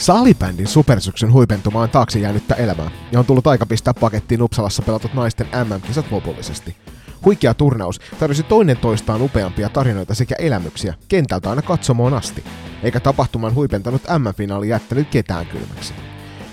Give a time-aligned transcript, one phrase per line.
[0.00, 5.46] Salibändin supersyksen huipentumaan taakse jäänyttä elämää, ja on tullut aika pistää pakettiin Uppsalassa pelatut naisten
[5.46, 6.76] MM-kisat lopullisesti.
[7.24, 12.44] Huikea turnaus tarjosi toinen toistaan upeampia tarinoita sekä elämyksiä, kentältä aina katsomoon asti,
[12.82, 15.94] eikä tapahtuman huipentanut MM-finaali jättänyt ketään kylmäksi.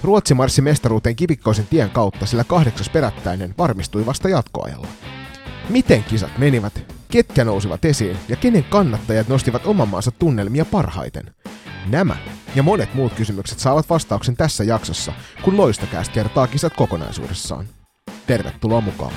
[0.04, 4.88] Ruotsi marssi mestaruuteen kivikkoisen tien kautta, sillä kahdeksas perättäinen varmistui vasta jatkoajalla.
[5.70, 11.34] Miten kisat menivät, ketkä nousivat esiin ja kenen kannattajat nostivat oman maansa tunnelmia parhaiten?
[11.90, 12.16] Nämä
[12.57, 17.66] ja monet muut kysymykset saavat vastauksen tässä jaksossa, kun Loistakääst kertaa kisat kokonaisuudessaan.
[18.27, 19.13] Tervetuloa mukaan!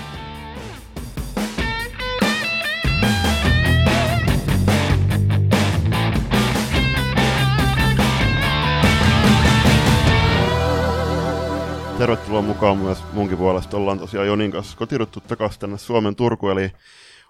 [11.98, 13.76] Tervetuloa mukaan myös munkin puolesta.
[13.76, 16.72] Ollaan tosiaan Jonin kanssa kotiruttu takaisin tänne Suomen Turku, eli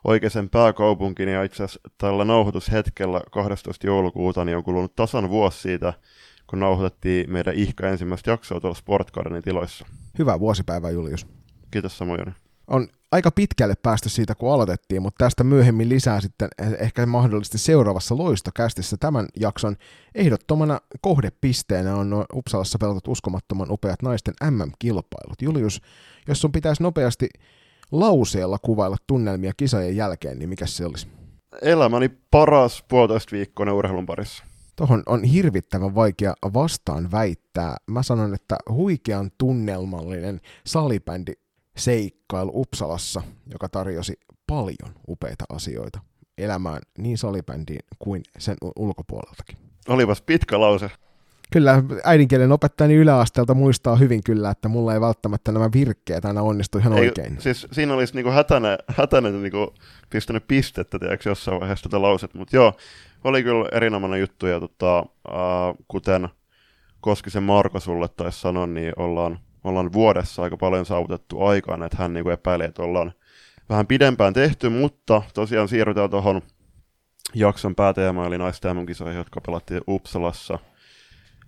[0.05, 1.29] oikeisen pääkaupunkiin.
[1.29, 3.87] Ja itse asiassa tällä nauhoitushetkellä 12.
[3.87, 5.92] joulukuuta niin on kulunut tasan vuosi siitä,
[6.47, 9.87] kun nauhoitettiin meidän ihka ensimmäistä jaksoa tuolla Sportgardenin tiloissa.
[10.19, 11.27] Hyvää vuosipäivää, Julius.
[11.70, 12.34] Kiitos samoin.
[12.69, 16.48] On aika pitkälle päästä siitä, kun aloitettiin, mutta tästä myöhemmin lisää sitten
[16.79, 19.77] ehkä mahdollisesti seuraavassa loistokästissä tämän jakson
[20.14, 25.42] ehdottomana kohdepisteenä on nuo Uppsalassa pelatut uskomattoman upeat naisten MM-kilpailut.
[25.42, 25.83] Julius,
[26.29, 27.29] jos sun pitäisi nopeasti
[27.92, 31.08] lauseella kuvailla tunnelmia kisojen jälkeen, niin mikä se olisi?
[31.62, 34.44] Elämäni paras puolitoista viikkoinen urheilun parissa.
[34.77, 37.77] Tuohon on hirvittävän vaikea vastaan väittää.
[37.86, 41.33] Mä sanon, että huikean tunnelmallinen salibändi
[41.77, 44.14] seikkailu Uppsalassa, joka tarjosi
[44.46, 46.00] paljon upeita asioita
[46.38, 49.58] elämään niin salibändiin kuin sen ulkopuoleltakin.
[49.88, 50.91] Olipas pitkä lause.
[51.51, 56.79] Kyllä äidinkielen opettajani yläasteelta muistaa hyvin kyllä, että mulla ei välttämättä nämä virkkeet aina onnistu
[56.79, 57.41] ihan ei, oikein.
[57.41, 59.75] Siis siinä olisi niinku hätänen, hätänen niinku
[60.11, 62.73] pistänyt pistettä tiedätkö, jossain vaiheessa tätä lauset, mutta joo,
[63.25, 65.05] oli kyllä erinomainen juttu ja tota, äh,
[65.89, 66.29] kuten
[67.01, 72.13] Koskisen Marko sulle taisi sanoa, niin ollaan ollaan vuodessa aika paljon saavutettu aikaan, että hän
[72.13, 73.13] niin epäilee, että ollaan
[73.69, 76.42] vähän pidempään tehty, mutta tosiaan siirrytään tuohon
[77.35, 80.58] jakson pääteemaan, eli naisten MM-kisoihin, jotka pelattiin Uppsalassa.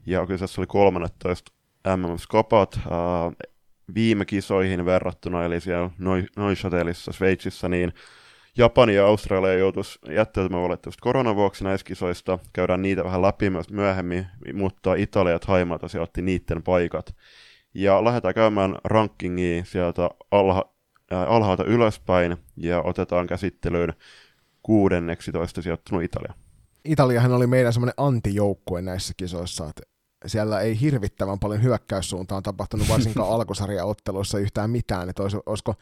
[0.06, 1.52] Ja kyseessä oli 13
[1.96, 3.48] MM-skopat äh,
[3.94, 5.90] viime kisoihin verrattuna, eli siellä
[6.36, 7.92] Neuchâtelissa, Sveitsissä, niin
[8.56, 12.38] Japani ja Australia joutuisi jättäytymään valitettavasti koronan vuoksi näistä kisoista.
[12.52, 17.16] Käydään niitä vähän läpi myös myöhemmin, mutta Italia ja Thaimaa tosiaan otti niiden paikat.
[17.74, 20.64] Ja lähdetään käymään rankingia sieltä alha,
[21.12, 23.92] äh, alhaalta ylöspäin ja otetaan käsittelyyn
[24.62, 26.34] 16 sijoittunut Italia.
[26.84, 29.82] Italiahan oli meidän semmoinen antijoukkue näissä kisoissa, että
[30.26, 35.74] siellä ei hirvittävän paljon hyökkäyssuuntaan tapahtunut varsinkaan alkusarjaotteluissa yhtään mitään, että olisi, olisiko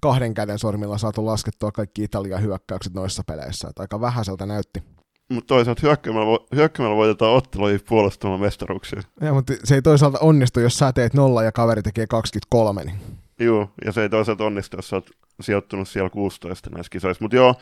[0.00, 4.82] kahden käden sormilla saatu laskettua kaikki Italian hyökkäykset noissa peleissä, että aika vähäiseltä näytti.
[5.28, 9.02] Mutta toisaalta hyökkäämällä, hyökkäämällä voitetaan otteluja puolustamaan mestaruuksia.
[9.20, 12.84] Ja, mutta se ei toisaalta onnistu, jos sä teet nolla ja kaveri tekee 23.
[12.84, 12.96] Niin.
[13.40, 15.10] Joo, ja se ei toisaalta onnistu, jos sä oot
[15.40, 17.24] sijoittunut siellä 16 näissä kisoissa.
[17.24, 17.54] Mutta joo,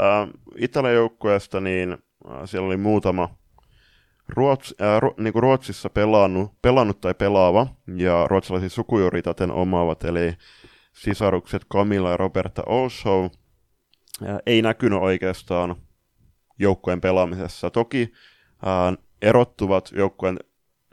[0.00, 1.98] äh, Italian joukkueesta niin äh,
[2.44, 3.28] siellä oli muutama
[4.30, 10.04] Ruots, äh, ru, niin kuin Ruotsissa pelannut, pelannut tai pelaava, ja ruotsalaisia sukujuuri täten omaavat,
[10.04, 10.34] eli
[10.92, 13.30] sisarukset Camilla ja Roberta Osho,
[14.28, 15.76] äh, ei näkynyt oikeastaan
[16.58, 17.70] joukkueen pelaamisessa.
[17.70, 18.12] Toki
[18.64, 18.92] ää,
[19.22, 20.38] erottuvat joukkueen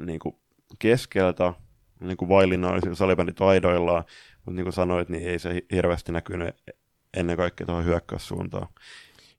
[0.06, 0.36] niin kuin
[0.80, 1.54] keskeltä
[2.00, 4.04] niin kuin vaillinnaisilla salibänditaidoillaan,
[4.36, 6.56] mutta niin kuin sanoit, niin ei se hirveästi näkynyt
[7.14, 8.68] ennen kaikkea tuohon hyökkäyssuuntaan.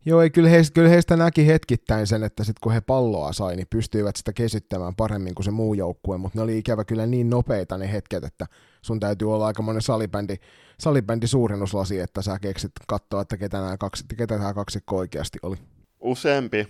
[0.04, 3.56] Joo, ei, kyllä, heistä, kyllä heistä näki hetkittäin sen, että sit kun he palloa sai,
[3.56, 7.30] niin pystyivät sitä kesyttämään paremmin kuin se muu joukkue, mutta ne oli ikävä kyllä niin
[7.30, 8.46] nopeita ne hetket, että
[8.82, 10.36] sun täytyy olla aika monen salibändi,
[10.80, 15.56] salibändi suurennuslasi, että sä keksit katsoa, että ketä nämä kaksi, ketä tämä kaksikko oikeasti oli
[16.00, 16.68] useampi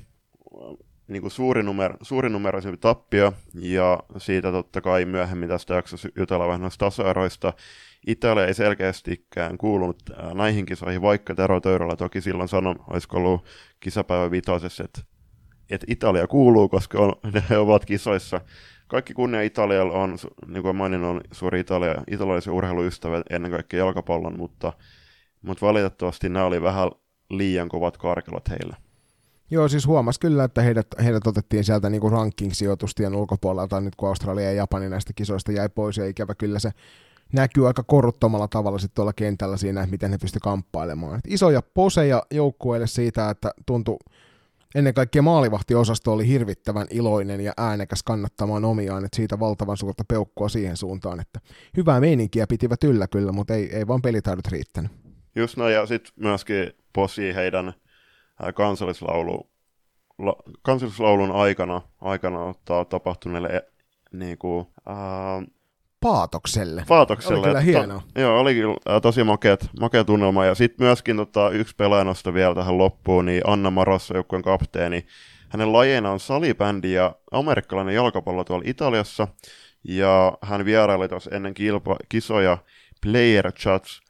[1.08, 6.48] niin kuin suuri, numer, suuri numeroisempi tappio, ja siitä totta kai myöhemmin tästä jaksossa jutellaan
[6.48, 7.52] vähän noista tasoeroista.
[8.06, 13.44] Italia ei selkeästikään kuulunut äh, näihin kisoihin, vaikka Tero Töyrällä toki silloin sanon, olisiko ollut
[13.80, 15.00] kisapäivä vitosessa, että,
[15.70, 17.12] että Italia kuuluu, koska on,
[17.50, 18.40] ne ovat kisoissa.
[18.86, 24.38] Kaikki kunnia Italialla on, niin kuin maininnut, on suuri Italia, italialaisen urheiluystävä ennen kaikkea jalkapallon,
[24.38, 24.72] mutta,
[25.42, 26.90] mutta valitettavasti nämä oli vähän
[27.30, 28.76] liian kovat karkelat heille.
[29.50, 34.44] Joo, siis huomas kyllä, että heidät, heidät otettiin sieltä niin ranking-sijoitustien ulkopuolelta nyt kun Australia
[34.44, 36.70] ja Japani näistä kisoista jäi pois ja ikävä kyllä se
[37.32, 41.18] näkyy aika koruttomalla tavalla sitten tuolla kentällä siinä, miten he pystyivät kamppailemaan.
[41.18, 43.96] Et isoja poseja joukkueille siitä, että tuntui
[44.74, 50.48] ennen kaikkea maalivahtiosasto oli hirvittävän iloinen ja äänekäs kannattamaan omiaan, että siitä valtavan suurta peukkua
[50.48, 51.40] siihen suuntaan, että
[51.76, 54.92] hyvää meininkiä pitivät yllä kyllä, mutta ei, ei vaan pelitaidot riittänyt.
[55.36, 57.72] Just näin, ja sitten myöskin posi heidän
[58.54, 59.50] kansallislaulu,
[60.18, 63.72] la, kansallislaulun aikana, aikana ottaa tapahtuneille e-
[64.12, 65.46] niinku, äh,
[66.00, 66.84] Paatokselle.
[66.88, 67.38] Paatokselle.
[67.38, 68.02] Oli kyllä hienoa.
[68.14, 70.44] To, joo, oli kyllä tosi makeat, makea tunnelma.
[70.44, 75.06] Ja sitten myöskin tota, yksi pelaajanosta vielä tähän loppuun, niin Anna Marossa, joukkueen kapteeni.
[75.48, 79.28] Hänen lajeina on salibändi ja amerikkalainen jalkapallo tuolla Italiassa.
[79.84, 82.58] Ja hän vieraili tuossa ennen kilpa, kisoja
[83.02, 84.00] Player Chats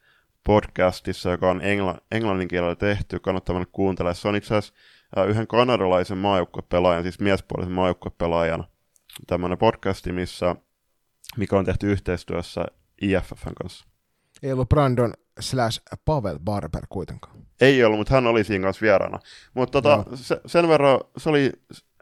[0.43, 3.19] podcastissa, joka on engla, englannin kielellä tehty.
[3.19, 4.15] Kannattaa mennä kuuntelemaan.
[4.15, 4.73] Se on itse asiassa
[5.27, 8.63] yhden kanadalaisen maajoukkuepelaajan, siis miespuolisen maajoukkuepelaajan
[9.27, 10.55] tämmöinen podcasti, missä,
[11.37, 12.65] mikä on tehty yhteistyössä
[13.01, 13.85] IFFn kanssa.
[14.43, 17.35] Ei ollut Brandon slash Pavel Barber kuitenkaan.
[17.61, 19.19] Ei ollut, mutta hän oli siinä kanssa vieraana.
[19.53, 21.51] Mutta tota, se, sen, verran, se oli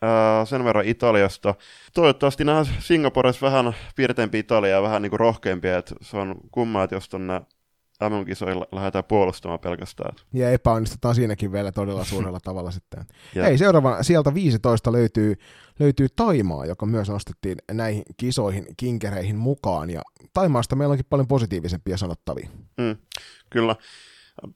[0.02, 1.56] ää, sen verran Italiasta.
[1.94, 6.96] Toivottavasti nämä Singaporessa vähän piirteempi Italia ja vähän niinku rohkeampia, että se on kummaa, että
[6.96, 7.42] jos tonne
[8.10, 10.16] MM-kisoilla lähdetään puolustamaan pelkästään.
[10.34, 13.06] Ja epäonnistutaan siinäkin vielä todella suurella tavalla sitten.
[13.36, 13.44] Ja.
[13.44, 15.36] Hei, seuraava sieltä 15 löytyy,
[15.80, 19.90] löytyy Taimaa, joka myös nostettiin näihin kisoihin, kinkereihin mukaan.
[19.90, 20.02] Ja
[20.34, 22.50] Taimaasta meillä onkin paljon positiivisempia sanottavia.
[22.78, 22.96] Mm,
[23.50, 23.76] kyllä.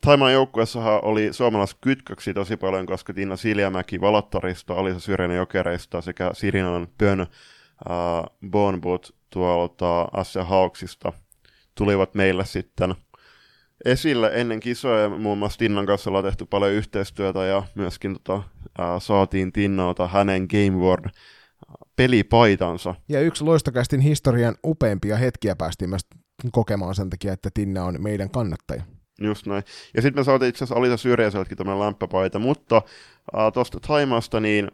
[0.02, 6.30] Taimaan joukkueessahan oli suomalais kytköksi tosi paljon, koska Tiina Siljamäki Valattarista, Alisa Syrjänen Jokereista sekä
[6.34, 11.14] Sirinan Pön uh, Bonbut tuolta Asia Hawksista
[11.76, 12.96] tulivat meille sitten
[13.86, 15.10] esille ennen kisoja.
[15.10, 18.44] Muun muassa Tinnan kanssa ollaan tehty paljon yhteistyötä ja myöskin tota,
[18.78, 21.10] ää, saatiin Tinnalta hänen Game World
[21.96, 22.96] pelipaitansa.
[23.10, 26.02] Ja yksi loistokästin historian upeimpia hetkiä päästiin myös
[26.52, 28.84] kokemaan sen takia, että Tinna on meidän kannattaja.
[29.22, 29.64] Just näin.
[29.96, 32.82] Ja sitten me saatiin itse asiassa Alisa Syrjäseltäkin tämmöinen lämpöpaita, mutta
[33.38, 34.72] äh, tuosta Taimasta niin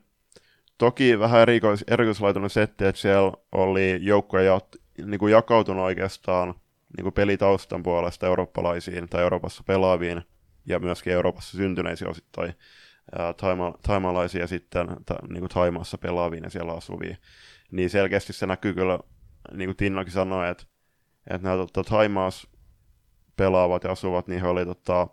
[0.78, 4.62] toki vähän erikois, erikoislaituinen setti, että siellä oli joukkoja ja,
[5.06, 6.54] niin kuin jakautunut oikeastaan
[6.98, 10.22] niin kuin pelitaustan puolesta eurooppalaisiin tai Euroopassa pelaaviin
[10.66, 12.54] ja myöskin Euroopassa syntyneisiin osittain
[13.38, 17.18] taima, taimalaisia sitten ta, niin kuin Taimaassa pelaaviin ja siellä asuviin.
[17.72, 19.00] Niin selkeästi se näkyy kyllä,
[19.54, 20.64] niin kuin Tinnakin sanoi, että,
[21.30, 22.48] että nämä tota, Taimaassa
[23.36, 25.08] pelaavat ja asuvat, niin he oli tota,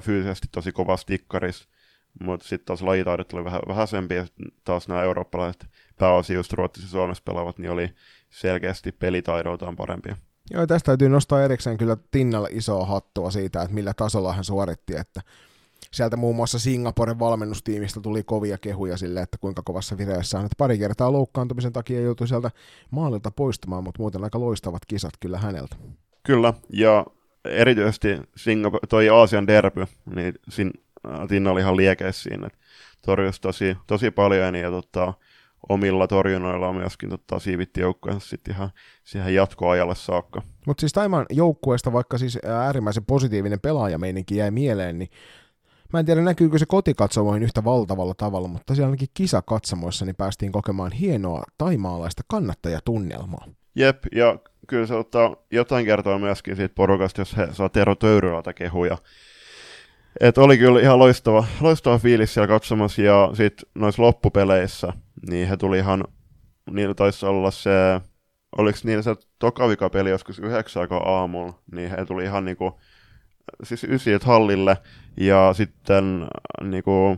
[0.00, 1.68] fyysisesti tosi kova stikkaris,
[2.20, 4.26] mutta sitten taas lajitaidot oli vähän vähäisempiä, ja
[4.64, 5.66] taas nämä eurooppalaiset
[5.98, 7.94] pääosin just Ruotsissa ja Suomessa pelaavat, niin oli
[8.30, 10.16] selkeästi pelitaidoltaan parempia.
[10.50, 14.96] Joo, tästä täytyy nostaa erikseen kyllä Tinnalle isoa hattua siitä, että millä tasolla hän suoritti,
[14.96, 15.20] että
[15.90, 20.44] sieltä muun muassa Singaporen valmennustiimistä tuli kovia kehuja sille, että kuinka kovassa vireessä on.
[20.44, 22.50] Että pari kertaa loukkaantumisen takia joutui sieltä
[22.90, 25.76] maalilta poistumaan, mutta muuten aika loistavat kisat kyllä häneltä.
[26.22, 27.06] Kyllä, ja
[27.44, 30.70] erityisesti Singapore, toi Aasian derby, niin sin,
[31.08, 32.58] äh, Tinna oli ihan liekeissä siinä, että
[33.40, 35.14] tosi, tosi paljon, ja tota,
[35.68, 38.70] omilla torjunnoilla on myöskin tota, siivitti joukkueensa sitten ihan
[39.04, 40.42] siihen jatkoajalle saakka.
[40.66, 45.10] Mutta siis Taimaan joukkueesta, vaikka siis äärimmäisen positiivinen pelaajameininki jäi mieleen, niin
[45.92, 50.52] Mä en tiedä, näkyykö se kotikatsomoihin yhtä valtavalla tavalla, mutta siellä ainakin kisakatsomoissa niin päästiin
[50.52, 53.46] kokemaan hienoa taimaalaista kannattajatunnelmaa.
[53.74, 58.52] Jep, ja kyllä se ottaa jotain kertoa myöskin siitä porukasta, jos he saa Tero Töyrylältä
[58.52, 58.98] kehuja.
[60.20, 64.92] Et oli kyllä ihan loistava, loistava fiilis siellä katsomassa, ja sitten noissa loppupeleissä,
[65.30, 66.04] niin he tuli ihan,
[66.70, 67.70] niillä taisi olla se,
[68.58, 72.80] oliko niillä se tokavikapeli joskus yhdeksän aamulla, niin he tuli ihan niinku,
[73.62, 74.76] siis ysiet hallille,
[75.16, 76.28] ja sitten
[76.62, 77.16] niinku,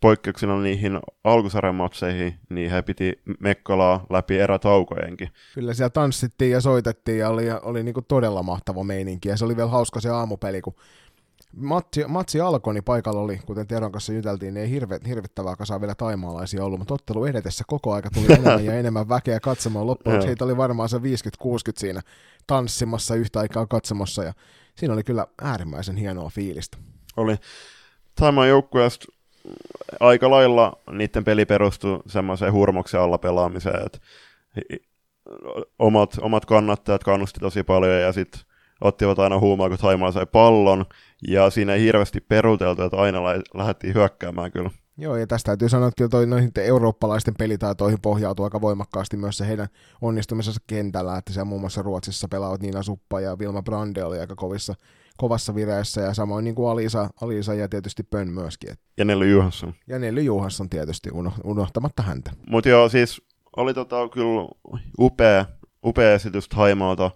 [0.00, 5.28] poikkeuksena niihin alkusarjan matseihin, niin he piti Mekkalaa läpi erätaukojenkin.
[5.54, 9.28] Kyllä siellä tanssittiin ja soitettiin ja oli, oli niinku todella mahtava meininki.
[9.28, 10.74] Ja se oli vielä hauska se aamupeli, kun
[11.56, 15.80] matsi, matsi alkoi, niin paikalla oli, kuten Teron kanssa juteltiin, niin ei hirve, hirvittävää kasaa
[15.80, 20.26] vielä taimaalaisia ollut, mutta ottelu edetessä koko aika tuli enemmän ja enemmän väkeä katsomaan loppuun.
[20.26, 21.00] Heitä oli varmaan se 50-60
[21.76, 22.00] siinä
[22.46, 24.32] tanssimassa yhtä aikaa katsomassa ja
[24.74, 26.76] siinä oli kyllä äärimmäisen hienoa fiilistä.
[27.16, 27.36] Oli.
[28.14, 29.06] Taimaan joukkueesta
[30.00, 33.98] aika lailla niiden peli perustui semmoiseen hurmoksen alla pelaamiseen, että
[35.78, 38.40] omat, omat kannattajat kannusti tosi paljon ja sitten
[38.80, 40.84] ottivat aina huumaa, kun Taimaa sai pallon,
[41.28, 44.70] ja siinä ei hirveästi peruteltu, että aina lähdettiin hyökkäämään kyllä.
[44.98, 49.46] Joo, ja tästä täytyy sanoa, että toi, noihin eurooppalaisten pelitaitoihin pohjautuu aika voimakkaasti myös se
[49.46, 49.66] heidän
[50.02, 54.34] onnistumisensa kentällä, että siellä muun muassa Ruotsissa pelaavat Niina Suppa ja Vilma Brande oli aika
[54.36, 54.74] kovissa,
[55.16, 58.74] kovassa vireessä, ja samoin niin kuin Alisa, Alisa ja tietysti Pön myöskin.
[58.96, 59.74] Ja Nelly Juhansson.
[59.86, 61.10] Ja Nelly Juhansson tietysti,
[61.44, 62.30] unohtamatta häntä.
[62.46, 63.22] Mutta joo, siis
[63.56, 64.48] oli tota kyllä
[64.98, 65.44] upea,
[65.84, 67.10] upea esitys Taimaalta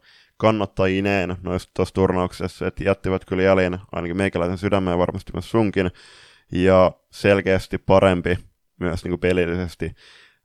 [0.44, 5.90] kannattajineen noissa tuossa turnauksessa, että jättivät kyllä jäljen ainakin meikäläisen sydämeen varmasti myös sunkin,
[6.52, 8.38] ja selkeästi parempi
[8.80, 9.94] myös niin kuin pelillisesti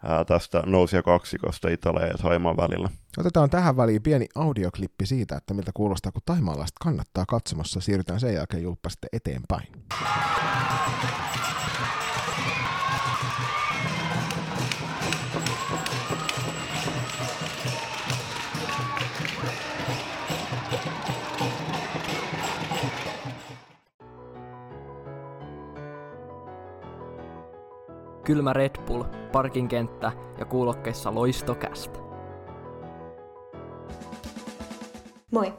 [0.04, 2.90] ää, tästä nousia kaksikosta Italia ja Taimaan välillä.
[3.18, 7.82] Otetaan tähän väliin pieni audioklippi siitä, että miltä kuulostaa, kun taimaalaiset kannattaa katsomassa.
[7.82, 9.68] Siirrytään sen jälkeen julppa sitten eteenpäin.
[28.30, 32.00] Kylmä Red Bull, parkinkenttä ja kuulokkeissa loistokästä.
[35.32, 35.54] Moi!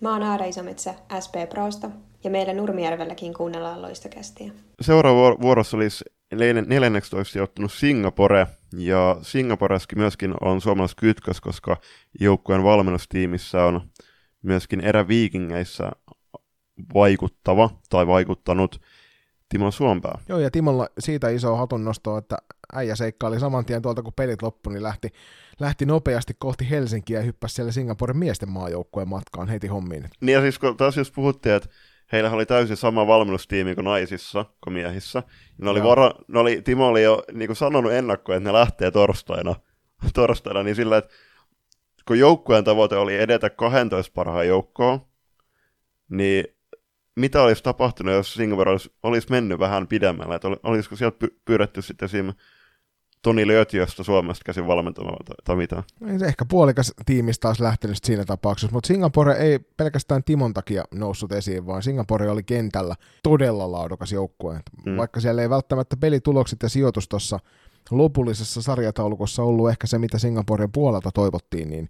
[0.00, 1.90] Mä oon Aara Isometsä SP Prosta
[2.24, 4.52] ja meillä Nurmijärvelläkin kuunnellaan loistokästiä.
[4.80, 6.04] Seuraava vuorossa olisi
[6.66, 8.46] 14 sijoittunut Singapore,
[8.76, 11.76] ja Singaporeskin myöskin on suomalais kytkös, koska
[12.20, 13.80] joukkueen valmennustiimissä on
[14.42, 15.90] myöskin eräviikingeissä
[16.94, 18.80] vaikuttava tai vaikuttanut
[19.48, 20.18] Timo Suompää.
[20.28, 22.36] Joo, ja Timolla siitä iso hatunnosto, että
[22.72, 25.08] äijä seikkaili saman tien tuolta, kun pelit loppui, niin lähti,
[25.60, 30.10] lähti nopeasti kohti Helsinkiä ja hyppäsi siellä Singaporen miesten maajoukkueen matkaan heti hommiin.
[30.20, 31.68] Niin ja siis kun taas jos puhuttiin, että
[32.12, 35.22] heillä oli täysin sama valmennustiimi kuin naisissa, kuin miehissä.
[35.58, 38.90] Ne oli, varo, ne oli, Timo oli jo niin kuin sanonut ennakkoon, että ne lähtee
[38.90, 39.56] torstaina,
[40.14, 41.10] torstaina niin sillä, että
[42.08, 45.00] kun joukkueen tavoite oli edetä 12 parhaan joukkoon,
[46.08, 46.44] niin
[47.18, 52.08] mitä olisi tapahtunut, jos Singapore olisi, olisi mennyt vähän pidemmälle, että olisiko sieltä pyydetty sitten
[52.08, 52.34] siinä
[53.22, 55.82] Toni Löötiöstä Suomesta käsin valmentamaan tai, tai mitä?
[56.26, 61.66] Ehkä puolikas tiimistä taas lähtenyt siinä tapauksessa, mutta Singapore ei pelkästään Timon takia noussut esiin,
[61.66, 64.60] vaan Singapore oli kentällä todella laadukas joukkue.
[64.86, 64.96] Mm.
[64.96, 67.38] Vaikka siellä ei välttämättä pelitulokset ja sijoitus tuossa
[67.90, 71.88] lopullisessa sarjataulukossa ollut ehkä se, mitä Singaporen puolelta toivottiin, niin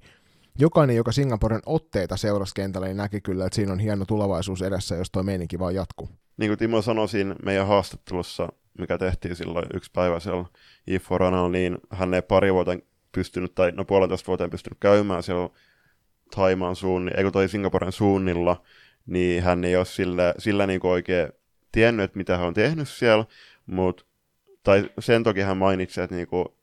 [0.58, 4.96] jokainen, joka Singaporen otteita seurasi kentällä, niin näki kyllä, että siinä on hieno tulevaisuus edessä,
[4.96, 6.08] jos tuo meininki vaan jatkuu.
[6.36, 8.48] Niin kuin Timo sanoi siinä meidän haastattelussa,
[8.78, 10.44] mikä tehtiin silloin yksi päivä siellä
[10.86, 12.76] Iforanalla, niin hän ei pari vuotta
[13.12, 15.48] pystynyt, tai no puolentoista vuoteen pystynyt käymään siellä
[16.34, 18.62] Taimaan suunni, eikö toi Singaporen suunnilla,
[19.06, 21.32] niin hän ei ole sillä, sillä niin oikein
[21.72, 23.24] tiennyt, että mitä hän on tehnyt siellä,
[23.66, 24.04] mutta
[24.62, 26.58] tai sen toki hän mainitsi, että, niinku,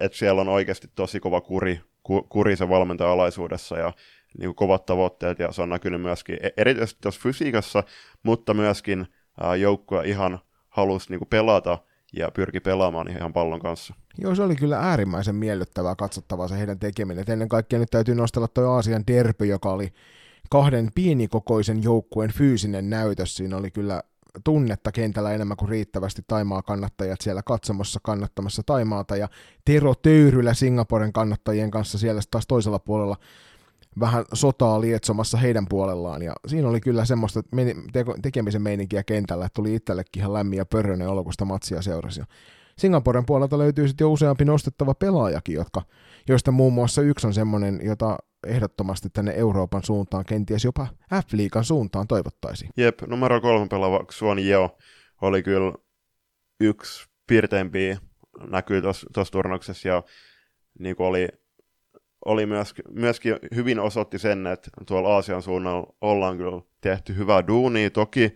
[0.00, 1.80] että siellä on oikeasti tosi kova kuri,
[2.28, 3.92] kuri se valmentaja alaisuudessa ja
[4.38, 7.82] niinku kovat tavoitteet, ja se on näkynyt myöskin e-, erityisesti tuossa fysiikassa,
[8.22, 9.06] mutta myöskin
[9.60, 11.78] joukkue ihan halusi niinku pelata
[12.16, 13.94] ja pyrki pelaamaan ihan pallon kanssa.
[14.18, 17.24] Joo, se oli kyllä äärimmäisen miellyttävää katsottavaa se heidän tekeminen.
[17.28, 19.92] Ennen kaikkea nyt täytyy nostella tuo Aasian derby, joka oli
[20.50, 23.36] kahden pienikokoisen joukkueen fyysinen näytös.
[23.36, 24.02] Siinä oli kyllä
[24.44, 29.28] tunnetta kentällä enemmän kuin riittävästi Taimaa kannattajat siellä katsomossa kannattamassa Taimaata ja
[29.64, 33.16] Tero Töyrylä Singaporen kannattajien kanssa siellä taas toisella puolella
[34.00, 37.40] vähän sotaa lietsomassa heidän puolellaan, ja siinä oli kyllä semmoista
[38.22, 42.20] tekemisen meininkiä kentällä, että tuli itsellekin ihan lämmin ja pörröinen olo, kun sitä matsia seurasi.
[42.78, 45.82] Singaporen puolelta löytyy sitten jo useampi nostettava pelaajakin, jotka,
[46.28, 52.06] joista muun muassa yksi on semmoinen, jota ehdottomasti tänne Euroopan suuntaan, kenties jopa F-liigan suuntaan
[52.06, 52.70] toivottaisiin.
[52.76, 54.78] Jep, numero kolme pelaava Suon Jeo
[55.22, 55.72] oli kyllä
[56.60, 57.98] yksi piirteimpiä
[58.48, 60.02] näkyy tuossa turnauksessa ja
[60.78, 61.28] niin oli
[62.24, 67.90] oli myöskin, myöskin hyvin osoitti sen, että tuolla Aasian suunnalla ollaan kyllä tehty hyvää duunia.
[67.90, 68.34] Toki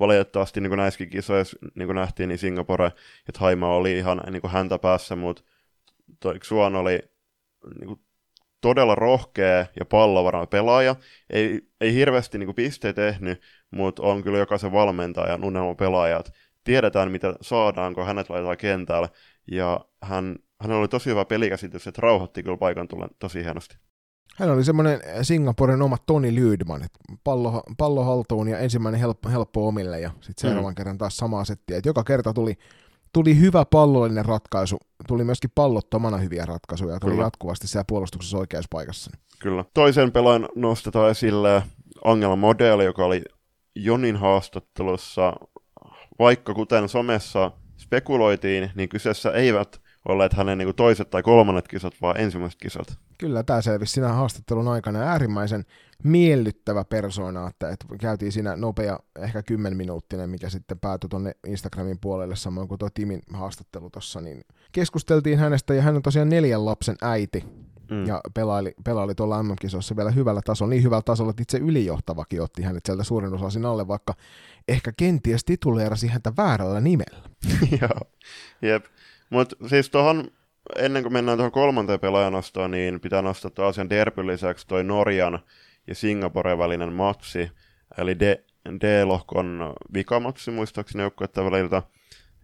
[0.00, 2.84] valitettavasti niin näissäkin kisoissa, niin nähtiin, niin Singapore
[3.26, 5.42] ja Taima oli ihan niin häntä päässä, mutta
[6.20, 6.98] toi Xuan oli
[7.78, 8.00] niin kuin
[8.62, 10.96] todella rohkea ja pallovara pelaaja.
[11.30, 13.40] Ei, ei hirveästi niin pisteitä tehnyt,
[13.70, 16.32] mutta on kyllä jokaisen valmentajan unelma pelaajat.
[16.64, 19.08] Tiedetään, mitä saadaan, kun hänet laitetaan kentälle,
[19.50, 23.76] ja hän hänellä oli tosi hyvä pelikäsitys, että rauhoitti kyllä paikan tullen tosi hienosti.
[24.36, 29.68] Hän oli semmoinen Singaporen oma Toni Lydman, että pallo, pallo haltuun ja ensimmäinen helppo, helppo
[29.68, 30.74] omille ja sitten seuraavan mm.
[30.74, 31.76] kerran taas samaa settiä.
[31.76, 32.58] Et joka kerta tuli,
[33.12, 34.78] tuli hyvä pallollinen ratkaisu,
[35.08, 37.24] tuli myöskin pallottomana hyviä ratkaisuja ja tuli Kyllä.
[37.24, 39.10] jatkuvasti siellä puolustuksessa oikeassa paikassa.
[39.38, 39.64] Kyllä.
[39.74, 41.62] Toisen pelaajan nostetaan esille
[42.04, 43.22] Angela Model, joka oli
[43.74, 45.32] Jonin haastattelussa,
[46.18, 51.94] vaikka kuten somessa spekuloitiin, niin kyseessä eivät olleet hänen niin kuin toiset tai kolmannet kisat,
[52.02, 52.98] vaan ensimmäiset kisat.
[53.18, 55.64] Kyllä, tämä selvisi siinä haastattelun aikana äärimmäisen
[56.04, 61.98] miellyttävä persona, että, että käytiin siinä nopea, ehkä 10 minuuttinen, mikä sitten päätyi tuonne Instagramin
[62.00, 64.40] puolelle, samoin kuin tuo Timin haastattelu tuossa, niin
[64.72, 67.44] keskusteltiin hänestä, ja hän on tosiaan neljän lapsen äiti,
[67.90, 68.06] mm.
[68.06, 72.62] ja pelaili, pelaili tuolla MM-kisossa vielä hyvällä tasolla, niin hyvällä tasolla, että itse ylijohtavakin otti
[72.62, 74.14] hänet sieltä suurin osa sinne alle, vaikka
[74.68, 77.28] ehkä kenties tituleerasi häntä väärällä nimellä.
[77.80, 78.00] Joo,
[78.62, 78.84] jep.
[79.32, 80.24] Mutta siis tuohon,
[80.76, 85.38] ennen kuin mennään tuohon kolmanteen pelaajanostoon, niin pitää nostaa tuon asian Derbyn lisäksi toi Norjan
[85.86, 87.50] ja Singaporen välinen matsi,
[87.98, 88.44] eli D-
[88.80, 91.82] D-lohkon vikamatsi muistaakseni joukkuetta väliltä,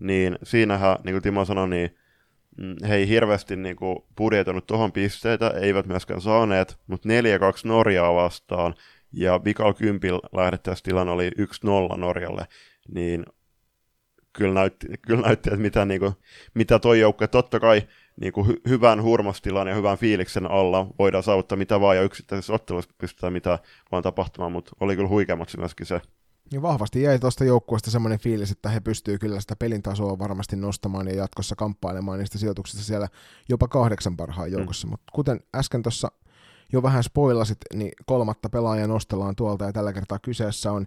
[0.00, 1.97] niin siinähän, niin kuin Timo sanoi, niin
[2.57, 7.12] mm, he ei hirveästi niin kuin, budjetoinut tuohon pisteitä, eivät myöskään saaneet, mutta 4-2
[7.64, 8.75] Norjaa vastaan,
[9.12, 12.47] ja Vikal Kympil lähdettäessä tilanne oli 1-0 Norjalle,
[12.95, 13.25] niin
[14.38, 16.12] kyllä näytti, kyllä näytti että mitä, niin kuin,
[16.54, 17.83] mitä toi joukkue, totta kai
[18.21, 22.52] niin kuin hy, hyvän hurmostilan ja hyvän fiiliksen alla voidaan saavuttaa mitä vaan, ja yksittäisessä
[22.52, 23.59] ottelussa pystytään mitä
[23.92, 26.00] vaan tapahtumaan, mutta oli kyllä huikeammaksi myöskin se
[26.52, 30.57] Ja vahvasti jäi tuosta joukkueesta semmoinen fiilis, että he pystyvät kyllä sitä pelin tasoa varmasti
[30.57, 33.09] nostamaan ja jatkossa kamppailemaan niistä sijoituksista siellä
[33.49, 34.87] jopa kahdeksan parhaan joukossa.
[34.87, 34.90] Mm.
[34.90, 36.09] Mutta kuten äsken tuossa
[36.73, 40.87] jo vähän spoilasit, niin kolmatta pelaajaa nostellaan tuolta ja tällä kertaa kyseessä on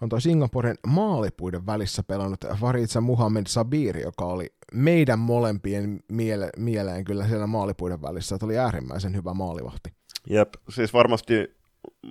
[0.00, 7.04] on tuo Singaporen maalipuiden välissä pelannut Faritsa Muhammed Sabiri, joka oli meidän molempien miele- mieleen
[7.04, 9.90] kyllä siellä maalipuiden välissä, oli äärimmäisen hyvä maalivahti.
[10.30, 11.56] Jep, siis varmasti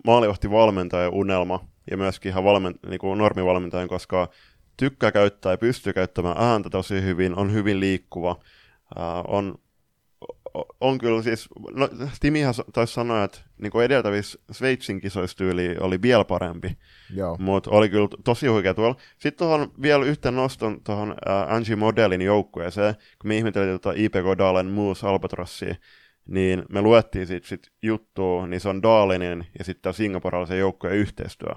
[0.05, 4.29] maalivahti valmentaja unelma ja myöskin ihan valmen, niin kuin normivalmentajan, koska
[4.77, 8.39] tykkää käyttää ja pystyy käyttämään ääntä tosi hyvin, on hyvin liikkuva,
[9.27, 9.55] on
[10.81, 16.25] on kyllä siis, no, Timihan taisi sanoa, että niin kuin edeltävissä Sveitsin kisoistyyli oli vielä
[16.25, 16.77] parempi,
[17.39, 18.95] mutta oli kyllä tosi huikea tuolla.
[19.17, 24.13] Sitten tuohon vielä yhten noston tuohon uh, Angie Modelin joukkueeseen, kun me ihmeteltiin tuota IP
[24.23, 25.75] Godalen Moose Albatrossia,
[26.27, 31.53] niin me luettiin siitä sit juttua, niin se on Dalinin ja sitten singaporalaisen joukkueen yhteistyö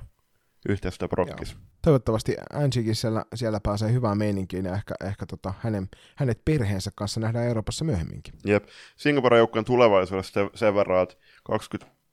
[0.68, 1.56] yhteistä prokkis.
[1.82, 7.20] Toivottavasti Angiekin siellä, siellä pääsee hyvään meininkiin ja ehkä, ehkä tota, hänen, hänet perheensä kanssa
[7.20, 8.34] nähdään Euroopassa myöhemminkin.
[8.44, 8.64] Jep.
[8.96, 11.16] Singaporen joukkueen tulevaisuudessa sen verran, että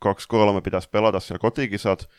[0.05, 2.09] 22-3 pitäisi pelata siellä kotikisat,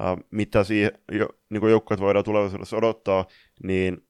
[0.00, 3.26] äh, mitä siihen jo, niin joukkueet voidaan tulevaisuudessa odottaa,
[3.62, 4.06] niin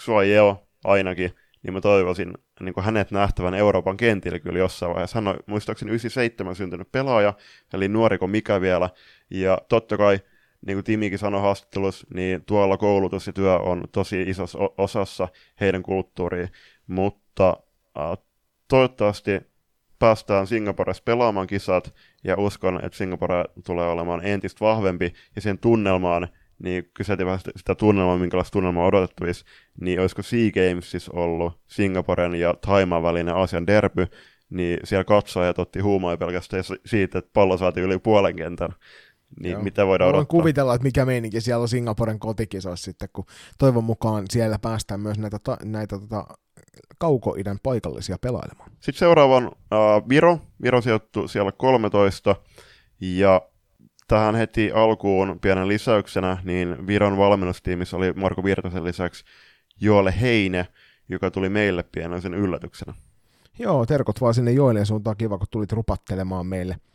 [0.00, 5.16] Suojeo ainakin, niin mä toivoisin niin kuin hänet nähtävän Euroopan kentillä kyllä jossain vaiheessa.
[5.16, 7.34] Hän on muistaakseni 97 syntynyt pelaaja,
[7.72, 8.90] eli nuori kuin mikä vielä,
[9.30, 10.20] ja totta kai
[10.66, 15.28] niin kuin Timikin sanoi haastattelussa, niin tuolla koulutus ja työ on tosi isossa osassa
[15.60, 16.48] heidän kulttuuriin,
[16.86, 17.56] mutta
[17.98, 18.18] äh,
[18.68, 19.40] toivottavasti
[19.98, 26.28] päästään Singaporessa pelaamaan kisat, ja uskon, että Singapore tulee olemaan entistä vahvempi, ja sen tunnelmaan,
[26.62, 29.46] niin kyseltiin vähän sitä tunnelmaa, minkälaista tunnelmaa odotettavissa,
[29.80, 34.06] niin olisiko Sea Gamesissa ollut Singaporen ja Taimaan välinen Asian derby,
[34.50, 38.70] niin siellä katsojat otti huumoja pelkästään siitä, että pallo saatiin yli puolen kentän
[39.40, 39.62] niin Joo.
[39.62, 40.40] mitä voidaan Voin odottaa?
[40.40, 43.24] kuvitella, että mikä meininki siellä on Singaporen kotikisoissa sitten, kun
[43.58, 46.26] toivon mukaan siellä päästään myös näitä, ta, näitä tota,
[46.98, 48.70] kaukoidän paikallisia pelailemaan.
[48.80, 50.38] Sitten seuraavan uh, Viro.
[50.62, 52.36] Viro sijoittui siellä 13,
[53.00, 53.42] ja
[54.08, 59.24] tähän heti alkuun pienen lisäyksenä, niin Viron valmennustiimissä oli Marko Virtasen lisäksi
[59.80, 60.66] Joelle Heine,
[61.08, 62.94] joka tuli meille pienen sen yllätyksenä.
[63.58, 66.76] Joo, terkot vaan sinne Joelle suuntaan kiva, kun tulit rupattelemaan meille–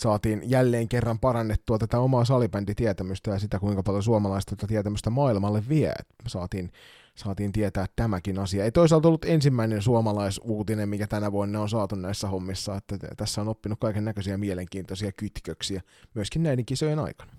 [0.00, 5.62] saatiin jälleen kerran parannettua tätä omaa salibänditietämystä ja sitä, kuinka paljon suomalaista tätä tietämystä maailmalle
[5.68, 5.94] vie.
[6.26, 6.72] Saatiin,
[7.14, 8.64] saatiin tietää tämäkin asia.
[8.64, 13.48] Ei toisaalta ollut ensimmäinen suomalaisuutinen, mikä tänä vuonna on saatu näissä hommissa, että tässä on
[13.48, 15.80] oppinut kaiken näköisiä mielenkiintoisia kytköksiä
[16.14, 17.32] myöskin näiden kisojen aikana.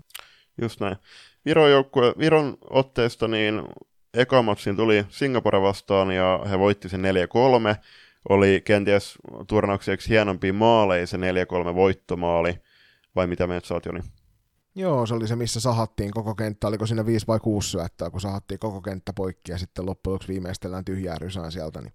[0.62, 0.96] Just näin.
[1.46, 3.64] Viron, joukkue, Viron otteesta niin
[4.14, 4.44] eka
[4.76, 7.04] tuli Singapore vastaan ja he voitti sen 4-3
[8.30, 11.20] oli kenties turnaukseksi hienompi maaleja se 4-3
[11.76, 12.60] voittomaali,
[13.16, 14.00] vai mitä meidät saat Joni?
[14.76, 18.22] Joo, se oli se, missä sahattiin koko kenttä, oliko siinä 5 vai 6 syöttöä, kun
[18.22, 21.94] sahattiin koko kenttä poikki ja sitten loppujen lopuksi viimeistellään tyhjää rysään sieltä, niin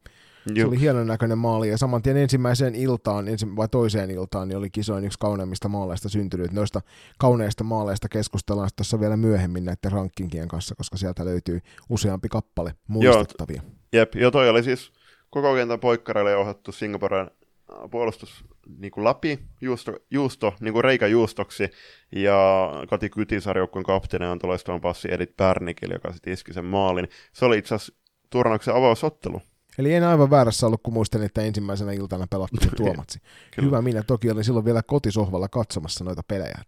[0.48, 0.56] Juh.
[0.56, 4.56] se oli hienon näköinen maali ja saman tien ensimmäiseen iltaan ensi, vai toiseen iltaan niin
[4.56, 6.52] oli kisoin yksi kauneimmista maaleista syntynyt.
[6.52, 6.80] Noista
[7.18, 13.62] kauneista maaleista keskustellaan tässä vielä myöhemmin näiden rankinkien kanssa, koska sieltä löytyy useampi kappale muistettavia.
[13.64, 14.92] Joo, jep, jo toi oli siis
[15.34, 18.44] koko kentän poikkareille ohjattu Singaporen äh, puolustus
[18.78, 21.70] niin kuin läpi, juusto, juusto niin kuin reikäjuustoksi,
[22.12, 27.08] ja Kati Kytisarjoukkueen kapteeni on tuloistavan passi Edith Pärnikille, joka sitten iski sen maalin.
[27.32, 27.92] Se oli itse asiassa
[28.30, 29.42] turnauksen avausottelu.
[29.78, 33.18] Eli en aivan väärässä ollut, kun muistelin, että ensimmäisenä iltana pelattiin tuo matsi.
[33.62, 36.58] Hyvä, minä toki olin silloin vielä kotisohvalla katsomassa noita pelejä.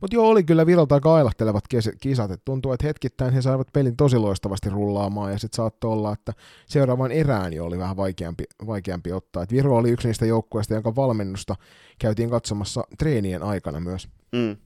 [0.00, 1.64] Mutta joo, oli kyllä Virolta aika ailahtelevat
[2.00, 2.30] kisat.
[2.30, 6.32] Et tuntuu, että hetkittäin he saivat pelin tosi loistavasti rullaamaan, ja sitten saattoi olla, että
[6.66, 9.42] seuraavan erään jo oli vähän vaikeampi, vaikeampi ottaa.
[9.42, 11.54] Et Viro oli yksi niistä joukkueista, jonka valmennusta
[11.98, 14.08] käytiin katsomassa treenien aikana myös.
[14.32, 14.56] Mm.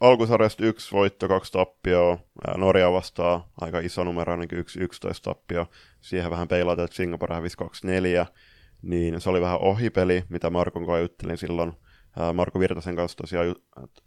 [0.00, 2.18] Alkusarjasta yksi voitto, kaksi tappioa.
[2.56, 5.66] Norja vastaa aika iso numero, ainakin yksi 11 tappio.
[6.00, 7.56] Siihen vähän peilataan, että Singapore hävisi
[8.24, 8.26] 2-4.
[8.82, 11.72] Niin se oli vähän ohipeli, mitä Markon kanssa juttelin silloin.
[12.34, 13.54] Marko Virtasen kanssa tosiaan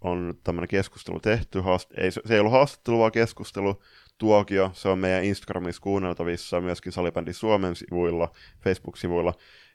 [0.02, 1.60] on tämmöinen keskustelu tehty.
[1.60, 3.82] Haast- ei, se ei ollut haastattelu, vaan keskustelu.
[4.18, 8.32] Tuokio, se on meidän Instagramissa kuunneltavissa, myöskin Salibändin Suomen sivuilla,
[8.64, 9.34] Facebook-sivuilla.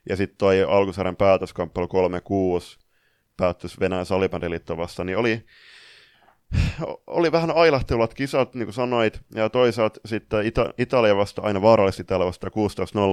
[0.09, 2.85] Ja sitten toi alkusarjan päätöskamppelu 3-6
[3.37, 5.45] päättys Venäjän salibändiliittoon vastaan, niin oli
[7.07, 12.03] oli vähän ailahtelut kisat, niin kuin sanoit, ja toisaalta sitten Ita- Italia vasta aina vaarallisesti
[12.03, 12.51] täällä vasta 16-0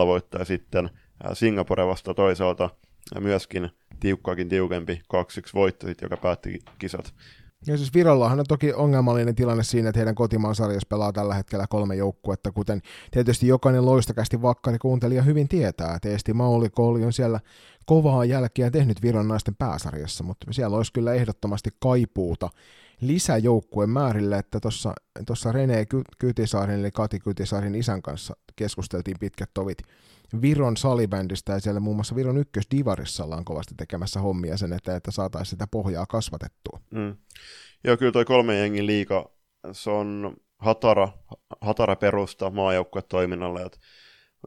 [0.07, 0.90] voittaa, ja sitten
[1.33, 2.70] Singapore vasta toisaalta
[3.14, 5.16] ja myöskin tiukkaakin tiukempi 2-1
[5.55, 7.14] voitto, joka päätti kisat.
[7.66, 11.66] Ja siis Virollahan on toki ongelmallinen tilanne siinä, että heidän kotimaan sarjassa pelaa tällä hetkellä
[11.70, 17.12] kolme joukkuetta, kuten tietysti jokainen loistakästi vakkari kuuntelija hyvin tietää, että Eesti Mauli Kooli on
[17.12, 17.40] siellä
[17.87, 22.50] kovaa jälkeä tehnyt Viron naisten pääsarjassa, mutta siellä olisi kyllä ehdottomasti kaipuuta
[23.02, 24.60] lisäjoukkueen määrille, että
[25.26, 25.86] tuossa Rene
[26.18, 29.78] Kytisaarin eli Kati Kytisaarin isän kanssa keskusteltiin pitkät tovit
[30.42, 35.10] Viron salibändistä ja siellä muun muassa Viron ykkösdivarissa ollaan kovasti tekemässä hommia sen eteen, että
[35.10, 36.80] saataisiin sitä pohjaa kasvatettua.
[36.90, 37.16] Mm.
[37.84, 39.30] Joo, kyllä toi kolme jengin liiga,
[39.72, 41.08] se on hatara,
[41.60, 43.62] hatara perusta maajoukkuetoiminnalle.
[43.62, 43.80] Et,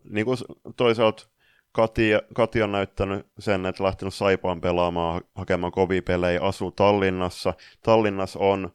[0.09, 0.37] niin kuin
[0.75, 1.27] toisaalta
[1.75, 7.53] Kati, Kati on näyttänyt sen, että lähtenyt Saipaan pelaamaan, hakemaan kovia pelejä, asuu Tallinnassa.
[7.81, 8.71] Tallinnassa on,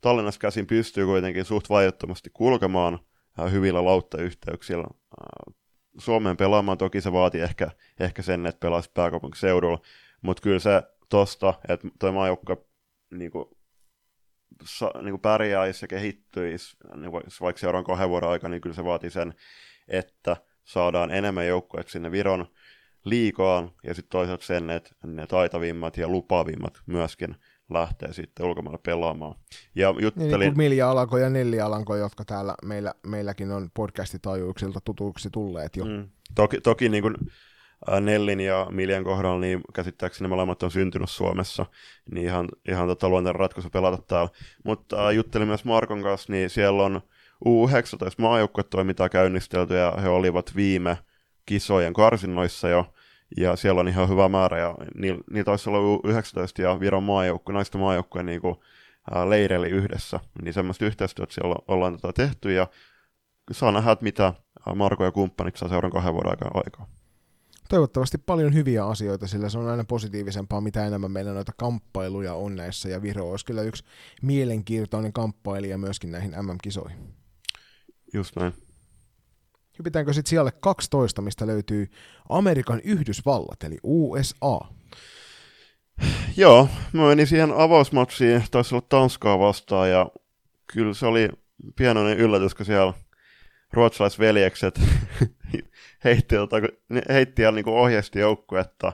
[0.00, 2.98] Tallinnassa käsin pystyy kuitenkin suht vaiettomasti kulkemaan
[3.40, 5.54] äh, hyvillä lauttayhteyksillä äh,
[5.98, 6.78] Suomeen pelaamaan.
[6.78, 9.78] Toki se vaati ehkä, ehkä sen, että pelaisi pääkaupunkiseudulla,
[10.22, 12.56] mutta kyllä se tosta, että toi maajoukkue
[13.10, 13.44] niin kuin,
[14.64, 18.84] sa, niin kuin pärjäisi ja kehittyisi niin vaikka seuraavan kahden vuoden aikana, niin kyllä se
[18.84, 19.34] vaati sen,
[19.88, 20.36] että
[20.68, 22.46] saadaan enemmän joukkueeksi sinne Viron
[23.04, 27.36] liikaan, ja sitten toisaalta sen, että ne taitavimmat ja lupavimmat myöskin
[27.70, 29.34] lähtee sitten ulkomaille pelaamaan.
[29.74, 30.40] Ja juttelin...
[30.40, 35.84] Niin, Milja Alanko ja Nelli Alanko, jotka täällä meillä, meilläkin on podcastitajuuksilta tutuksi tulleet jo.
[35.84, 36.08] Mm.
[36.34, 37.14] Toki, toki niin kuin
[38.00, 41.66] Nellin ja Miljan kohdalla, niin käsittääkseni molemmat on syntynyt Suomessa,
[42.10, 44.30] niin ihan, ihan tota luontainen ratkaisu pelata täällä.
[44.64, 47.00] Mutta juttelin myös Markon kanssa, niin siellä on
[47.44, 50.98] U19 maajoukkuetoimintaa käynnistelty ja he olivat viime
[51.46, 52.94] kisojen karsinnoissa jo,
[53.36, 57.54] ja siellä on ihan hyvä määrä, ja niillä ni taisi olla U19 ja Viron maajoukkue,
[57.54, 58.56] naisten maajoukkue niin kuin,
[59.10, 59.24] ää,
[59.70, 62.66] yhdessä, niin semmoista yhteistyötä siellä ollaan tota tehty, ja
[63.52, 64.34] saa nähdä, että mitä
[64.74, 66.86] Marko ja kumppanit saa seuraavan kahden vuoden aikaa.
[67.68, 72.56] Toivottavasti paljon hyviä asioita, sillä se on aina positiivisempaa, mitä enemmän meillä noita kamppailuja on
[72.56, 73.84] näissä, ja Viro olisi kyllä yksi
[74.22, 77.17] mielenkiintoinen kamppailija myöskin näihin MM-kisoihin.
[78.14, 78.52] Just näin.
[79.78, 81.90] Hypitäänkö sitten siellä 12, mistä löytyy
[82.28, 84.60] Amerikan Yhdysvallat, eli USA?
[86.36, 90.06] Joo, mä menin siihen avausmatsiin, taisi olla Tanskaa vastaan, ja
[90.66, 91.28] kyllä se oli
[91.76, 92.94] pienoinen yllätys, kun siellä
[93.72, 94.80] ruotsalaisveljekset
[96.04, 96.36] heitti,
[97.08, 98.92] heitti ja niin kuin ohjeisti joukkuetta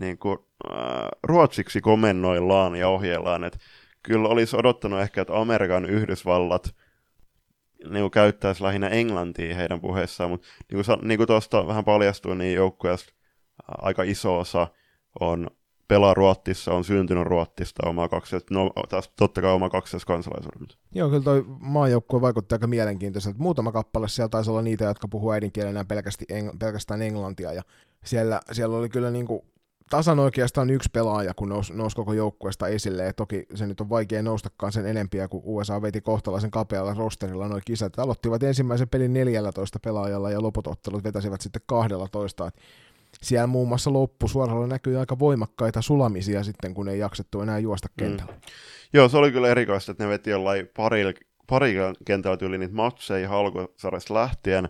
[0.00, 0.38] niin kuin,
[0.70, 3.44] äh, ruotsiksi komennoillaan ja ohjeillaan.
[3.44, 3.58] että
[4.02, 6.74] kyllä olisi odottanut ehkä, että Amerikan Yhdysvallat–
[7.90, 12.54] niin käyttäisi lähinnä englantia heidän puheessaan, mutta niin kuin, niin kuin tuosta vähän paljastui, niin
[12.54, 13.12] joukkueesta
[13.68, 14.68] aika iso osa
[15.20, 15.50] on
[15.88, 20.68] pelaa Ruottissa, on syntynyt Ruottista, oma kakses, no taas totta kai oma kaksoiskansalaisuuden.
[20.94, 23.38] Joo, kyllä toi maajoukkue vaikuttaa aika mielenkiintoiselta.
[23.38, 27.62] Muutama kappale siellä taisi olla niitä, jotka puhuu äidinkielenä pelkästään, pelkästään englantia, ja
[28.04, 29.42] siellä, siellä oli kyllä niin kuin
[29.90, 33.90] tasan oikeastaan yksi pelaaja, kun nousi, nousi koko joukkueesta esille, ja toki se nyt on
[33.90, 37.98] vaikea noustakaan sen enempiä, kun USA veti kohtalaisen kapealla rosterilla noin kisat.
[37.98, 42.46] Aloittivat ensimmäisen pelin 14 pelaajalla, ja loput ottelut vetäsivät sitten 12.
[42.46, 42.54] Et
[43.22, 47.94] siellä muun muassa loppusuoralla näkyy aika voimakkaita sulamisia sitten, kun ei jaksettu enää juosta mm.
[47.96, 48.32] kentällä.
[48.32, 48.40] Mm.
[48.92, 51.14] Joo, se oli kyllä erikoista, että ne veti jollain pari,
[51.46, 54.68] pari kentällä tyyli niitä matseja halkusarjasta lähtien.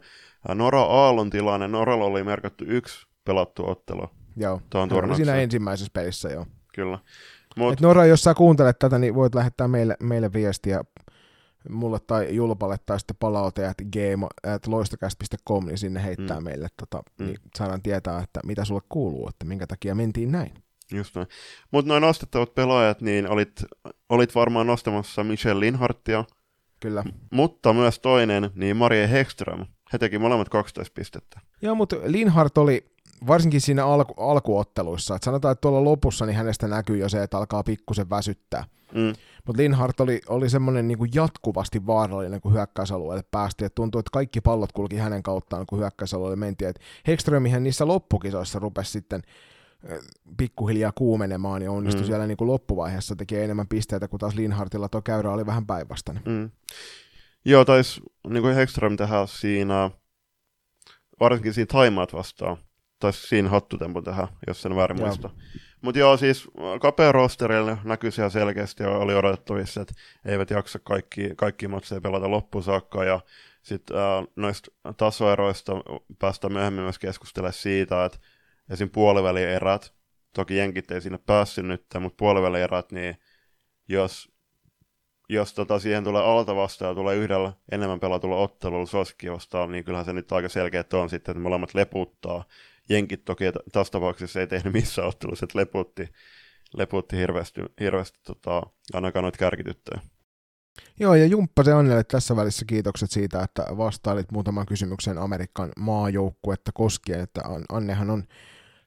[0.54, 6.28] Nora Aallon tilanne, Noralla oli merkattu yksi pelattu ottelu Joo, tuohon no, siinä ensimmäisessä pelissä,
[6.28, 6.46] joo.
[6.74, 6.98] Kyllä.
[7.56, 7.72] Mut...
[7.72, 10.84] Et Nora, jos sä kuuntelet tätä, niin voit lähettää meille, meille viestiä
[11.68, 16.44] mulle tai Julpalle tai sitten palaute at game at loistakäst.com, niin sinne heittää mm.
[16.44, 17.26] meille, tota, mm.
[17.26, 20.52] niin saadaan tietää, että mitä sulle kuuluu, että minkä takia mentiin näin.
[20.92, 21.28] Just näin.
[21.70, 23.64] Mutta noin nostettavat pelaajat, niin olit,
[24.08, 26.24] olit varmaan nostamassa Michelle Linhartia.
[26.80, 27.04] Kyllä.
[27.32, 29.66] Mutta myös toinen, niin Marie Hekström.
[29.92, 31.40] He teki molemmat 12 pistettä.
[31.62, 32.95] Joo, mutta Linhart oli
[33.26, 37.38] varsinkin siinä alku, alkuotteluissa, että sanotaan, että tuolla lopussa niin hänestä näkyy jo se, että
[37.38, 38.64] alkaa pikkusen väsyttää.
[38.94, 39.12] Mm.
[39.46, 43.66] Mutta Linhart oli, oli semmoinen niin kuin jatkuvasti vaarallinen, kun hyökkäysalueelle päästiin.
[43.66, 46.68] Et tuntui, että kaikki pallot kulki hänen kauttaan, kun hyökkäysalueelle mentiin.
[46.68, 49.22] Et Hekströmihän niissä loppukisoissa rupesi sitten
[50.36, 52.06] pikkuhiljaa kuumenemaan ja onnistui mm.
[52.06, 56.22] siellä niin kuin loppuvaiheessa tekee enemmän pisteitä, kun taas Linhartilla tuo käyrä oli vähän päinvastainen.
[56.26, 56.50] Mm.
[57.44, 59.90] Joo, taisi niin kuin Hekström tehdä siinä,
[61.20, 62.56] varsinkin siinä Taimaat vastaan,
[62.98, 65.30] tai siinä hattutempun tähän, jos sen väärin muista.
[65.82, 66.48] Mutta joo, siis
[66.80, 72.30] kapea rosterille näkyy siellä selkeästi ja oli odotettavissa, että eivät jaksa kaikki, kaikki matseja pelata
[72.30, 73.04] loppuun saakka.
[73.04, 73.20] Ja
[73.62, 75.72] sitten äh, noista tasoeroista
[76.18, 78.18] päästään myöhemmin myös keskustelemaan siitä, että
[78.70, 78.90] esim.
[78.90, 79.92] puolivälierät,
[80.32, 83.16] toki jenkit ei sinne päässyt nyt, mutta puolivälierät, niin
[83.88, 84.32] jos,
[85.28, 89.84] jos tota siihen tulee alta vastaan ja tulee yhdellä enemmän pelatulla ottelulla suosikki vastaan, niin
[89.84, 92.44] kyllähän se nyt aika selkeä on sitten, että molemmat leputtaa
[92.88, 96.08] jenkit toki tässä tapauksessa ei tehnyt missään ottelussa, että leputti,
[96.76, 100.00] leputti hirveästi, hirveästi tota, ainakaan noita kärkityttöjä.
[101.00, 106.72] Joo, ja Jumppa se Annelle tässä välissä kiitokset siitä, että vastailit muutaman kysymyksen Amerikan maajoukkuetta
[106.74, 108.24] koskien, että Annehan on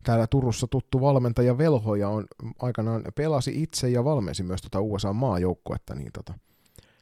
[0.03, 2.25] täällä Turussa tuttu valmentaja Velhoja on
[2.59, 6.33] aikanaan pelasi itse ja valmensi myös tuota USA-maajoukkuetta, niin tota,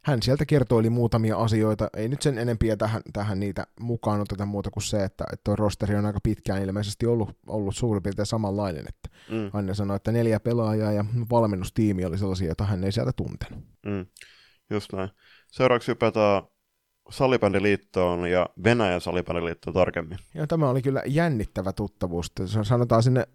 [0.07, 4.71] hän sieltä kertoili muutamia asioita, ei nyt sen enempiä tähän, tähän niitä mukaan oteta muuta
[4.71, 8.85] kuin se, että, että tuo rosteri on aika pitkään ilmeisesti ollut, ollut suurin piirtein samanlainen,
[8.87, 9.49] että mm.
[9.53, 13.63] Anne sanoi, että neljä pelaajaa ja valmennustiimi oli sellaisia, joita hän ei sieltä tuntenut.
[13.85, 14.05] Mm.
[14.69, 15.09] Just näin.
[15.51, 16.43] Seuraavaksi hypätään
[17.09, 20.17] Salibändiliittoon ja Venäjän salibändiliittoon tarkemmin.
[20.33, 22.31] Ja tämä oli kyllä jännittävä tuttavuus.
[22.63, 23.27] Sanotaan sinne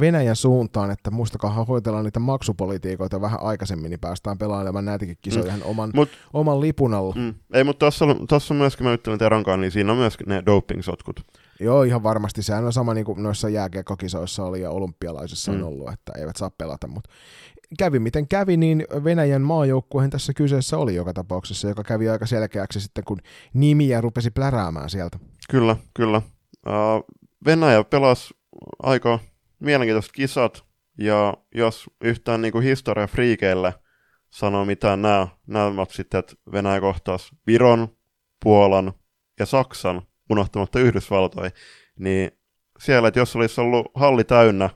[0.00, 5.62] Venäjän suuntaan, että muistakaa hoitellaan niitä maksupolitiikoita vähän aikaisemmin, niin päästään pelailemaan näitäkin kisoja mm.
[5.64, 7.14] oman, Mut, oman lipun alla.
[7.18, 7.34] Mm.
[7.52, 11.20] Ei, mutta tuossa, tuossa myöskin mä yttelen Teronkaan, niin siinä on myöskin ne doping-sotkut.
[11.60, 12.42] Joo, ihan varmasti.
[12.42, 15.58] Sehän on sama niin kuin noissa jääkiekkokisoissa oli ja olympialaisissa mm.
[15.58, 16.86] on ollut, että eivät saa pelata.
[16.86, 17.10] Mutta
[17.78, 22.80] kävi miten kävi, niin Venäjän maajoukkueen tässä kyseessä oli joka tapauksessa, joka kävi aika selkeäksi
[22.80, 23.18] sitten, kun
[23.54, 25.18] nimiä rupesi pläräämään sieltä.
[25.50, 26.22] Kyllä, kyllä.
[26.66, 27.04] Uh,
[27.44, 28.34] Venäjä pelasi
[28.82, 29.18] aika
[29.60, 30.64] mielenkiintoiset kisat,
[30.98, 33.74] ja jos yhtään niin historia friikeille
[34.30, 37.88] sanoo mitään nämä, nämä matsit, että Venäjä kohtaisi Viron,
[38.42, 38.92] Puolan
[39.38, 41.50] ja Saksan, unohtamatta Yhdysvaltoja,
[41.98, 42.30] niin
[42.78, 44.70] siellä, että jos olisi ollut halli täynnä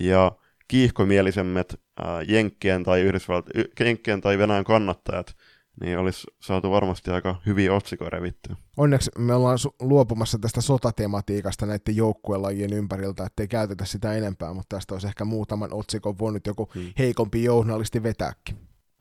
[0.00, 0.32] ja
[0.68, 5.36] kiihkomielisemmät ää, Jenkkien tai Yhdysvalt- Jenkkien tai Venäjän kannattajat
[5.80, 8.56] niin olisi saatu varmasti aika hyviä otsikoja revittyä.
[8.76, 14.94] Onneksi me ollaan luopumassa tästä sotatematiikasta näiden joukkuelajien ympäriltä, ettei käytetä sitä enempää, mutta tästä
[14.94, 16.92] olisi ehkä muutaman otsikon voinut joku hmm.
[16.98, 18.56] heikompi journalisti vetääkin.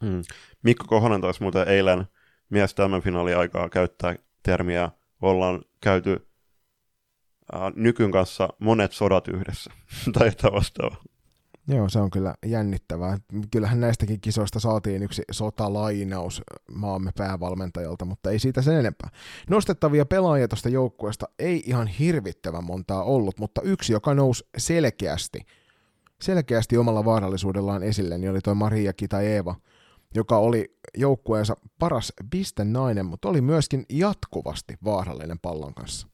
[0.06, 0.22] Hmm.
[0.64, 2.06] Mikko Kohonen taisi muuten eilen
[2.50, 6.28] mies tämän finaaliaikaa käyttää termiä ollaan käyty
[7.56, 9.72] äh, nykyn kanssa monet sodat yhdessä,
[10.14, 11.04] tai jotain vastaavaa.
[11.67, 13.17] Joo, se on kyllä jännittävää.
[13.52, 16.41] Kyllähän näistäkin kisoista saatiin yksi sotalainaus
[16.74, 19.10] maamme päävalmentajalta, mutta ei siitä sen enempää.
[19.50, 25.45] Nostettavia pelaajia tuosta joukkueesta ei ihan hirvittävän montaa ollut, mutta yksi, joka nousi selkeästi,
[26.21, 29.56] selkeästi omalla vaarallisuudellaan esille, niin oli tuo Maria Kita Eeva,
[30.15, 32.13] joka oli joukkueensa paras
[32.63, 36.08] nainen, mutta oli myöskin jatkuvasti vaarallinen pallon kanssa.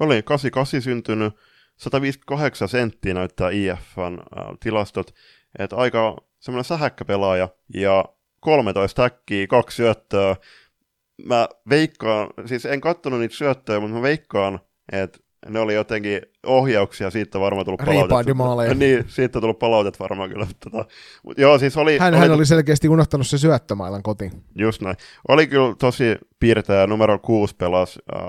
[0.00, 1.34] Oli 88 syntynyt,
[1.76, 5.14] 158 senttiä näyttää IFN äh, tilastot,
[5.58, 8.04] että aika semmoinen sähäkkä pelaaja ja
[8.40, 10.36] 13 häkkiä, kaksi syöttöä.
[11.24, 14.60] Mä veikkaan, siis en kattonut niitä syöttöjä, mutta mä veikkaan,
[14.92, 18.74] että ne oli jotenkin ohjauksia, siitä varmaan tullut palautetta.
[18.74, 20.46] Niin, siitä tullut palautet varmaan kyllä.
[20.60, 20.84] Tota,
[21.22, 24.32] mut joo, siis oli, hän, oli, hän oli selkeästi unohtanut se syöttömailan kotiin.
[24.54, 24.96] Just näin.
[25.28, 26.04] Oli kyllä tosi
[26.38, 28.22] piirteä, numero 6 pelas, äh,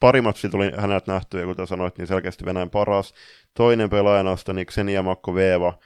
[0.00, 3.14] pari matsi tuli hänet nähty, ja kuten sanoit, niin selkeästi Venäjän paras.
[3.54, 5.78] Toinen pelaajanosta, niin Xenia Makko Veeva,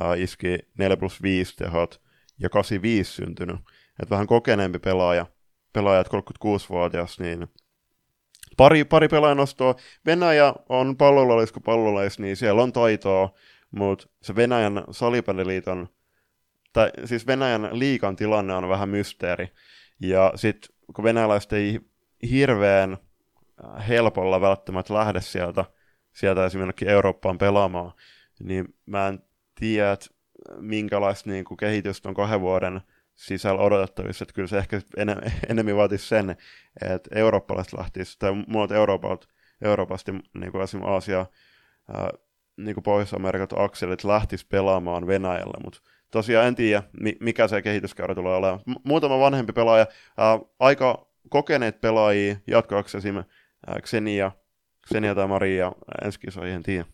[0.00, 2.00] äh, iski 4 plus 5 tehot,
[2.38, 3.56] ja 85 syntynyt.
[4.02, 5.26] Et vähän kokeneempi pelaaja,
[5.72, 7.46] pelaajat 36-vuotias, niin
[8.56, 9.74] pari, pari pelaajanostoa.
[10.06, 13.34] Venäjä on pallolais kuin pallolais, niin siellä on taitoa,
[13.70, 15.88] mutta se Venäjän salipeliliiton,
[16.72, 19.52] tai siis Venäjän liikan tilanne on vähän mysteeri.
[20.00, 21.80] Ja sitten kun venäläiset ei
[22.30, 22.98] hirveän
[23.88, 25.64] helpolla välttämättä lähde sieltä,
[26.12, 27.92] sieltä esimerkiksi Eurooppaan pelaamaan,
[28.40, 29.22] niin mä en
[29.54, 30.06] tiedä, että
[30.60, 32.80] minkälaista niin kuin kehitystä on kahden vuoden
[33.14, 35.08] sisällä odotettavissa, että kyllä se ehkä en,
[35.48, 36.36] enemmän vaatisi sen,
[36.94, 39.28] että eurooppalaiset lähtisivät, tai muut Euroopalta,
[39.62, 41.26] Euroopasta, niin kuin esimerkiksi Aasia,
[41.94, 42.10] ää,
[42.56, 46.82] niin kuin Pohjois-Amerikat akselit lähtisi pelaamaan Venäjällä, mutta tosiaan en tiedä,
[47.20, 48.60] mikä se kehityskäyrä tulee olemaan.
[48.84, 53.37] Muutama vanhempi pelaaja, ää, aika kokeneet pelaajia jatkoaksi esimerkiksi
[53.80, 54.32] Xenia,
[54.88, 55.72] Xenia tai Maria
[56.04, 56.84] ensi kisoihin, en tiedä.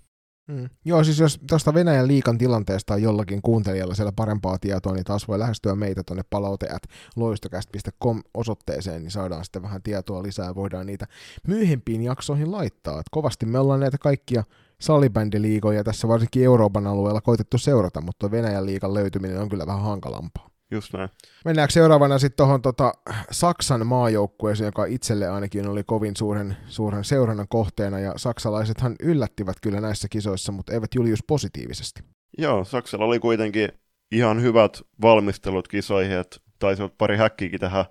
[0.48, 0.68] Mm.
[0.84, 5.28] Joo, siis jos tuosta Venäjän liikan tilanteesta on jollakin kuuntelijalla siellä parempaa tietoa, niin taas
[5.28, 6.82] voi lähestyä meitä tuonne palauteat
[7.16, 11.06] loistokäst.com osoitteeseen, niin saadaan sitten vähän tietoa lisää, voidaan niitä
[11.48, 13.00] myöhempiin jaksoihin laittaa.
[13.00, 14.44] Et kovasti me ollaan näitä kaikkia
[14.80, 20.53] salibändiliigoja tässä varsinkin Euroopan alueella koitettu seurata, mutta Venäjän liikan löytyminen on kyllä vähän hankalampaa.
[20.74, 21.08] Just näin.
[21.44, 22.92] Mennäänkö seuraavana sitten tuohon tota
[23.30, 29.80] Saksan maajoukkueeseen, joka itselle ainakin oli kovin suuren, suuren seurannan kohteena, ja saksalaisethan yllättivät kyllä
[29.80, 32.02] näissä kisoissa, mutta eivät Julius positiivisesti.
[32.38, 33.68] Joo, Saksalla oli kuitenkin
[34.12, 37.84] ihan hyvät valmistelut kisoihin, että taisivat pari häkkiäkin tähän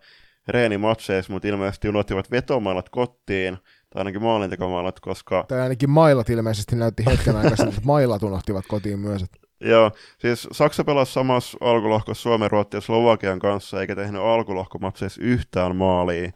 [0.48, 3.58] reenimatseissa, mutta ilmeisesti unohtivat vetomailat kotiin,
[3.90, 5.46] tai ainakin maalintekomailat, koska...
[5.48, 9.24] Tai ainakin mailat ilmeisesti näytti hetken aikaa että mailat unohtivat kotiin myös.
[9.24, 9.43] Että...
[9.64, 15.76] Joo, siis Saksa pelasi samassa alkulohkossa Suomen, Ruotsin ja Slovakian kanssa, eikä tehnyt alkulohkomatseissa yhtään
[15.76, 16.32] maalia,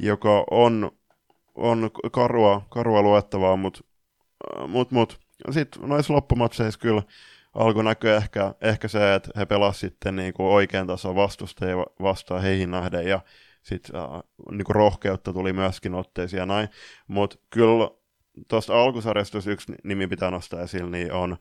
[0.00, 0.90] joka on,
[1.54, 3.80] on karua, karua luettavaa, mutta
[4.66, 5.20] mut, mut.
[5.50, 7.02] sitten noissa loppumatseissa kyllä
[7.54, 12.70] alkoi näkyä ehkä, ehkä se, että he pelasivat sitten niinku oikean tason vastustajia vastaan heihin
[12.70, 13.20] nähden, ja
[13.62, 14.06] sitten äh,
[14.50, 16.68] niinku rohkeutta tuli myöskin otteisiin ja näin,
[17.08, 17.90] mutta kyllä
[18.48, 21.36] tuosta alkusarjasta, jos yksi nimi pitää nostaa esille, niin on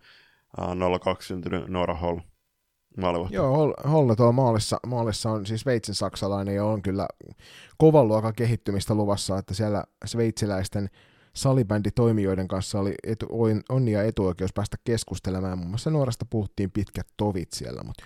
[0.61, 2.19] uh, 02 syntynyt Nora Hall.
[2.97, 3.35] Maalivahti.
[3.35, 7.07] Joo, Holle tuolla maalissa, maalissa on siis Sveitsin saksalainen ja on kyllä
[7.77, 10.89] kovan luokan kehittymistä luvassa, että siellä sveitsiläisten
[11.35, 13.25] salibänditoimijoiden kanssa oli etu,
[13.69, 15.57] onni ja etuoikeus päästä keskustelemaan.
[15.57, 18.03] Muun muassa nuorasta puhuttiin pitkät tovit siellä, mutta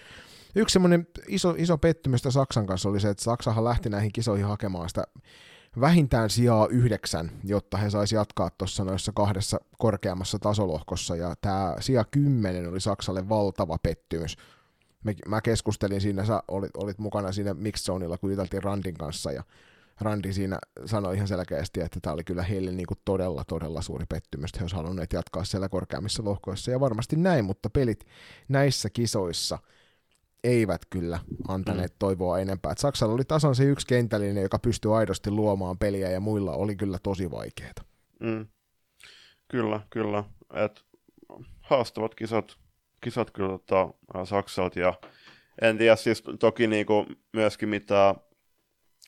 [0.55, 4.89] yksi semmoinen iso, iso pettymystä Saksan kanssa oli se, että Saksahan lähti näihin kisoihin hakemaan
[4.89, 5.03] sitä
[5.79, 12.05] vähintään sijaa yhdeksän, jotta he saisi jatkaa tuossa noissa kahdessa korkeammassa tasolohkossa, ja tämä sija
[12.11, 14.37] kymmenen oli Saksalle valtava pettymys.
[15.27, 19.43] Mä keskustelin siinä, sä olit, olit mukana siinä Mixzoneilla, kun juteltiin Randin kanssa, ja
[20.01, 24.05] Randi siinä sanoi ihan selkeästi, että tämä oli kyllä heille niin kuin todella, todella suuri
[24.09, 28.07] pettymys, että he olisivat halunneet jatkaa siellä korkeammissa lohkoissa, ja varmasti näin, mutta pelit
[28.49, 29.59] näissä kisoissa
[30.43, 31.95] eivät kyllä antaneet mm.
[31.99, 32.71] toivoa enempää.
[32.71, 36.75] Että Saksalla oli tasan se yksi kentällinen, joka pystyi aidosti luomaan peliä, ja muilla oli
[36.75, 37.71] kyllä tosi vaikeaa.
[38.19, 38.47] Mm.
[39.47, 40.23] Kyllä, kyllä.
[40.53, 40.85] Et
[41.61, 42.57] haastavat kisat,
[43.03, 43.89] kisat kyllä tota,
[44.25, 44.93] Saksalta, ja
[45.61, 48.15] en tiedä siis toki niinku myöskin mitä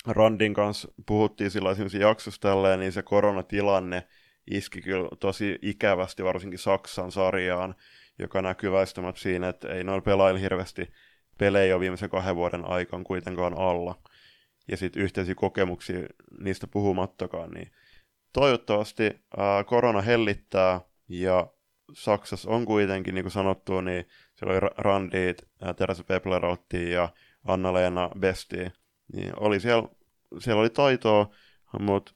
[0.08, 4.08] Randin kanssa puhuttiin silloin jaksossa tälleen, niin se koronatilanne
[4.52, 7.76] iski kyllä tosi ikävästi varsinkin Saksan sarjaan,
[8.20, 10.92] joka näkyy väistämättä siinä, että ei noilla pelaajilla hirveästi
[11.38, 14.02] pelejä ole viimeisen kahden vuoden aikaan kuitenkaan alla.
[14.68, 16.00] Ja sitten yhteisiä kokemuksia
[16.40, 17.72] niistä puhumattakaan, niin
[18.34, 19.04] toivottavasti
[19.38, 21.48] ää, korona hellittää ja
[21.94, 27.10] Saksassa on kuitenkin, niin kuin sanottu, niin siellä oli Randit, Teresa Peplerotti ja
[27.48, 28.58] Anna-Leena Besti,
[29.14, 29.90] niin oli siellä,
[30.40, 31.30] siellä oli taitoa,
[31.80, 32.14] mutta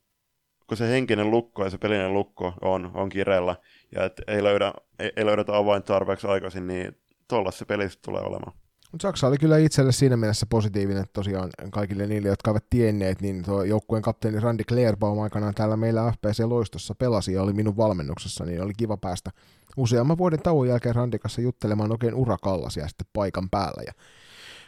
[0.67, 3.55] kun se henkinen lukko ja se pelinen lukko on, on kireellä,
[3.95, 8.21] ja et ei, löydä, ei, ei löydetä avain tarpeeksi aikaisin, niin tuolla se peli tulee
[8.21, 8.66] olemaan.
[9.01, 13.43] Saksa oli kyllä itselle siinä mielessä positiivinen, että tosiaan kaikille niille, jotka ovat tienneet, niin
[13.43, 18.61] tuo joukkueen kapteeni Randy Clairbaum aikanaan täällä meillä FPC-loistossa pelasi ja oli minun valmennuksessa, niin
[18.61, 19.31] oli kiva päästä
[19.77, 23.83] useamman vuoden tauon jälkeen Randikassa juttelemaan oikein urakallas sitten paikan päällä.
[23.85, 23.93] Ja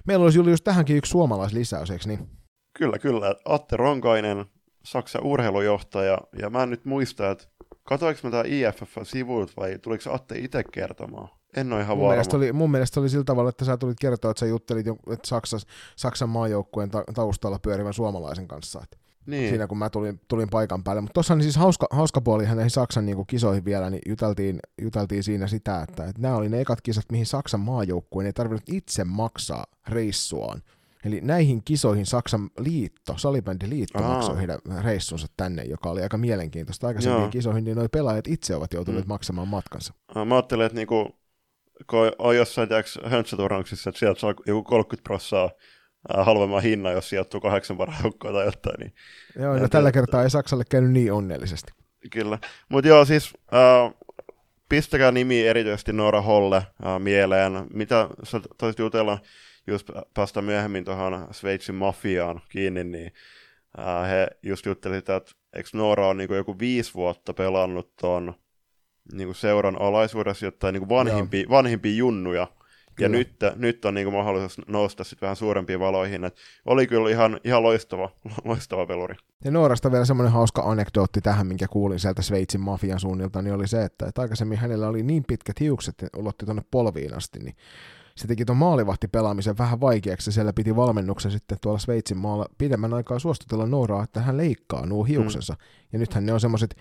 [0.08, 2.30] Meillä olisi Julius tähänkin yksi suomalaislisäys, eikö niin?
[2.74, 3.36] Kyllä, kyllä.
[3.46, 4.46] Atte Ronkainen,
[4.84, 7.48] Saksan urheilujohtaja, ja mä en nyt muista, että
[7.84, 11.39] katoinko mä tämä IFF-sivut vai tuliko Atte itse kertomaan?
[11.56, 12.14] En ole ihan mun varma.
[12.14, 15.28] Mielestä oli, mun mielestä oli sillä tavalla, että sä tulit kertoa, että sä juttelit että
[15.28, 18.80] Saksas, Saksan maajoukkueen taustalla pyörivän suomalaisen kanssa.
[18.84, 19.50] Että niin.
[19.50, 21.02] Siinä kun mä tulin, tulin paikan päälle.
[21.02, 25.48] Mutta tuossa siis hauska, hauska puoli näihin Saksan niin kisoihin vielä, niin juteltiin, juteltiin siinä
[25.48, 29.64] sitä, että, että nämä oli ne ekat kisat, mihin Saksan maajoukkueen ei tarvinnut itse maksaa
[29.88, 30.62] reissuaan.
[31.06, 34.14] Eli näihin kisoihin Saksan liitto, salibändiliitto Aa.
[34.14, 36.88] maksoi heidän reissunsa tänne, joka oli aika mielenkiintoista.
[36.88, 37.30] Aikaisemmin Joo.
[37.30, 39.10] kisoihin niin noi pelaajat itse ovat joutuneet mm.
[39.10, 39.94] maksamaan matkansa.
[40.26, 41.19] Mä ajattelen, että niinku,
[41.88, 42.70] kun on jossain
[43.06, 45.50] höntsäturnauksissa, että sieltä saa joku 30 prossaa
[46.18, 48.80] Äh, halvemman hinnan, jos sijoittuu kahdeksan parhaukkoa tai jotain.
[48.80, 48.94] Niin,
[49.40, 51.74] joo, no tällä kertaa ei Saksalle käynyt niin onnellisesti.
[52.12, 52.40] Kyllä,
[52.70, 53.94] mutta joo, siis äh,
[54.70, 57.52] pistäkää nimi erityisesti Nora Holle äh, mieleen.
[57.74, 59.20] Mitä sä taisit jutella,
[59.68, 63.12] just päästä myöhemmin tuohon Sveitsin mafiaan kiinni, niin
[63.80, 68.34] äh, he just juttelivat, että eikö Nora on niin joku viisi vuotta pelannut tuon
[69.14, 72.48] niin seuran alaisuudessa jotain niin vanhimpi, vanhimpi junnuja,
[73.00, 76.24] ja nyt, nyt on niin mahdollisuus nousta sitten vähän suurempiin valoihin.
[76.24, 78.10] Et oli kyllä ihan, ihan loistava,
[78.44, 79.16] loistava peluri.
[79.44, 83.68] Ja Noorasta vielä semmoinen hauska anekdootti tähän, minkä kuulin sieltä Sveitsin mafian suunnilta, niin oli
[83.68, 87.56] se, että, että aikaisemmin hänellä oli niin pitkät hiukset, että ulotti tuonne polviin asti, niin
[88.16, 90.32] se teki tuon maalivahtipelaamisen vähän vaikeaksi.
[90.32, 95.04] Siellä piti valmennuksen sitten tuolla Sveitsin maalla pidemmän aikaa suostutella Nooraa, että hän leikkaa nuo
[95.04, 95.54] hiuksensa.
[95.54, 95.60] Mm.
[95.94, 96.76] Ja nythän ne on semmoiset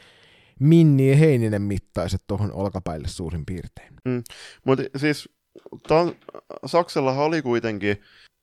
[0.60, 3.94] Minni ja Heininen mittaiset tuohon olkapäille suurin piirtein.
[4.04, 4.22] Mm.
[4.64, 5.28] Mutta siis
[5.88, 6.16] Tan-
[6.66, 8.02] Saksalla oli kuitenkin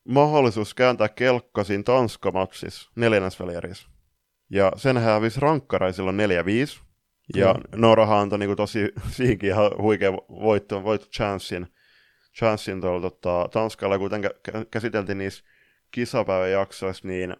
[0.09, 3.87] mahdollisuus kääntää kelkka siinä Tanska-matsissa neljännesvälierissä.
[4.49, 6.15] Ja sen hävisi rankkaraisilla 4-5.
[7.35, 7.81] Ja mm.
[7.81, 11.67] Norahan antoi niinku tosi siinkin ihan huikea voitto, voitto chanssin,
[12.37, 15.43] chanssin tuolla tota, Tanskalla, kuten kä- käsiteltiin niissä
[15.91, 17.35] kisapäivän jaksoissa, niin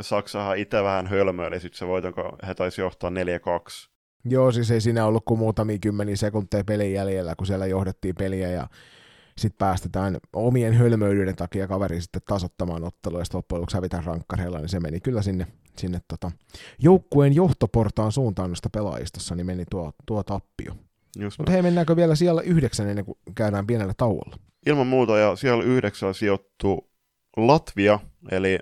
[0.00, 3.91] Saksahan itse vähän hölmöili sitten se voiton, kun he taisi johtaa 4-2.
[4.24, 8.50] Joo, siis ei siinä ollut kuin muutamia kymmeniä sekunteja pelin jäljellä, kun siellä johdettiin peliä
[8.50, 8.68] ja
[9.38, 14.58] sitten päästetään omien hölmöilyyden takia kaveri sitten tasottamaan ottelua ja sitten loppujen lopuksi hävitään rankkareilla,
[14.58, 15.46] niin se meni kyllä sinne,
[15.78, 16.30] sinne tota,
[16.78, 20.74] joukkueen johtoportaan suuntaan noista pelaajistossa, niin meni tuo, tuo tappio.
[21.38, 24.36] Mutta hei, mennäänkö vielä siellä yhdeksän ennen kuin käydään pienellä tauolla?
[24.66, 26.90] Ilman muuta, ja siellä yhdeksän sijoittuu
[27.36, 27.98] Latvia,
[28.30, 28.58] eli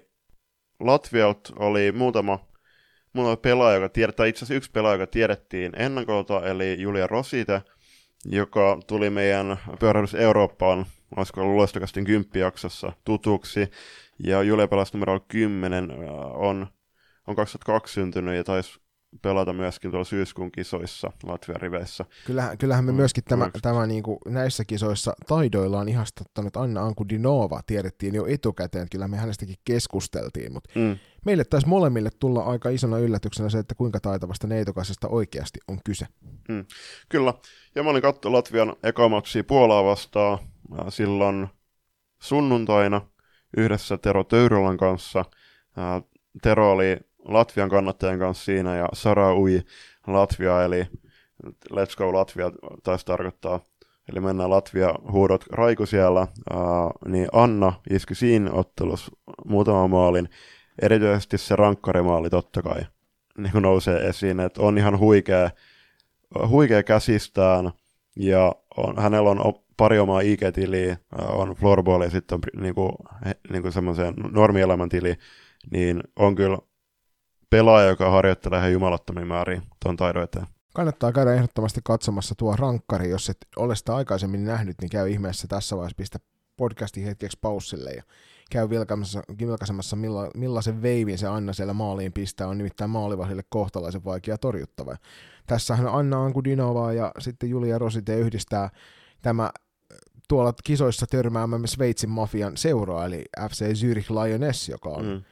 [0.80, 2.38] Latvialt oli muutama,
[3.12, 7.62] muutama pelaaja, joka tiedetään, itse asiassa yksi pelaaja, joka tiedettiin ennakolta, eli Julia Rosite,
[8.24, 10.86] joka tuli meidän pyörähdys Eurooppaan,
[11.16, 13.70] olisiko ollut loistokastin kymppijaksossa tutuksi.
[14.24, 15.96] Ja Julia pelasi numero 10, äh,
[16.34, 16.66] on,
[17.26, 18.80] on 2002 syntynyt ja taisi
[19.22, 22.04] pelata myöskin tuolla syyskuun kisoissa Latvian riveissä.
[22.26, 27.60] Kyllähän, kyllähän me Mm, myöskin tämä, tämä niin kuin näissä kisoissa taidoillaan ihastattanut Anna Ankudinova,
[27.66, 30.96] tiedettiin jo etukäteen, että kyllä me hänestäkin keskusteltiin, mutta Mm.
[31.26, 36.06] meille taisi molemmille tulla aika isona yllätyksenä se, että kuinka taitavasta neitokasesta oikeasti on kyse.
[37.08, 37.34] Kyllä.
[37.74, 40.38] Ja mä olin katsoa Latvian eka matsia Puolaa vastaan
[40.88, 41.48] silloin
[42.22, 43.00] sunnuntaina
[43.56, 45.24] yhdessä Tero Töyrylan kanssa.
[46.42, 49.62] Tero oli Latvian kannattajan kanssa siinä ja Sara ui
[50.06, 50.86] Latvia, eli
[51.72, 52.50] Let's go Latvia
[52.82, 53.60] taisi tarkoittaa.
[54.12, 56.28] Eli mennään Latvia huudot raiku siellä, äh,
[57.08, 59.12] niin Anna iski siinä ottelussa
[59.44, 60.28] muutaman maalin.
[60.82, 62.80] Erityisesti se rankkarimaali totta kai
[63.38, 65.50] niin kuin nousee esiin, että on ihan huikea,
[66.48, 67.70] huikea käsistään
[68.16, 70.96] ja on, hänellä on pari omaa IG-tiliä,
[71.28, 72.96] on floorball ja sitten on pri- niinku,
[73.26, 75.14] he, niinku semmoisen normielämän tili,
[75.70, 76.58] niin on kyllä
[77.50, 80.46] pelaaja, joka harjoittelee ihan jumalattomia määriä tuon taidon eteen.
[80.74, 85.48] Kannattaa käydä ehdottomasti katsomassa tuo rankkari, jos et ole sitä aikaisemmin nähnyt, niin käy ihmeessä
[85.48, 86.18] tässä vaiheessa, pistä
[86.56, 88.02] podcastin hetkeksi paussille ja
[88.50, 88.68] käy
[89.38, 94.96] vilkaisemassa, milla, millaisen veivin se Anna siellä maaliin pistää, on nimittäin maalivahdille kohtalaisen vaikea torjuttava.
[95.46, 98.70] Tässähän Anna Ankudinova ja sitten Julia Rosite yhdistää
[99.22, 99.50] tämä
[100.28, 105.22] tuolla kisoissa törmäämämme Sveitsin mafian seuraa, eli FC Zürich Lioness, joka on mm.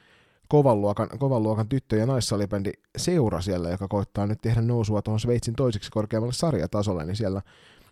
[0.49, 5.20] Kovan luokan, kovan luokan tyttö- ja naissalibändi seura siellä, joka koittaa nyt tehdä nousua tuohon
[5.20, 7.42] Sveitsin toiseksi korkeammalle sarjatasolle, niin siellä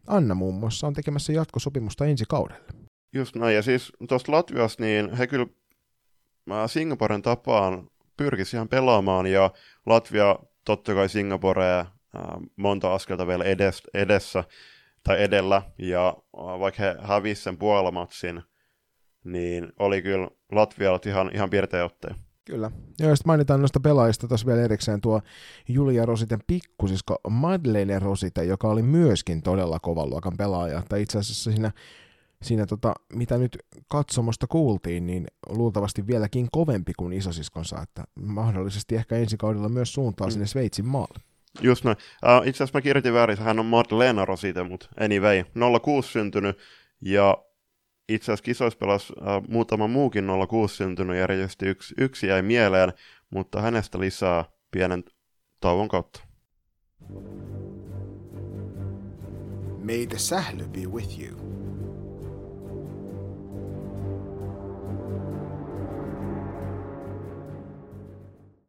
[0.07, 2.66] Anna muun muassa on tekemässä jatkosopimusta ensi kaudelle.
[3.12, 5.46] Just näin, ja siis tuosta Latviasta, niin he kyllä
[6.50, 9.50] äh, Singaporen tapaan pyrkisi ihan pelaamaan, ja
[9.86, 11.86] Latvia totta kai Singaporea äh,
[12.57, 14.44] monta askelta vielä edes, edessä,
[15.02, 18.42] tai edellä, ja äh, vaikka he hävisi sen puolamatsin,
[19.24, 22.26] niin oli kyllä Latvialla ihan, ihan piirtein otteen.
[22.47, 22.70] Kyllä.
[23.01, 25.20] Ja sitten mainitaan noista pelaajista tuossa vielä erikseen tuo
[25.68, 30.82] Julia Rositen pikkusisko Madeleine Rosite, joka oli myöskin todella kovan luokan pelaaja.
[30.88, 31.72] Tai itse asiassa siinä,
[32.42, 39.16] siinä tota, mitä nyt katsomosta kuultiin, niin luultavasti vieläkin kovempi kuin isosiskonsa, että mahdollisesti ehkä
[39.16, 40.30] ensi kaudella myös suuntaa Mm.
[40.30, 41.18] sinne Sveitsin maalle.
[41.61, 41.97] Just näin.
[41.97, 45.44] Uh, itse asiassa mä kirjoitin väärin, hän on Madeleina Rosite, mutta anyway,
[45.82, 46.59] 06 syntynyt,
[47.01, 47.36] ja
[48.09, 52.92] itse asiassa kisoissa pelasi uh, muutama muukin 06 syntynyt, ja erityisesti yksi, yksi jäi mieleen,
[53.30, 55.04] mutta hänestä lisää pienen
[55.61, 56.20] tauon kautta.
[59.84, 61.57] May the sähly be with you.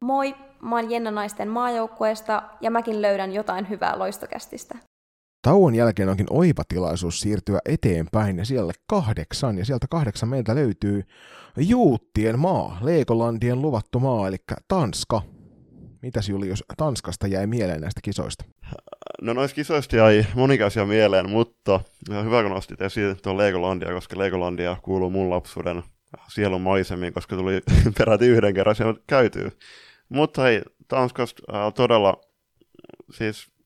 [0.01, 4.75] Moi, mä oon Jenna Naisten maajoukkueesta ja mäkin löydän jotain hyvää loistokästistä.
[5.47, 11.03] Tauon jälkeen onkin oiva tilaisuus siirtyä eteenpäin ja siellä kahdeksan, ja sieltä kahdeksan meiltä löytyy
[11.57, 14.37] Juuttien maa, Legolandien luvattu maa, eli
[14.67, 15.21] Tanska.
[16.01, 18.45] Mitäs Julius Tanskasta jäi mieleen näistä kisoista?
[19.21, 21.79] No noista kisoista jäi monikäisiä mieleen, mutta
[22.09, 25.83] hyvä kun nostit esiin tuon Legolandia, koska Legolandia kuuluu mun lapsuuden
[26.27, 27.61] sielun maisemiin, koska tuli
[27.97, 29.51] peräti yhden kerran siellä käytyy.
[30.09, 32.21] Mutta hei, Tanskasta äh, todella,
[33.11, 33.57] siis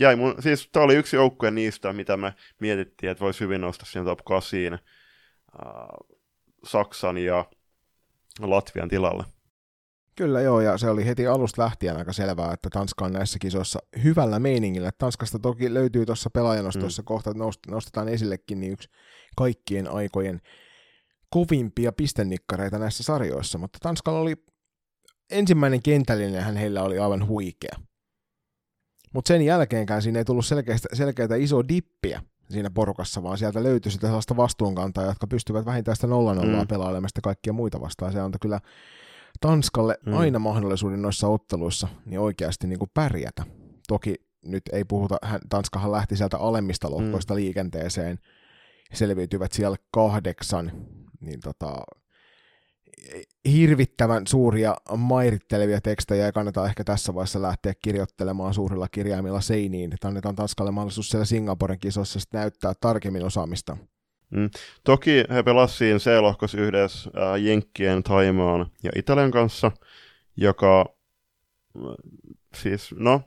[0.00, 3.86] jäi mun, siis tämä oli yksi joukkue niistä, mitä me mietittiin, että voisi hyvin nostaa
[3.86, 4.80] siihen top 8 äh,
[6.64, 7.44] Saksan ja
[8.40, 9.24] Latvian tilalle.
[10.16, 13.78] Kyllä joo, ja se oli heti alusta lähtien aika selvää, että Tanska on näissä kisoissa
[14.04, 14.90] hyvällä meiningillä.
[14.98, 17.06] Tanskasta toki löytyy tuossa pelaajanostossa mm.
[17.06, 18.88] kohta, että nost- nostetaan esillekin niin yksi
[19.36, 20.40] kaikkien aikojen
[21.30, 24.36] kovimpia pistennikkareita näissä sarjoissa, mutta Tanskalla oli
[25.30, 27.76] ensimmäinen kentällinen, hän heillä oli aivan huikea.
[29.14, 33.92] Mutta sen jälkeenkään siinä ei tullut selkeästä, selkeätä isoa dippiä siinä porukassa, vaan sieltä löytyi
[33.92, 36.68] sitä sellaista vastuunkantaa, jotka pystyvät vähintään sitä nolla nollaa Mm.
[36.68, 38.12] pelailemaan sitä kaikkia muita vastaan.
[38.12, 38.60] Se antoi kyllä
[39.40, 40.12] Tanskalle Mm.
[40.12, 40.18] mm.
[40.18, 43.44] aina mahdollisuuden noissa otteluissa niin oikeasti niin kuin pärjätä.
[43.88, 44.14] Toki
[44.46, 47.36] nyt ei puhuta, hän, Tanskahan lähti sieltä alemmista lohkoista mm.
[47.36, 48.18] liikenteeseen,
[48.92, 50.72] selviytyvät siellä kahdeksan,
[51.20, 51.74] niin tota,
[53.52, 60.08] hirvittävän suuria mairittelevia tekstejä ei kannata ehkä tässä vaiheessa lähteä kirjoittelemaan suurilla kirjaimilla seiniin, että
[60.08, 63.76] annetaan Tanskalle mahdollisuus siellä Singaporen kisossa sitten näyttää tarkemmin osaamista.
[64.84, 69.72] Toki he pelasivat C-lohkossa yhdessä äh, Jenkkien, Taimaan ja Italian kanssa,
[70.36, 71.82] joka äh,
[72.54, 73.22] siis, no,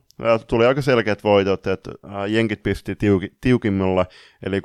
[0.48, 1.92] tuli aika selkeät voitot, että
[2.28, 4.06] Jenkit pisti tiuki, tiukimmalle,
[4.44, 4.62] eli 6-9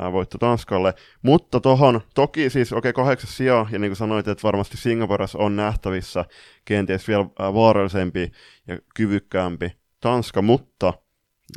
[0.00, 4.28] äh, voitto Tanskalle, mutta tohon, toki siis okei okay, kahdeksas sija, ja niin kuin sanoit,
[4.28, 6.24] että varmasti Singaporessa on nähtävissä
[6.64, 8.32] kenties vielä vaarallisempi
[8.66, 10.92] ja kyvykkäämpi Tanska, mutta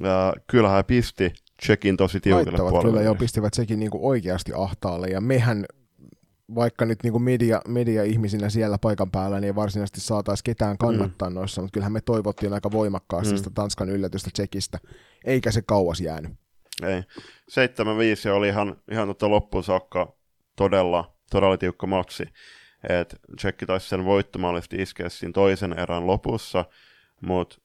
[0.05, 2.91] äh, kyllähän pisti Tsekin tosi tiukille Laittavat puolelle.
[2.91, 5.65] kyllä jo, pistivät sekin niin kuin oikeasti ahtaalle, ja mehän
[6.55, 11.29] vaikka nyt niin kuin media, media-ihmisinä siellä paikan päällä, niin ei varsinaisesti saataisiin ketään kannattaa
[11.29, 11.33] mm.
[11.33, 13.37] noissa, mutta kyllähän me toivottiin aika voimakkaasti mm.
[13.37, 14.79] sitä Tanskan yllätystä Tsekistä,
[15.25, 16.31] eikä se kauas jäänyt.
[16.83, 17.01] Ei.
[18.29, 20.15] 7-5 oli ihan, ihan tota loppuun saakka
[20.55, 22.23] todella, todella tiukka matsi.
[22.89, 26.65] Et Tsekki taisi sen voittomallisesti iskeä siinä toisen erän lopussa,
[27.21, 27.55] mutta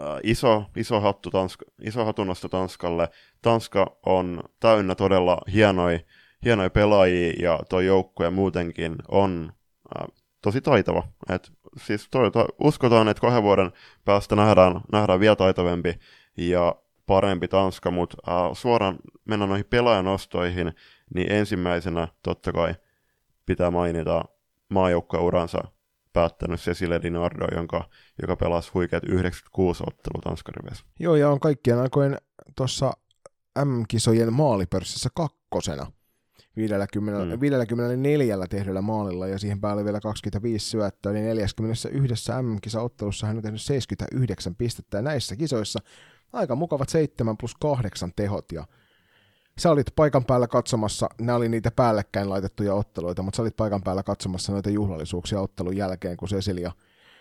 [0.00, 3.08] äh, iso, iso, hattu Tanska, iso hatunnosto Tanskalle.
[3.42, 6.00] Tanska on täynnä todella hienoja
[6.44, 9.52] hienoja pelaajia ja tuo joukkue muutenkin on
[10.00, 10.06] äh,
[10.42, 11.02] tosi taitava.
[11.28, 13.72] Et, siis toivota, uskotaan, että kahden vuoden
[14.04, 15.98] päästä nähdään, nähdään vielä taitavempi
[16.36, 16.74] ja
[17.06, 18.16] parempi Tanska, mutta
[18.52, 20.72] suoraan mennä noihin pelaajanostoihin,
[21.14, 22.74] niin ensimmäisenä totta kai
[23.46, 24.24] pitää mainita
[24.68, 25.64] maajoukkueuransa
[26.12, 27.88] päättänyt Cecile Dinardo, jonka,
[28.22, 30.84] joka pelasi huikeat 96 ottelua Tanskan riveissä.
[31.00, 32.18] Joo, ja on kaikkien aikojen
[32.56, 32.92] tuossa
[33.64, 35.92] M-kisojen maalipörssissä kakkosena.
[36.56, 37.40] 50, mm.
[37.40, 43.60] 54 tehdyllä maalilla ja siihen päälle vielä 25 syöttöä, niin 41 M-kisaottelussa hän on tehnyt
[43.60, 45.80] 79 pistettä ja näissä kisoissa
[46.32, 48.66] aika mukavat 7 plus 8 tehot ja
[49.58, 53.82] sä olit paikan päällä katsomassa, nämä oli niitä päällekkäin laitettuja otteluita, mutta sä olit paikan
[53.82, 56.72] päällä katsomassa noita juhlallisuuksia ottelun jälkeen, kun Cecilia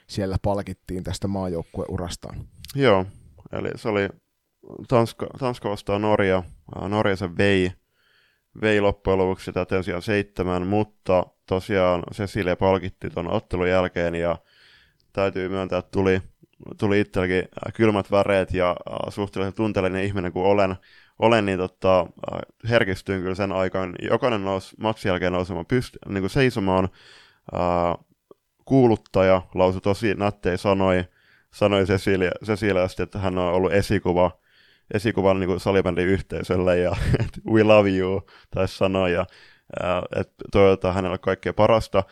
[0.07, 2.47] siellä palkittiin tästä maajoukkueurastaan.
[2.75, 3.05] Joo,
[3.51, 4.09] eli se oli
[4.87, 6.43] Tanska, Tanska vastaa Norja.
[6.89, 7.71] Norja se vei
[8.61, 14.37] vei loppujen lopuksi sitä tosiaan seitsemän, mutta tosiaan Cecilia palkitti tuon ottelun jälkeen ja
[15.13, 16.21] täytyy myöntää, että tuli,
[16.77, 17.43] tuli itselläkin
[17.73, 18.75] kylmät väreet ja
[19.09, 20.75] suhteellisen tunteellinen ihminen kuin olen,
[21.19, 22.07] olen niin tota,
[22.69, 23.95] herkistyin kyllä sen aikaan.
[24.01, 26.89] Jokainen nousi matsin jälkeen nousemaan pyst- niin kuin seisomaan.
[27.51, 27.95] Ää,
[28.65, 31.05] kuuluttaja lausui tosi nättejä sanoi,
[31.53, 34.31] sanoi Cecilia, Ceciliasti, että hän on ollut esikuva
[34.93, 36.95] esikuvan niin salibändin yhteisölle ja
[37.53, 38.21] we love you
[38.65, 39.25] sanoa ja
[40.15, 42.03] että toivotaan hänelle kaikkea parasta.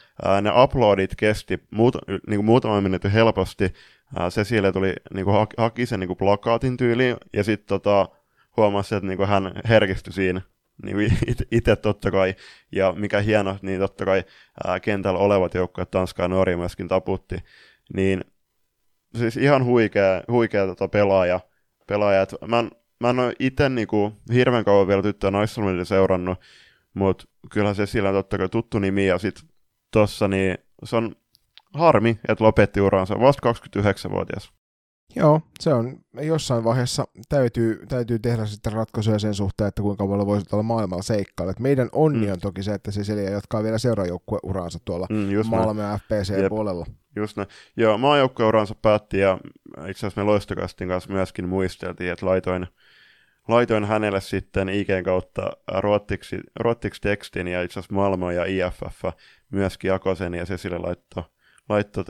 [0.41, 3.73] Ne uploadit kesti muut, niin kuin muutaman minuutin helposti.
[4.19, 8.09] Ää, Cecilia tuli, niin kuin, haki sen niin kuin plakaatin tyyliin ja sitten tota,
[8.57, 10.41] huomasi, että niin kuin hän herkistyi siinä
[10.83, 11.17] niin
[11.51, 12.35] itse totta kai,
[12.71, 14.23] ja mikä hieno, niin totta kai
[14.81, 17.35] kentällä olevat joukkueet Tanska ja Norja myöskin taputti,
[17.95, 18.25] niin
[19.17, 21.39] siis ihan huikea, huikea tota pelaaja,
[21.91, 22.35] pelaajat.
[22.47, 26.39] Mä en, mä en ole itse niinku hirveän kauan vielä tyttöä naissalmeiden seurannut,
[26.93, 29.43] mutta kyllähän se sillä on totta kai tuttu nimi, ja sit
[29.91, 31.15] tossa niin se on
[31.73, 34.51] harmi, että lopetti uransa vasta 29-vuotias.
[35.15, 40.27] Joo, se on jossain vaiheessa täytyy, täytyy tehdä sitten ratkaisuja sen suhteen, että kuinka paljon
[40.27, 41.53] voisi olla maailmalla seikkailla.
[41.59, 42.33] meidän onni mm.
[42.33, 46.85] on toki se, että se Cecilia jatkaa vielä seuraajoukkueuraansa tuolla mm, maailman FPC-puolella.
[47.15, 47.49] Just näin.
[47.77, 49.37] Joo, maajoukkueuransa päätti ja
[49.87, 52.67] itse asiassa me Loistokastin kanssa myöskin muisteltiin, että laitoin,
[53.47, 59.03] laitoin hänelle sitten IGn kautta ruottiksi, ruottiksi tekstin ja itse asiassa Malmo ja IFF
[59.51, 61.23] myöskin jakoi sen ja se sille laittoi
[61.69, 62.05] laitto,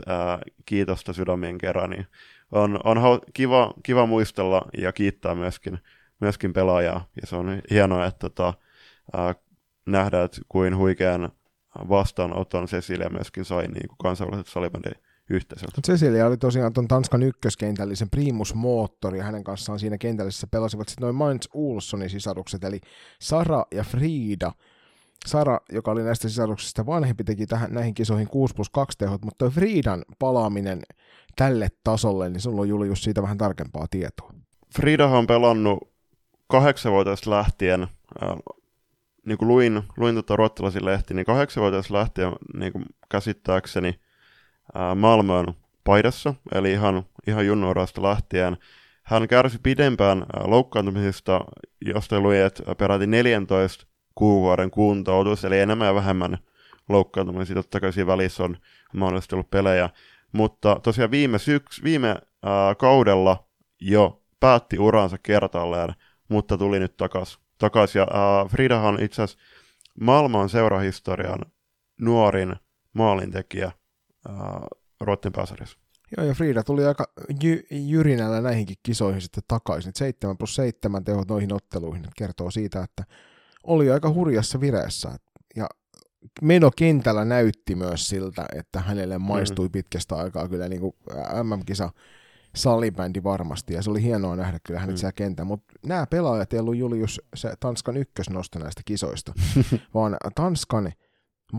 [0.66, 2.06] kiitosta sydämien kerran, niin
[2.52, 2.98] on, on
[3.34, 5.78] kiva, kiva muistella ja kiittää myöskin,
[6.20, 8.54] myöskin pelaajaa, ja se on hienoa, että tota,
[9.12, 9.34] ää,
[9.86, 11.32] nähdä, että kuin huikean
[11.88, 14.94] vastaanoton Cecilia myöskin sai niin kuin kansainväliset salibändin
[15.30, 15.82] yhteisöltä.
[15.86, 21.02] Cecilia oli tosiaan tuon Tanskan ykköskentällisen primus moottori, ja hänen kanssaan siinä kentällisessä pelasivat sitten
[21.02, 22.80] noin Mainz Ulssonin sisarukset, eli
[23.20, 24.52] Sara ja Frida.
[25.26, 29.50] Sara, joka oli näistä sisaruksista vanhempi, teki tähän, näihin kisoihin 6 plus 2 tehot, mutta
[29.50, 30.82] Fridan palaaminen
[31.36, 34.34] tälle tasolle, niin sulla on Julius siitä vähän tarkempaa tietoa.
[34.74, 35.92] Frida on pelannut
[36.46, 37.88] kahdeksanvuotiaasta lähtien, äh,
[39.26, 44.00] niin kuin luin, luin tuota ruottalaisin lehti, niin kahdeksanvuotiaasta lähtien niin kuin käsittääkseni
[44.76, 45.54] äh, Malmöön
[45.84, 48.56] paidassa, eli ihan, ihan junnuurasta lähtien.
[49.02, 51.40] Hän kärsi pidempään äh, loukkaantumisista,
[51.80, 56.38] josta luin, että peräti 14 kuukauden kuntoutus, eli enemmän ja vähemmän
[56.88, 57.54] loukkaantumisia.
[57.54, 58.56] Totta kai siinä välissä on
[58.94, 59.90] mahdollisesti ollut pelejä.
[60.32, 62.08] Mutta tosiaan viime, syks, viime
[62.42, 63.44] ää, kaudella
[63.80, 65.94] jo päätti uransa kertalleen,
[66.28, 67.41] mutta tuli nyt takaisin.
[67.62, 67.94] Takas.
[67.94, 69.44] Ja ää, Fridahan itse asiassa
[70.00, 71.38] maailman seurahistorian
[72.00, 72.56] nuorin
[72.92, 73.72] maalintekijä
[75.00, 75.78] Ruotsin pääsarjassa.
[76.16, 77.04] Joo, ja Frida tuli aika
[77.44, 79.92] jy- jyrinällä näihinkin kisoihin sitten takaisin.
[79.96, 83.04] 7 plus 7 tehot noihin otteluihin kertoo siitä, että
[83.64, 85.16] oli aika hurjassa vireessä.
[85.56, 85.66] Ja
[86.42, 89.72] meno kentällä näytti myös siltä, että hänelle maistui mm.
[89.72, 90.94] pitkästä aikaa kyllä niin kuin
[91.42, 91.90] MM-kisa
[92.54, 94.98] salibändi varmasti, ja se oli hienoa nähdä kyllä hänet mm.
[94.98, 99.32] siellä kentällä, mutta nämä pelaajat ei ollut Julius se Tanskan ykkösnosto näistä kisoista,
[99.94, 100.92] vaan Tanskan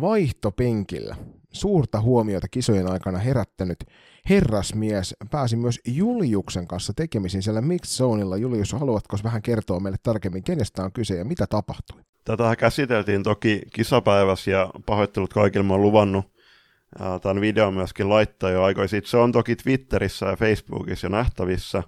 [0.02, 1.16] vaihtopenkillä
[1.54, 3.84] suurta huomiota kisojen aikana herättänyt
[4.30, 8.38] herrasmies pääsi myös Juliuksen kanssa tekemisiin siellä Mixed Zoneilla.
[8.38, 12.02] Julius, haluatko vähän kertoa meille tarkemmin, kenestä on kyse ja mitä tapahtui?
[12.24, 16.26] tätä käsiteltiin toki kisapäivässä ja pahoittelut kaikille mä oon luvannut
[17.22, 19.10] tämän videon myöskin laittaa jo aikoin sitten.
[19.10, 21.84] Se on toki Twitterissä ja Facebookissa jo nähtävissä.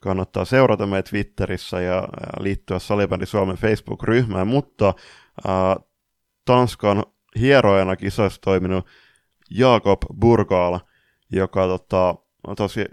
[0.00, 2.08] Kannattaa seurata meitä Twitterissä ja
[2.40, 4.94] liittyä Salibändi Suomen Facebook-ryhmään, mutta
[6.44, 7.02] Tanskan
[7.40, 8.86] hieroajana kisoissa toiminut
[9.50, 10.80] Jakob Burgaal,
[11.32, 12.14] joka tota,
[12.56, 12.84] tosi,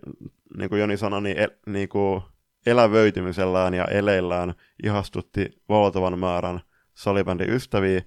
[0.57, 2.21] niin kuin Joni sanoi, niin, el, niin kuin
[2.65, 4.53] elävöitymisellään ja eleillään
[4.83, 6.61] ihastutti valtavan määrän
[6.93, 8.01] salibändin ystäviä.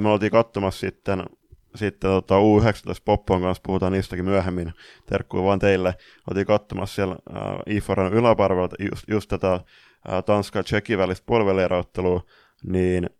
[0.00, 1.24] Me oltiin katsomassa sitten,
[1.74, 4.72] sitten tota U19 Poppon kanssa, puhutaan niistäkin myöhemmin,
[5.06, 5.94] terkkuu vaan teille.
[6.30, 12.22] Oltiin katsomassa siellä uh, IFORan yläparvelta just, just tätä uh, Tanska-Tsekin välistä puolivälieroittelua,
[12.62, 13.10] niin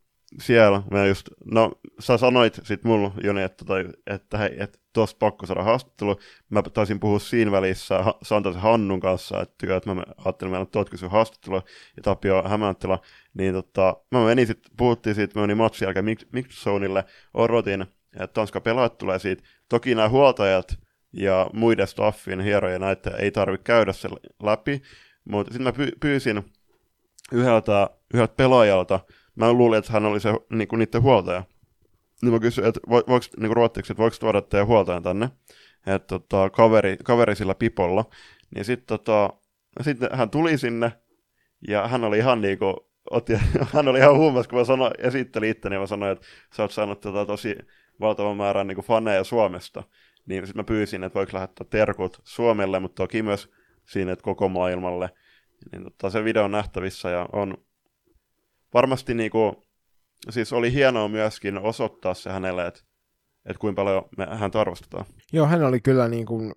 [0.40, 5.16] siellä mä just, no sä sanoit sit mulle Joni, että, tai, että hei, että tossa
[5.20, 6.20] pakko saada haastattelu.
[6.50, 11.08] Mä taisin puhua siinä välissä Santasen Hannun kanssa, että, että mä ajattelin, että tuot kysyä
[11.08, 11.56] haastattelu
[11.96, 12.98] ja Tapio Hämäntilä,
[13.34, 18.60] niin tota, mä menin sit, puhuttiin siitä, mä menin matsin jälkeen Mixzoneille, odotin, että Tanska
[18.60, 19.42] pelaajat tulee siitä.
[19.68, 20.78] Toki nämä huoltajat
[21.12, 24.10] ja muiden staffin hieroja näitä ei tarvitse käydä sen
[24.42, 24.82] läpi,
[25.24, 26.44] mutta sitten mä pyysin
[27.32, 29.00] yhdeltä, yhdeltä pelaajalta,
[29.34, 31.42] mä luulin, että hän oli se niinku, niiden huoltaja.
[32.22, 35.30] Niin mä kysyin, että vo, voiko, niinku ruotsiksi, että voiko tuoda teidän huoltajan tänne,
[35.86, 38.04] että tota, kaveri, kaveri sillä pipolla.
[38.54, 39.30] Niin sitten tota,
[39.82, 40.92] sit hän tuli sinne,
[41.68, 43.32] ja hän oli ihan niinku, otti,
[43.74, 46.72] hän oli ihan huumas, kun mä sanoin, esittelin itteni, ja mä sanoin, että sä oot
[46.72, 47.56] saanut tota, tosi
[48.00, 49.82] valtavan määrän niinku faneja Suomesta.
[50.26, 53.50] Niin sitten mä pyysin, että voiko lähettää terkut Suomelle, mutta toki myös
[53.88, 55.10] siinä, että koko maailmalle.
[55.72, 57.56] Niin tota, se video on nähtävissä ja on
[58.74, 59.62] varmasti niinku,
[60.30, 62.80] siis oli hienoa myöskin osoittaa se hänelle, että,
[63.46, 65.04] että kuinka paljon me hän arvostetaan.
[65.32, 66.52] Joo, hän oli kyllä niin kuin,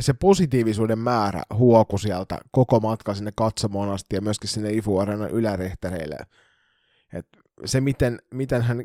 [0.00, 5.30] se positiivisuuden määrä huoku sieltä koko matka sinne katsomoon asti ja myöskin sinne Ifu Arenan
[5.30, 6.16] ylärehtereille.
[7.12, 7.26] Et
[7.64, 8.84] se, miten, miten hän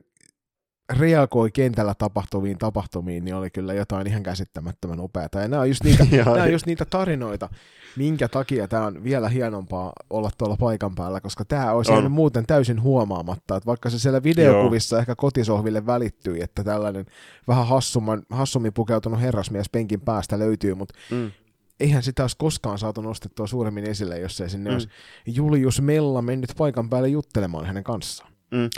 [0.90, 5.40] reagoi kentällä tapahtuviin tapahtumiin, niin oli kyllä jotain ihan käsittämättömän upeata.
[5.40, 7.50] Ja nämä on just niitä, nämä on just niitä tarinoita,
[7.96, 12.12] minkä takia tämä on vielä hienompaa olla tuolla paikan päällä, koska tämä olisi on.
[12.12, 15.00] muuten täysin huomaamatta, että vaikka se siellä videokuvissa Joo.
[15.00, 17.06] ehkä kotisohville välittyi, että tällainen
[17.48, 21.32] vähän hassumman, hassummin pukeutunut herrasmies penkin päästä löytyy, mutta mm.
[21.80, 24.74] eihän sitä olisi koskaan saatu nostettua suuremmin esille, jos ei sinne mm.
[24.74, 24.90] olisi
[25.26, 28.32] Julius Mella mennyt paikan päälle juttelemaan hänen kanssaan.
[28.52, 28.70] Mm.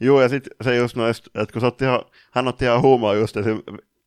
[0.00, 2.00] Joo, ja sitten se just noista, että kun otti ihan,
[2.32, 3.62] hän otti ihan huumaa just esim,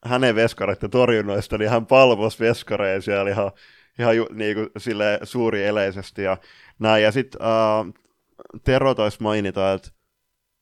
[0.05, 3.51] hänen veskareiden torjunnoista, niin hän palvos veskareja siellä ihan,
[3.99, 6.37] ihan ju, niin kuin, sille suuri eleisesti ja
[6.79, 7.03] näin.
[7.03, 7.93] Ja sitten uh,
[8.63, 9.89] Tero taisi mainita, että,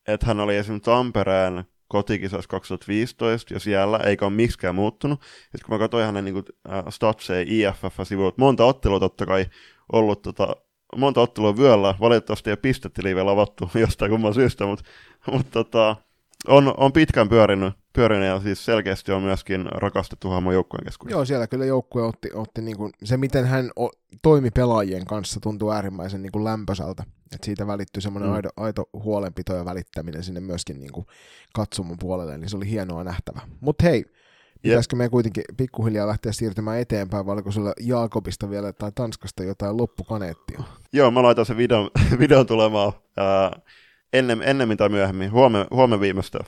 [0.08, 5.22] että hän oli esimerkiksi Tampereen kotikisassa 2015, ja siellä eikä ole miksikään muuttunut.
[5.22, 9.46] Sitten kun mä katsoin hänen niin kuin, uh, statseja IFF-sivuilta, monta ottelua totta kai
[9.92, 10.56] ollut tota,
[10.96, 14.86] monta ottelua vyöllä, valitettavasti ei pistetili vielä avattu jostain kumman syystä, mutta
[15.32, 15.96] mut, tota,
[16.48, 21.18] on, on pitkään pyörinyt, pyörinyt ja siis selkeästi on myöskin rakastettu hahmo joukkueen keskuudessa.
[21.18, 23.90] Joo, siellä kyllä joukkue otti, otti niin kuin, se miten hän o,
[24.22, 28.36] toimi pelaajien kanssa tuntuu äärimmäisen niin kuin lämpöiseltä, että siitä välittyi semmoinen mm.
[28.36, 31.06] aito, aito huolenpito ja välittäminen sinne myöskin niin kuin
[31.54, 33.42] katsomon puolelle, niin se oli hienoa nähtävä.
[33.62, 34.06] Mutta hei,
[34.62, 39.78] Pitäisikö me kuitenkin pikkuhiljaa lähteä siirtymään eteenpäin, vai oliko sulla Jaakobista vielä tai Tanskasta jotain
[39.78, 40.64] loppukaneettia?
[40.94, 43.60] Joo, mä laitan sen videon, videon tulemaan ää,
[44.14, 46.40] ennen, ennemmin tai myöhemmin, huomenna huome viimeistä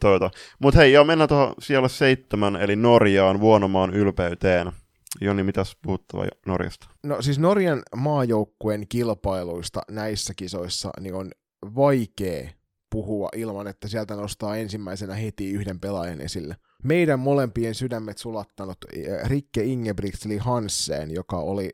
[0.00, 0.30] toivota.
[0.58, 4.72] Mutta hei, joo, mennään tuohon siellä seitsemän, eli Norjaan, Vuonomaan ylpeyteen.
[5.20, 6.86] Joni, mitäs puhuttava Norjasta?
[7.02, 11.30] No siis Norjan maajoukkueen kilpailuista näissä kisoissa niin on
[11.74, 12.50] vaikea
[12.90, 19.28] puhua ilman, että sieltä nostaa ensimmäisenä heti yhden pelaajan esille meidän molempien sydämet sulattanut eh,
[19.28, 21.70] Rikke Ingebrigtli Hansen, joka oli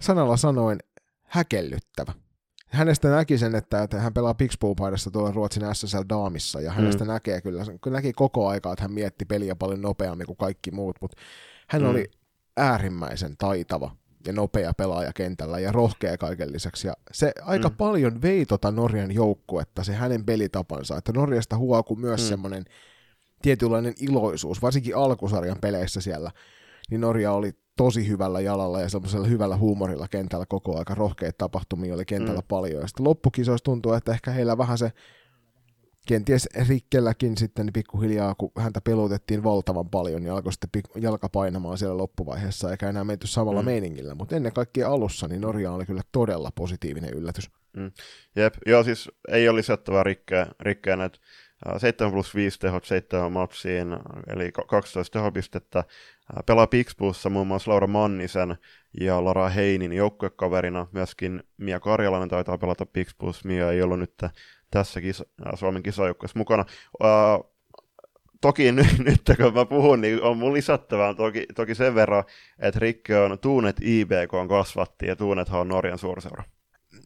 [0.00, 0.78] sanalla sanoen
[1.32, 2.12] häkellyttävä.
[2.68, 7.10] Hänestä näki sen, että, että hän pelaa Pixpoo-paidassa tuolla Ruotsin SSL Daamissa, ja hänestä mm.
[7.10, 10.96] näkee kyllä, kyllä näki koko aikaa, että hän mietti peliä paljon nopeammin kuin kaikki muut,
[11.00, 11.16] mutta
[11.68, 11.88] hän mm.
[11.88, 12.10] oli
[12.56, 16.88] äärimmäisen taitava ja nopea pelaaja kentällä ja rohkea kaiken lisäksi.
[16.88, 17.76] Ja se aika mm.
[17.76, 22.28] paljon vei tota Norjan joukkuetta, se hänen pelitapansa, että Norjasta huokui myös mm.
[22.28, 22.64] semmoinen
[23.42, 26.30] tietynlainen iloisuus, varsinkin alkusarjan peleissä siellä,
[26.90, 30.94] niin Norja oli tosi hyvällä jalalla ja semmoisella hyvällä huumorilla kentällä koko aika.
[30.94, 32.46] Rohkeita tapahtumia oli kentällä mm.
[32.48, 32.80] paljon.
[32.80, 34.92] Ja sitten loppukisoissa tuntuu, että ehkä heillä vähän se
[36.06, 41.96] kenties Rikkelläkin sitten pikkuhiljaa, kun häntä pelutettiin valtavan paljon, niin alkoi sitten jalka painamaan siellä
[41.96, 43.66] loppuvaiheessa, eikä enää menty samalla mm.
[43.66, 44.14] meiningillä.
[44.14, 47.50] Mutta ennen kaikkea alussa, niin Norja oli kyllä todella positiivinen yllätys.
[47.76, 47.92] Mm.
[48.36, 51.18] Jep, joo siis ei ole lisättävää rikkeen, rikkeen että
[51.78, 53.88] 7 plus 5 tehot 7 matsiin,
[54.26, 55.84] eli 12 tehopistettä.
[56.46, 58.56] Pelaa Pixbussa muun muassa Laura Mannisen
[59.00, 60.86] ja Lara Heinin joukkuekaverina.
[60.92, 63.44] Myöskin Mia Karjalainen taitaa pelata Pixbus.
[63.44, 64.14] Mia ei ollut nyt
[64.70, 66.64] tässä kisa, Suomen kisajoukkueessa mukana.
[67.02, 67.52] Uh,
[68.40, 72.24] toki nyt, nyt kun mä puhun, niin on mun lisättävää toki, toki sen verran,
[72.58, 76.44] että Rikke on Tuunet IBK on kasvatti ja Tuunethan on Norjan suurseura.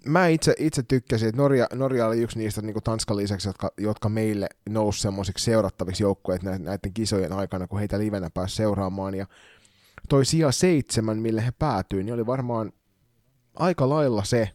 [0.06, 3.72] Mä itse, itse tykkäsin, että Norja, Norja oli yksi niistä niin kuin Tanskan lisäksi, jotka,
[3.78, 9.14] jotka meille nousi semmoisiksi seurattaviksi joukkueet näiden kisojen aikana, kun heitä livenä pääsi seuraamaan.
[9.14, 9.26] Ja
[10.08, 12.72] toi sija seitsemän, mille he päätyi, niin oli varmaan
[13.54, 14.50] aika lailla se,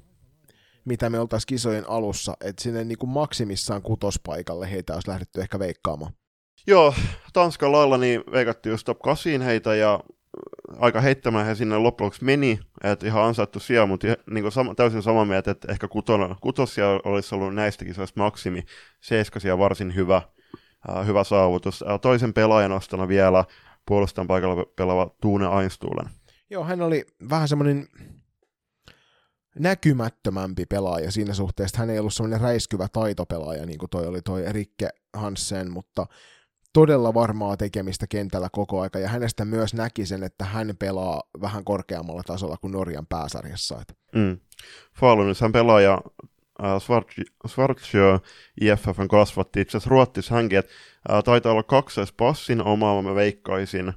[0.85, 5.59] mitä me oltaisiin kisojen alussa, että sinne niin kuin maksimissaan kutospaikalle heitä olisi lähdetty ehkä
[5.59, 6.13] veikkaamaan.
[6.67, 6.93] Joo,
[7.33, 9.99] Tanskan lailla niin veikattiin just top 8 heitä ja
[10.77, 15.25] aika heittämään he sinne loppujen meni, että ihan ansaittu sija, mutta niin sama, täysin samaa
[15.25, 18.63] mieltä, että ehkä kuton, kutosia olisi ollut näistäkin se maksimi,
[19.01, 20.21] seiskasia varsin hyvä,
[20.89, 21.83] äh, hyvä saavutus.
[21.89, 23.45] Äh, toisen pelaajan ostana vielä
[23.85, 26.09] puolustan paikalla pelaava Tuune Einstulen.
[26.49, 27.87] Joo, hän oli vähän semmoinen
[29.59, 31.77] näkymättömämpi pelaaja siinä suhteessa.
[31.77, 36.07] Hän ei ollut semmoinen räiskyvä taitopelaaja, niin kuin toi oli toi Rikke Hansen, mutta
[36.73, 41.63] todella varmaa tekemistä kentällä koko aika, ja hänestä myös näki sen, että hän pelaa vähän
[41.63, 43.83] korkeammalla tasolla kuin Norjan pääsarjassa.
[44.15, 44.37] Mm.
[44.99, 46.01] Falunissa hän pelaa, ja
[46.63, 46.81] äh,
[47.47, 48.19] Svartsjö
[48.61, 50.71] IFFn kasvatti itse asiassa ruottis hänkin, että
[51.11, 53.93] äh, taitaa olla passin omaava, mä veikkaisin,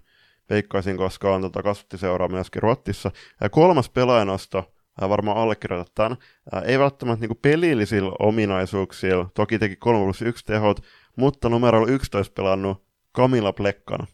[0.50, 3.10] veikkaisin koska on tota, kasvattiseuraa myöskin Ruottissa.
[3.40, 4.72] Ja kolmas pelaajanosto,
[5.02, 6.16] äh, varmaan allekirjoitat tämän,
[6.54, 10.80] äh, ei välttämättä niin pelillisillä ominaisuuksilla, toki teki 3 plus 1 tehot,
[11.16, 14.06] mutta numero 11 pelannut Kamila Plekkan.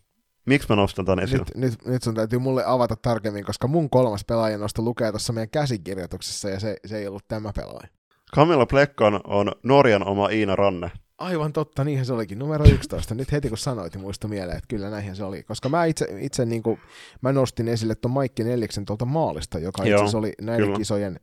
[0.46, 1.44] Miksi mä nostan tämän esille?
[1.54, 4.24] Nyt, nyt, nyt sun täytyy mulle avata tarkemmin, koska mun kolmas
[4.58, 7.88] nosto lukee tuossa meidän käsikirjoituksessa ja se, se ei ollut tämä pelaaja.
[8.34, 10.90] Kamila Plekkan on Norjan oma Iina Ranne.
[11.18, 12.38] Aivan totta, niinhän se olikin.
[12.38, 13.14] Numero 11.
[13.14, 15.42] Nyt heti kun sanoit, niin muista mieleen, että kyllä näinhän se oli.
[15.42, 16.78] Koska mä itse, itse niin kuin,
[17.20, 20.78] mä nostin esille tuon Maikki Neliksen tuolta maalista, joka Joo, itse asiassa oli näiden kyllä.
[20.78, 21.20] kisojen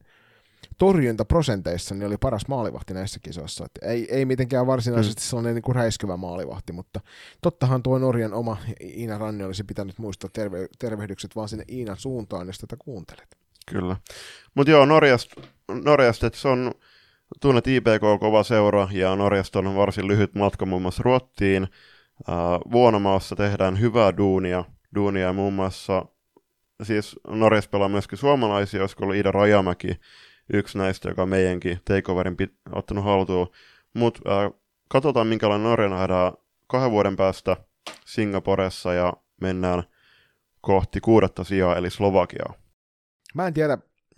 [0.78, 3.66] torjuntaprosenteissa niin oli paras maalivahti näissä kisoissa.
[3.66, 5.24] Et ei, ei mitenkään varsinaisesti mm.
[5.24, 7.00] sellainen niin kuin räiskyvä maalivahti, mutta
[7.42, 12.48] tottahan tuo Norjan oma Iina Ranni olisi pitänyt muistaa terve, tervehdykset vaan sinne Iinan suuntaan,
[12.48, 13.38] jos tätä kuuntelet.
[13.72, 13.98] Kyllä.
[14.56, 15.42] Mutta joo, Norjasta,
[15.84, 16.72] Norjasta että se on,
[17.42, 21.68] tunnet IPK kova seura, ja Norjasta on varsin lyhyt matka muun muassa Ruottiin.
[22.20, 24.66] Uh, Vuonamaassa tehdään hyvää duunia,
[24.96, 26.06] duunia muun muassa,
[26.84, 29.88] siis Norjassa pelaa myöskin suomalaisia, olisiko ollut Ida Rajamäki,
[30.54, 33.48] yksi näistä, joka on meidänkin takeoverin pit- ottanut haltuun.
[33.94, 34.52] Mutta äh,
[34.90, 36.34] katsotaan, minkälainen Norja nähdään
[36.68, 37.58] kahden vuoden päästä
[38.06, 39.84] Singaporessa ja mennään
[40.62, 42.54] kohti kuudetta sijaa, eli Slovakiaa.
[43.34, 43.78] Mä en tiedä,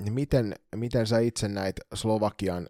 [0.09, 2.69] miten, miten sä itse näit Slovakian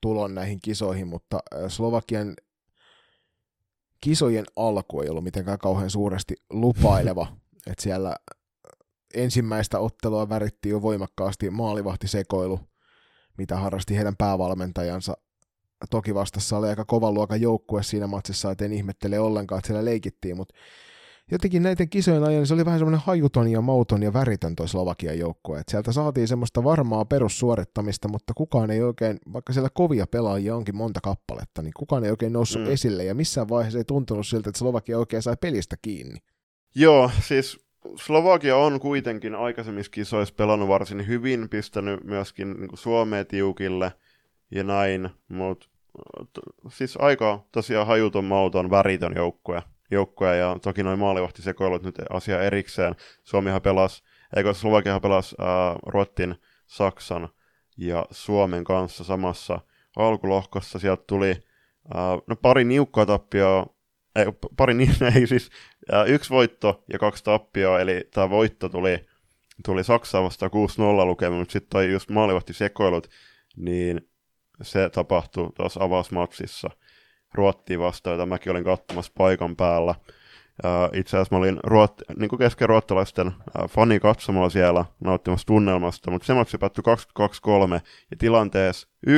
[0.00, 1.38] tulon näihin kisoihin, mutta
[1.68, 2.36] Slovakian
[4.00, 7.26] kisojen alku ei ollut mitenkään kauhean suuresti lupaileva.
[7.70, 8.16] että siellä
[9.14, 12.60] ensimmäistä ottelua värittiin jo voimakkaasti maalivahtisekoilu
[13.38, 15.16] mitä harrasti heidän päävalmentajansa.
[15.90, 19.84] Toki vastassa oli aika kovan luokan joukkue siinä matsissa, et en ihmettele ollenkaan, että siellä
[19.84, 20.54] leikittiin, mutta
[21.30, 24.68] jotenkin näiden kisojen ajan niin se oli vähän semmoinen hajuton ja mauton ja väritön toi
[24.68, 25.60] Slovakian joukkue.
[25.60, 30.76] Et sieltä saatiin semmoista varmaa perussuorittamista, mutta kukaan ei oikein, vaikka siellä kovia pelaajia onkin
[30.76, 32.70] monta kappaletta, niin kukaan ei oikein noussut mm.
[32.70, 36.18] esille ja missään vaiheessa ei tuntunut siltä, että Slovakia oikein sai pelistä kiinni.
[36.74, 43.24] Joo, siis Slovakia on kuitenkin aikaisemmissa kisoissa pelannut varsin hyvin, pistänyt myöskin niin kuin Suomea
[43.24, 43.92] tiukille
[44.50, 45.66] ja näin, mutta
[46.68, 52.96] siis aika tosiaan hajuton, mauton, väritön joukkue, joukkue ja toki noin maalivahtisekoilut nyt asia erikseen.
[53.24, 54.02] Suomihan pelasi,
[54.36, 55.46] eikö Slovakiahan pelasi äh,
[55.86, 56.34] Ruottin,
[56.66, 57.28] Saksan
[57.76, 59.60] ja Suomen kanssa samassa
[59.96, 60.78] alkulohkossa.
[60.78, 61.42] Sieltä tuli äh,
[62.26, 63.75] no pari niukkaa tappioa
[64.16, 65.50] ei, pari niin, ei siis
[66.06, 69.06] yksi voitto ja kaksi tappioa, eli tämä voitto tuli,
[69.64, 70.50] tuli Saksaa vastaan
[71.02, 73.10] 6-0 lukema, mutta sitten toi just maalivahti sekoilut,
[73.56, 74.08] niin
[74.62, 76.70] se tapahtui tuossa avausmatsissa
[77.34, 79.94] Ruottiin vastaan, jota mäkin olin katsomassa paikan päällä.
[80.92, 83.32] Itse asiassa mä olin ruot, niin kuin kesken ruottalaisten
[83.68, 86.84] fani katsomalla siellä nauttimassa tunnelmasta, mutta se matsi päättyi
[87.20, 89.10] 22-3 ja tilanteessa 1-0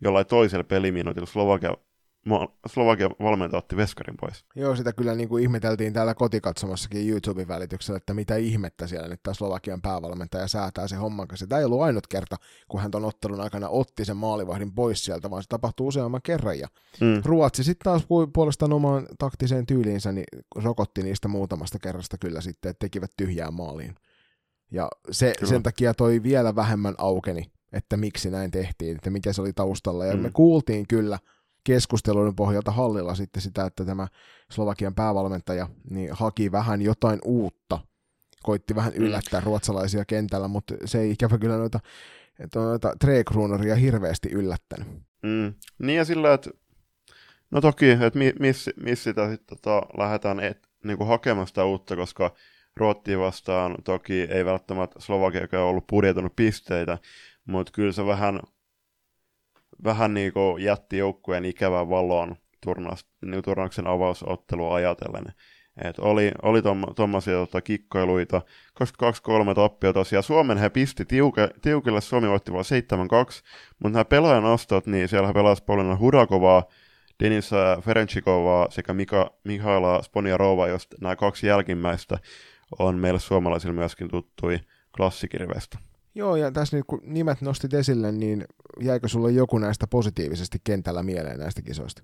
[0.00, 1.76] jollain toisella peliminuutilla Slovakia
[2.66, 4.44] Slovakian valmentaja otti veskarin pois.
[4.56, 9.22] Joo, sitä kyllä niin kuin ihmeteltiin täällä kotikatsomassakin YouTuben välityksellä, että mitä ihmettä siellä nyt
[9.22, 11.46] tämä Slovakian päävalmentaja säätää se homman kanssa.
[11.46, 12.36] Tämä ei ollut ainut kerta,
[12.68, 16.58] kun hän tuon ottelun aikana otti sen maalivahdin pois sieltä, vaan se tapahtui useamman kerran.
[16.58, 16.68] Ja
[17.00, 17.22] mm.
[17.24, 22.80] Ruotsi sitten taas puolestaan omaan taktiseen tyyliinsä, niin rokotti niistä muutamasta kerrasta kyllä sitten, että
[22.80, 23.94] tekivät tyhjää maaliin.
[24.70, 29.40] Ja se, sen takia toi vielä vähemmän aukeni, että miksi näin tehtiin, että mikä se
[29.40, 30.06] oli taustalla.
[30.06, 30.22] Ja mm.
[30.22, 31.18] me kuultiin kyllä–
[31.66, 34.08] keskusteluiden pohjalta hallilla sitten sitä, että tämä
[34.50, 37.78] Slovakian päävalmentaja niin haki vähän jotain uutta,
[38.42, 39.02] koitti vähän mm.
[39.02, 41.80] yllättää ruotsalaisia kentällä, mutta se ei ikävä kyllä noita,
[42.54, 44.88] noita Trekruunoria hirveästi yllättänyt.
[45.22, 45.54] Mm.
[45.78, 46.50] Niin ja sillä, että
[47.50, 51.96] no toki, että mi, missä miss sitä sitten tota, lähdetään et, niinku hakemaan sitä uutta,
[51.96, 52.34] koska
[52.76, 56.98] Ruottia vastaan toki ei välttämättä Slovakia ole ollut budjetoinut pisteitä,
[57.46, 58.40] mutta kyllä se vähän,
[59.84, 65.24] vähän niinku jätti joukkueen ikävän valon turnaus, niin turnauksen avausottelua ajatellen.
[65.84, 66.62] Et oli oli
[66.96, 68.42] tuommoisia tota, kikkoiluita,
[69.50, 70.22] 22-3 tappia tosiaan.
[70.22, 73.42] Suomen he pisti tiuke, tiukille, Suomi voitti vain 7-2,
[73.82, 76.64] mutta nämä pelaajan ostot, niin siellä pelasi Paulina Hudakovaa,
[77.20, 82.18] Denisa Ferencikovaa sekä Mika, Mihaila Sponiarova, josta nämä kaksi jälkimmäistä
[82.78, 84.60] on meille suomalaisille myöskin tuttui
[84.96, 85.78] klassikirvestä.
[86.16, 88.44] Joo, ja tässä nyt kun nimet nostit esille, niin
[88.80, 92.02] jäikö sulle joku näistä positiivisesti kentällä mieleen näistä kisoista?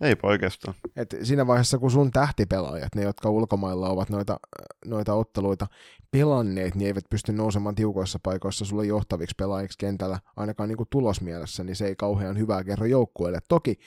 [0.00, 0.74] Ei oikeastaan.
[0.96, 4.40] Et siinä vaiheessa, kun sun tähtipelaajat, ne jotka ulkomailla ovat noita,
[4.86, 5.66] noita otteluita
[6.10, 11.64] pelanneet, niin eivät pysty nousemaan tiukoissa paikoissa sulle johtaviksi pelaajiksi kentällä, ainakaan niin kuin tulosmielessä,
[11.64, 13.38] niin se ei kauhean hyvää kerro joukkueelle.
[13.48, 13.78] Toki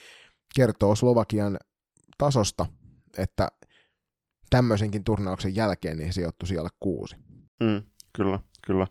[0.54, 1.58] kertoo Slovakian
[2.18, 2.66] tasosta,
[3.18, 3.48] että
[4.50, 7.16] tämmöisenkin turnauksen jälkeen niin sijoittui siellä kuusi.
[7.60, 8.86] Mm, kyllä, kyllä.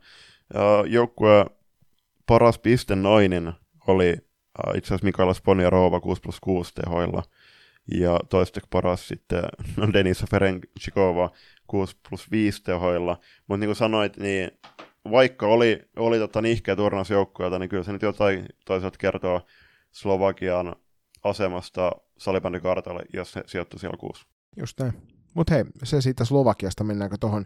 [0.88, 1.46] Joukkue
[2.26, 3.54] paras piste noinin
[3.88, 4.18] oli
[4.76, 7.24] itse asiassa Mikaela Sponiarova 6 plus 6 tehoilla.
[7.92, 9.44] Ja toiseksi paras sitten
[9.78, 11.32] no Denisa Ferencikova
[11.68, 13.18] 6 plus 5 tehoilla.
[13.48, 14.52] Mutta niin kuin sanoit, niin
[15.12, 19.42] vaikka oli, oli tota nihkeä turnausjoukkueita, niin kyllä se nyt jotain toisaalta kertoo
[19.92, 20.76] Slovakian
[21.24, 24.26] asemasta salibändikartalle, jos se sijoittui siellä kuusi.
[24.58, 24.94] Just näin.
[25.34, 27.46] Mutta hei, se siitä Slovakiasta, mennäänkö tuohon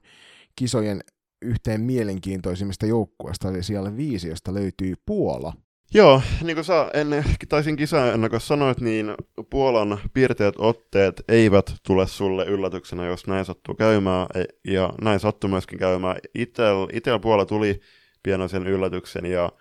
[0.55, 1.03] kisojen
[1.43, 5.53] yhteen mielenkiintoisimmista joukkueista, eli siellä viisi, josta löytyy Puola.
[5.93, 9.13] Joo, niin kuin sä ennen, taisin kisaennakossa sanoit, niin
[9.49, 15.49] Puolan piirteet otteet eivät tule sulle yllätyksenä, jos näin sattuu käymään, e, ja näin sattuu
[15.49, 16.15] myöskin käymään.
[16.35, 17.79] Itel, Itel Puola tuli
[18.23, 19.51] pienoisen yllätyksen, ja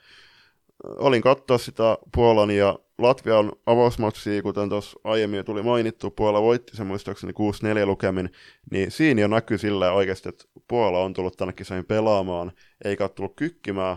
[0.85, 6.85] olin katsoa sitä Puolan ja Latvian avausmatsia, kuten tuossa aiemmin tuli mainittu, Puola voitti se
[6.85, 8.31] muistaakseni 6-4 lukemin,
[8.71, 12.53] niin siinä jo näkyy sillä oikeasti, että Puola on tullut tänne kisoihin pelaamaan,
[12.85, 13.97] eikä ole tullut kykkimään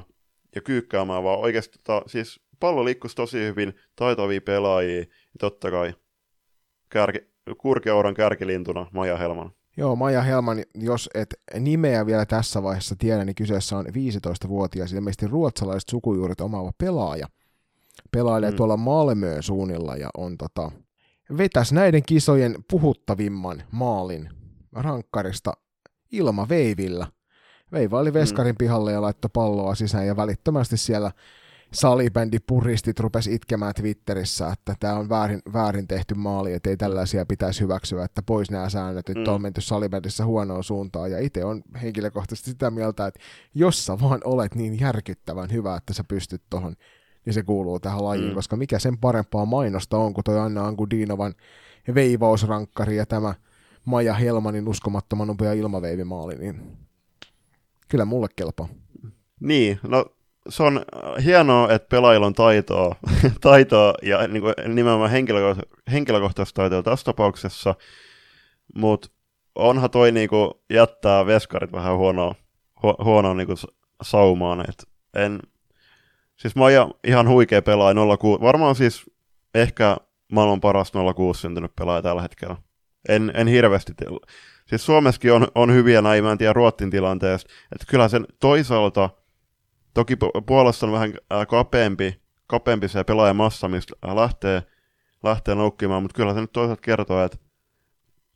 [0.55, 5.05] ja kyykkäämään, vaan oikeasti tota, siis pallo liikkuisi tosi hyvin, taitavia pelaajia, ja
[5.39, 5.93] totta kai
[6.89, 7.19] kärki,
[7.57, 9.51] kurkeauran kärkilintuna Maja Helman.
[9.77, 15.27] Joo, Maja Helman, jos et nimeä vielä tässä vaiheessa tiedä, niin kyseessä on 15-vuotias, ilmeisesti
[15.27, 17.27] ruotsalaiset sukujuuret omaava pelaaja.
[18.11, 18.57] Pelailee mm.
[18.57, 20.71] tuolla Malmöön suunnilla ja on tota,
[21.37, 24.29] vetäs näiden kisojen puhuttavimman maalin
[24.73, 25.53] rankkarista
[26.11, 27.07] ilma veivillä.
[27.71, 28.57] Veiva oli veskarin mm.
[28.57, 31.11] pihalle ja laittoi palloa sisään ja välittömästi siellä
[31.75, 37.25] salibändi puristit rupesi itkemään Twitterissä, että tämä on väärin, väärin tehty maali, että ei tällaisia
[37.25, 39.35] pitäisi hyväksyä, että pois nämä säännöt, että mm.
[39.35, 41.11] on menty salibändissä huonoon suuntaan.
[41.11, 43.19] Ja itse on henkilökohtaisesti sitä mieltä, että
[43.53, 46.75] jos sä vaan olet niin järkyttävän hyvä, että sä pystyt tuohon,
[47.25, 48.35] niin se kuuluu tähän lajiin, mm.
[48.35, 51.33] koska mikä sen parempaa mainosta on, kuin toi Anna Angudinovan
[51.95, 53.33] veivausrankkari ja tämä
[53.85, 56.77] Maja Helmanin uskomattoman nopea ilmaveivimaali, niin
[57.87, 58.67] kyllä mulle kelpaa.
[59.39, 60.05] Niin, no
[60.49, 62.95] se on äh, hienoa, että pelaajilla on taitoa,
[63.41, 67.75] taitoa ja niin kuin, nimenomaan henkilöko- henkilökohtaista taitoa tässä tapauksessa,
[68.75, 69.07] mutta
[69.55, 72.35] onhan toi niin kuin, jättää veskarit vähän huonoa,
[72.77, 73.57] hu- huonoa niin kuin,
[74.01, 74.61] saumaan.
[74.69, 75.39] Et en,
[76.35, 79.03] siis mä oon ihan huikea pelaaja 06, varmaan siis
[79.55, 79.97] ehkä
[80.31, 82.55] maailman paras 06 syntynyt pelaaja tällä hetkellä.
[83.09, 83.93] En, en hirveästi
[84.65, 89.09] Siis Suomessakin on, on hyviä näin, mä en tiedä Ruottin tilanteesta, että kyllä sen toisaalta–
[89.95, 91.13] Toki Puolassa on vähän
[91.47, 94.63] kapeampi, kapeampi se pelaajamassa, mistä lähtee,
[95.23, 97.37] lähtee noukkimaan, mutta kyllä se nyt toisaalta kertoo, että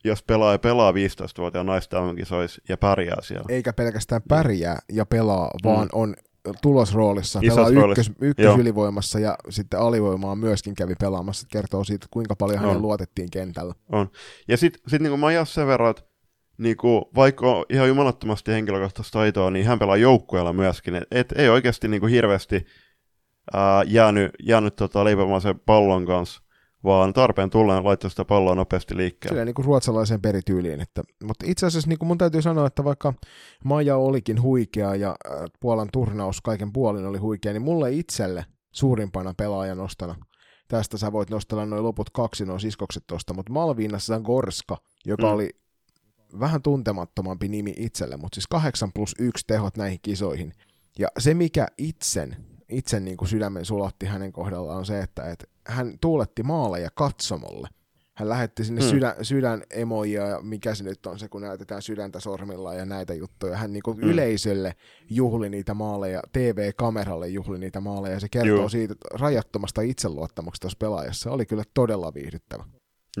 [0.04, 3.44] jos pelaaja pelaa 15-vuotiaan naista kisois ja pärjää siellä.
[3.48, 6.00] Eikä pelkästään pärjää ja pelaa, vaan mm.
[6.00, 6.14] on
[6.62, 12.58] tulosroolissa, Isos pelaa ykkös, ykkösylivoimassa ja sitten alivoimaa myöskin kävi pelaamassa, kertoo siitä, kuinka paljon
[12.58, 13.74] hänen luotettiin kentällä.
[13.92, 14.10] On.
[14.48, 16.02] Ja sitten sit niin kuin mä sen verran, että
[16.60, 20.94] niin kuin, vaikka on ihan jumalattomasti henkilökohtaista taitoa, niin hän pelaa joukkueella myöskin.
[20.94, 22.66] Et, et ei oikeasti niin kuin hirveästi
[23.52, 26.42] ää, jäänyt, jäänyt tota, leipomaan sen pallon kanssa,
[26.84, 29.34] vaan tarpeen tulleen laittaa sitä palloa nopeasti liikkeelle.
[29.34, 30.80] Kyllä niin kuin ruotsalaiseen perityyliin.
[30.80, 33.14] Että, mutta itse asiassa niin kuin mun täytyy sanoa, että vaikka
[33.64, 35.16] Maja olikin huikea ja
[35.60, 40.14] Puolan turnaus kaiken puolin oli huikea, niin mulle itselle suurimpana pelaajan ostana
[40.68, 45.32] tästä sä voit nostella noin loput kaksi noin siskokset tuosta, mutta Malviinassa Gorska, joka mm.
[45.32, 45.59] oli
[46.40, 50.52] vähän tuntemattomampi nimi itselle, mutta siis 8 plus 1 tehot näihin kisoihin.
[50.98, 52.36] Ja se, mikä itsen,
[52.68, 57.68] itsen niin kuin sydämen sulatti hänen kohdallaan on se, että, että hän tuuletti maaleja katsomolle.
[58.16, 58.86] Hän lähetti sinne Hmm.
[58.88, 58.96] hmm.
[58.96, 63.56] sydän, sydänemoja ja mikä se nyt on se, kun näytetään sydäntä sormilla ja näitä juttuja.
[63.56, 64.02] Hän niin Hmm.
[64.02, 64.74] yleisölle
[65.10, 68.68] juhli niitä maaleja, TV-kameralle juhli niitä maaleja ja se kertoo Juu.
[68.68, 71.22] siitä rajattomasta itseluottamuksesta tuossa pelaajassa.
[71.22, 72.64] Se oli kyllä todella viihdyttävä.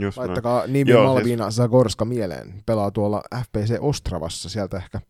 [0.00, 0.28] Just näin.
[0.28, 2.62] Laittakaa nimi Joo, Malvina Zagorska mieleen.
[2.66, 4.48] Pelaa tuolla FPC Ostravassa.
[4.48, 5.00] Sieltä ehkä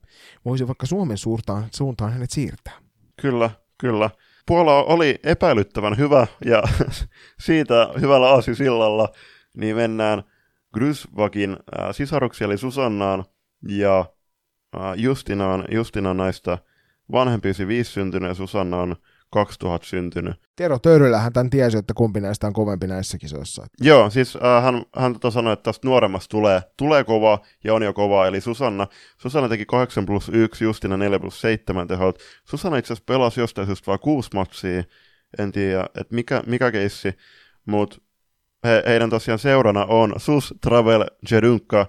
[0.44, 2.78] voisi vaikka Suomen suuntaan, suuntaan hänet siirtää.
[3.22, 4.10] Kyllä, kyllä.
[4.46, 6.62] Puola oli epäilyttävän hyvä ja
[7.46, 9.08] siitä hyvällä aasisillalla
[9.56, 10.22] niin mennään
[10.74, 13.24] Grysvakin äh, sisaruksi eli Susannaan
[13.68, 14.04] ja
[14.76, 16.58] äh, Justinaan, Justina näistä
[17.12, 18.96] vanhempi 95 syntynyt ja Susanna on
[19.30, 20.36] 2000 syntynyt.
[20.56, 23.66] Tero Töyrylähän tämän tiesi, että kumpi näistä on kovempi näissä kisoissa.
[23.80, 27.82] Joo, siis äh, hän, hän tota sanoi, että tästä nuoremmasta tulee, tulee kova ja on
[27.82, 28.86] jo kova, eli Susanna.
[29.18, 32.18] Susanna teki 8 plus 1, Justina 4 plus 7 tehot.
[32.44, 34.82] Susanna itse asiassa pelasi jostain syystä vain kuusi matsia,
[35.38, 37.12] en tiedä, että mikä, mikä keissi,
[37.66, 37.96] mutta
[38.64, 41.86] he, heidän tosiaan seurana on Sus Travel Jerunka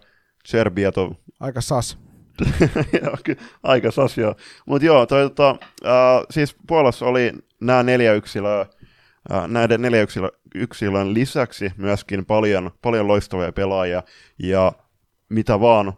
[0.47, 1.11] Cherbiatov.
[1.39, 1.97] Aika sas.
[3.63, 4.35] Aika sas joo.
[4.65, 5.49] Mutta joo, toi, tota,
[5.85, 5.91] äh,
[6.29, 8.65] siis Puolassa oli nämä neljä yksilöä,
[9.33, 14.03] äh, näiden neljä yksilö, yksilön lisäksi myöskin paljon, paljon loistavia pelaajia,
[14.39, 14.71] ja
[15.29, 15.93] mitä vaan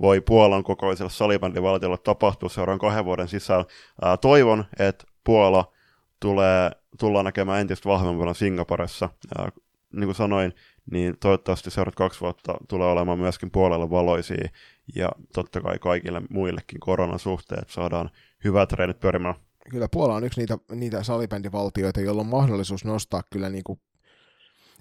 [0.00, 3.64] voi Puolan kokoisella salibändivaltiolla tapahtua seuraavan kahden vuoden sisällä.
[4.04, 5.72] Äh, toivon, että Puola
[6.20, 6.70] tulee,
[7.00, 9.08] tullaan näkemään entistä vahvempana Singaporessa.
[9.40, 9.46] Äh,
[9.92, 10.54] niin kuin sanoin,
[10.90, 14.48] niin toivottavasti seuraavat kaksi vuotta tulee olemaan myöskin puolella valoisia,
[14.94, 18.10] ja totta kai kaikille muillekin koronan suhteen, että saadaan
[18.44, 19.34] hyvät treenit pyörimään.
[19.70, 23.80] Kyllä Puola on yksi niitä, niitä salibändivaltioita, joilla on mahdollisuus nostaa kyllä niin kuin,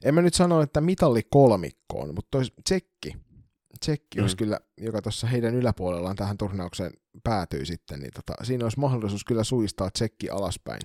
[0.03, 3.15] en mä nyt sano, että mitalli kolmikkoon, mutta toi Tsekki,
[3.79, 4.21] Tsekki Mm.
[4.23, 6.91] olisi kyllä, joka tuossa heidän yläpuolellaan tähän turnaukseen
[7.23, 10.81] päätyy sitten, niin tota, siinä olisi mahdollisuus kyllä suistaa Tsekki alaspäin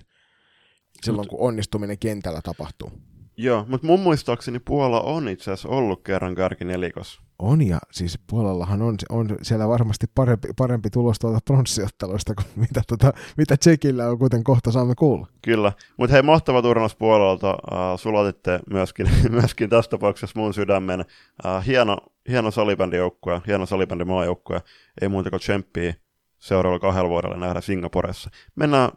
[1.03, 2.91] silloin, kun onnistuminen kentällä tapahtuu.
[3.37, 7.21] Joo, mutta mun muistaakseni Puola on itse asiassa ollut kerran kärkinelikossa.
[7.39, 12.81] On ja siis puolellahan on, on siellä varmasti parempi, parempi tulos tuolta pronssiotteluista kuin mitä,
[12.87, 15.27] tota, mitä Tsekillä on, kuten kohta saamme kuulla.
[15.41, 17.51] Kyllä, mutta hei, mahtava turnaus puolelta.
[17.51, 20.99] Uh, sulatitte myöskin, myöskin tässä tapauksessa mun sydämen.
[20.99, 21.97] Uh, hieno,
[22.29, 24.61] hieno salibändijoukkue, hieno salibändimaajoukkue.
[25.01, 25.93] Ei muuta kuin tsemppiä
[26.39, 28.29] seuraavalla kahdella vuodella nähdä Singaporessa.
[28.55, 28.89] Mennään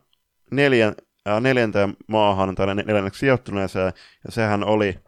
[0.50, 0.94] neljän,
[1.40, 3.92] neljänteen maahan, tai nel- neljänneksi sijoittuneeseen,
[4.24, 4.98] ja sehän oli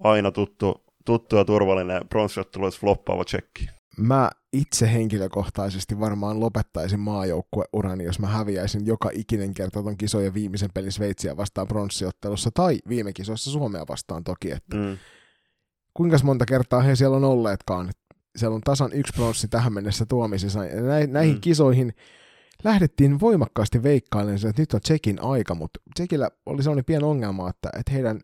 [0.00, 3.68] aina tuttu, tuttu ja turvallinen pronssiotteluissa floppaava tsekki.
[3.98, 10.70] Mä itse henkilökohtaisesti varmaan lopettaisin maajoukkueurani, jos mä häviäisin joka ikinen kerta ton kisojen viimeisen
[10.74, 14.98] pelin Sveitsiä vastaan pronssiottelussa, tai viime kisoissa Suomea vastaan toki, että Mm.
[15.94, 17.90] kuinka monta kertaa he siellä on olleetkaan.
[18.36, 20.06] Siellä on tasan yksi pronssi tähän mennessä
[20.82, 21.40] nä- näihin mm.
[21.40, 21.92] kisoihin
[22.64, 27.70] lähdettiin voimakkaasti veikkailemaan, että nyt on Tsekin aika, mutta Tsekillä oli sellainen pieni ongelma, että,
[27.78, 28.20] että heidän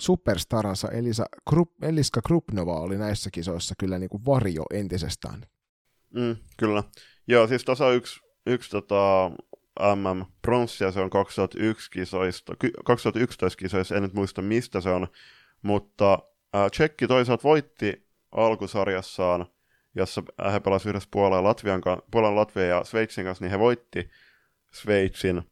[0.00, 5.46] superstaransa Elisa Krup, Eliska Krupnova oli näissä kisoissa kyllä niin kuin varjo entisestään.
[6.14, 6.82] Mm, kyllä.
[7.26, 9.30] Joo, siis tasa yksi, yksi tota,
[9.80, 15.06] MM pronssia, se on 2001 kisoista, ky- 2011 kisoissa, en nyt muista mistä se on,
[15.62, 16.18] mutta
[16.54, 19.46] äh, Tsekki toisaalta voitti alkusarjassaan,
[19.94, 20.22] jossa
[20.52, 24.10] he pelasivat yhdessä Puolan, ja Latvian, Puolan, Latvian ja Sveitsin kanssa, niin he voitti
[24.72, 25.42] Sveitsin.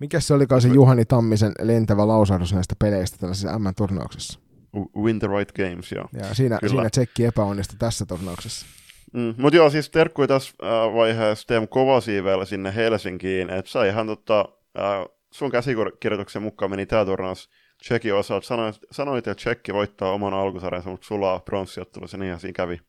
[0.00, 4.38] Mikä se olikaan se Juhani Tammisen lentävä lausahdus näistä peleistä tällaisessa M-turnauksessa?
[4.76, 6.08] W- Win the right games, joo.
[6.12, 6.70] Ja siinä, Kyllä.
[6.70, 8.66] siinä Tsekki epäonnistui tässä turnauksessa.
[9.12, 14.06] Mm, mutta joo, siis terkkui tässä äh, vaiheessa Teemu Kovasiivellä sinne Helsinkiin, että sä ihan
[14.06, 14.44] tota,
[14.78, 17.50] äh, sun käsikirjoituksen mukaan meni tää turnaus
[17.82, 18.46] Tsekin osalta.
[18.46, 22.80] Sanoit, sanoit, että Tsekki voittaa oman alkusarjansa, mutta sulaa pronssiottelussa, niin ihan siinä kävi.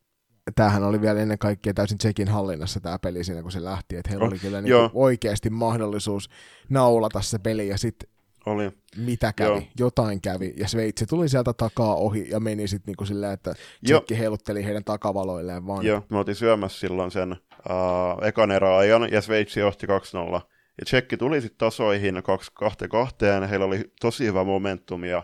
[0.56, 3.96] Tämähän oli vielä ennen kaikkea täysin Tsekin hallinnassa tämä peli siinä, kun se lähti.
[3.96, 6.30] Että heillä Oh, oli kyllä niin oikeasti mahdollisuus
[6.70, 8.10] naulata se peli ja sitten
[8.46, 8.72] Oli.
[8.98, 9.64] mitä kävi, Joo.
[9.80, 10.54] jotain kävi.
[10.58, 13.54] Ja Sveitsi tuli sieltä takaa ohi ja meni sitten niinku sillä, että.
[13.86, 15.86] Tsekki heilutteli heidän takavaloilleen vaan.
[15.86, 19.90] Joo, me oltiin syömässä silloin sen äh, ekan erä-ajan, ja Sveitsi johti 2-0.
[20.80, 22.16] Ja Tsekki tuli sitten tasoihin
[23.46, 25.24] 2-2, heillä oli tosi hyvä momentum ja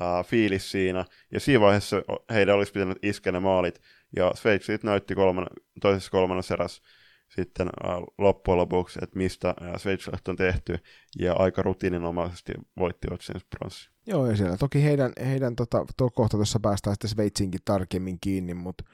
[0.00, 3.80] äh, fiilis siinä, ja siinä vaiheessa heidän olisi pitänyt iskeä ne maalit,
[4.16, 5.46] ja Sveitsi näytti kolman,
[5.80, 6.82] toisessa kolmannessa erässä
[7.34, 10.78] sitten äh, loppujen lopuksi, että mistä äh, Sveitsilaiset on tehty,
[11.18, 13.90] ja aika rutiininomaisesti voittivat sen pronssi.
[14.06, 18.54] Joo, ja siellä toki heidän, heidän tota, tuo kohta tuossa päästään sitten Sveitsiinkin tarkemmin kiinni,
[18.54, 18.84] mutta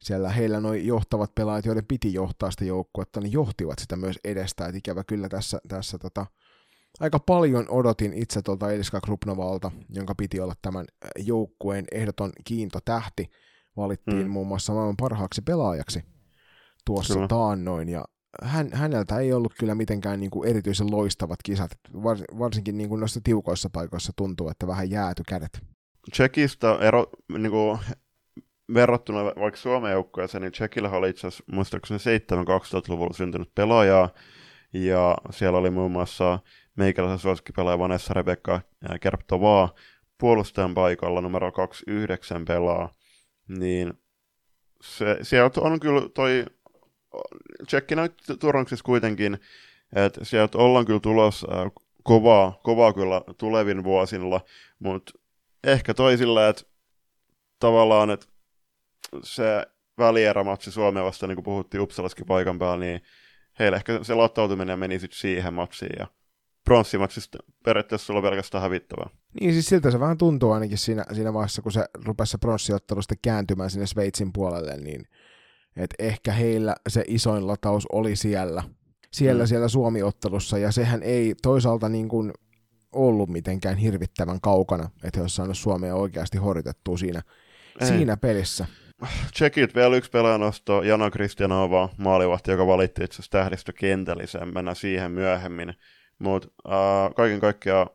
[0.00, 4.66] siellä heillä nuo johtavat pelaajat, joiden piti johtaa sitä joukkuetta, niin johtivat sitä myös edestä.
[4.66, 6.26] Et ikävä kyllä tässä, tässä tota,
[7.00, 13.30] aika paljon odotin itse tuolta Eliska Krupnovalta, jonka piti olla tämän äh, joukkueen ehdoton kiintotähti.
[13.76, 14.30] Valittiin Mm.
[14.30, 16.04] muun muassa maailman parhaaksi pelaajaksi
[16.86, 17.28] tuossa Kyllä.
[17.28, 18.04] taannoin, ja
[18.42, 21.70] hän, häneltä ei ollut kyllä mitenkään niin kuin erityisen loistavat kisat.
[22.02, 25.60] Vars, varsinkin niin kuin noissa tiukoissa paikoissa tuntuu, että vähän jääty kädet.
[26.10, 27.06] Tsekistä ero,
[27.38, 27.78] niin kuin,
[28.74, 34.08] verrattuna vaikka Suomen joukkueeseen, niin Tsekillä oli itse asiassa muistaakseni 7-2000-luvulla syntynyt pelaajaa,
[34.72, 36.38] ja siellä oli muun muassa
[36.76, 38.60] meikäläisen suosikkipelaaja Vanessa Rebecca
[39.00, 39.74] Kerptovaa
[40.18, 42.94] puolustajan paikalla numero 29 pelaa,
[43.48, 43.94] niin
[44.80, 46.44] se, sieltä on kyllä toi,
[47.66, 48.32] Tsekki näytti
[48.84, 49.38] kuitenkin,
[49.92, 51.46] että sieltä ollaan kyllä tulossa
[52.02, 54.40] kovaa, kovaa kyllä tulevin vuosilla,
[54.78, 55.12] mutta
[55.64, 56.62] ehkä toisilla, että
[57.58, 58.26] tavallaan, että
[59.22, 59.66] se
[59.98, 63.02] välierämatsi Suomeen vasta, niin kuin puhuttiin Uppsalaskin paikan päällä, niin
[63.58, 66.06] heille ehkä se lottautuminen meni sitten siihen matsiin, ja
[66.64, 69.10] pronssimatsista periaatteessa sulla on pelkästään hävittävää.
[69.40, 73.02] Niin siis siltä se vähän tuntuu ainakin siinä, siinä vaiheessa, kun se rupesi se pronssiottelu
[73.02, 75.06] sitten kääntymään sinne Sveitsin puolelle, niin
[75.76, 78.62] että ehkä heillä se isoin lataus oli siellä,
[79.12, 79.48] siellä, mm.
[79.48, 82.32] siellä Suomi-ottelussa, ja sehän ei toisaalta niin kuin
[82.92, 87.22] ollut mitenkään hirvittävän kaukana, että he olisi saanut Suomea oikeasti horitettua siinä,
[87.84, 88.66] siinä pelissä.
[89.32, 95.74] Tsekit vielä yksi pelaajanosto, Jana Kristianova, maalivahti, joka valitti itse asiassa tähdistökentällisemmänä siihen myöhemmin.
[96.18, 97.90] Mutta äh, kaiken kaikkiaan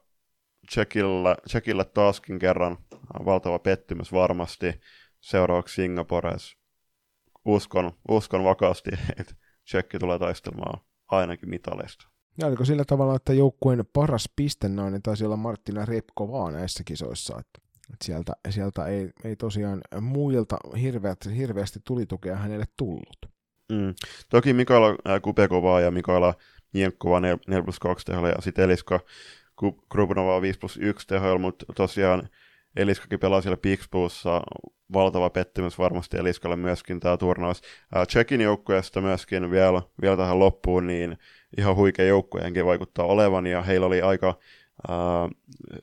[0.67, 2.77] Tsekillä, Tsekillä taaskin kerran
[3.25, 4.81] valtava pettymys varmasti
[5.19, 6.57] seuraavaksi Singapores.
[7.45, 8.89] Uskon, uskon vakaasti,
[9.19, 12.07] että Tsekki tulee taistelemaan ainakin mitalista.
[12.37, 17.39] Ja oliko sillä tavalla, että joukkueen paras pistennainen taisi olla Martina Repko vaan näissä kisoissa,
[17.39, 17.59] että,
[17.93, 23.19] että sieltä, sieltä ei, ei tosiaan muilta hirveät, hirveästi tulitukea hänelle tullut.
[23.71, 23.93] Mm.
[24.29, 26.33] Toki Mikaela Kupekovaa ja Mikaela
[26.73, 28.99] Jenkkova 4 plus 2 teholla ja sitten Eliska
[29.91, 32.29] Krupnova 5 plus 1 teholla, mutta tosiaan
[32.75, 34.41] Eliskakin pelaa siellä Pixbuussa,
[34.93, 37.61] valtava pettymys varmasti Eliskalle myöskin tämä turnaus.
[38.07, 41.17] Tsekin joukkueesta myöskin vielä, vielä tähän loppuun, niin
[41.57, 44.39] ihan huikea joukkueenkin vaikuttaa olevan, ja heillä oli aika
[44.87, 44.97] ää,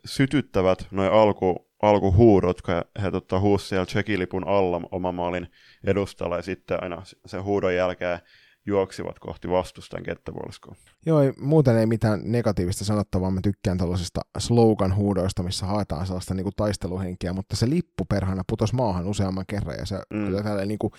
[0.04, 5.46] sytyttävät noin alku, alkuhuudot, kun he, he tota, huusi siellä Tsekilipun alla oman maalin
[5.84, 8.18] edustalla, ja sitten aina sen huudon jälkeen
[8.66, 10.74] juoksivat kohti vastustajan kenttäpuoliskoa.
[11.06, 13.30] Joo, ei, muuten ei mitään negatiivista sanottavaa.
[13.30, 18.74] Mä tykkään tällaisista slogan-huudoista, missä haetaan sellaista niin kuin taisteluhenkeä, mutta se lippu perhana putosi
[18.74, 20.42] maahan useamman kerran, ja se mm.
[20.42, 20.92] tälle niin kuin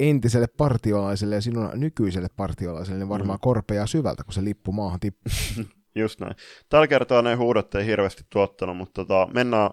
[0.00, 3.42] entiselle partiolaiselle ja sinun nykyiselle partiolaiselle niin varmaan mm.
[3.42, 5.32] korpeaa syvältä, kun se lippu maahan tippuu.
[5.94, 6.34] Just näin.
[6.68, 9.70] Tällä kertaa ne huudot ei hirveästi tuottanut, mutta tota, mennään,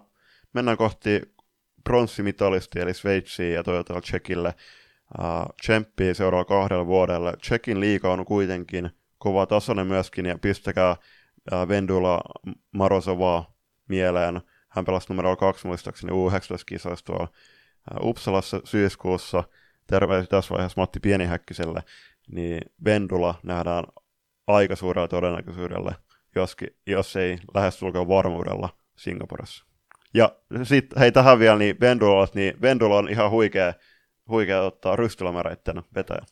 [0.53, 1.21] mennään kohti
[1.83, 4.53] pronssimitalisti eli Sveitsiin ja toivotaan Tsekille
[5.19, 7.33] uh, tsemppii seuraava kahdella vuodella.
[7.33, 12.21] Tsekin liiga on kuitenkin kova tasoinen myöskin, ja pistäkää uh, Vendula
[12.71, 13.55] Marosovaa
[13.87, 14.41] mieleen.
[14.69, 17.27] Hän pelasi numero kaksi muistaakseni U19-kisoissa tuolla
[18.01, 19.43] uh, Uppsalassa syyskuussa.
[19.87, 21.83] Terveisiä tässä vaiheessa Matti Pienihäkkiselle.
[22.27, 23.83] Niin Vendula nähdään
[24.47, 25.95] aika suurella todennäköisyydellä,
[26.35, 29.65] joskin, jos ei lähestulkoon varmuudella Singaporessa.
[30.13, 33.73] Ja sitten hei tähän vielä, niin Vendula, niin Vendula on ihan huikea
[34.29, 36.25] huikea ottaa rystylämäreitten vetäjä.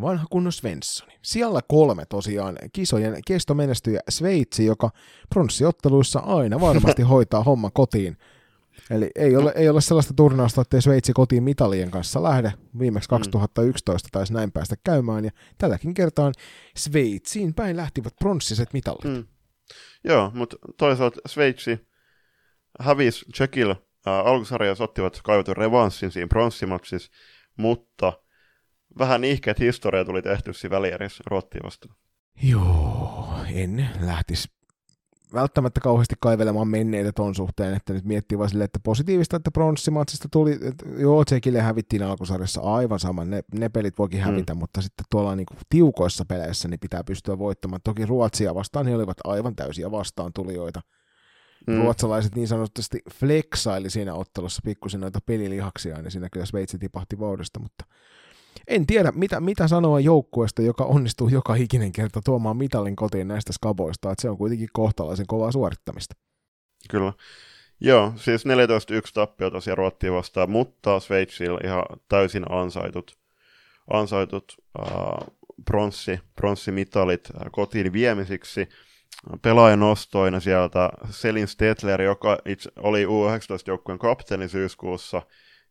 [0.00, 1.12] Vanha kunnon Svenssoni.
[1.22, 4.90] Siellä kolme tosiaan kisojen kestomenestyjä Sveitsi, joka
[5.28, 8.16] pronssiotteluissa aina varmasti hoitaa homma kotiin.
[8.90, 12.52] Eli ei ole, ei ole sellaista turnausta, että Sveitsi kotiin mitalien kanssa lähde.
[12.78, 14.10] Viimeksi 2011 mm.
[14.12, 16.32] taisi näin päästä käymään, ja tälläkin kertaa
[16.76, 19.04] Sveitsiin päin lähtivät pronssiset mitallit.
[19.04, 19.26] Mm.
[20.04, 21.88] Joo, mutta toisaalta Sveitsi
[22.80, 23.76] hävisi Tsekillä
[24.08, 27.12] Äh, alkusarjassa ottivat kaivatun revanssin siinä pronssimatsissa,
[27.56, 28.12] mutta
[28.98, 31.96] vähän nihkeät historia tuli tehty siinä välijärjessä Ruottia vastaan.
[32.42, 34.48] Joo, en lähtisi
[35.34, 40.28] välttämättä kauheasti kaivelemaan menneitä ton suhteen, että nyt miettii vaan silleen, että positiivista, että pronssimatsista
[40.32, 44.24] tuli, että joo, Tsekille hävittiin alkusarjassa aivan sama, ne, ne pelit voikin mm.
[44.24, 44.58] hävitä, mm.
[44.58, 47.80] mutta sitten tuolla niin kuin tiukoissa peleissä niin pitää pystyä voittamaan.
[47.84, 50.80] Toki Ruotsia vastaan he olivat aivan täysiä vastaan tulijoita,
[51.66, 51.76] mm.
[51.76, 57.60] ruotsalaiset niin sanotusti flexaili siinä ottelussa pikkusen noita pelilihaksia, niin siinä kyllä Sveitsi tipahti vauhdista,
[57.60, 57.84] mutta
[58.68, 63.52] en tiedä, mitä, mitä sanoa joukkueesta, joka onnistuu joka ikinen kerta tuomaan mitalin kotiin näistä
[63.52, 66.14] skaboista, että se on kuitenkin kohtalaisen kovaa suorittamista.
[66.90, 67.12] Kyllä.
[67.80, 68.48] Joo, siis 14-1
[69.14, 73.18] tappio tosiaan Ruottiin vastaan, mutta Sveitsillä ihan täysin ansaitut,
[73.90, 75.28] ansaitut äh,
[75.64, 78.68] pronssi, pronssimitalit äh, kotiin viemisiksi
[79.42, 85.22] pelaajanostoina sieltä Selin Stetler, joka itse oli U19-joukkueen kapteeni syyskuussa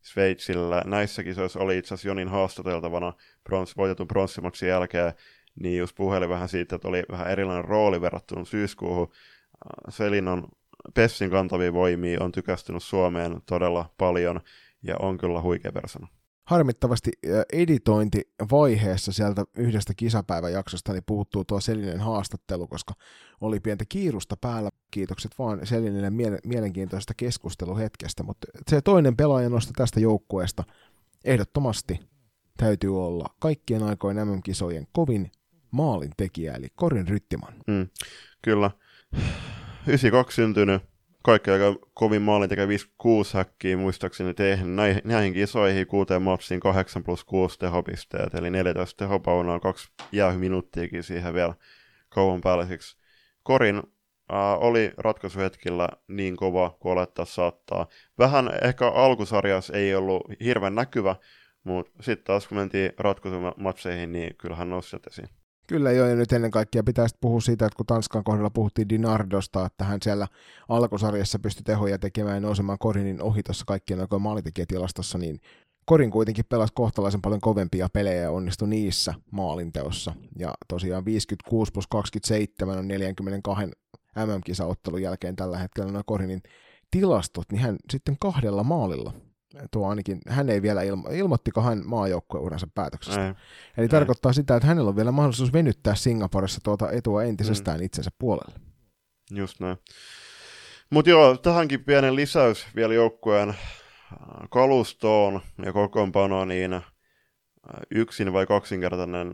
[0.01, 0.81] Sveitsillä.
[0.85, 3.13] Näissä kisoissa oli itse asiassa Jonin haastateltavana
[3.43, 5.13] brons, voitetun pronssimaksin jälkeen,
[5.55, 9.11] niin just puhelin vähän siitä, että oli vähän erilainen rooli verrattuna syyskuuhun.
[9.89, 10.47] Selin on
[10.93, 14.41] Pessin kantavia voimia, on tykästynyt Suomeen todella paljon
[14.83, 16.07] ja on kyllä huikea persona.
[16.45, 17.11] Harmittavasti
[17.53, 22.93] editointivaiheessa sieltä yhdestä kisapäiväjaksosta niin puuttuu tuo Selinen haastattelu, koska
[23.41, 24.69] oli pientä kiirusta päällä.
[24.91, 30.63] Kiitokset vaan Selinille mie- mielenkiintoisesta keskusteluhetkestä, mutta se toinen pelaaja nosta tästä joukkueesta
[31.25, 31.99] ehdottomasti
[32.57, 35.31] täytyy olla kaikkien aikojen MM-kisojen kovin
[35.71, 37.53] maalintekijä, eli Korin Ryttiman.
[37.67, 37.87] Mm,
[38.41, 38.71] kyllä.
[39.87, 40.81] 92 syntynyt,
[41.23, 42.69] kaikki aika kovin maalin tekee 5-6
[43.33, 49.91] häkkiä muistaakseni tehnyt näihin, kisoihin kuuteen matsiin 8 plus 6 tehopisteet, eli 14 tehopaunaa, kaksi
[50.11, 51.53] jäähyminuuttiakin siihen vielä
[52.09, 52.97] kauan päälliseksi.
[53.43, 53.83] Korin äh,
[54.59, 57.87] oli ratkaisuhetkillä niin kova kuin olettaa saattaa.
[58.19, 61.15] Vähän ehkä alkusarjassa ei ollut hirveän näkyvä,
[61.63, 65.42] mutta sitten taas kun mentiin ratkaisumatseihin, niin kyllähän nousi esiin.
[65.67, 69.65] Kyllä joo, ja nyt ennen kaikkea pitäisi puhua siitä, että kun Tanskan kohdalla puhuttiin Dinardosta,
[69.65, 70.27] että hän siellä
[70.69, 75.39] alkusarjassa pystyi tehoja tekemään ja nousemaan Korinin ohi tuossa kaikkien aikojen maalitekijätilastossa, niin
[75.85, 80.13] Korin kuitenkin pelasi kohtalaisen paljon kovempia pelejä ja onnistui niissä maalinteossa.
[80.39, 83.65] Ja tosiaan 56 plus 27 on 42
[84.15, 86.41] MM-kisaottelun jälkeen tällä hetkellä nämä Korinin
[86.91, 89.13] tilastot, niin hän sitten kahdella maalilla
[89.71, 93.27] tuo ainakin, hän ei vielä ilmo, ilmoittiko hän maajoukkueuransa päätöksestä.
[93.27, 93.33] Ei.
[93.77, 93.89] Eli ei.
[93.89, 97.85] tarkoittaa sitä, että hänellä on vielä mahdollisuus venyttää Singaporessa tuota etua entisestään mm.
[97.85, 98.59] itsensä puolelle.
[99.31, 99.77] Just näin.
[100.89, 103.57] Mutta joo, tähänkin pienen lisäys vielä joukkueen äh,
[104.49, 106.83] kalustoon ja kokoonpanoon, niin äh,
[107.91, 109.33] yksin vai kaksinkertainen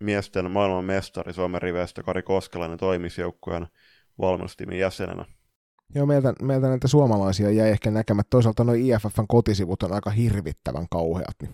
[0.00, 3.66] miesten maailman mestari Suomen riveistä Kari Koskelainen toimisi joukkueen
[4.18, 5.24] valmennustiimin jäsenenä.
[5.94, 8.26] Joo, meiltä, meiltä näitä suomalaisia jäi ehkä näkemät.
[8.30, 11.36] Toisaalta noin IFFn kotisivut on aika hirvittävän kauheat.
[11.42, 11.52] Niin.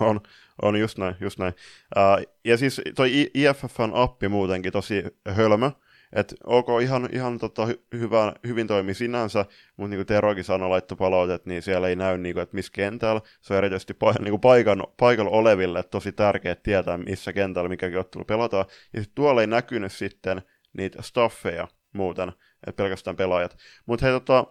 [0.00, 0.20] On,
[0.62, 1.54] on just näin, just näin.
[1.96, 5.70] Uh, ja siis toi IFFn appi muutenkin tosi hölmö,
[6.12, 9.44] että ok, ihan, ihan tota, hyvä, hyvin toimi sinänsä,
[9.76, 12.72] mutta niin kuin Terokin sanoi laitto palautet, niin siellä ei näy, niin kuin, että missä
[12.74, 13.20] kentällä.
[13.40, 17.98] Se on erityisesti pa- niin kuin paikan, paikalla oleville tosi tärkeää tietää, missä kentällä mikäkin
[17.98, 18.64] ottelu pelataan.
[18.92, 22.32] Ja sitten tuolla ei näkynyt sitten niitä staffeja muuten,
[22.66, 23.56] että pelkästään pelaajat.
[23.86, 24.46] Mutta hei, tota,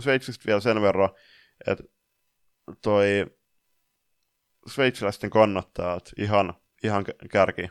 [0.00, 1.08] Sveitsistä vielä sen verran,
[1.66, 1.84] että
[2.82, 3.26] toi
[4.66, 6.54] sveitsiläisten kannattajat ihan,
[6.84, 7.68] ihan kärki,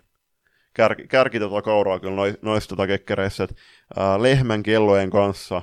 [0.74, 3.56] kärki, kärki tota kauraa kyllä noista tota kekkereissä, että
[4.18, 5.62] lehmän kellojen kanssa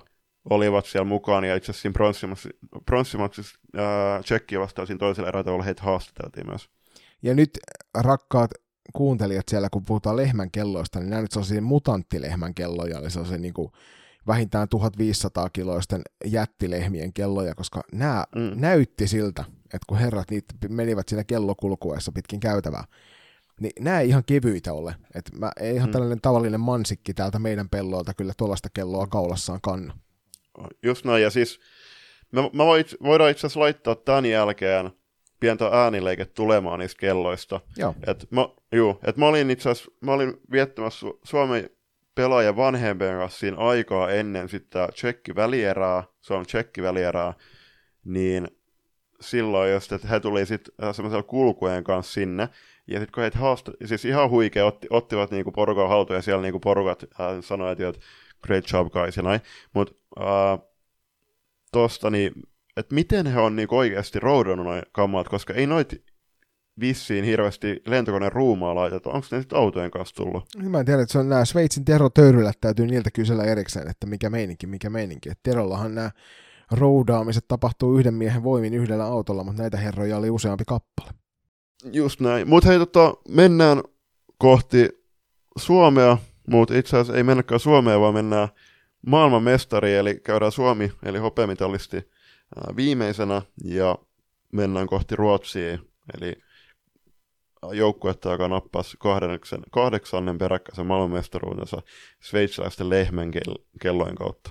[0.50, 2.44] olivat siellä mukaan, ja itse asiassa siinä
[2.86, 6.68] pronssimatsissa äh, Tsekkiä vastaan siinä toisella erätavalla heitä haastateltiin myös.
[7.22, 7.50] Ja nyt
[7.94, 8.50] rakkaat
[8.92, 13.54] kuuntelijat siellä, kun puhutaan lehmän kelloista, niin nämä nyt sellaisia mutanttilehmän kelloja, eli sellaisia niin
[13.54, 13.72] kuin
[14.26, 18.50] vähintään 1500 kiloisten jättilehmien kelloja, koska nämä mm.
[18.54, 22.84] näytti siltä, että kun herrat niitä menivät siinä kellokulkuessa pitkin käytävää,
[23.60, 24.94] niin nämä ei ihan kevyitä ole.
[25.14, 25.92] että mä, ei ihan mm.
[25.92, 29.98] tällainen tavallinen mansikki täältä meidän pellolta kyllä tuollaista kelloa kaulassaan kanna.
[30.82, 31.60] Just näin, ja siis
[32.32, 34.90] mä, mä voit, voidaan itse asiassa laittaa tämän jälkeen
[35.40, 37.60] pientä äänileike tulemaan niistä kelloista.
[37.76, 37.94] Joo.
[38.06, 41.70] Et mä, juu, et mä olin itse asiassa, mä olin viettämässä Suomen
[42.14, 47.34] pelaajan vanhempien kanssa siinä aikaa ennen sitä tsekki-välierää, se on tsekki-välierää,
[48.04, 48.48] niin
[49.20, 52.48] silloin just, että he tuli sitten äh, semmoisella kulkujen kanssa sinne,
[52.86, 56.42] ja sitten kun heitä haastat, siis ihan huikea, otti, ottivat niinku porukan haltuun, ja siellä
[56.42, 58.00] niinku porukat äh, sanoivat, että
[58.42, 59.40] great job guys ja näin,
[59.74, 60.68] mutta äh,
[61.72, 62.32] tosta niin,
[62.78, 66.04] että miten he on niinku oikeasti roudannut noin kammat, koska ei noit
[66.80, 69.10] vissiin hirveästi lentokoneen ruumaa laiteta.
[69.10, 70.44] Onko ne sitten autojen kanssa tullut?
[70.62, 74.06] Mä en tiedä, että se on nämä Sveitsin Tero Töyrylät, täytyy niiltä kysellä erikseen, että
[74.06, 75.30] mikä meininki, mikä meininki.
[75.30, 76.10] Et Terollahan nämä
[76.70, 81.10] roudaamiset tapahtuu yhden miehen voimin yhdellä autolla, mutta näitä herroja oli useampi kappale.
[81.92, 82.48] Just näin.
[82.48, 83.82] Mutta hei, tota, mennään
[84.38, 84.88] kohti
[85.58, 88.48] Suomea, mutta itse asiassa ei mennäkään Suomea, vaan mennään
[89.06, 92.10] maailman mestari, eli käydään Suomi, eli hopeamitallisti
[92.76, 93.98] viimeisenä, ja
[94.52, 95.78] mennään kohti Ruotsia,
[96.20, 96.36] eli
[97.72, 101.82] joukkuetta, joka nappasi kahdeksan, kahdeksannen peräkkäisen maailmanmestaruutensa
[102.20, 103.30] sveitsiläisten lehmän
[103.80, 104.50] kellojen kautta.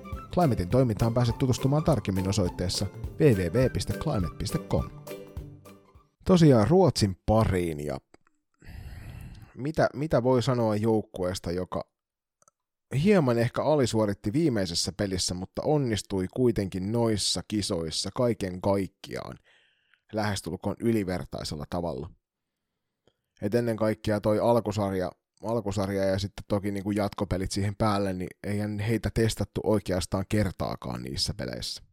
[0.33, 2.85] Climatein toimintaan pääset tutustumaan tarkemmin osoitteessa
[3.19, 4.89] www.climate.com.
[6.25, 7.97] Tosiaan Ruotsin pariin ja
[9.57, 11.91] mitä, mitä voi sanoa joukkueesta, joka
[13.03, 19.37] hieman ehkä alisuoritti viimeisessä pelissä, mutta onnistui kuitenkin noissa kisoissa kaiken kaikkiaan
[20.13, 22.09] lähestulkoon ylivertaisella tavalla.
[23.41, 25.11] Et ennen kaikkea toi alkusarja,
[25.43, 31.01] alkusarja ja sitten toki niin kuin jatkopelit siihen päälle, niin eihän heitä testattu oikeastaan kertaakaan
[31.01, 31.83] niissä peleissä.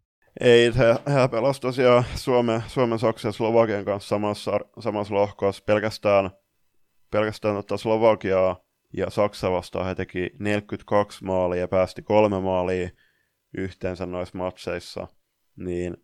[0.41, 5.63] Ei, he, he pelasivat tosiaan Suomen, Suomen Saksan ja Slovakian kanssa samassa, samassa lohkossa.
[5.67, 6.31] Pelkästään,
[7.11, 8.61] pelkästään ottaa Slovakiaa
[8.97, 12.91] ja Saksa vastaan he teki 42 maalia ja päästi kolme maalia
[13.57, 15.07] yhteensä noissa matseissa.
[15.57, 15.97] Niin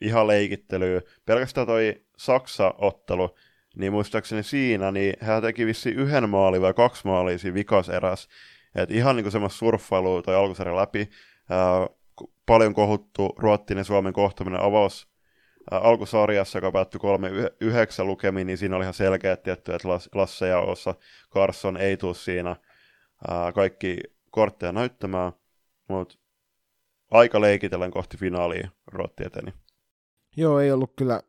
[0.00, 1.00] ihan leikittelyä.
[1.24, 3.34] Pelkästään toi Saksa-ottelu,
[3.76, 8.28] niin muistaakseni siinä, niin hän teki vissi yhden maali vai kaksi maalia siinä vikas eräs.
[8.74, 11.10] Et ihan niin kuin semmoista surffailua toi alkusarja läpi.
[11.50, 11.88] Ää,
[12.46, 15.08] paljon kohuttu Ruottinen Suomen kohtuminen avaus
[15.70, 17.00] ää, alkusarjassa, joka päättyi
[18.02, 20.94] 3-9 lukemiin, niin siinä oli ihan selkeä tietty, että Lasse ja Ossa
[21.34, 22.56] Carson ei tule siinä
[23.30, 23.96] ää, kaikki
[24.30, 25.32] kortteja näyttämään,
[25.88, 26.14] mutta
[27.10, 29.54] aika leikitellen kohti finaalia Ruotti eteni.
[30.36, 31.22] Joo, ei ollut kyllä,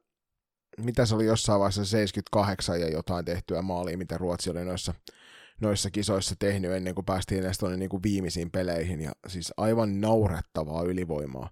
[0.77, 4.93] mitä se oli jossain vaiheessa 78 ja jotain tehtyä maalia, mitä Ruotsi oli noissa,
[5.61, 10.01] noissa kisoissa tehnyt ennen kuin päästiin edes tuonne niin kuin viimeisiin peleihin, ja siis aivan
[10.01, 11.49] naurettavaa ylivoimaa.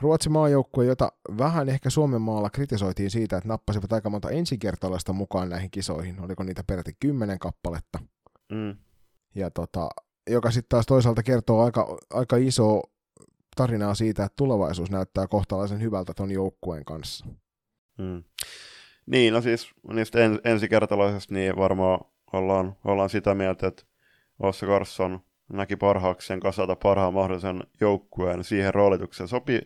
[0.00, 5.48] Ruotsin maajoukkue, jota vähän ehkä Suomen maalla kritisoitiin siitä, että nappasivat aika monta ensikertalaista mukaan
[5.48, 6.20] näihin kisoihin.
[6.20, 7.98] Oliko niitä peräti kymmenen kappaletta?
[8.52, 8.76] Mm.
[9.34, 9.88] Ja tota,
[10.30, 12.82] joka sitten taas toisaalta kertoo aika, aika iso
[13.56, 17.26] tarinaa siitä, että tulevaisuus näyttää kohtalaisen hyvältä ton joukkueen kanssa.
[17.98, 18.24] Mm.
[19.06, 22.00] Niin, no siis niistä en, ensikertalaisesta niin varmaan
[22.32, 23.82] ollaan, ollaan sitä mieltä, että
[24.38, 25.20] Ossa Carson
[25.52, 29.60] näki parhaakseen kasata parhaan mahdollisen joukkueen siihen roolitukseen sopi,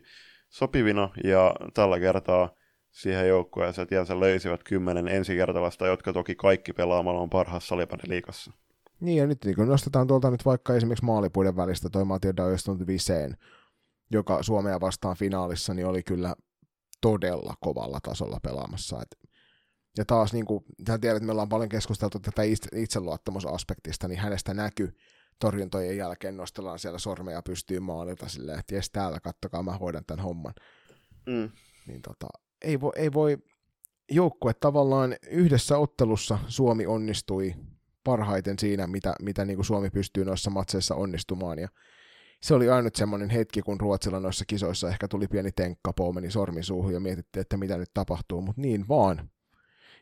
[0.49, 2.55] sopivina, ja tällä kertaa
[2.91, 8.53] siihen joukkueeseen tiensä löysivät kymmenen ensikertalaista, jotka toki kaikki pelaamalla on parhaassa salibändiliikassa.
[9.01, 12.05] Niin, ja nyt niin kun nostetaan tuolta nyt vaikka esimerkiksi maalipuiden välistä toi
[12.37, 13.37] Dajestunut Viseen,
[14.11, 16.35] joka Suomea vastaan finaalissa, niin oli kyllä
[17.03, 19.03] todella kovalla tasolla pelaamassa.
[19.03, 19.19] Et,
[19.97, 22.43] ja taas, niin kuin, tiedät, että me ollaan paljon keskusteltu tätä
[22.77, 24.97] itseluottamusaspektista, niin hänestä näkyy
[25.39, 30.25] torjuntojen jälkeen nostellaan siellä sormeja pystyy maalilta silleen, että jes täällä, kattokaa, mä hoidan tämän
[30.25, 30.55] homman.
[31.27, 31.51] Mm.
[31.87, 32.27] Niin tota,
[32.63, 33.39] ei voi, ei voi
[34.11, 37.55] joukkue tavallaan yhdessä ottelussa Suomi onnistui
[38.05, 41.69] parhaiten siinä, mitä, mitä niin kuin Suomi pystyy noissa matseissa onnistumaan, ja
[42.43, 46.63] se oli ainut semmoinen hetki, kun Ruotsilla noissa kisoissa ehkä tuli pieni tenkkapoo, meni sormi
[46.63, 49.31] suuhun ja mietittiin, että mitä nyt tapahtuu, mutta niin vaan,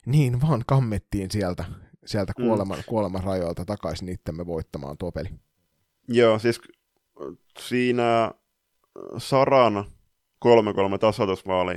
[0.07, 1.65] niin vaan kammettiin sieltä,
[2.07, 2.45] sieltä mm.
[2.45, 2.85] kuoleman, mm.
[2.87, 5.29] kuoleman rajoilta takaisin itsemme voittamaan tuo peli.
[6.09, 6.61] Joo, siis
[7.59, 8.31] siinä
[9.19, 9.85] Saran
[10.45, 11.75] 3-3 tasoitusmaali,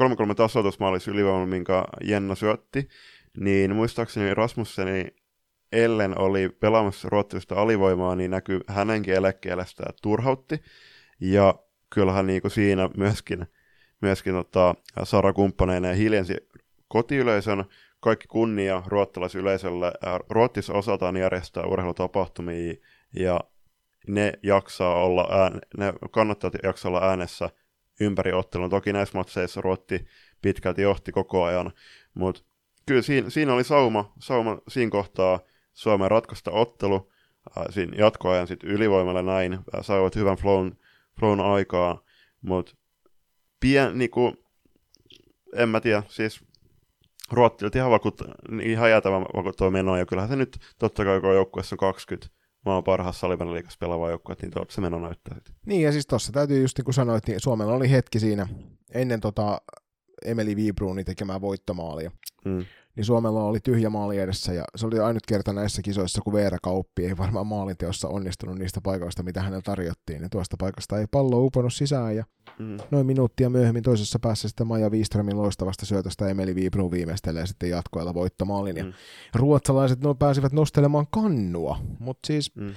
[0.00, 2.88] 3-3 tasoitusmaali ylivoima, minkä Jenna syötti,
[3.40, 5.21] niin muistaakseni Rasmusseni
[5.72, 10.62] ellen oli pelaamassa ruotsalaista alivoimaa, niin näkyy hänenkin eläkkeelestä turhautti.
[11.20, 11.54] Ja
[11.90, 13.46] kyllähän niin kuin siinä myöskin,
[14.00, 14.74] myöskin ottaa
[15.04, 16.36] Sara kumppaneina hiljensi
[16.88, 17.64] kotiyleisön,
[18.00, 19.92] kaikki kunnia ruottalaisyleisölle.
[20.30, 22.74] Ruotsissa osataan järjestää urheilutapahtumia
[23.16, 23.40] ja
[24.08, 27.50] ne jaksaa olla ään, ne kannattajat jaksaa olla äänessä
[28.00, 28.70] ympäri ottelun.
[28.70, 30.06] Toki näissä matseissa Ruotti
[30.42, 31.72] pitkälti johti koko ajan,
[32.14, 32.42] mutta
[32.86, 35.40] kyllä siinä, siinä oli sauma, sauma siinä kohtaa
[35.72, 37.12] Suomen ratkaista ottelu
[37.70, 40.72] siinä jatkoajan sitten ylivoimalla näin, saivat hyvän flown,
[41.18, 42.02] flown aikaa,
[42.42, 42.76] mutta
[43.60, 44.32] pien, niinku,
[45.56, 46.44] en mä tiedä, siis
[47.30, 48.22] Ruotti oli ihan, vakut,
[48.62, 52.28] ihan jäätävän vakuuttava meno, ja kyllähän se nyt totta kai, kun joukkueessa on 20
[52.64, 55.54] maan parhaassa salibändin liikassa pelaavaa joukkuetta, niin tuolta se meno näyttää sitten.
[55.66, 58.48] Niin, ja siis tuossa täytyy just niin kuin sanoit, niin Suomella oli hetki siinä
[58.94, 59.60] ennen tota
[60.24, 62.10] Emeli Viibruunin tekemää voittomaalia.
[62.44, 62.64] Mm
[62.96, 66.58] niin Suomella oli tyhjä maali edessä, ja se oli ainut kerta näissä kisoissa, kun Veera
[66.62, 71.44] Kauppi ei varmaan maalinteossa onnistunut niistä paikoista, mitä hänelle tarjottiin, ja tuosta paikasta ei pallo
[71.44, 72.24] uponnut sisään, ja
[72.58, 72.76] mm.
[72.90, 78.14] noin minuuttia myöhemmin toisessa päässä sitten Maja Wiströmin loistavasta syötöstä Emeli Viibru viimeistelee sitten jatkoilla
[78.14, 78.92] voittomaalin, ja mm.
[79.34, 82.74] ruotsalaiset no, pääsivät nostelemaan kannua, mutta siis mm.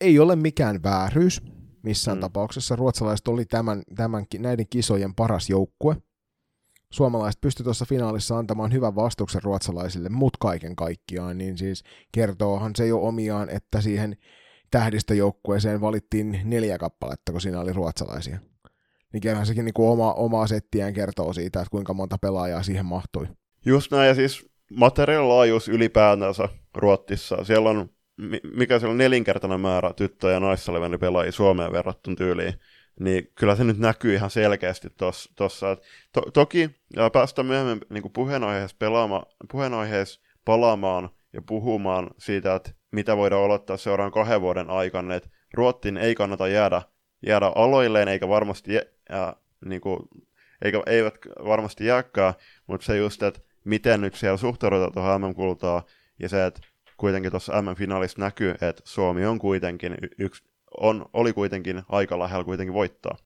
[0.00, 1.42] ei ole mikään vääryys,
[1.82, 2.20] missään mm.
[2.20, 2.76] tapauksessa.
[2.76, 5.96] Ruotsalaiset oli tämän, tämän, näiden kisojen paras joukkue,
[6.92, 11.82] suomalaiset pysty tuossa finaalissa antamaan hyvän vastuksen ruotsalaisille, mutta kaiken kaikkiaan, niin siis
[12.12, 14.16] kertoohan se jo omiaan, että siihen
[14.70, 18.38] tähdistöjoukkueeseen valittiin neljä kappaletta, kun siinä oli ruotsalaisia.
[19.12, 22.86] Niin kyllähän sekin niin kuin oma, omaa settiään kertoo siitä, että kuinka monta pelaajaa siihen
[22.86, 23.26] mahtui.
[23.66, 27.44] Just näin, ja siis materiaalilaajuus ylipäätänsä Ruotsissa.
[27.44, 27.88] Siellä on
[28.56, 30.40] mikä siellä on nelinkertainen määrä tyttö- ja
[31.00, 32.54] pelaajia Suomeen verrattuna tyyliin,
[33.00, 34.88] niin kyllä se nyt näkyy ihan selkeästi
[35.36, 35.76] tuossa.
[36.12, 43.16] To, toki ja päästä myöhemmin niin puheenaiheessa, pelaama, puheenaiheessa palaamaan ja puhumaan siitä, että mitä
[43.16, 46.82] voidaan olottaa seuraavan kahden vuoden aikana, että Ruottin ei kannata jäädä,
[47.26, 49.98] jäädä aloilleen, eikä varmasti, ja, niin kuin,
[50.62, 52.34] eikä, eivät varmasti jääkään,
[52.66, 55.82] mutta se just, että miten nyt siellä suhtaudutaan tuohon MM-kultaan,
[56.18, 56.60] ja se, että
[56.96, 60.44] kuitenkin tuossa MM-finaalissa näkyy, että Suomi on kuitenkin yksi,
[60.80, 63.16] on, oli kuitenkin aika lähellä kuitenkin voittaa.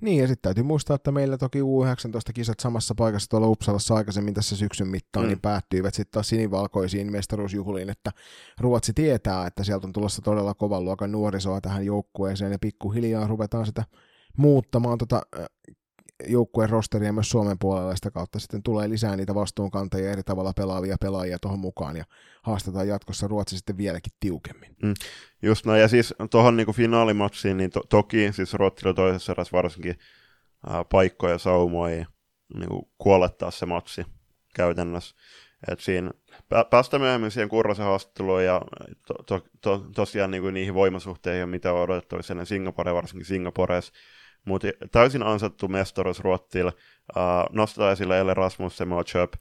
[0.00, 4.56] Niin, ja sitten täytyy muistaa, että meillä toki U19-kisat samassa paikassa tuolla Uppsalassa aikaisemmin tässä
[4.56, 5.28] syksyn mittaan, mm.
[5.28, 8.10] niin päättyivät sitten taas sinivalkoisiin mestaruusjuhliin, että
[8.60, 13.66] Ruotsi tietää, että sieltä on tulossa todella kovan luokan nuorisoa tähän joukkueeseen, ja pikkuhiljaa ruvetaan
[13.66, 13.84] sitä
[14.38, 15.22] muuttamaan tota
[16.28, 20.96] joukkueen rosteria myös Suomen puolella, sitä kautta sitten tulee lisää niitä vastuunkantajia eri tavalla pelaavia
[21.00, 22.04] pelaajia tuohon mukaan, ja
[22.42, 24.76] haastetaan jatkossa Ruotsi sitten vieläkin tiukemmin.
[24.82, 24.94] Mm,
[25.42, 29.94] just näin, ja siis tuohon niin finaalimatsiin, niin to- toki siis Ruotsilla toisessa eräs varsinkin
[30.66, 32.06] ää, paikkoja saumoja
[32.54, 34.04] niin kuolettaa se matsi
[34.54, 35.16] käytännössä.
[35.70, 36.10] Et siinä
[36.70, 38.62] päästä myöhemmin siihen Kurrosen haastatteluun ja
[39.06, 43.92] to, to, to, tosiaan niin kuin niihin voimasuhteihin, mitä on odotettavissa ennen Singapore, varsinkin Singaporeessa,
[44.44, 46.72] mutta täysin ansattu mestaruus Ruottilla.
[47.16, 47.22] Uh,
[47.52, 49.32] nostetaan esille Elle Rasmussen, Chöp,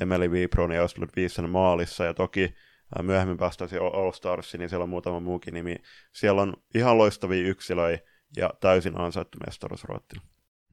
[0.00, 4.82] Emeli Vibron ja Östlund Viisen maalissa, ja toki uh, myöhemmin päästään All Starsiin, niin siellä
[4.82, 5.76] on muutama muukin nimi.
[6.12, 7.98] Siellä on ihan loistavia yksilöjä
[8.36, 10.24] ja täysin ansattu mestaruus Ruottilla.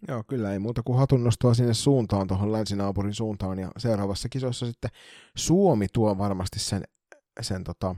[0.08, 4.92] Joo, kyllä ei muuta kuin hatunnostoa sinne suuntaan, tuohon länsinaapurin suuntaan, ja seuraavassa kisossa sitten
[5.36, 6.84] Suomi tuo varmasti sen,
[7.44, 7.96] sen tota,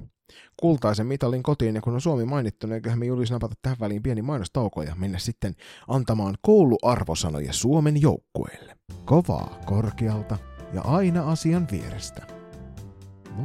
[0.57, 4.03] kultaisen mitalin kotiin, ja kun on Suomi mainittu, niin eiköhän me Julius napata tähän väliin
[4.03, 5.55] pieni mainostauko ja mennä sitten
[5.87, 8.75] antamaan kouluarvosanoja Suomen joukkueelle.
[9.05, 10.37] Kovaa korkealta
[10.73, 12.27] ja aina asian vierestä.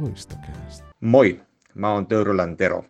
[0.01, 0.87] Loistokäästä.
[1.01, 1.41] Moi,
[1.73, 2.83] mä oon Töyrylän Tero.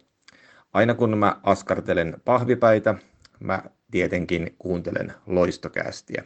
[0.74, 2.96] Aina kun mä askartelen pahvipäitä,
[3.40, 6.24] mä tietenkin kuuntelen loistokästiä.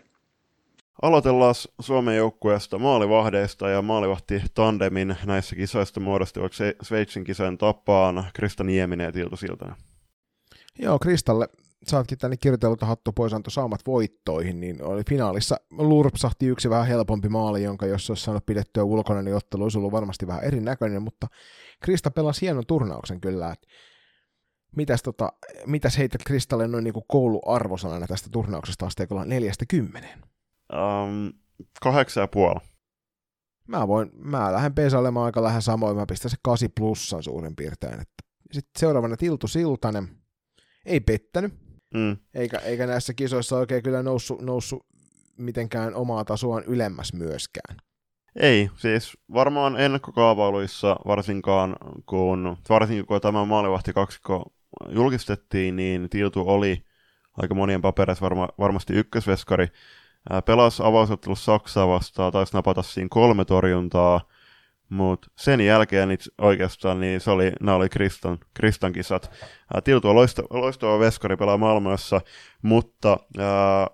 [1.01, 6.51] Aloitellaan Suomen joukkueesta maalivahdeista ja maalivahti tandemin näissä kisoista muodostuvat
[6.81, 9.75] Sveitsin kisojen tapaan Krista Nieminen ja Tilto Siltanen.
[10.79, 11.47] Joo, Kristalle
[11.87, 17.29] saatkin tänne kirjoitellut hattu pois antoi saamat voittoihin, niin oli finaalissa lurpsahti yksi vähän helpompi
[17.29, 21.27] maali, jonka jos olisi saanut pidettyä ulkona, niin ottelu olisi ollut varmasti vähän erinäköinen, mutta
[21.79, 23.51] Krista pelasi hienon turnauksen kyllä.
[23.51, 23.67] Että
[24.75, 25.33] mitäs, tota,
[25.65, 30.30] mitäs heität Kristalle noin niin kouluarvosanana tästä turnauksesta asteikolla neljästä kymmeneen?
[30.73, 31.33] Um,
[31.81, 32.59] kahdeksan ja puoli.
[33.67, 38.01] Mä voin, mä lähden pesailemaan aika lähes samoin, mä pistän se 8 plussan suurin piirtein.
[38.51, 40.09] Sitten seuraavana Tiltu Siltanen,
[40.85, 41.53] ei pettänyt,
[41.93, 42.17] mm.
[42.33, 44.85] eikä, eikä näissä kisoissa oikein kyllä noussut, noussut
[45.37, 47.77] mitenkään omaa tasoaan ylemmäs myöskään.
[48.35, 51.75] Ei, siis varmaan ennakkokaavailuissa varsinkaan,
[52.05, 54.53] kun, varsinkin kun tämä maalivahti kaksikko
[54.89, 56.85] julkistettiin, niin Tiltu oli
[57.37, 59.67] aika monien papereissa varma, varmasti ykkösveskari,
[60.45, 64.21] Pelasi avausottelussa Saksaa vastaan, taisi napata siinä kolme torjuntaa,
[64.89, 69.31] mutta sen jälkeen niin oikeastaan niin se oli, nämä oli Kristan, Kristan kisat.
[69.83, 70.15] Tiltu on
[70.49, 72.21] loistava veskari pelaa Malmössä,
[72.61, 73.87] mutta ää,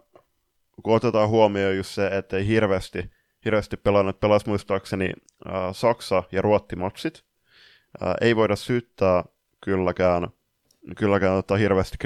[0.83, 3.11] kun otetaan huomioon just se, että ei hirveästi,
[3.45, 5.11] hirveästi pelannut, pelasi muistaakseni
[5.45, 7.23] ää, Saksa- ja Ruotti-matsit,
[8.01, 9.23] ää, ei voida syyttää
[9.61, 10.27] kylläkään,
[10.97, 11.97] kylläkään ottaa hirveästi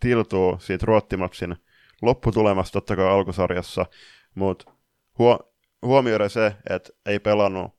[0.00, 1.56] tiltua siitä Ruottimatsin
[2.02, 3.86] lopputulemassa totta kai alkusarjassa,
[4.34, 4.72] mutta
[5.18, 7.72] huo, huomioida se, että ei pelannut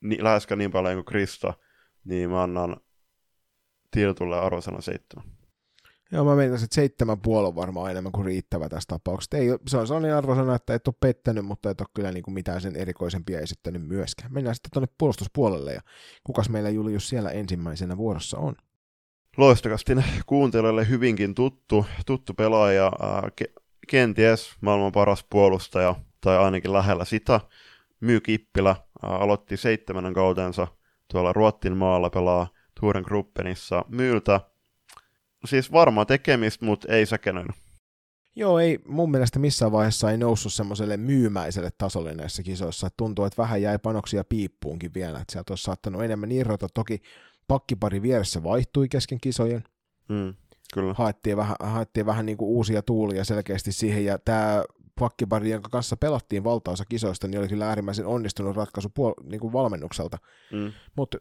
[0.00, 1.54] ni, läheskään niin paljon kuin Krista,
[2.04, 2.76] niin mä annan
[3.90, 5.34] Tiltulle arvosana seitsemän.
[6.12, 9.36] Joo, mä menisin, että seitsemän puoli on varmaan enemmän kuin riittävä tässä tapauksessa.
[9.36, 12.34] Ei, se on sellainen arvosana, että et ole pettänyt, mutta et ole kyllä niin kuin
[12.34, 14.32] mitään sen erikoisempia esittänyt myöskään.
[14.32, 15.80] Mennään sitten tuonne puolustuspuolelle ja
[16.24, 18.54] kukas meillä Julius siellä ensimmäisenä vuorossa on?
[19.36, 19.92] Loistakasti
[20.26, 22.92] kuuntelijoille hyvinkin tuttu, tuttu pelaaja,
[23.88, 27.40] kenties maailman paras puolustaja, tai ainakin lähellä sitä.
[28.00, 30.66] Myy Kippilä aloitti seitsemännen kautensa
[31.12, 32.48] tuolla Ruottin maalla, pelaa
[32.80, 34.40] Turen Gruppenissa myyltä.
[35.44, 37.56] Siis varma tekemistä, mutta ei säkenönyt.
[38.36, 42.88] Joo, ei mun mielestä missään vaiheessa ei noussut semmoiselle myymäiselle tasolle näissä kisoissa.
[42.96, 46.68] Tuntuu, että vähän jäi panoksia piippuunkin vielä, että sieltä olisi saattanut enemmän irrota.
[46.74, 47.02] Toki
[47.48, 49.64] pakkipari vieressä vaihtui kesken kisojen.
[50.08, 50.34] Mm,
[50.74, 50.94] kyllä.
[50.98, 54.64] Haettiin vähän, haettiin vähän niin kuin uusia tuulia selkeästi siihen, ja tämä
[55.00, 59.52] pakkipari, jonka kanssa pelattiin valtaosa kisoista, niin oli kyllä äärimmäisen onnistunut ratkaisu puol- niin kuin
[59.52, 60.18] valmennukselta.
[60.52, 60.72] Mm.
[60.96, 61.18] Mutta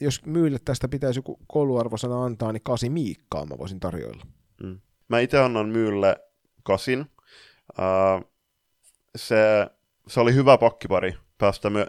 [0.00, 4.26] jos Myille tästä pitäisi joku kouluarvosana antaa, niin kasi Miikkaa mä voisin tarjoilla.
[4.62, 4.80] Mm.
[5.08, 6.16] Mä itse annan Myylle
[6.62, 7.00] kasin.
[7.78, 8.30] Uh,
[9.16, 9.70] se,
[10.08, 11.14] se oli hyvä pakkipari.
[11.38, 11.86] Päästä my-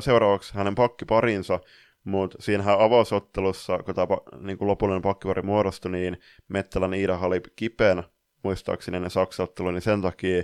[0.00, 1.60] seuraavaksi hänen pakkiparinsa
[2.04, 4.06] mutta siinähän avausottelussa, kun tämä
[4.40, 6.18] niin lopullinen pakkivari muodostui, niin
[6.48, 8.02] Mettälän Iida oli kipeänä,
[8.42, 10.42] muistaakseni ennen saksaottelu, niin sen takia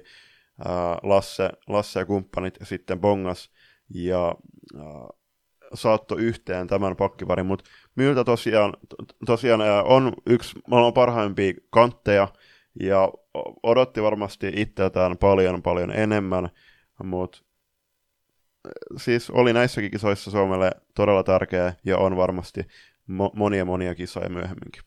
[0.64, 3.50] ää, Lasse, Lasse ja kumppanit sitten bongas
[3.94, 4.34] ja
[4.76, 4.84] ää,
[5.74, 7.64] saatto yhteen tämän pakkivarin, mutta
[7.94, 8.72] Myyltä tosiaan,
[9.26, 12.28] tosiaan ää, on yksi maailman parhaimpia kantteja,
[12.80, 13.12] ja
[13.62, 16.48] odotti varmasti itseltään paljon paljon enemmän,
[17.04, 17.38] mutta
[18.96, 22.60] siis oli näissäkin kisoissa Suomelle todella tärkeä ja on varmasti
[23.10, 24.82] mo- monia monia kisoja myöhemminkin.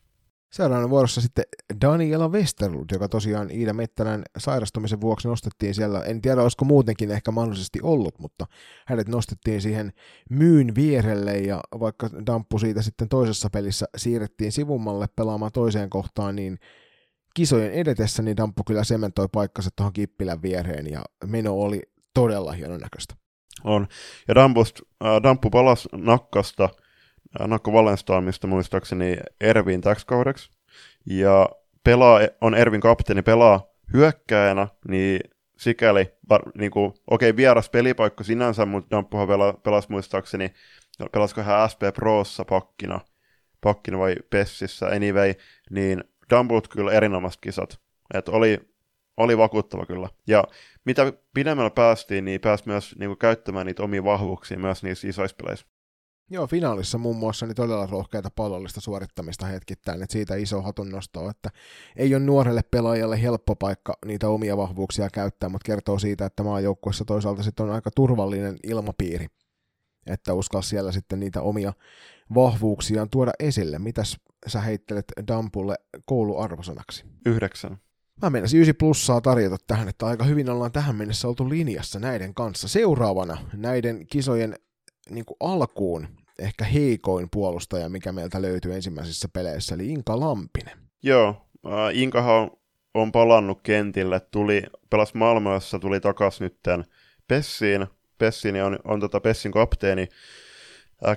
[0.52, 1.44] Seuraavana vuorossa sitten
[1.80, 7.30] Daniela Westerlund, joka tosiaan Iida Mettälän sairastumisen vuoksi nostettiin siellä, en tiedä olisiko muutenkin ehkä
[7.30, 8.46] mahdollisesti ollut, mutta
[8.86, 9.92] hänet nostettiin siihen
[10.30, 16.58] myyn vierelle ja vaikka Damppu siitä sitten toisessa pelissä siirrettiin sivummalle pelaamaan toiseen kohtaan, niin
[17.34, 21.82] kisojen edetessä niin Damppu kyllä sementoi paikkansa tuohon Kippilän viereen ja meno oli
[22.14, 23.14] todella hienon näköistä.
[23.64, 23.86] On.
[24.28, 26.68] Ja äh, Damppu palasi nakkasta,
[27.40, 30.50] äh, Nakko Valenstaamista muistaakseni Erviin täksi kaudeksi.
[31.06, 31.48] Ja
[31.84, 35.20] pelaa, on Ervin kapteeni, pelaa hyökkäjänä, niin
[35.56, 36.14] sikäli,
[36.58, 40.52] niin kuin, okei, okay, vieras pelipaikka sinänsä, mutta Damppuhan pela, pelasi muistaakseni,
[41.12, 43.00] pelasiko hän SP Prossa pakkina,
[43.60, 45.34] pakkina vai Pessissä, anyway,
[45.70, 47.78] niin Dumbut kyllä erinomaiset kisat.
[48.14, 48.60] Et oli,
[49.16, 50.08] oli vakuuttava kyllä.
[50.26, 50.44] Ja
[50.84, 55.36] mitä pidemmällä päästiin, niin pääsi myös niin kuin, käyttämään niitä omia vahvuuksia myös niissä isoissa
[55.36, 55.66] peleissä.
[56.30, 61.50] Joo, finaalissa muun muassa niin todella rohkeita pallollista suorittamista hetkittäin, että siitä iso hatunnosto, että
[61.96, 67.04] ei ole nuorelle pelaajalle helppo paikka niitä omia vahvuuksia käyttää, mutta kertoo siitä, että maajoukkuessa
[67.04, 69.26] toisaalta sitten on aika turvallinen ilmapiiri,
[70.06, 71.72] että uskalla siellä sitten niitä omia
[72.34, 73.78] vahvuuksiaan tuoda esille.
[73.78, 74.16] Mitäs
[74.46, 75.74] sä heittelet Dampulle
[76.06, 77.04] kouluarvosanaksi?
[77.26, 77.78] Yhdeksän.
[78.22, 82.34] Mä menisin 9 plussaa tarjota tähän, että aika hyvin ollaan tähän mennessä oltu linjassa näiden
[82.34, 82.68] kanssa.
[82.68, 84.56] Seuraavana näiden kisojen
[85.10, 86.08] niin alkuun
[86.38, 90.78] ehkä heikoin puolustaja, mikä meiltä löytyy ensimmäisissä peleissä, eli Inka Lampinen.
[91.02, 92.50] Joo, äh, Inkahan
[92.94, 96.84] on palannut kentille, tuli, pelas Malmössä, tuli takas nytten
[97.28, 97.86] Pessiin,
[98.18, 100.08] Pessiin on, on tota Pessin kapteeni,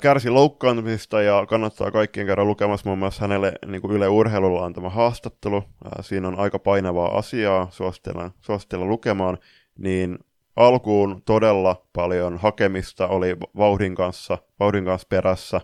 [0.02, 4.90] kärsi loukkaantumisesta ja kannattaa kaikkien käydä lukemassa muun muassa hänelle niin kuin Yle Urheilulla antama
[4.90, 5.64] haastattelu.
[6.02, 9.38] Siinä on aika painavaa asiaa, suosittelen, suosittelen lukemaan.
[9.78, 10.20] Niin
[10.56, 15.62] alkuun todella paljon hakemista oli vauhdin kanssa, vauhdin kanssa perässä,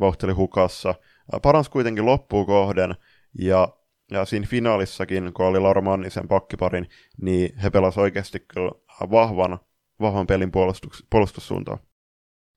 [0.00, 0.94] vauhteli hukassa.
[1.42, 2.94] Parans kuitenkin loppuun kohden
[3.38, 3.68] ja,
[4.10, 6.88] ja siinä finaalissakin, kun oli Laura Mannisen pakkiparin,
[7.22, 8.72] niin he pelasivat oikeasti kyllä
[9.10, 9.58] vahvan,
[10.00, 11.78] vahvan pelin puolustus, puolustussuuntaan.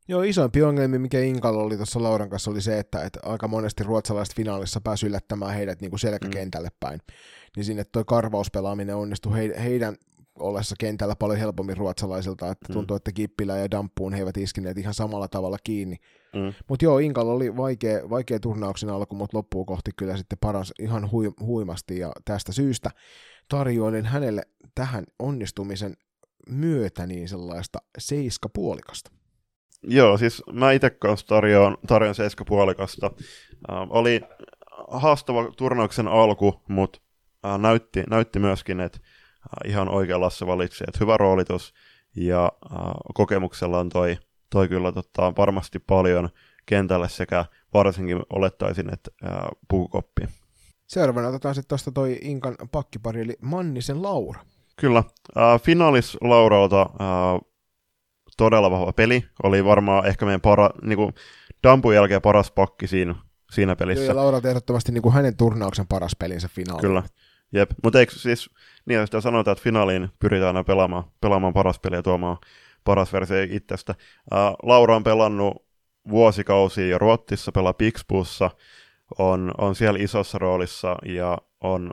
[0.08, 3.84] Joo, isompi ongelmi, mikä Inkalla oli tuossa Lauran kanssa, oli se, että, että aika monesti
[3.84, 6.78] ruotsalaiset finaalissa pääsy yllättämään heidät niin kuin selkäkentälle mm.
[6.80, 7.00] päin.
[7.56, 9.96] Niin sinne toi karvauspelaaminen onnistui he, heidän
[10.40, 12.74] ollessa kentällä paljon helpommin ruotsalaisilta, että mm.
[12.74, 15.96] tuntuu, että Kippilä ja Dampuun he eivät iskineet ihan samalla tavalla kiinni.
[16.36, 16.54] Mm.
[16.70, 21.12] Mutta joo, Inkalla oli vaikea, vaikea turnauksen alku, mutta loppuun kohti kyllä sitten paras ihan
[21.12, 22.90] hui, huimasti, ja tästä syystä
[23.50, 24.42] tarjoilin hänelle
[24.76, 25.94] tähän onnistumisen
[26.50, 29.12] myötä niin sellaista seiska puolikasta.
[29.84, 33.12] Joo, siis mä itse kanssa tarjoan, tarjoan seiska puolikasta.
[33.72, 34.22] Äh, oli
[34.88, 37.00] haastava turnauksen alku, mutta
[37.46, 41.74] äh, näytti, näytti myöskin, että äh, ihan oikealla se valitsi, että hyvä roolitus
[42.16, 42.78] ja äh,
[43.14, 44.18] kokemuksellaan toi,
[44.50, 46.30] toi kyllä tota, varmasti paljon
[46.66, 49.32] kentälle sekä varsinkin olettaisin, että äh,
[49.68, 50.28] pukukoppi.
[50.88, 54.40] Seuraavana otetaan sitten tuosta toi Inkan pakkipari, eli Mannisen Laura.
[54.76, 55.04] Kyllä.
[55.38, 57.53] Äh, finaalis Lauralta äh,
[58.38, 59.24] todella vahva peli.
[59.44, 61.14] Oli varmaan ehkä meidän para, niin kuin
[61.64, 63.16] Dampun jälkeen paras pakki siinä,
[63.52, 64.04] siinä pelissä.
[64.04, 66.82] Joo, ja Laura ehdottomasti niin kuin hänen turnauksen paras pelinsä finaali.
[66.82, 67.04] Kyllä.
[67.52, 68.50] Jep, mutta eikö siis,
[68.86, 72.38] niin sitä sanotaan, että finaaliin pyritään aina pelaamaan, pelaamaan paras peliä ja tuomaan
[72.84, 73.96] paras versio itsestä.
[74.34, 75.66] Uh, Laura on pelannut
[76.10, 78.52] vuosikausia jo Ruottissa, pelaa Pixbussa,
[79.20, 81.92] on, on siellä isossa roolissa ja on,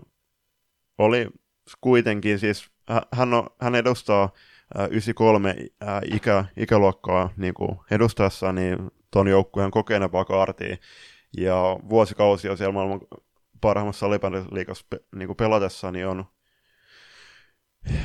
[0.99, 1.27] oli
[1.81, 2.71] kuitenkin siis,
[3.13, 4.33] hän, on, hän edustaa
[4.91, 5.57] 93
[6.15, 10.79] ikä, ikäluokkaa niin kuin edustaessa, niin ton joukkueen kokenepaa kaartiin.
[11.37, 13.01] Ja vuosikausia siellä maailman
[13.61, 14.87] parhaimmassa salibändiliikassa
[15.17, 16.25] niin pelatessa, niin on,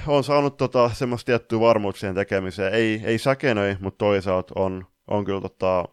[0.08, 2.74] on saanut tota, semmoista tiettyä varmuuksien tekemiseen.
[2.74, 5.86] Ei, ei säkenöi, mutta toisaalta on, on kyllä tota,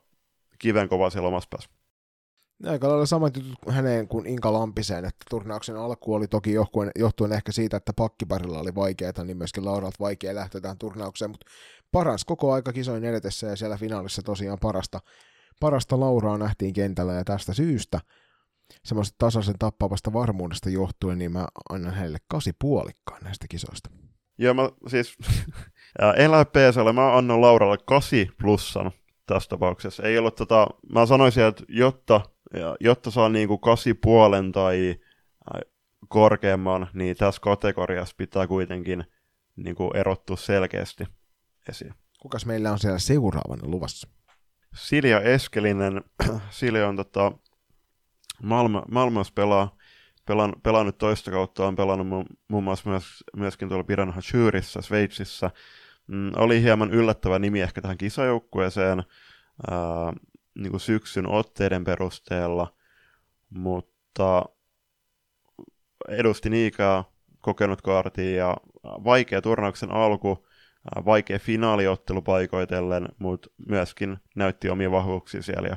[0.59, 1.81] kivenkova siellä omassa päässä.
[2.66, 7.32] Aika lailla samat jutut häneen kuin Inka Lampiseen, että turnauksen alku oli toki johtuen, johtuen
[7.32, 11.47] ehkä siitä, että pakkiparilla oli vaikeaa, niin myöskin Lauralta vaikea lähteä tähän turnaukseen, mutta
[11.93, 15.01] paras koko aika kisoin edetessä ja siellä finaalissa tosiaan parasta,
[15.60, 18.01] parasta Lauraa nähtiin kentällä ja tästä syystä
[18.84, 23.90] semmoista tasaisen tappavasta varmuudesta johtuen, niin mä annan heille kasi puolikkaan näistä kisoista.
[24.39, 25.16] Joo, mä siis
[26.52, 28.90] PSL, mä annan Lauralle kasi plussan
[29.26, 30.02] tässä tapauksessa.
[30.02, 32.20] Ei ollut tota, mä sanoisin, että jotta,
[32.81, 34.97] jotta saa niinku kasi puolen tai
[36.09, 39.05] korkeamman, niin tässä kategoriassa pitää kuitenkin
[39.57, 41.05] niinku erottua selkeästi
[41.69, 41.95] esiin.
[42.20, 44.09] Kukas meillä on siellä seuraavana luvassa?
[44.74, 46.05] Silja Eskelinen.
[46.51, 47.33] Silja on tota,
[48.43, 49.77] Malmö, Malmössä pelaa,
[50.27, 55.51] pelan, pelannut toista kautta, on pelannut mu- muun muassa myös, myöskin tuolla Piranha Schurissä, Sveitsissä.
[56.07, 59.03] Mm, oli hieman yllättävä nimi ehkä tähän kisajoukkueeseen
[59.70, 60.12] ää,
[60.55, 62.74] niin kuin syksyn otteiden perusteella,
[63.51, 64.45] mutta
[66.09, 70.47] edusti Niikaa kokenut kaartia ja vaikea turnauksen alku,
[71.05, 75.77] vaikea finaaliottelu paikoitellen, mutta myöskin näytti omia vahvuuksia siellä ja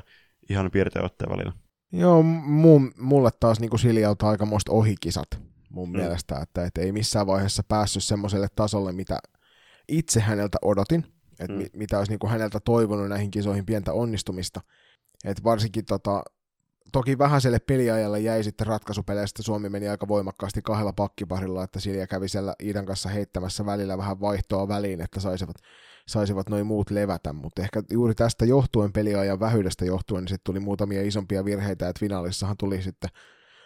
[0.50, 1.52] ihan piirteotteen välillä.
[1.92, 5.28] Joo, mun, mulle taas niin Siljalta aikamoista ohikisat
[5.70, 5.96] mun mm.
[5.96, 9.18] mielestä, että et ei missään vaiheessa päässyt semmoiselle tasolle, mitä
[9.88, 11.04] itse häneltä odotin,
[11.40, 11.64] että mm.
[11.72, 14.60] mitä olisi niin kuin häneltä toivonut näihin kisoihin pientä onnistumista.
[15.24, 16.22] Et varsinkin tota,
[16.92, 22.28] toki vähäiselle peliajalle jäi sitten ratkaisupeleistä, Suomi meni aika voimakkaasti kahdella pakkiparilla, että Silja kävi
[22.28, 25.56] siellä Iidan kanssa heittämässä välillä vähän vaihtoa väliin, että saisivat,
[26.08, 30.60] saisivat noin muut levätä, mutta ehkä juuri tästä johtuen peliajan vähyydestä johtuen, niin sitten tuli
[30.60, 33.10] muutamia isompia virheitä, että finaalissahan tuli sitten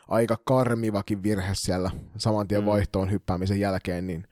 [0.08, 2.66] aika karmivakin virhe siellä saman tien mm.
[2.66, 4.26] vaihtoon hyppäämisen jälkeen, niin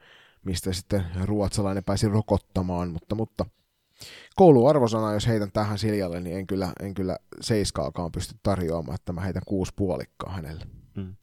[0.45, 3.45] mistä sitten ruotsalainen pääsi rokottamaan, mutta, mutta
[4.35, 9.21] kouluarvosana, jos heitän tähän Siljalle, niin en kyllä, en kyllä seiskaakaan pysty tarjoamaan, että mä
[9.21, 10.65] heitän kuusi puolikkaa hänelle.
[10.95, 11.15] Mm.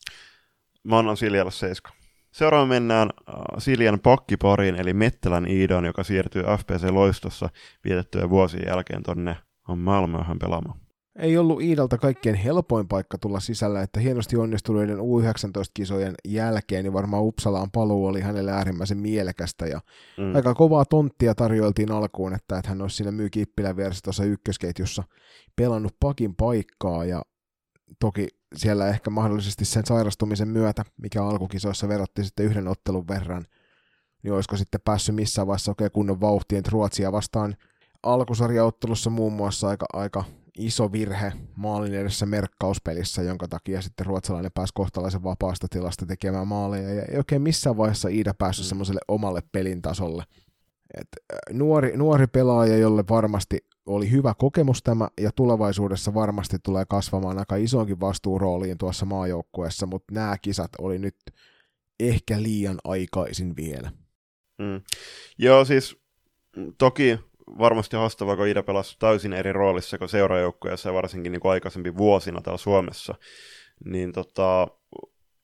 [0.84, 1.90] Mä annan Siljalle seiska.
[2.32, 7.48] Seuraava mennään äh, Siljan pakkipariin, eli Mettelän Iidon, joka siirtyy FPC-loistossa
[7.84, 9.36] vietettyjen vuosien jälkeen tonne
[9.76, 10.80] Malmöhän pelaamaan.
[11.18, 17.22] Ei ollut Iidalta kaikkein helpoin paikka tulla sisällä, että hienosti onnistuneiden U19-kisojen jälkeen niin varmaan
[17.22, 19.80] Uppsalaan paluu oli hänelle äärimmäisen mielekästä ja
[20.18, 20.34] mm.
[20.34, 25.02] aika kovaa tonttia tarjoiltiin alkuun, että, että hän olisi siinä myy Kippilän vieressä tuossa ykkösketjussa
[25.56, 27.22] pelannut pakin paikkaa ja
[28.00, 33.44] toki siellä ehkä mahdollisesti sen sairastumisen myötä, mikä alkukisoissa verotti sitten yhden ottelun verran,
[34.22, 37.56] niin olisiko sitten päässyt missään vaiheessa oikein kunnon vauhtien Ruotsia vastaan
[38.02, 40.24] alkusarjaottelussa muun muassa aika, aika
[40.58, 46.94] iso virhe maalin edessä merkkauspelissä, jonka takia sitten ruotsalainen pääsi kohtalaisen vapaasta tilasta tekemään maaleja,
[46.94, 48.68] ja ei oikein missään vaiheessa Iida päässyt mm.
[48.68, 50.24] semmoiselle omalle pelin tasolle.
[51.00, 51.08] Et
[51.52, 57.56] nuori, nuori pelaaja, jolle varmasti oli hyvä kokemus tämä, ja tulevaisuudessa varmasti tulee kasvamaan aika
[57.56, 61.16] isoonkin vastuurooliin tuossa maajoukkueessa, mutta nämä kisat oli nyt
[62.00, 63.92] ehkä liian aikaisin vielä.
[64.58, 64.80] Mm.
[65.38, 65.96] Joo, siis
[66.78, 67.18] toki
[67.58, 72.40] varmasti haastava, kun Ida pelasi täysin eri roolissa kuin seurajoukkueessa ja varsinkin niin aikaisempi vuosina
[72.40, 73.14] täällä Suomessa.
[73.84, 74.68] Niin tota,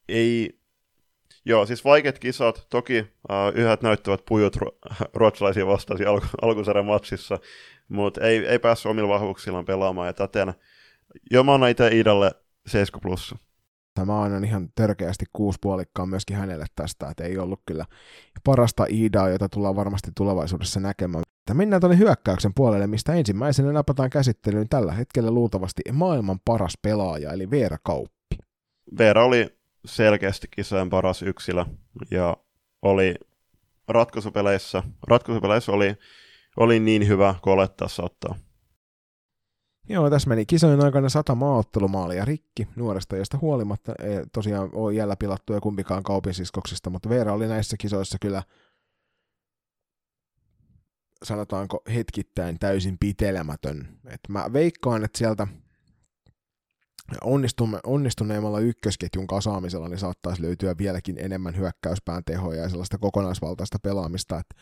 [0.09, 0.59] ei,
[1.45, 3.07] joo, siis vaikeat kisat, toki uh,
[3.55, 4.79] yhät näyttävät pujut ru-
[5.15, 7.39] ruotsalaisia vastaasi alku- alkusarjan matsissa,
[7.89, 10.55] mutta ei, ei päässyt omilla vahvuuksillaan pelaamaan, ja täten
[11.31, 12.31] jo mä annan itse Iidalle
[12.67, 13.37] 7 plussa.
[14.05, 17.85] Mä annan ihan törkeästi kuusi puolikkaa myöskin hänelle tästä, että ei ollut kyllä
[18.45, 21.23] parasta Iidaa, jota tullaan varmasti tulevaisuudessa näkemään.
[21.55, 27.51] Mennään tuonne hyökkäyksen puolelle, mistä ensimmäisenä napataan käsittelyyn tällä hetkellä luultavasti maailman paras pelaaja, eli
[27.51, 28.37] Veera Kauppi.
[28.99, 31.65] Veera oli selkeästi kisojen paras yksilö,
[32.11, 32.37] ja
[32.83, 33.15] oli
[33.89, 35.97] ratkaisupeleissä, ratkaisupeleissä oli,
[36.57, 38.35] oli niin hyvä kuin olettaessa ottaa.
[39.93, 40.47] Joo, tässä meni.
[40.47, 43.95] Kisojen aikana sata maaottelumaalia rikki nuoresta, josta huolimatta.
[43.99, 48.43] Ei tosiaan ole jällä pilattuja kumpikaan kaupinsiskoksista, mutta Veera oli näissä kisoissa kyllä
[51.25, 53.99] sanotaanko hetkittäin täysin pitelemätön.
[54.07, 55.47] Et mä veikkaan, että sieltä
[57.85, 64.55] onnistuneemmalla ykkösketjun kasaamisella niin saattaisi löytyä vieläkin enemmän hyökkäyspään tehoja ja sellaista kokonaisvaltaista pelaamista, että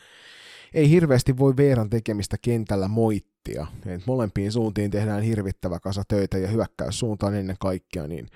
[0.73, 3.67] ei hirveästi voi Veeran tekemistä kentällä moittia.
[3.85, 8.27] Et molempiin suuntiin tehdään hirvittävä kasa töitä ja hyökkäyssuuntaan ennen kaikkea, niin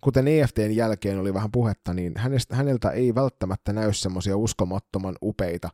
[0.00, 5.70] kuten EFTn jälkeen oli vähän puhetta, niin hänestä, häneltä ei välttämättä näy semmoisia uskomattoman upeita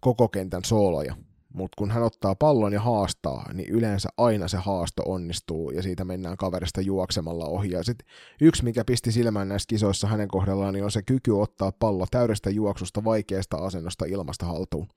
[0.00, 1.16] koko kentän sooloja,
[1.54, 6.04] mutta kun hän ottaa pallon ja haastaa, niin yleensä aina se haasto onnistuu ja siitä
[6.04, 7.70] mennään kaverista juoksemalla ohi.
[7.70, 7.98] Ja sit
[8.40, 12.50] yksi, mikä pisti silmään näissä kisoissa hänen kohdallaan, niin on se kyky ottaa pallo täydestä
[12.50, 14.88] juoksusta vaikeasta asennosta ilmasta haltuun.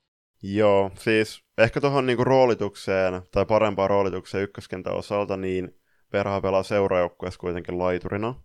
[0.44, 5.80] Joo, siis ehkä tuohon niinku roolitukseen tai parempaan roolitukseen ykköskentän osalta, niin
[6.14, 8.36] Verha pelaa seuraajoukkueessa kuitenkin laiturina.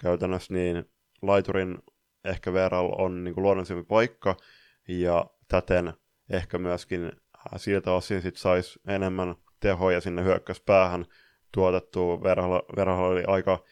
[0.00, 0.84] Käytännössä niin
[1.22, 1.78] laiturin
[2.24, 4.36] ehkä Verhalla on niinku luonnollisempi paikka,
[4.88, 5.92] ja täten
[6.30, 7.12] ehkä myöskin
[7.56, 11.04] siltä osin sit saisi enemmän tehoja sinne hyökkäyspäähän
[11.52, 12.22] tuotettua.
[12.76, 13.64] Verholla oli aika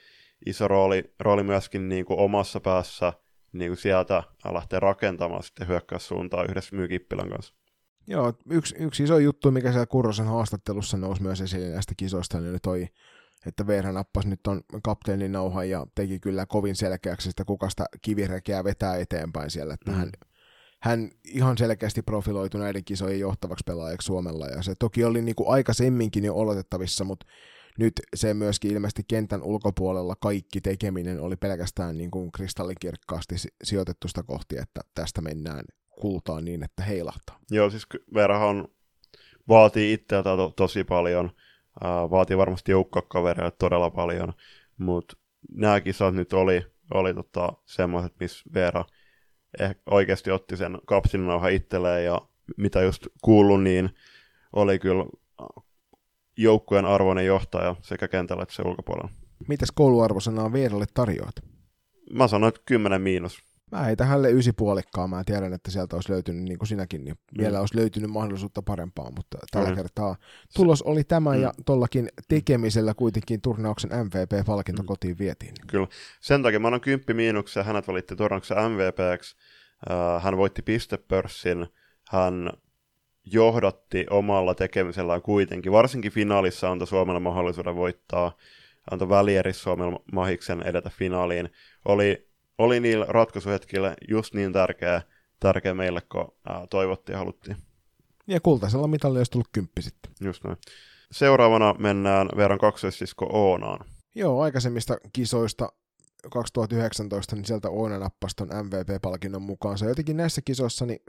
[0.47, 3.13] iso rooli, rooli myöskin niin kuin omassa päässä
[3.53, 4.23] niin kuin sieltä
[4.53, 7.55] lähteä rakentamaan sitten hyökkäyssuuntaa yhdessä Myy Kippilän kanssa.
[8.07, 12.51] Joo, yksi, yksi iso juttu, mikä siellä Kurrosen haastattelussa nousi myös esille näistä kisoista, niin
[12.51, 12.89] oli toi,
[13.47, 17.85] että Veera nappasi nyt on kapteenin nauhan ja teki kyllä kovin selkeäksi sitä, kuka sitä
[18.03, 19.97] kivirekeä vetää eteenpäin siellä, että mm.
[19.97, 20.11] hän,
[20.83, 25.49] hän ihan selkeästi profiloitui näiden kisojen johtavaksi pelaajaksi Suomella, ja se toki oli niin kuin
[25.49, 27.27] aikaisemminkin jo oletettavissa, mutta
[27.79, 33.35] nyt se myöskin ilmeisesti kentän ulkopuolella kaikki tekeminen oli pelkästään niin kuin kristallikirkkaasti
[33.65, 35.65] sijoitettu sitä kohti, että tästä mennään
[36.01, 37.39] kultaan niin, että heilahtaa.
[37.51, 38.69] Joo, siis Verahan
[39.49, 44.33] vaatii itseältä to- tosi paljon, uh, vaatii varmasti joukkakavereille todella paljon,
[44.79, 45.17] mutta
[45.53, 48.85] nämä kisat nyt oli, oli tota, semmoiset, missä Vera
[49.61, 52.21] ehkä oikeasti otti sen kapsininauhan itselleen ja
[52.57, 53.91] mitä just kuullut, niin
[54.53, 55.05] oli kyllä
[56.37, 59.11] joukkueen arvoinen johtaja sekä kentällä että se ulkopuolella.
[59.49, 61.35] Mitäs kouluarvosanaa Veeralle tarjoat?
[62.13, 63.48] Mä sanoin, että 10 miinus.
[63.73, 65.09] Mä heitän hänelle ysi puolikkaa.
[65.09, 67.43] Mä tiedän, että sieltä olisi löytynyt, niin kuin sinäkin, niin mm.
[67.43, 69.77] vielä olisi löytynyt mahdollisuutta parempaa, mutta tällä mm.
[69.77, 70.17] kertaa
[70.55, 71.43] tulos oli tämä mm.
[71.43, 74.87] ja tollakin tekemisellä kuitenkin turnauksen MVP-palkinto mm.
[74.87, 75.55] kotiin vietiin.
[75.67, 75.87] Kyllä.
[76.21, 77.63] Sen takia mä annan 10 miinuksia.
[77.63, 79.37] Hänet valitti turnauksen MVPksi.
[79.91, 81.67] Uh, hän voitti pistepörssin.
[82.11, 82.51] Hän
[83.33, 85.73] johdatti omalla tekemisellään kuitenkin.
[85.73, 88.37] Varsinkin finaalissa antoi Suomelle mahdollisuuden voittaa,
[88.91, 91.51] antoi välierissä Suomelle mahiksen edetä finaaliin.
[91.85, 92.28] Oli,
[92.59, 95.03] oli niillä ratkaisuhetkillä just niin tärkeä,
[95.41, 97.57] tärkeä meille, kun ää, toivottiin ja haluttiin.
[98.27, 100.13] Ja kultaisella mitalla olisi tullut kymppi sitten.
[100.21, 100.57] Just näin.
[101.13, 103.87] Seuraavana mennään verran kaksoissisko Oonaan.
[104.15, 105.73] Joo, aikaisemmista kisoista
[106.33, 109.79] 2019, niin sieltä Oona nappasi ton MVP-palkinnon mukaan.
[109.79, 111.01] Se jotenkin näissä kisoissa, niin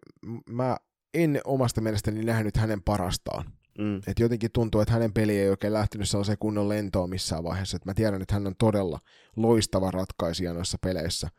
[0.50, 0.78] mä
[1.14, 3.46] en omasta mielestäni nähnyt hänen parastaan.
[3.80, 4.02] Mm.
[4.08, 7.78] Et jotenkin tuntuu, että hänen peli ei oikein lähtenyt sellaiseen kunnon lentoon missään vaiheessa.
[7.78, 9.00] Et mä tiedän, että hän on todella
[9.36, 11.30] loistava ratkaisija noissa peleissä.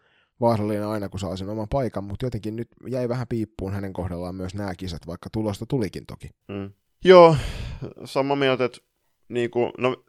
[0.41, 4.35] Vaarallinen aina, kun saa sen oman paikan, mutta jotenkin nyt jäi vähän piippuun hänen kohdallaan
[4.35, 6.29] myös nämä kisat, vaikka tulosta tulikin toki.
[6.49, 6.73] Mm.
[7.05, 7.37] Joo,
[8.05, 8.79] sama mieltä, että
[9.29, 10.05] niin kuin, no,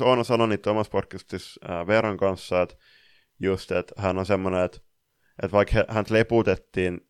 [0.00, 2.76] Oona sanoi niitä omassa podcastissa äh, Veran kanssa, että
[3.40, 4.78] just, että hän on semmoinen, että,
[5.42, 7.00] että vaikka hän leputettiin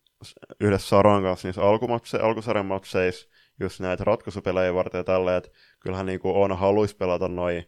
[0.60, 3.28] yhdessä Saran kanssa niissä alkumatse, alkusarjan matseissa
[3.60, 5.50] just näitä ratkaisupelejä varten ja tällä, että
[5.80, 7.64] kyllähän niin on haluaisi pelata noin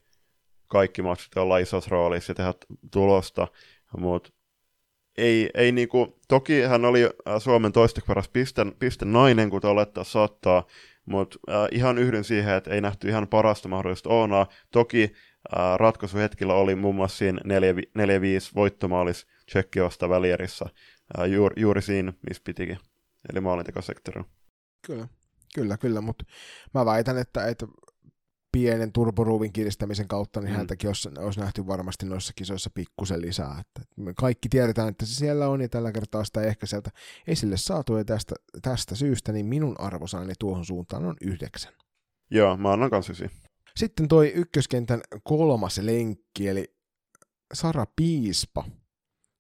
[0.66, 2.55] kaikki matsit olla isossa roolissa ja tehdä
[2.93, 3.48] tulosta,
[3.98, 4.31] mutta
[5.19, 10.05] ei, ei niinku, toki hän oli äh, Suomen toisteksi paras piste, piste nainen, kuten olettaa
[10.05, 10.66] saattaa,
[11.05, 14.47] mutta äh, ihan yhdyn siihen, että ei nähty ihan parasta mahdollista Oonaa.
[14.73, 15.02] Toki
[15.59, 17.44] äh, ratkaisuhetkillä oli muun muassa siinä 4-5
[18.55, 20.66] voittomaalis Tsekki vasta välierissä
[21.27, 22.78] juuri, juuri siinä, missä pitikin,
[23.32, 24.28] eli maalintekosektorilla.
[24.86, 25.09] Kyllä,
[25.55, 26.25] kyllä, kyllä, mutta
[26.75, 27.66] mä väitän, että, että
[28.53, 30.57] pienen turboruuvin kiristämisen kautta, niin mm.
[30.57, 33.61] häntäkin olisi, olisi nähty varmasti noissa kisoissa pikkusen lisää.
[33.61, 36.91] Että me kaikki tiedetään, että se siellä on, ja tällä kertaa sitä ehkä sieltä
[37.27, 41.73] esille saatu, ja tästä, tästä syystä niin minun arvosani tuohon suuntaan on yhdeksän.
[42.31, 43.31] Joo, mä annan kanssa ysi.
[43.77, 46.75] Sitten toi ykköskentän kolmas lenkki, eli
[47.55, 48.65] Sara Piispa,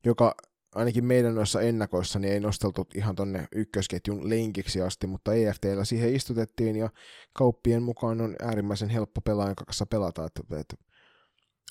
[0.04, 0.34] joka
[0.74, 6.14] ainakin meidän noissa ennakoissa niin ei nosteltu ihan tonne ykkösketjun lenkiksi asti, mutta EFTllä siihen
[6.14, 6.90] istutettiin ja
[7.32, 10.76] kauppien mukaan on äärimmäisen helppo pelaajan kanssa pelata, että, että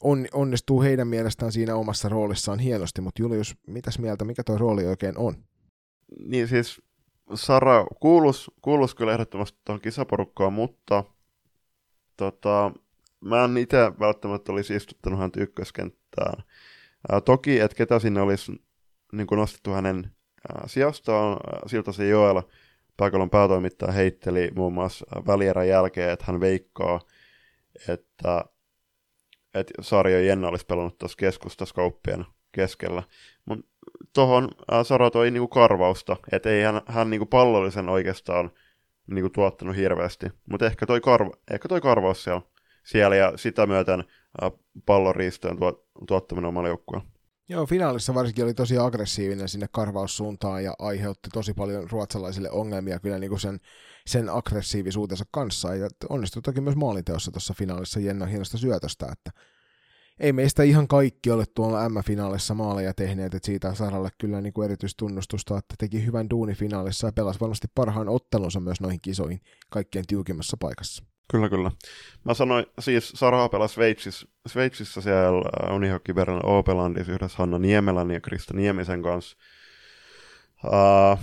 [0.01, 4.85] on, onnistuu heidän mielestään siinä omassa roolissaan hienosti, mutta Julius, mitäs mieltä, mikä tuo rooli
[4.85, 5.43] oikein on?
[6.25, 6.81] Niin siis
[7.33, 11.03] Sara kuulus, kuulus kyllä ehdottomasti tuohon kisaporukkaan, mutta
[12.17, 12.71] tota,
[13.21, 16.43] mä en itse välttämättä olisi istuttanut häntä ykköskenttään.
[17.11, 18.66] Ää, toki, että ketä sinne olisi
[19.17, 20.11] niin kuin nostettu hänen
[20.65, 21.31] sijastaan.
[21.31, 22.41] Äh, siltä se Joel
[22.97, 26.99] Pääkalon päätoimittaja heitteli muun muassa välierän jälkeen, että hän veikkaa,
[27.87, 28.45] että,
[29.53, 33.03] että Sarjo Jenna olisi pelannut tuossa keskustaskouppien keskellä.
[33.45, 33.65] Mutta
[34.13, 34.49] tuohon
[34.83, 38.51] Sara toi niinku karvausta, että ei hän, hän niinku pallollisen oikeastaan
[39.07, 40.25] niinku tuottanut hirveästi.
[40.49, 42.41] Mutta ehkä toi, karva, ehkä toi karvaus siellä,
[42.83, 44.03] siellä ja sitä myöten
[44.85, 47.07] palloriistojen tuot, tuottaminen omalle joukkueelle.
[47.49, 53.19] Joo, finaalissa varsinkin oli tosi aggressiivinen sinne karvaussuuntaan ja aiheutti tosi paljon ruotsalaisille ongelmia kyllä
[53.19, 53.59] niin kuin sen,
[54.07, 55.75] sen aggressiivisuutensa kanssa.
[55.75, 59.31] Ja onnistui toki myös maalinteossa tuossa finaalissa Jenna hienosta syötöstä, että
[60.19, 64.65] ei meistä ihan kaikki ole tuolla M-finaalissa maaleja tehneet, että siitä Saralle kyllä niin kuin
[64.65, 70.07] erityistunnustusta, että teki hyvän duuni finaalissa ja pelasi varmasti parhaan ottelunsa myös noihin kisoihin kaikkien
[70.07, 71.03] tiukimmassa paikassa.
[71.31, 71.71] Kyllä, kyllä.
[72.25, 75.41] Mä sanoin, siis Sara pelasi Sveitsissä, Sveitsissä siellä
[75.75, 79.37] Unihockey Berlin Opelandissa yhdessä Hanna Niemelän ja Krista Niemisen kanssa.
[80.65, 81.19] Uh,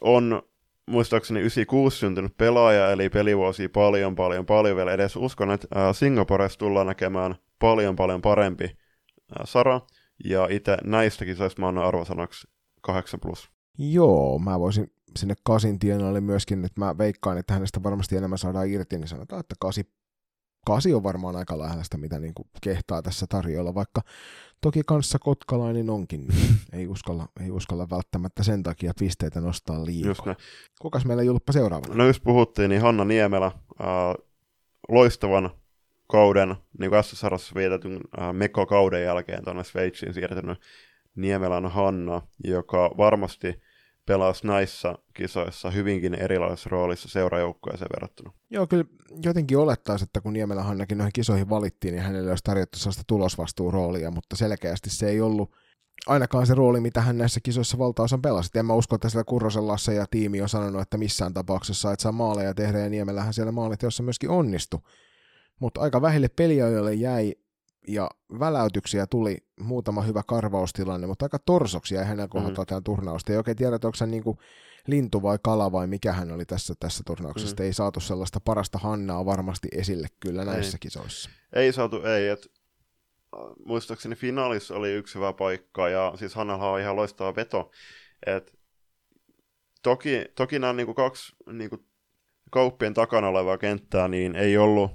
[0.00, 0.42] on
[0.86, 5.16] muistaakseni 96 syntynyt pelaaja, eli pelivuosia paljon, paljon, paljon vielä edes.
[5.16, 9.80] Uskon, että uh, Singaporessa tullaan näkemään paljon, paljon parempi uh, Sara,
[10.24, 12.48] ja itse näistäkin saisi mä annan arvosanaksi
[12.90, 12.92] 8+.
[13.22, 13.50] Plus.
[13.78, 18.68] Joo, mä voisin sinne kasin tienoille myöskin, että mä veikkaan, että hänestä varmasti enemmän saadaan
[18.68, 19.92] irti, niin sanotaan, että kasi,
[20.66, 24.00] kasi on varmaan aika lähellä sitä, mitä niin kuin kehtaa tässä tarjolla, vaikka
[24.60, 30.36] toki kanssa kotkalainen onkin, niin ei uskalla, ei uskalla välttämättä sen takia pisteitä nostaa liikaa.
[30.80, 31.94] Kukas meillä julppa seuraavana?
[31.94, 34.14] No just puhuttiin, niin Hanna Niemelä, äh,
[34.88, 35.50] loistavan
[36.10, 40.58] kauden, niin kuin SSRassa vietetyn äh, Mekko-kauden jälkeen tuonne Sveitsiin siirtynyt
[41.16, 43.60] Niemelän Hanna, joka varmasti
[44.10, 48.32] pelasi näissä kisoissa hyvinkin erilaisessa roolissa seurajoukkueeseen verrattuna.
[48.50, 48.84] Joo, kyllä
[49.22, 54.10] jotenkin olettaisi, että kun Niemelä Hannakin noihin kisoihin valittiin, niin hänelle olisi tarjottu sellaista tulosvastuuroolia,
[54.10, 55.50] mutta selkeästi se ei ollut
[56.06, 58.50] ainakaan se rooli, mitä hän näissä kisoissa valtaosan pelasi.
[58.58, 62.00] En mä usko, että sitä Kurrosen Lasse ja tiimi on sanonut, että missään tapauksessa et
[62.00, 64.80] saa maaleja tehdä, ja Niemelähän siellä maalit, jossa myöskin onnistui.
[65.60, 67.34] Mutta aika vähille peliajoille jäi
[67.88, 72.68] ja väläytyksiä tuli muutama hyvä karvaustilanne, mutta aika torsoksi jäi hänen kohdaltaan mm.
[72.68, 73.32] tämän turnausta.
[73.32, 74.38] Ei oikein tiedä, onko se niin kuin
[74.86, 77.56] lintu vai kala vai mikä hän oli tässä, tässä turnauksessa.
[77.58, 77.64] Mm.
[77.64, 80.78] Ei saatu sellaista parasta Hannaa varmasti esille kyllä näissä ei.
[80.80, 81.30] kisoissa.
[81.52, 82.28] Ei saatu, ei.
[82.28, 82.46] Et,
[83.36, 87.70] äh, muistaakseni finaalissa oli yksi hyvä paikka ja siis Hannalla on ihan loistava veto.
[88.26, 88.58] Et,
[89.82, 91.89] toki, toki nämä niin kuin kaksi niin kuin
[92.50, 94.90] kauppien takana olevaa kenttää, niin ei ollut,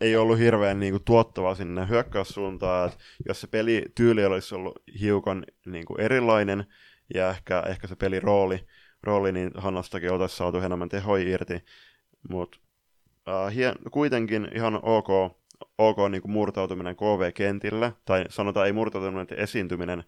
[0.00, 2.88] ei ollut hirveän niin kuin, tuottavaa sinne hyökkäyssuuntaan.
[2.88, 2.98] Että
[3.28, 6.64] jos se pelityyli olisi ollut hiukan niin kuin, erilainen
[7.14, 8.66] ja ehkä, ehkä se pelirooli,
[9.02, 11.64] rooli, niin Hannastakin oltaisiin saatu enemmän tehoja irti.
[12.30, 12.58] Mutta
[13.28, 15.08] äh, hien, kuitenkin ihan ok,
[15.78, 20.04] ok niin kuin murtautuminen KV-kentille, tai sanotaan ei murtautuminen, että esiintyminen,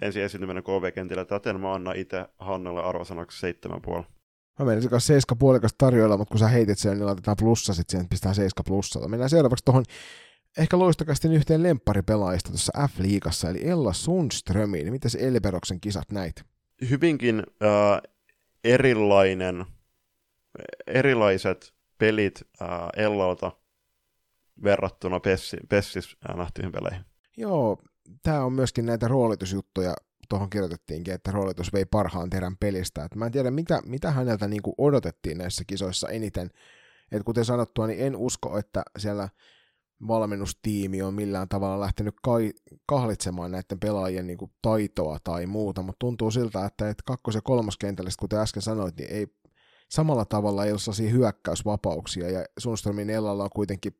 [0.00, 1.24] ensi esiintyminen KV-kentillä.
[1.24, 4.17] Täten mä annan itse Hannalle arvosanaksi 7,5.
[4.58, 7.92] Mä menisin kanssa 7 puolikas tarjoilla, mutta kun sä heitit sen, niin laitetaan plussa, sitten
[7.92, 9.08] siihen pistetään 7 plussalla.
[9.08, 9.84] Mennään seuraavaksi tuohon
[10.58, 14.92] ehkä loistakasti yhteen lempparipelaajista tuossa F-liigassa, eli Ella Sundströmiin.
[14.92, 16.44] Miten se Elberoksen kisat näit?
[16.90, 18.12] Hyvinkin äh,
[18.64, 19.66] erilainen,
[20.86, 23.52] erilaiset pelit äh, Ellalta
[24.64, 27.04] verrattuna Pessi, Pessis äh, nähtyihin peleihin.
[27.36, 27.82] Joo,
[28.22, 29.94] tämä on myöskin näitä roolitusjuttuja
[30.28, 33.04] tuohon kirjoitettiinkin, että roolitus vei parhaan terän pelistä.
[33.04, 36.50] Et mä en tiedä, mitä, mitä häneltä niin kuin odotettiin näissä kisoissa eniten.
[37.12, 39.28] Et kuten sanottua, niin en usko, että siellä
[40.08, 42.52] valmennustiimi on millään tavalla lähtenyt kai,
[42.86, 47.40] kahlitsemaan näiden pelaajien niin kuin taitoa tai muuta, mutta tuntuu siltä, että, että kakkos- ja
[47.40, 49.26] kolmoskentällä, kuten äsken sanoit, niin ei
[49.90, 53.92] samalla tavalla ei ole hyökkäysvapauksia, ja Sundströmin Ellalla on kuitenkin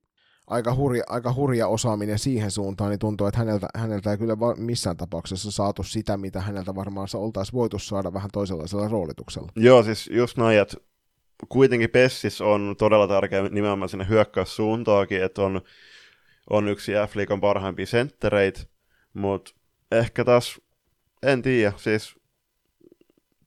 [0.50, 4.96] aika hurja, aika hurja osaaminen siihen suuntaan, niin tuntuu, että häneltä, häneltä ei kyllä missään
[4.96, 9.52] tapauksessa saatu sitä, mitä häneltä varmaan oltaisiin voitu saada vähän toisenlaisella roolituksella.
[9.56, 10.76] Joo, siis just näin, että
[11.48, 15.60] kuitenkin Pessis on todella tärkeä nimenomaan sinne hyökkäyssuuntaakin, että on,
[16.50, 18.60] on yksi F-liikan parhaimpia senttereitä,
[19.14, 19.50] mutta
[19.92, 20.60] ehkä taas,
[21.22, 22.14] en tiedä, siis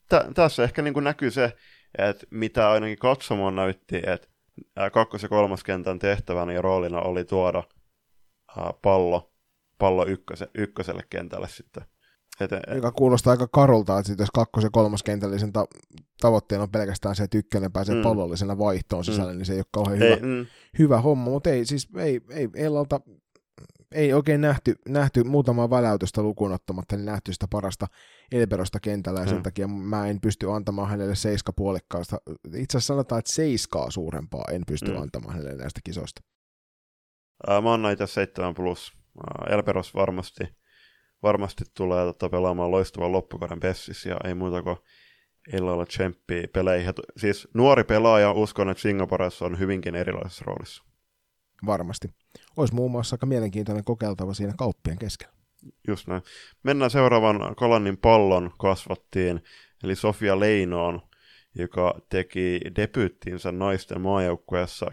[0.09, 1.53] tä, tässä ehkä niin näkyy se,
[1.97, 4.27] että mitä ainakin katsomaan näytti, että
[4.91, 7.63] kakkos- ja kolmoskentän tehtävänä ja roolina oli tuoda
[8.57, 9.33] ää, pallo,
[9.77, 11.83] pallo ykköse, ykköselle kentälle sitten.
[12.39, 15.67] Et, et, Joka kuulostaa aika karulta, että jos kakkos- ja kolmoskentällisen ta-
[16.21, 18.01] tavoitteena on pelkästään se, että ykkönen pääsee mm.
[18.01, 19.37] pallollisena vaihtoon sisälle, mm.
[19.37, 20.45] niin se ei ole kauhean ei, hyvä, mm.
[20.79, 23.01] hyvä homma, mutta ei, siis ei, ei Ellalta
[23.91, 27.88] ei oikein nähty, nähty muutamaa väläytöstä lukuun ottamatta, niin nähty sitä parasta
[28.31, 29.43] Elberosta kentällä, ja sen hmm.
[29.43, 32.18] takia mä en pysty antamaan hänelle seiska puolikkaasta.
[32.45, 35.01] Itse asiassa sanotaan, että seiskaa suurempaa en pysty hmm.
[35.01, 36.22] antamaan hänelle näistä kisoista.
[37.61, 38.93] Mä annan itse 7 plus.
[39.49, 40.43] Elberos varmasti,
[41.23, 44.77] varmasti tulee tota, pelaamaan loistavan loppukauden Pessis, ja ei muuta kuin
[45.53, 46.93] illalla tsemppiä peleihin.
[47.18, 50.84] Siis nuori pelaaja, uskon, että Singaporessa on hyvinkin erilaisessa roolissa.
[51.65, 52.07] Varmasti
[52.57, 55.33] olisi muun muassa aika mielenkiintoinen kokeiltava siinä kauppien keskellä.
[55.87, 56.21] Just näin.
[56.63, 59.43] Mennään seuraavan Kolannin pallon kasvattiin,
[59.83, 61.01] eli Sofia Leinoon,
[61.55, 64.85] joka teki debyyttiinsä naisten maajoukkueessa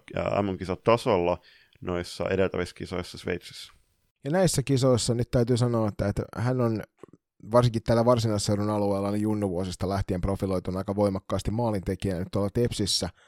[0.42, 1.38] MM-kisat tasolla
[1.80, 3.72] noissa edeltävissä kisoissa Sveitsissä.
[4.24, 6.82] Ja näissä kisoissa nyt täytyy sanoa, että, että hän on
[7.52, 13.08] varsinkin täällä varsinaisseudun alueella niin junnuvuosista lähtien profiloitunut aika voimakkaasti maalintekijänä nyt tuolla Tepsissä–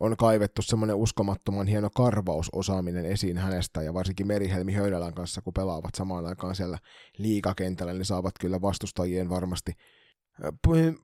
[0.00, 5.94] on kaivettu semmoinen uskomattoman hieno karvausosaaminen esiin hänestä, ja varsinkin Merihelmi Höydälän kanssa, kun pelaavat
[5.94, 6.78] samaan aikaan siellä
[7.18, 9.72] liikakentällä, niin saavat kyllä vastustajien varmasti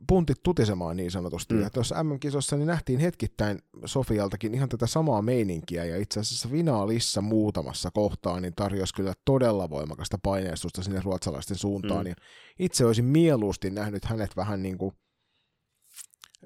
[0.09, 1.55] puntit tutisemaan niin sanotusti.
[1.55, 1.63] Mm.
[1.63, 7.21] Ja tuossa MM-kisossa niin nähtiin hetkittäin Sofialtakin ihan tätä samaa meininkiä, ja itse asiassa finaalissa
[7.21, 12.09] muutamassa kohtaa niin tarjosi kyllä todella voimakasta paineistusta sinne ruotsalaisten suuntaan, mm.
[12.09, 12.15] ja
[12.59, 14.93] itse olisin mieluusti nähnyt hänet vähän niin kuin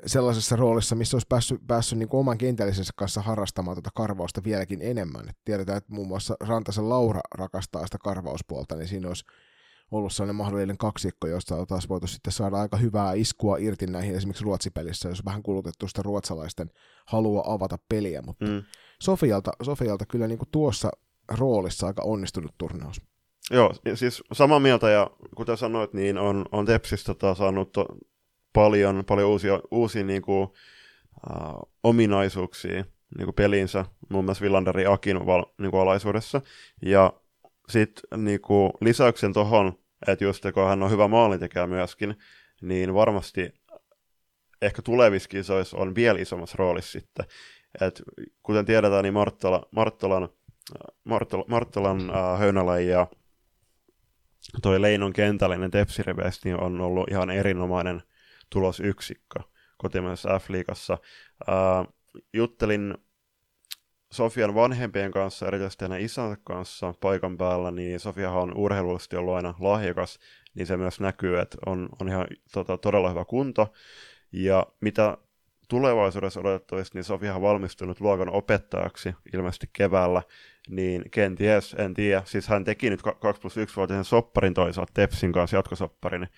[0.06, 5.28] sellaisessa roolissa, missä olisi päässyt, päässyt niin oman kentällisensä kanssa harrastamaan tuota karvausta vieläkin enemmän.
[5.28, 9.24] Et tiedetään, että muun muassa Rantasen Laura rakastaa sitä karvauspuolta, niin siinä olisi,
[9.92, 14.14] ollut sellainen mahdollinen kaksikko, josta on taas voitu sitten saada aika hyvää iskua irti näihin
[14.14, 16.70] esimerkiksi Ruotsipelissä, jos vähän kulutettu sitä ruotsalaisten
[17.06, 18.62] halua avata peliä, mutta mm.
[19.02, 20.90] Sofialta, Sofialta kyllä niin kuin tuossa
[21.38, 23.00] roolissa aika onnistunut turnaus.
[23.50, 27.86] Joo, siis samaa mieltä ja kuten sanoit, niin on, on Tepsistä tota, saanut to,
[28.52, 32.84] paljon, paljon uusia, uusia niin kuin, uh, ominaisuuksia
[33.18, 36.40] niin kuin peliinsä, muun muassa Villanderi Akin val, niin kuin alaisuudessa.
[36.82, 37.12] Ja
[37.68, 38.40] sitten niin
[38.80, 39.72] lisäyksen tuohon,
[40.06, 42.16] että just kun hän on hyvä maalintekijä myöskin,
[42.62, 43.54] niin varmasti
[44.62, 47.26] ehkä tulevissa kisoissa on vielä isommassa roolissa sitten.
[47.80, 48.02] Et
[48.42, 50.28] kuten tiedetään, niin Marttala, Marttalan,
[51.04, 53.06] Marttala, Marttalan äh, Höynälä ja
[54.62, 58.02] toi Leinon kentällinen tepsiriveys niin on ollut ihan erinomainen
[58.52, 59.40] tulosyksikkö
[59.78, 60.98] kotimaisessa F-liigassa.
[61.48, 61.94] Äh,
[62.32, 62.94] juttelin
[64.12, 69.54] Sofian vanhempien kanssa, erityisesti hänen isänsä kanssa paikan päällä, niin Sofiahan on urheilullisesti ollut aina
[69.60, 70.18] lahjakas,
[70.54, 73.72] niin se myös näkyy, että on, on ihan tota, todella hyvä kunto.
[74.32, 75.18] Ja mitä
[75.68, 80.22] tulevaisuudessa odotettavasti, niin Sofia on valmistunut luokan opettajaksi ilmeisesti keväällä,
[80.68, 82.22] niin kenties, en tiedä.
[82.24, 86.28] Siis hän teki nyt 2 plus 1 vuotisen sopparin toisaalta Tepsin kanssa, jatkosopparin,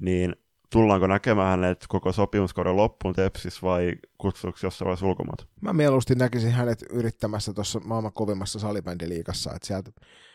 [0.00, 0.36] niin
[0.72, 5.46] tullaanko näkemään hänet koko sopimuskauden loppuun Tepsis vai kutsuuko jossain vaiheessa ulkomaat?
[5.60, 9.90] Mä mieluusti näkisin hänet yrittämässä tuossa maailman kovimmassa salibändiliikassa, että sieltä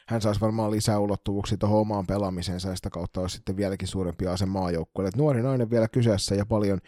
[0.07, 4.27] hän saisi varmaan lisää ulottuvuuksia tuohon omaan pelaamiseensa ja sitä kautta olisi sitten vieläkin suurempi
[4.27, 5.11] ase maajoukkueelle.
[5.17, 6.79] Nuori nainen vielä kyseessä ja paljon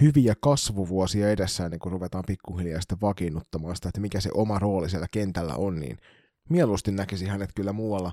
[0.00, 4.90] hyviä kasvuvuosia edessään, niin kun ruvetaan pikkuhiljaa sitten vakiinnuttamaan sitä, että mikä se oma rooli
[4.90, 5.98] siellä kentällä on, niin
[6.48, 8.12] mieluusti näkisi hänet kyllä muualla,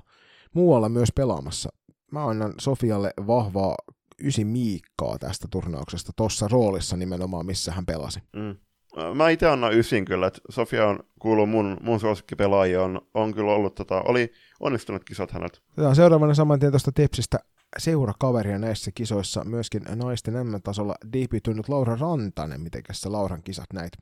[0.54, 1.72] muualla myös pelaamassa.
[2.12, 3.74] Mä annan Sofialle vahvaa
[4.20, 8.20] ysi Miikkaa tästä turnauksesta tuossa roolissa nimenomaan, missä hän pelasi.
[8.36, 8.56] Mm.
[9.14, 13.52] Mä itse annan ysin kyllä, että Sofia on kuuluu mun, mun suosikkipelaajia, on, on kyllä
[13.52, 15.58] ollut, tota, oli onnistunut kisat häneltä.
[15.76, 17.38] Tämä seuraavana saman tien tuosta Tepsistä
[17.78, 22.60] seurakaveria näissä kisoissa myöskin naisten M-tasolla debytoinut Laura Rantanen.
[22.60, 23.98] Mitenkäs Lauran kisat näitä?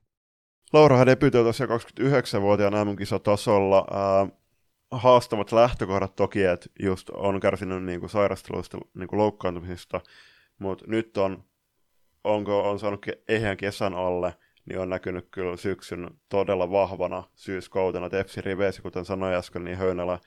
[0.73, 3.87] Laurahan debytoi tosiaan 29-vuotiaan M-kisatasolla.
[3.91, 4.27] Ää,
[4.93, 10.01] haastavat lähtökohdat toki, että just on kärsinyt niinku sairasteluista, niinku loukkaantumisista,
[10.59, 11.45] mutta nyt on,
[12.25, 14.35] onko on saanut ehjän kesän alle,
[14.67, 20.19] niin on näkynyt kyllä syksyn todella vahvana syyskautena Tepsi riveissä, kuten sanoin äsken, niin Höynälä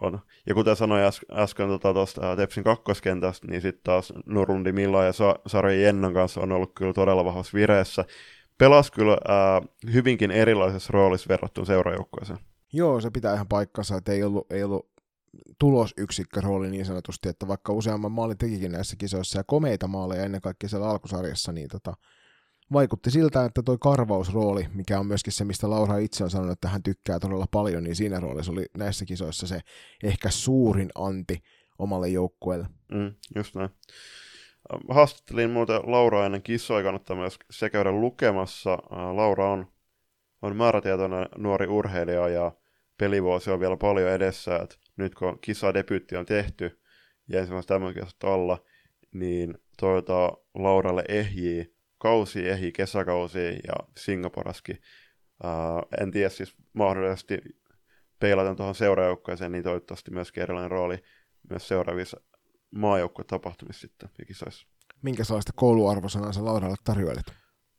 [0.00, 0.20] on.
[0.46, 1.02] Ja kuten sanoin
[1.32, 6.40] äsken tuosta tota, Tepsin kakkoskentästä, niin sitten taas Nurundi Milla ja Sa- Sari Jennon kanssa
[6.40, 8.04] on ollut kyllä todella vahvassa vireessä.
[8.58, 9.62] Pelas kyllä ää,
[9.92, 12.38] hyvinkin erilaisessa roolissa verrattuna seurajoukkueeseen.
[12.72, 14.90] Joo, se pitää ihan paikkansa, että ei ollut, ei ollut
[15.58, 20.68] tulosyksikkörooli niin sanotusti, että vaikka useamman maalin tekikin näissä kisoissa ja komeita maaleja ennen kaikkea
[20.68, 21.94] siellä alkusarjassa, niin tota,
[22.72, 26.68] vaikutti siltä, että toi karvausrooli, mikä on myöskin se, mistä Laura itse on sanonut, että
[26.68, 29.60] hän tykkää todella paljon, niin siinä roolissa oli näissä kisoissa se
[30.02, 31.42] ehkä suurin anti
[31.78, 32.66] omalle joukkueelle.
[32.92, 33.70] Mm, just näin.
[34.88, 38.78] Haastattelin muuten Laura ennen kisoja, kannattaa myös se käydä lukemassa.
[39.14, 39.66] Laura on,
[40.42, 42.52] on määrätietoinen nuori urheilija ja
[42.98, 46.80] pelivuosi on vielä paljon edessä, että nyt kun kisadebyytti on tehty
[47.28, 48.58] ja ensimmäiset tämän alla,
[49.12, 54.78] niin toivotaan Lauralle ehjii kausi ehi, kesäkausi ja Singaporaskin.
[55.44, 57.38] Uh, en tiedä siis mahdollisesti
[58.20, 60.98] peilaten tuohon seuraajoukkoeseen, niin toivottavasti myöskin erilainen rooli
[61.50, 62.20] myös seuraavissa
[62.70, 64.66] maajoukkuetapahtumissa sitten ja kisoissa.
[65.02, 67.26] Minkälaista kouluarvosanaa sä Lauralle tarjoilit?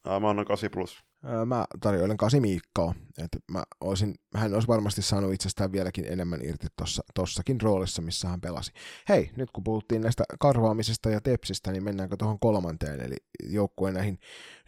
[0.07, 1.08] Uh, mä annan 8 plus
[1.45, 2.93] mä tarjoilen Kasi Miikkaa.
[3.17, 8.27] että mä olisin, hän olisi varmasti saanut itsestään vieläkin enemmän irti tossa, tossakin roolissa, missä
[8.27, 8.71] hän pelasi.
[9.09, 14.19] Hei, nyt kun puhuttiin näistä karvaamisesta ja tepsistä, niin mennäänkö tuohon kolmanteen, eli joukkueen näihin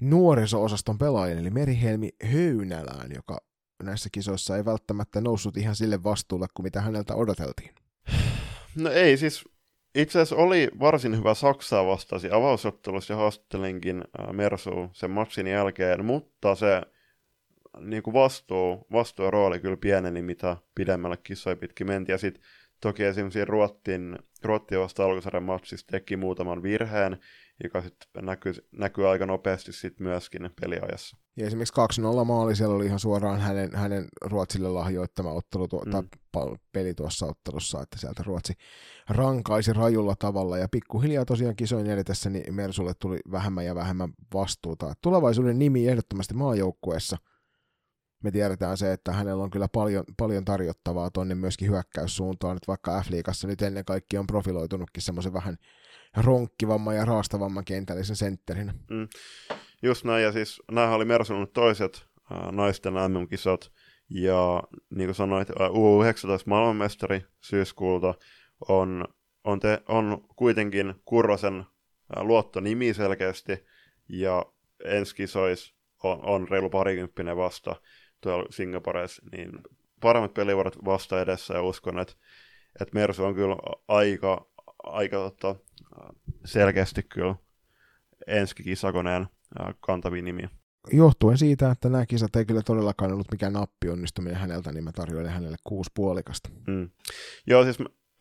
[0.02, 3.38] nuoriso-osaston pelaajien, eli Merihelmi Höynälään, joka
[3.84, 7.76] näissä kisoissa ei välttämättä noussut ihan sille vastuulle kuin mitä häneltä odoteltiin.
[8.76, 9.44] No ei, siis
[9.96, 16.56] itse asiassa oli varsin hyvä Saksaa vastasi avausottelussa ja haastattelinkin Mersu sen matsin jälkeen, mutta
[16.56, 16.82] se
[17.80, 22.12] niin kuin vastuu, vastuu ja rooli kyllä pieneni, mitä pidemmälle kissoja pitkin menti.
[22.12, 22.44] Ja sitten
[22.82, 27.18] toki esimerkiksi Ruottin, Ruottin vasta alkusarjan matsissa teki muutaman virheen,
[27.64, 31.18] joka sitten näkyy, näkyy aika nopeasti sitten myöskin peliajassa.
[31.38, 31.74] Ja esimerkiksi
[32.22, 36.58] 2-0 maali, siellä oli ihan suoraan hänen, hänen Ruotsille lahjoittama ottelu tuo, mm.
[36.72, 38.54] peli tuossa ottelussa, että sieltä Ruotsi
[39.10, 44.94] rankaisi rajulla tavalla, ja pikkuhiljaa tosiaan kisoin edetessä, niin Mersulle tuli vähemmän ja vähemmän vastuuta.
[45.02, 47.18] Tulevaisuuden nimi ehdottomasti maajoukkueessa.
[48.24, 53.02] Me tiedetään se, että hänellä on kyllä paljon, paljon tarjottavaa tuonne myöskin hyökkäyssuuntaan, että vaikka
[53.02, 55.58] F-liigassa nyt ennen kaikkea on profiloitunutkin semmoisen vähän
[56.18, 58.74] ronkkivamman ja raastavamman kentällisen sentterin.
[58.90, 59.08] Mm.
[59.84, 63.72] Just näin, ja siis nämä oli Mersun toiset äh, naisten MM-kisat,
[64.10, 65.54] ja niin kuin sanoit, U19
[66.46, 68.14] maailmanmestari syyskuulta
[68.70, 69.06] on,
[69.44, 71.66] on, te, on kuitenkin Kurrosen
[72.20, 73.66] luottonimi selkeästi,
[74.10, 74.46] ja
[74.86, 77.76] ensi kisois on, on reilu parikymppinen vasta
[78.22, 79.52] tuolla Singaporessa, niin
[80.02, 82.14] paremmat pelivuorot vasta edessä, ja uskon, että,
[82.82, 83.56] että Mersu on kyllä
[83.88, 84.50] aika,
[84.84, 85.56] aika tota,
[86.46, 87.36] selkeästi kyllä
[88.28, 89.28] ensi kisakoneen
[89.80, 90.50] kantavia nimiä.
[90.94, 94.92] Johtuen siitä, että nämä kisat ei kyllä todellakaan ollut mikään nappi onnistuminen häneltä, niin mä
[94.92, 96.50] tarjoilen hänelle kuusi puolikasta.
[96.68, 96.90] Mm.
[97.48, 97.78] Joo, siis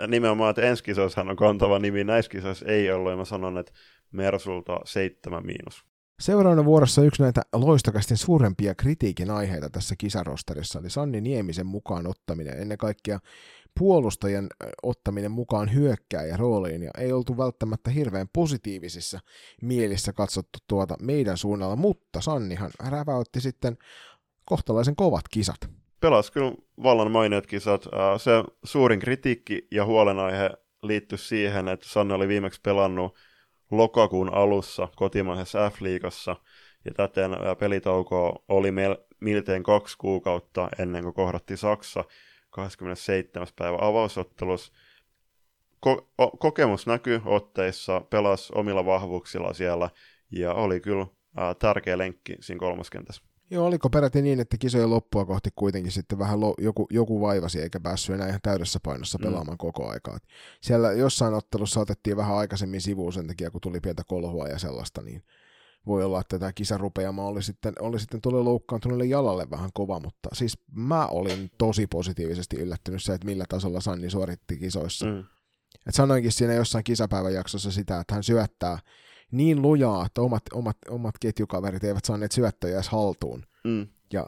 [0.06, 3.72] nimenomaan, että ensi kisoissahan on kantava nimi, näissä kisoissa ei ollut, ja mä sanon, että
[4.12, 5.84] Mersulta seitsemän miinus.
[6.20, 12.60] Seuraavana vuorossa yksi näitä loistokastin suurempia kritiikin aiheita tässä kisarosterissa oli Sanni Niemisen mukaan ottaminen,
[12.60, 13.18] ennen kaikkea
[13.78, 14.46] puolustajan
[14.82, 19.18] ottaminen mukaan hyökkääjä rooliin, ja ei oltu välttämättä hirveän positiivisissa
[19.62, 23.78] mielissä katsottu tuota meidän suunnalla, mutta Sannihan räväytti sitten
[24.46, 25.60] kohtalaisen kovat kisat.
[26.00, 26.52] Pelas kyllä
[26.82, 27.84] vallan maineet kisat.
[28.18, 28.30] Se
[28.64, 30.50] suurin kritiikki ja huolenaihe
[30.82, 33.16] liittyi siihen, että Sanni oli viimeksi pelannut
[33.70, 36.36] lokakuun alussa kotimaisessa F-liigassa,
[36.84, 42.04] ja täten pelitauko oli mel- miltein kaksi kuukautta ennen kuin kohdattiin Saksa
[42.50, 43.48] 27.
[43.56, 44.72] päivä avausottelus.
[45.86, 49.90] Ko- o- kokemus näkyy otteissa, pelas omilla vahvuuksilla siellä,
[50.30, 51.06] ja oli kyllä
[51.36, 53.22] ää, tärkeä lenkki siinä kolmoskentässä.
[53.50, 57.60] Joo, oliko peräti niin, että kisojen loppua kohti kuitenkin sitten vähän lo, joku, joku vaivasi
[57.60, 59.22] eikä päässyt enää ihan täydessä painossa mm.
[59.22, 59.58] pelaamaan mm.
[59.58, 60.18] koko aikaa.
[60.60, 65.02] Siellä jossain ottelussa otettiin vähän aikaisemmin sivuun sen takia, kun tuli pientä kolhua ja sellaista,
[65.02, 65.22] niin
[65.86, 70.28] voi olla, että tämä kisarupeama oli sitten, oli sitten tuolle loukkaantuneelle jalalle vähän kova, mutta
[70.32, 75.06] siis mä olin tosi positiivisesti yllättynyt se, että millä tasolla Sanni suoritti kisoissa.
[75.06, 75.24] Mm.
[75.86, 78.78] Et sanoinkin siinä jossain kisapäivän jaksossa sitä, että hän syöttää
[79.30, 83.44] niin lujaa, että omat, omat, omat ketjukaverit eivät saaneet syöttöjä edes haltuun.
[83.64, 83.88] Mm.
[84.12, 84.26] Ja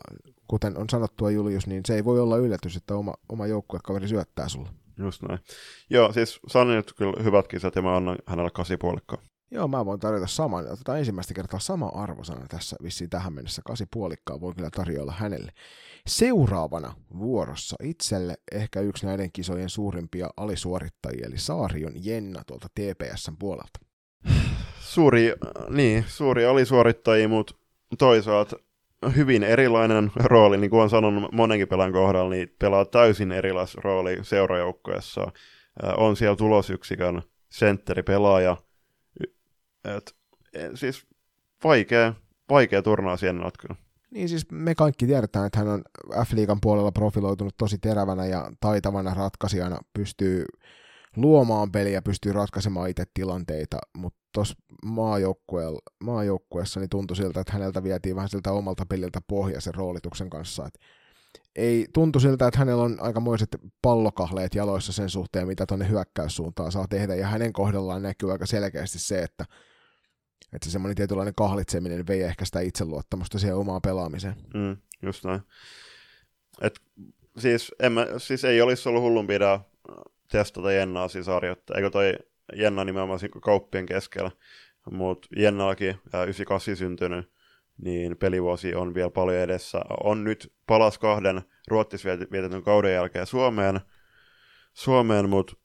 [0.48, 4.48] kuten on sanottua Julius, niin se ei voi olla yllätys, että oma, oma joukkuekaveri syöttää
[4.48, 4.68] sulle.
[4.98, 5.40] Just näin.
[5.90, 9.22] Joo, siis Sanni nyt kyllä hyvät kisat ja mä annan hänelle kasi puolikkaa.
[9.54, 10.72] Joo, mä voin tarjota saman.
[10.72, 13.62] Otetaan ensimmäistä kertaa sama arvosana tässä vissiin tähän mennessä.
[13.64, 15.52] Kasi puolikkaa voi kyllä tarjolla hänelle.
[16.06, 23.80] Seuraavana vuorossa itselle ehkä yksi näiden kisojen suurimpia alisuorittajia, eli Saarion Jenna tuolta TPSn puolelta
[24.80, 25.34] suuri,
[25.68, 27.54] niin, suuri alisuorittajia, mutta
[27.98, 28.56] toisaalta
[29.16, 34.18] hyvin erilainen rooli, niin kuin olen sanonut monenkin pelän kohdalla, niin pelaa täysin erilainen rooli
[34.22, 35.32] seurajoukkueessa.
[35.96, 38.56] On siellä tulosyksikön sentteripelaaja.
[39.84, 40.16] Et,
[40.52, 41.06] e, siis
[41.64, 42.14] vaikea,
[42.50, 43.76] vaikea turnaa siihen kyllä.
[44.10, 45.82] Niin siis me kaikki tiedetään, että hän on
[46.26, 50.44] F-liigan puolella profiloitunut tosi terävänä ja taitavana ratkaisijana, pystyy
[51.16, 54.54] luomaan peliä, pystyy ratkaisemaan itse tilanteita, mutta tuossa
[56.00, 60.66] maajoukkueessa niin tuntui siltä, että häneltä vietiin vähän siltä omalta peliltä pohja sen roolituksen kanssa.
[60.66, 60.78] Et
[61.56, 66.88] ei tuntu siltä, että hänellä on aikamoiset pallokahleet jaloissa sen suhteen, mitä tuonne hyökkäyssuuntaan saa
[66.88, 69.44] tehdä, ja hänen kohdallaan näkyy aika selkeästi se, että,
[70.52, 74.34] että se semmoinen tietynlainen kahlitseminen vei ehkä sitä itseluottamusta siihen omaan pelaamiseen.
[74.54, 75.40] Mm, just näin.
[76.60, 76.80] Et,
[77.38, 79.60] siis, en mä, siis ei olisi ollut hullun pidä
[80.30, 81.74] testata Jennaa siis arjotta.
[81.74, 82.14] Eikö toi
[82.56, 84.30] Jenna nimenomaan kauppien keskellä,
[84.90, 87.32] mutta Jennallakin 98 syntynyt,
[87.78, 89.80] niin pelivuosi on vielä paljon edessä.
[90.04, 93.80] On nyt palas kahden Ruotsissa vietetyn kauden jälkeen Suomeen,
[94.72, 95.56] Suomeen mutta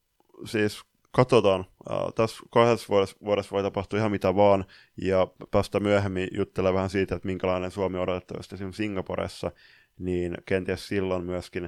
[0.45, 0.81] siis
[1.17, 1.65] katsotaan.
[1.89, 4.65] Uh, tässä kahdessa vuodessa, vuodessa voi tapahtua ihan mitä vaan,
[5.01, 9.51] ja päästä myöhemmin juttelemaan vähän siitä, että minkälainen Suomi odotettavasti esimerkiksi Singaporessa,
[9.99, 11.65] niin kenties silloin myöskin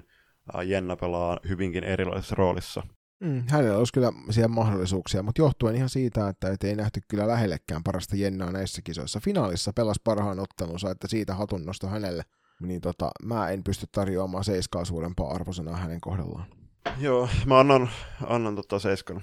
[0.56, 2.84] uh, Jenna pelaa hyvinkin erilaisessa roolissa.
[3.20, 7.28] Mm, hänellä olisi kyllä siellä mahdollisuuksia, mutta johtuen ihan siitä, että et ei nähty kyllä
[7.28, 9.20] lähellekään parasta Jennaa näissä kisoissa.
[9.20, 12.24] Finaalissa pelasi parhaan ottelunsa, että siitä hatunnosto hänelle.
[12.62, 16.59] Niin tota, mä en pysty tarjoamaan seiskaa suurempaa arvosanaa hänen kohdallaan.
[17.00, 17.90] Joo, mä annan,
[18.26, 19.22] annan tota seiskan.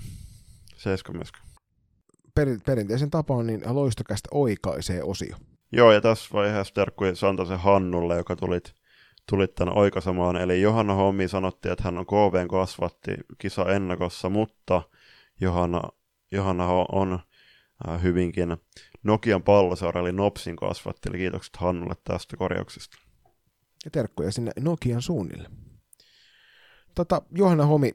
[0.77, 1.43] Seiskan myöskin.
[2.35, 5.37] Per, perinteisen tapaan niin loistokästä oikaisee osio.
[5.73, 8.75] Joo, ja tässä vaiheessa terkkui Santasen Hannulle, joka tulit
[9.31, 10.37] tulit tämän oikaisemaan.
[10.37, 14.83] Eli Johanna Hommi sanottiin, että hän on KVn kasvatti kisa ennakossa, mutta
[15.41, 15.83] Johanna,
[16.33, 17.21] Johanna on
[17.89, 18.57] äh, hyvinkin
[19.03, 21.09] Nokian palloseura, eli Nopsin kasvatti.
[21.09, 22.99] Eli kiitokset Hannulle tästä korjauksesta.
[23.85, 25.51] Ja terkkuja sinne Nokian suunnille.
[26.97, 27.93] Tota, Johanna Homi,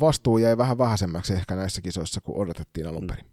[0.00, 3.24] vastuu jäi vähän vähäisemmäksi ehkä näissä kisoissa, kuin odotettiin alun perin.
[3.24, 3.30] Mm.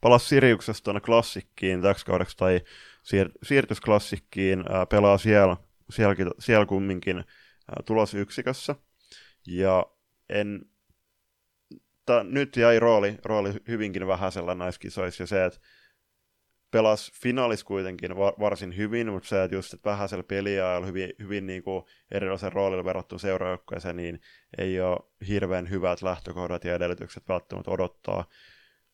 [0.00, 2.60] Palas Siriuksesta tuonne klassikkiin täksi kaudeksi, tai
[3.02, 5.56] siir- siirtysklassikkiin, ää, pelaa siellä
[5.90, 7.24] sielläkin, siellä kumminkin
[7.84, 8.74] tulosyksikössä.
[9.46, 9.86] Ja
[10.28, 10.64] en,
[12.06, 15.60] ta, nyt jäi rooli, rooli hyvinkin vähäisellä näissä kisoissa ja se, että
[16.74, 21.46] pelasi finaalis kuitenkin var, varsin hyvin, mutta se, että just että vähäisellä peliajalla hyvin, hyvin
[21.46, 24.20] niin kuin erilaisen roolilla verrattuna seuraajoukkueeseen, niin
[24.58, 24.98] ei ole
[25.28, 28.24] hirveän hyvät lähtökohdat ja edellytykset välttämättä odottaa,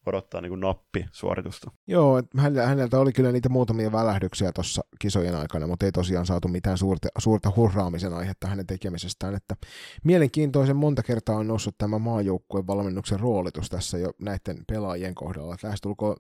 [0.07, 1.71] odottaa niin kuin nappisuoritusta.
[1.87, 6.27] Joo, että häneltä, häneltä oli kyllä niitä muutamia välähdyksiä tuossa kisojen aikana, mutta ei tosiaan
[6.27, 9.35] saatu mitään suurta, suurta hurraamisen aihetta hänen tekemisestään.
[9.35, 9.57] Että
[10.05, 15.57] mielenkiintoisen monta kertaa on noussut tämä maajoukkueen valmennuksen roolitus tässä jo näiden pelaajien kohdalla.
[15.63, 16.17] Lähestulkoon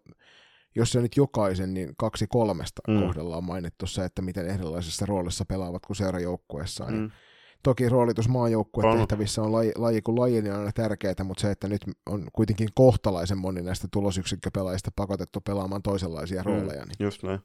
[0.76, 3.00] jos se nyt jokaisen, niin kaksi kolmesta mm.
[3.00, 6.84] kohdalla on mainittu se, että miten erilaisessa roolissa pelaavat kuin seurajoukkueessa.
[6.84, 7.10] Niin mm.
[7.62, 11.50] Toki roolitus maajoukkueen tehtävissä on laji, laji kuin laji, niin on aina tärkeää, mutta se,
[11.50, 16.84] että nyt on kuitenkin kohtalaisen moni näistä tulosyksikköpelaajista pakotettu pelaamaan toisenlaisia mm, rooleja.
[16.84, 16.96] Niin.
[17.00, 17.40] Just näin.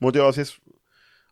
[0.00, 0.60] Mutta joo, siis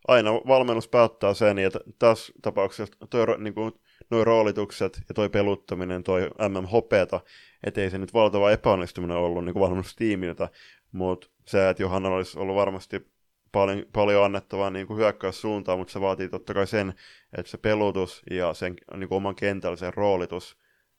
[0.08, 3.72] aina valmennus päättää sen, ja tässä tapauksessa toi, niin kuin,
[4.10, 7.20] noi roolitukset ja toi peluttaminen, toi MM-hopeeta,
[7.64, 10.48] ettei se nyt valtava epäonnistuminen ollut niin valmennustiimiltä,
[10.92, 13.12] mutta se, että Johanna olisi ollut varmasti
[13.52, 16.94] paljon, paljon annettavaa niin kuin hyökkäyssuuntaan, mutta se vaatii totta kai sen,
[17.38, 20.56] että se pelutus ja sen niin kuin oman kentällisen roolitus,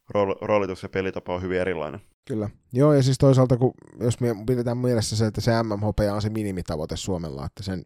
[0.09, 2.01] rool, roolitus ja pelitapa on hyvin erilainen.
[2.27, 2.49] Kyllä.
[2.73, 6.29] Joo, ja siis toisaalta, kun, jos me pidetään mielessä se, että se MMHP on se
[6.29, 7.83] minimitavoite Suomella, että sen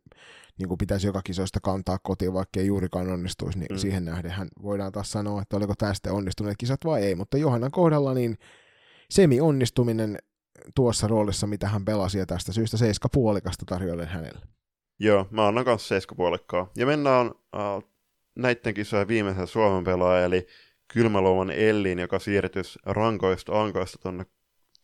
[0.59, 3.77] niin kuin pitäisi joka kisoista kantaa kotiin, vaikka ei juurikaan onnistuisi, niin mm.
[3.77, 8.13] siihen nähden voidaan taas sanoa, että oliko tästä onnistuneet kisat vai ei, mutta Johannan kohdalla
[8.13, 8.37] niin
[9.09, 10.17] semi-onnistuminen
[10.75, 14.45] tuossa roolissa, mitä hän pelasi, ja tästä syystä seiska puolikasta tarjoilen hänelle.
[14.99, 16.71] Joo, mä annan kanssa seiska puolikkaa.
[16.75, 17.83] Ja mennään äh,
[18.35, 20.47] näiden kisojen viimeisen Suomen pelaaja, eli
[20.93, 24.25] Kylmäluoman Ellin, joka siirtyi rankoista ankoista tuonne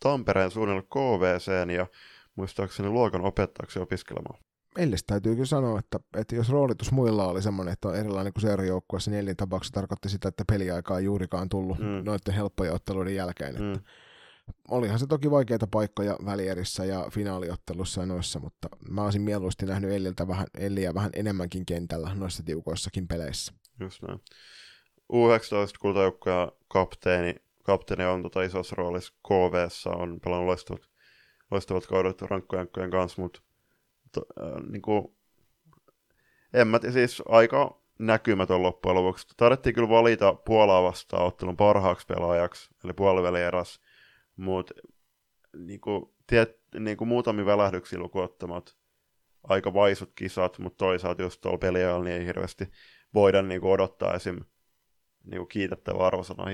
[0.00, 1.86] Tampereen suunnille KVCen ja
[2.36, 4.38] muistaakseni luokan opettajaksi opiskelemaan.
[4.78, 8.42] Ellis täytyy kyllä sanoa, että, että jos roolitus muilla oli semmoinen, että on erilainen kuin
[8.42, 12.04] seurajoukkueessa, niin Ellin tapauksessa tarkoitti sitä, että peliaikaa ei juurikaan tullut mm.
[12.04, 13.50] noiden helppojen otteluiden jälkeen.
[13.50, 13.84] Että mm
[14.68, 19.92] olihan se toki vaikeita paikkoja välierissä ja finaaliottelussa ja noissa, mutta mä olisin mieluusti nähnyt
[19.92, 23.52] Elliltä vähän, Elliä vähän enemmänkin kentällä noissa tiukoissakin peleissä.
[23.80, 24.20] Just näin.
[25.12, 30.82] U19 kultajoukkoja kapteeni, kapteeni on tota isossa roolissa KVssa, on pelannut loistavat,
[31.50, 33.40] loistavat kaudet rankkojankkojen kanssa, mutta
[34.12, 35.16] to, äh, niinku,
[36.52, 39.26] en mä siis aika näkymätön loppujen lopuksi.
[39.36, 43.80] Tarvittiin kyllä valita Puolaa vastaan ottelun parhaaksi pelaajaksi, eli puolivälieräs
[44.36, 44.74] mutta
[45.56, 48.76] niinku, tiet, niinku muutamia välähdyksiä lukuottamat
[49.42, 52.68] aika vaisut kisat, mutta toisaalta just tuolla peliajalla niin ei hirveästi
[53.14, 54.40] voida niinku odottaa esim.
[55.24, 56.44] Niinku kiitettävä arvosana.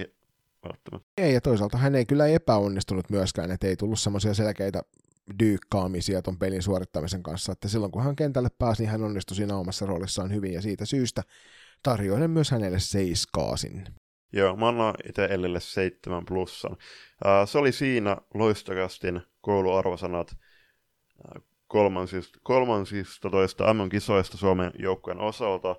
[1.16, 4.82] Ei, ja toisaalta hän ei kyllä epäonnistunut myöskään, että ei tullut semmoisia selkeitä
[5.39, 9.57] dyykkaamisia ton pelin suorittamisen kanssa, että silloin kun hän kentälle pääsi, niin hän onnistui siinä
[9.57, 11.23] omassa roolissaan hyvin, ja siitä syystä
[11.82, 13.85] tarjoilen myös hänelle seiskaa sinne.
[14.32, 16.73] Joo, mä annan itse Ellille 7 plussan.
[16.73, 20.36] Uh, se oli siinä loistokastin kouluarvosanat
[22.43, 25.77] kolmansista, toista MM-kisoista Suomen joukkueen osalta.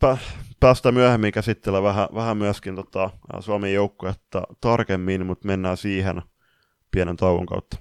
[0.00, 0.18] Pä,
[0.60, 3.10] päästään myöhemmin käsittelemään vähän, vähän myöskin tota,
[3.40, 6.22] Suomen joukkuetta tarkemmin, mutta mennään siihen
[6.90, 7.76] pienen tauon kautta.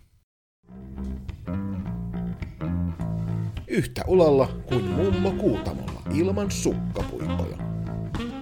[3.67, 7.68] Yhtä ulalla kuin mummo Kuutamolla ilman sukkapuikkoja.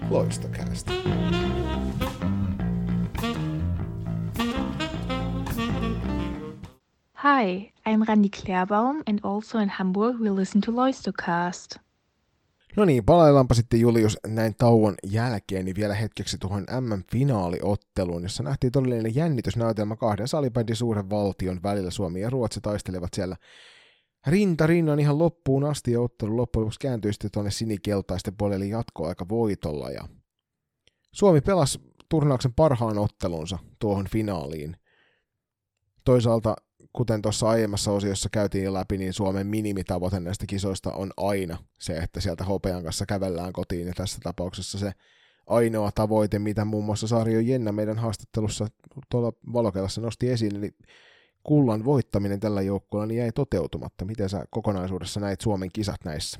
[0.09, 0.91] Loistokäästä.
[7.23, 11.75] Hi, I'm Randy Klärbaum and also in Hamburg we listen to Loistocast.
[12.75, 18.71] No niin, palaillaanpa sitten Julius näin tauon jälkeen niin vielä hetkeksi tuohon MM-finaaliotteluun, jossa nähtiin
[18.71, 21.91] todellinen jännitysnäytelmä kahden salibändin suuren valtion välillä.
[21.91, 23.35] Suomi ja Ruotsi taistelevat siellä
[24.27, 29.29] rinta rinnan ihan loppuun asti ja ottelu loppujen lopuksi kääntyi sitten tuonne sinikeltaisten puolelle jatkoaika
[29.29, 30.07] voitolla ja
[31.11, 31.79] Suomi pelasi
[32.09, 34.77] turnauksen parhaan ottelunsa tuohon finaaliin.
[36.05, 36.55] Toisaalta,
[36.93, 41.97] kuten tuossa aiemmassa osiossa käytiin jo läpi, niin Suomen minimitavoite näistä kisoista on aina se,
[41.97, 44.91] että sieltä hopean kanssa kävellään kotiin, ja tässä tapauksessa se
[45.47, 48.67] ainoa tavoite, mitä muun muassa Sarjo Jenna meidän haastattelussa
[49.11, 50.71] tuolla valokelassa nosti esiin, eli
[51.47, 54.05] kullan voittaminen tällä joukkueella niin jäi toteutumatta.
[54.05, 56.39] Miten sä kokonaisuudessa näit Suomen kisat näissä?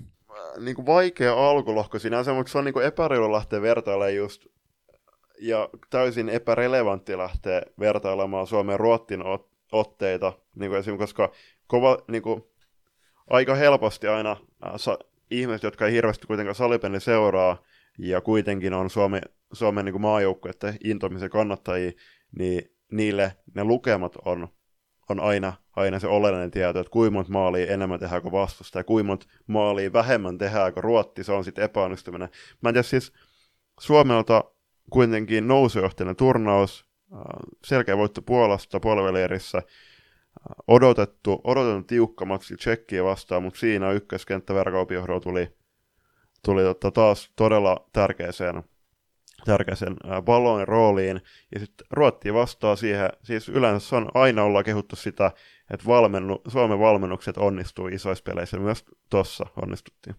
[0.60, 4.48] Niin kuin vaikea alkulohko sinänsä, mutta se on niin epäreilu lähteä vertailemaan just
[5.40, 9.24] ja täysin epärelevantti lähteä vertailemaan Suomen Ruottin
[9.72, 11.32] otteita, niin kuin esimerkiksi, koska
[11.68, 12.44] kova, niin kuin,
[13.30, 15.00] aika helposti aina äh, sa,
[15.32, 17.64] ihmiset, jotka ei hirveästi kuitenkaan salipeli seuraa,
[18.00, 19.20] ja kuitenkin on Suomi,
[19.54, 21.92] Suomen niin maajoukkueiden intomisen kannattajia,
[22.38, 22.62] niin
[22.92, 24.48] niille ne lukemat on,
[25.10, 28.84] on aina, aina se oleellinen tieto, että kuinka monta maalia enemmän tehdään kuin vastusta, ja
[28.84, 32.30] kuinka monta maalia vähemmän tehdään kuin Ruotti, se on sitten epäonnistuminen.
[32.62, 33.14] Mä en tiedä siis,
[33.80, 34.44] Suomelta
[34.90, 37.20] kuitenkin nousujohtainen turnaus, äh,
[37.66, 39.62] selkeä voitto Puolasta puolivälierissä,
[40.68, 45.58] odotettu, odotettu tiukka matsi Tsekkiä vastaan, mutta siinä ykköskenttä Verkaupiohdolla tuli,
[46.46, 46.62] tuli
[46.94, 48.64] taas todella tärkeäseen,
[49.46, 49.96] tärkeäseen
[50.26, 51.22] pallon rooliin.
[51.54, 55.32] Ja sitten Ruotti vastaa siihen, siis yleensä on aina olla kehuttu sitä,
[55.72, 60.16] että valmennu, Suomen valmennukset onnistuu isoissa peleissä, myös tuossa onnistuttiin.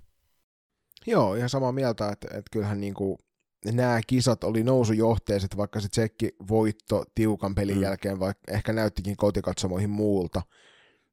[1.07, 3.19] Joo, ihan samaa mieltä, että, että kyllähän niin kuin
[3.65, 7.83] nämä kisat oli nousujohteiset, vaikka se tsekki voitto tiukan pelin mm.
[7.83, 10.43] jälkeen, vaikka ehkä näyttikin kotikatsomoihin muulta.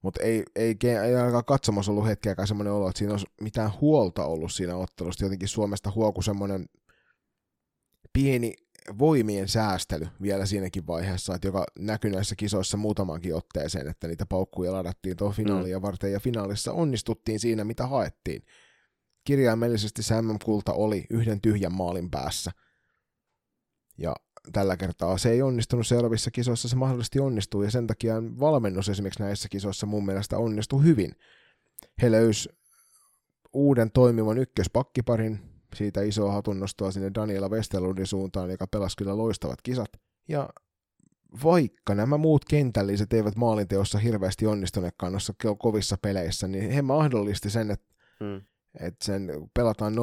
[0.02, 4.26] Mutta ei, ei, ei ainakaan katsomassa ollut hetkeäkään semmoinen olo, että siinä olisi mitään huolta
[4.26, 5.26] ollut siinä ottelusta.
[5.26, 6.66] Jotenkin Suomesta huoku semmoinen
[8.14, 8.54] pieni
[9.00, 14.74] voimien säästely vielä siinäkin vaiheessa, että joka näkyi näissä kisoissa muutamankin otteeseen, että niitä paukkuja
[14.74, 15.82] ladattiin tuohon finaalia mm.
[15.82, 18.44] varten, ja finaalissa onnistuttiin siinä, mitä haettiin
[19.24, 22.52] kirjaimellisesti se MM-kulta oli yhden tyhjän maalin päässä.
[23.98, 24.16] Ja
[24.54, 29.24] tällä kertaa se ei onnistunut seuraavissa kisoissa, se mahdollisesti onnistuu, ja sen takia valmennus esimerkiksi
[29.24, 31.16] näissä kisoissa mun mielestä onnistui hyvin.
[32.02, 32.50] He löys
[33.54, 39.90] uuden toimivan ykköspakkiparin, siitä isoa hatunnostoa sinne Daniela Westerlundin suuntaan, joka pelasi kyllä loistavat kisat.
[40.28, 40.50] Ja
[41.44, 47.72] vaikka nämä muut kentälliset eivät maalinteossa hirveästi onnistuneetkaan noissa kovissa peleissä, niin he mahdollisti sen,
[47.72, 48.42] että hmm
[48.80, 49.98] että sen pelataan 0-0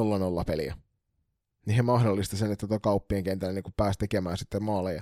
[0.47, 0.77] peliä.
[1.65, 5.01] Niin he mahdollisti sen, että tuo kauppien kentällä niin pääsi tekemään sitten maaleja,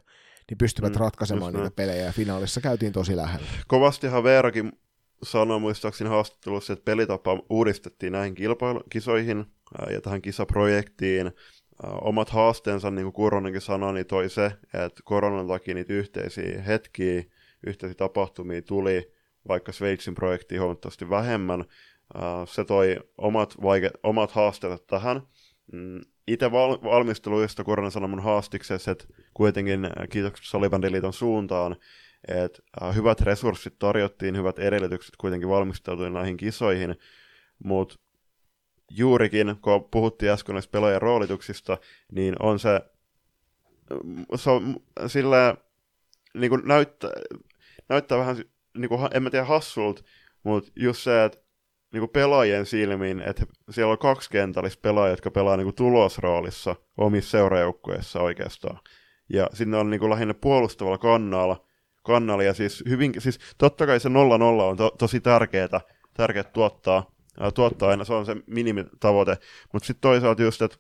[0.50, 3.48] niin pystyvät mm, ratkaisemaan niitä pelejä, ja finaalissa käytiin tosi lähellä.
[3.68, 4.72] Kovastihan Veerakin
[5.24, 9.46] sanoi muistaakseni haastattelussa, että pelitapa uudistettiin näihin kilpailukisoihin
[9.90, 11.32] ja tähän kisaprojektiin.
[12.02, 14.46] Omat haasteensa, niin kuin Kuronenkin sanoi, niin toi se,
[14.86, 17.24] että koronan takia niitä yhteisiä hetkiä,
[17.68, 19.14] yhteisiä tapahtumia tuli,
[19.48, 21.66] vaikka Sveitsin projektiin huomattavasti vähemmän,
[22.16, 25.22] Uh, se toi omat, vaike- omat haasteet tähän.
[25.72, 28.24] Mm, itse val- valmisteluista Koronan sanon mun
[28.92, 31.76] että kuitenkin kiitokset Salibandiliiton suuntaan,
[32.28, 36.96] että uh, hyvät resurssit tarjottiin, hyvät edellytykset kuitenkin valmistautuin näihin kisoihin,
[37.64, 37.96] mutta
[38.92, 41.78] juurikin, kun puhuttiin äsken näistä pelaajan roolituksista,
[42.12, 42.82] niin on se,
[44.36, 44.76] se on
[45.08, 45.56] sillä
[46.34, 47.12] niin kuin näyttää,
[47.90, 48.36] näyttää vähän,
[48.78, 50.04] niin kuin, en mä tiedä hassulta,
[50.44, 51.38] mutta just se, että
[51.94, 56.76] niin kuin pelaajien silmiin, että siellä on kaksi kentällistä pelaajia, jotka pelaa niin kuin tulosroolissa
[56.98, 58.80] omissa seurajoukkueissa oikeastaan.
[59.30, 61.66] Ja sinne on niin kuin lähinnä puolustavalla kannalla,
[62.02, 65.82] kannalla ja siis, hyvin, siis totta kai se 0-0 on to, tosi tärkeää,
[66.14, 69.38] tärkeää tuottaa, ää, tuottaa aina, se on se minimitavoite,
[69.74, 70.78] mutta sitten toisaalta just, että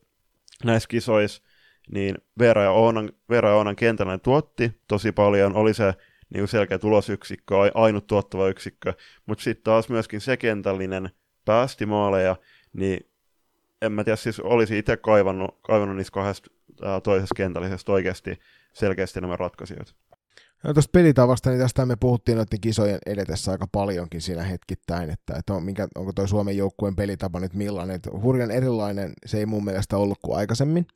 [0.63, 1.43] näissä kisoissa,
[1.91, 5.93] niin Veera ja Oonan, Veera ja Oonan kentällä tuotti tosi paljon, oli se
[6.33, 8.93] niin selkeä tulosyksikkö, ainut tuottava yksikkö,
[9.25, 11.09] mutta sitten taas myöskin se kentällinen
[11.45, 12.35] päästi maaleja,
[12.73, 13.11] niin
[13.81, 16.49] en mä tiedä, siis olisi itse kaivannut, kaivannut niistä kahdesta
[16.83, 18.39] ää, toisesta kentällisestä oikeasti
[18.73, 19.93] selkeästi enemmän ratkaisijoita.
[20.63, 25.33] No tuosta pelitavasta, niin tästä me puhuttiin noiden kisojen edetessä aika paljonkin siinä hetkittäin, että,
[25.39, 27.95] että on, minkä, onko tuo Suomen joukkueen pelitapa nyt millainen.
[27.95, 30.87] Että hurjan erilainen se ei mun mielestä ollut kuin aikaisemmin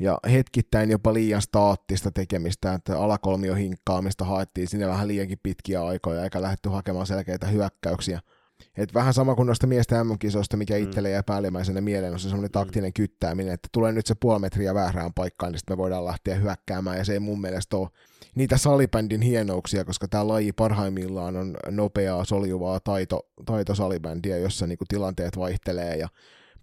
[0.00, 6.24] ja hetkittäin jopa liian staattista tekemistä, että alakolmio hinkkaamista haettiin sinne vähän liiankin pitkiä aikoja,
[6.24, 8.20] eikä lähdetty hakemaan selkeitä hyökkäyksiä.
[8.76, 10.82] Et vähän sama kuin noista miesten MM-kisoista, mikä mm.
[10.82, 12.52] itselle jää päällimmäisenä mieleen, on se semmoinen mm.
[12.52, 16.34] taktinen kyttääminen, että tulee nyt se puoli metriä väärään paikkaan, niin sitten me voidaan lähteä
[16.34, 17.88] hyökkäämään, ja se ei mun mielestä ole
[18.34, 24.84] niitä salibändin hienouksia, koska tämä laji parhaimmillaan on nopeaa, soljuvaa taito, taito salibändiä, jossa niinku
[24.88, 26.08] tilanteet vaihtelee, ja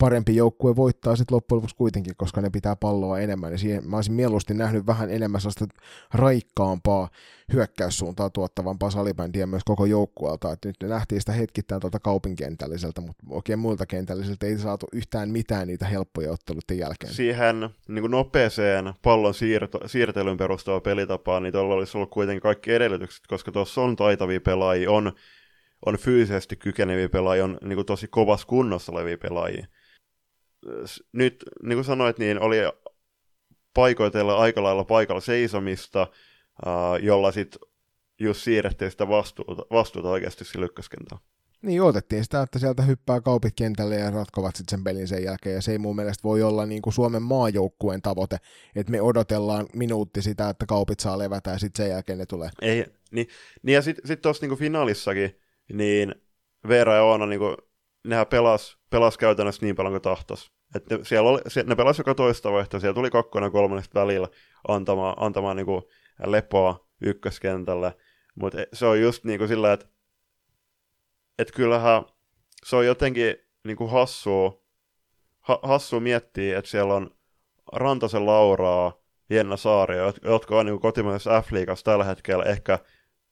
[0.01, 3.51] parempi joukkue voittaa sitten loppujen lopuksi kuitenkin, koska ne pitää palloa enemmän.
[3.51, 5.65] Ja siihen mä olisin mieluusti nähnyt vähän enemmän sellaista
[6.13, 7.09] raikkaampaa
[7.53, 10.51] hyökkäyssuuntaa tuottavampaa salibändiä myös koko joukkueelta.
[10.51, 15.29] Et nyt ne nähtiin sitä hetkittäin tuolta kaupinkentälliseltä, mutta oikein muilta kentälliseltä ei saatu yhtään
[15.29, 17.13] mitään niitä helppoja otteluiden jälkeen.
[17.13, 22.73] Siihen niin kuin nopeeseen pallon siirto, siirtelyyn perustava pelitapaa, niin tuolla olisi ollut kuitenkin kaikki
[22.73, 25.11] edellytykset, koska tuossa on taitavia pelaajia, on
[25.85, 29.67] on fyysisesti kykeneviä pelaajia, on niin kuin tosi kovassa kunnossa olevia pelaajia
[31.11, 32.57] nyt, niin kuin sanoit, niin oli
[33.73, 36.07] paikoitella aika lailla paikalla seisomista,
[37.01, 37.59] jolla sitten
[38.19, 41.23] just siirrettiin sitä vastuuta, vastuuta oikeasti sillä ykköskentällä.
[41.61, 45.55] Niin, otettiin sitä, että sieltä hyppää kaupit kentälle ja ratkovat sitten sen pelin sen jälkeen,
[45.55, 48.37] ja se ei mun mielestä voi olla niin kuin Suomen maajoukkueen tavoite,
[48.75, 52.49] että me odotellaan minuutti sitä, että kaupit saa levätä, ja sitten sen jälkeen ne tulee.
[52.61, 53.27] Ei, niin,
[53.63, 55.39] niin ja sitten sit tuossa niin finaalissakin,
[55.73, 56.15] niin
[56.67, 57.57] Veera ja Oona, niin kuin,
[58.03, 60.51] nehän pelas, pelas käytännössä niin paljon kuin tahtos.
[60.75, 64.27] Että ne, siellä oli, ne pelasi joka toista vaihtoa, siellä tuli kakkonen kolmannesta välillä
[64.67, 65.83] antamaan, antamaan niin kuin
[66.25, 67.93] lepoa ykköskentälle.
[68.35, 69.85] Mutta se on just niin kuin sillä, että
[71.39, 72.03] et kyllähän
[72.65, 74.63] se on jotenkin niin kuin hassua,
[75.39, 77.15] ha, hassua miettiä, että siellä on
[77.73, 82.79] Rantasen Lauraa, Jenna Saaria, jotka on niin kotimaisessa F-liigassa tällä hetkellä ehkä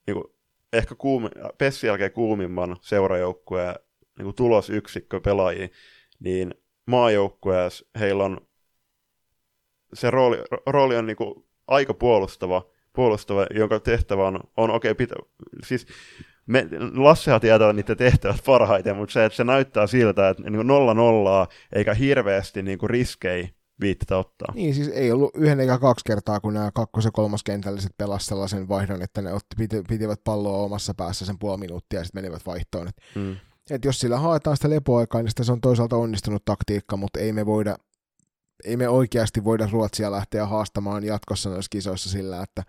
[0.08, 0.34] niin kuin
[0.74, 3.76] ehkä kuumi, Pessin jälkeen kuumimman seurajoukkueen
[4.20, 5.68] niin tulosyksikkö pelaajia,
[6.20, 6.54] niin
[6.86, 8.38] maajoukkueessa heillä on
[9.94, 14.96] se rooli, rooli on niin kuin aika puolustava, puolustava, jonka tehtävä on, on okei, okay,
[14.96, 15.16] pitä,
[15.64, 15.88] siis
[16.46, 20.94] me, Lassehan tietää niiden tehtävät parhaiten, mutta se, että se näyttää siltä, että niin nolla
[20.94, 23.50] nollaa, eikä hirveästi niin kuin riskejä
[23.82, 24.54] viittitä ottaa.
[24.56, 28.70] Niin, siis ei ollut yhden eikä kaksi kertaa, kun nämä kakkos- ja kolmoskentälliset pelasivat sellaisen
[28.70, 32.46] vaihdon, että ne otti, piti, pitivät palloa omassa päässä sen puoli minuuttia ja sitten menivät
[32.46, 32.88] vaihtoon.
[32.88, 33.36] Et, mm.
[33.70, 37.34] Et jos sillä haetaan sitä lepoaikaa, niin sitä se on toisaalta onnistunut taktiikka, mutta ei
[37.34, 37.76] me voida
[38.64, 42.64] ei me oikeasti voida Ruotsia lähteä haastamaan jatkossa noissa kisoissa sillä, että,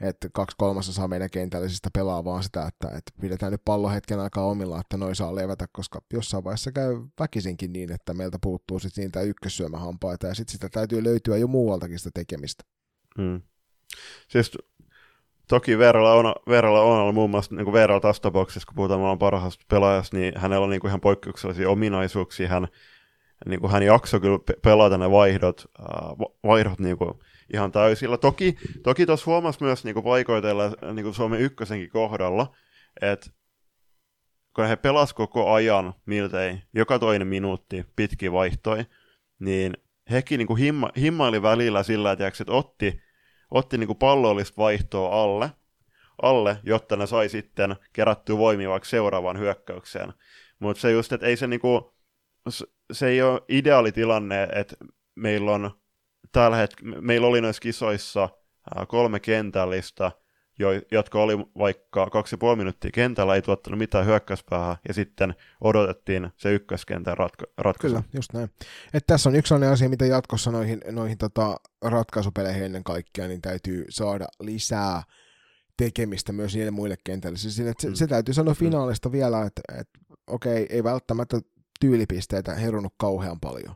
[0.00, 4.44] että kaksi kolmasosaa meidän kentällisistä pelaa vaan sitä, että, että pidetään nyt pallo hetken aikaa
[4.44, 9.04] omilla, että noin saa levätä, koska jossain vaiheessa käy väkisinkin niin, että meiltä puuttuu sitten
[9.04, 12.64] niitä ykkössyömähampaita ja sitten sitä täytyy löytyä jo muualtakin sitä tekemistä.
[13.18, 13.42] Hmm.
[14.28, 14.52] Siis
[15.48, 19.18] toki Veeralla on, Veeralla on ollut muun muassa niin Veeralla tässä tapauksessa, kun puhutaan maailman
[19.18, 22.48] parhaasta pelaajasta, niin hänellä on niin kuin ihan poikkeuksellisia ominaisuuksia.
[22.48, 22.68] Hän,
[23.46, 25.66] niin kuin hän jaksoi kyllä pelata ne vaihdot,
[26.46, 27.10] vaihdot niin kuin
[27.52, 28.18] ihan täysillä.
[28.18, 32.54] Toki, toki tuossa huomasi myös niin kuin vaikoitella niin kuin Suomen ykkösenkin kohdalla,
[33.02, 33.30] että
[34.56, 38.84] kun he pelasivat koko ajan miltei joka toinen minuutti pitki vaihtoi,
[39.38, 39.72] niin
[40.10, 43.00] hekin niin kuin himma, himmaili välillä sillä, että, että otti,
[43.50, 45.50] otti niin kuin pallollista vaihtoa alle,
[46.22, 50.12] alle, jotta ne sai sitten kerättyä voimia vaikka seuraavaan hyökkäykseen.
[50.58, 51.94] Mutta se just, että ei se niinku,
[52.92, 54.76] se ei ole ideaali tilanne, että
[55.14, 55.70] meillä on
[56.32, 58.28] tällä hetkellä, meillä oli noissa kisoissa
[58.88, 60.12] kolme kentällistä,
[60.58, 65.34] jo, jotka oli vaikka kaksi ja puoli minuuttia kentällä, ei tuottanut mitään hyökkäyspäähän, ja sitten
[65.60, 67.96] odotettiin se ykköskentän ratka- ratkaisu.
[67.96, 68.50] Kyllä, just näin.
[68.94, 73.42] Et tässä on yksi sellainen asia, mitä jatkossa noihin, noihin tota ratkaisupeleihin ennen kaikkea, niin
[73.42, 75.02] täytyy saada lisää
[75.76, 77.38] tekemistä myös niille muille kentälle.
[77.38, 77.94] Siis, se, mm.
[77.94, 79.12] se täytyy sanoa finaalista mm.
[79.12, 81.40] vielä, että, että okei, ei välttämättä
[81.80, 83.74] tyylipisteitä herunut kauhean paljon.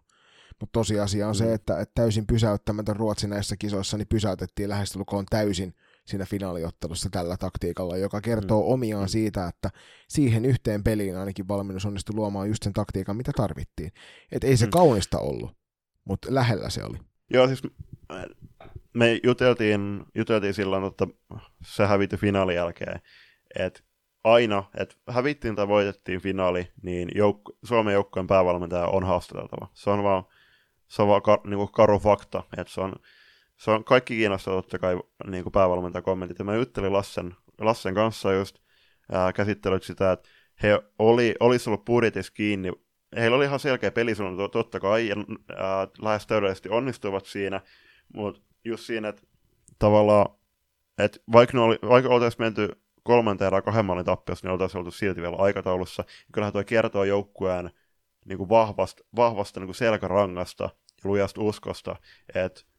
[0.61, 1.39] Mutta tosiasia on mm.
[1.39, 5.75] se, että, että täysin pysäyttämättä Ruotsi näissä kisoissa niin pysäytettiin lähestulkoon täysin
[6.13, 8.73] siinä finaaliottelussa tällä taktiikalla, joka kertoo mm.
[8.73, 9.09] omiaan mm.
[9.09, 9.71] siitä, että
[10.09, 13.93] siihen yhteen peliin ainakin valmennus onnistui luomaan just sen taktiikan, mitä tarvittiin.
[14.33, 14.71] Et ei se mm.
[14.71, 15.57] kaunista ollut,
[16.05, 16.99] mutta lähellä se oli.
[17.31, 17.63] Joo, siis
[18.95, 21.07] me juteltiin, juteltiin silloin, että
[21.65, 23.01] se hävitty finaalin jälkeen,
[23.59, 23.81] että
[24.25, 29.69] aina, että hävittiin tai voitettiin finaali, niin jouk- Suomen joukkojen päävalmentaja on haastateltava.
[29.73, 30.25] Se on vaan,
[30.89, 32.93] se on vaan kar, niin kuin karu fakta, että se on,
[33.63, 36.39] se on kaikki kiinnostaa totta kai niin kuin päävalmentaja kommentit.
[36.39, 38.59] Ja mä juttelin Lassen, Lassen kanssa just
[39.13, 40.29] ää, käsittelyt sitä, että
[40.63, 42.73] he oli, olisi ollut budjetissa kiinni.
[43.17, 45.17] Heillä oli ihan selkeä pelisuunnitelma totta kai, ja
[45.57, 47.61] ää, lähes täydellisesti onnistuivat siinä,
[48.15, 49.23] mutta just siinä, että
[49.79, 50.37] tavallaan,
[50.99, 52.69] että vaikka, oli, vaikka oltaisiin menty
[53.03, 56.05] kolmanteen erään kahden maalin tappiossa, niin oltaisiin oltu silti vielä aikataulussa.
[56.33, 57.71] Kyllähän tuo kertoo joukkueen
[58.25, 61.97] niin vahvasta, vahvasta niin selkärangasta ja lujasta uskosta,
[62.35, 62.72] että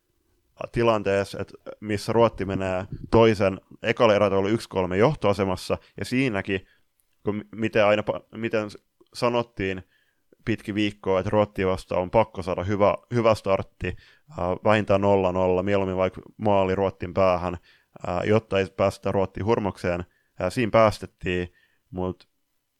[0.72, 6.66] tilanteessa, että missä Ruotti menee toisen, ekalla erät oli 1-3 johtoasemassa, ja siinäkin,
[7.24, 8.04] kun miten, aina,
[8.36, 8.70] miten
[9.14, 9.84] sanottiin
[10.46, 15.98] pitki viikkoa, että Ruotti vasta on pakko saada hyvä, hyvä startti, äh, vähintään 0-0, mieluummin
[15.98, 17.58] vaikka maali Ruottin päähän,
[18.08, 20.06] äh, jotta ei päästä Ruottiin hurmokseen,
[20.40, 21.54] ja siinä päästettiin,
[21.92, 22.26] mutta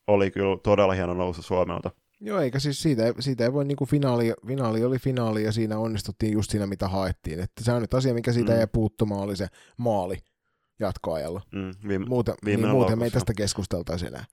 [0.06, 1.90] oli kyllä todella hieno nousu Suomelta.
[2.20, 5.78] Joo, eikä siis siitä, siitä ei voi, niin kuin finaali, finaali oli finaali ja siinä
[5.78, 7.40] onnistuttiin just siinä, mitä haettiin.
[7.40, 8.60] Että se on nyt asia, mikä siitä mm.
[8.60, 9.46] ei puuttumaan, oli se
[9.78, 10.18] maali
[10.80, 11.42] jatkoajalla.
[11.52, 14.24] Mm, viime, muuten niin, muuten me ei tästä keskusteltaisi enää.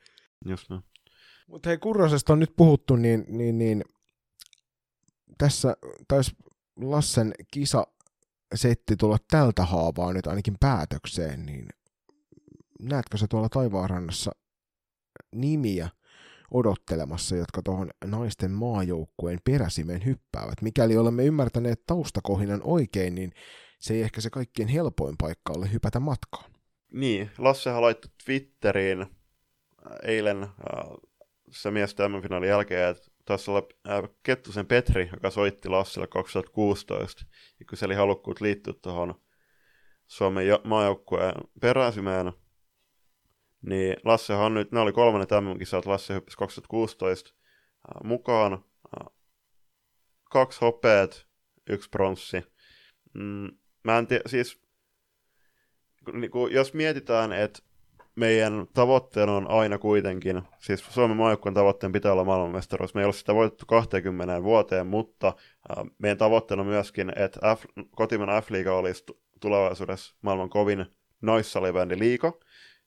[0.45, 0.81] Just näin.
[1.47, 3.83] Mutta hei, Kurrosesta on nyt puhuttu, niin, niin, niin
[5.37, 5.77] tässä
[6.07, 6.31] taisi
[6.81, 7.87] Lassen kisa
[8.55, 11.65] setti tulla tältä haavaa nyt ainakin päätökseen, niin
[12.81, 14.31] näetkö sä tuolla taivaanrannassa
[15.35, 15.89] nimiä
[16.51, 20.61] odottelemassa, jotka tuohon naisten maajoukkueen peräsimeen hyppäävät?
[20.61, 23.31] Mikäli olemme ymmärtäneet taustakohinan oikein, niin
[23.79, 26.51] se ei ehkä se kaikkien helpoin paikka ole hypätä matkaan.
[26.91, 29.07] Niin, Lassehan laittoi Twitteriin äh,
[30.03, 30.49] eilen äh,
[31.51, 37.25] se mies tämän finaalin jälkeen, että taisi olla äh, Kettusen Petri, joka soitti Lassille 2016,
[37.59, 39.21] ja kyseli halukkuut liittyä tuohon
[40.07, 42.33] Suomen maajoukkueen peräsimeen,
[43.61, 48.53] niin Lassehan nyt, ne oli kolmannen tämän kisat, Lasse hyppäsi 2016 äh, mukaan.
[48.53, 49.07] Äh,
[50.31, 51.27] kaksi hopeet,
[51.69, 52.43] yksi pronssi.
[53.13, 53.49] Mm,
[53.83, 54.61] mä en tiedä, siis
[56.13, 57.59] niin kuin, jos mietitään, että
[58.15, 62.93] meidän tavoitteena on aina kuitenkin, siis Suomen maajoukkueen tavoitteen pitää olla maailmanmestaruus.
[62.93, 67.65] Me ei ole sitä voitettu 20 vuoteen, mutta äh, meidän tavoitteena on myöskin, että F,
[67.95, 69.03] kotimainen F-liiga olisi
[69.39, 70.85] tulevaisuudessa maailman kovin
[71.21, 72.33] noissalivändi liiga,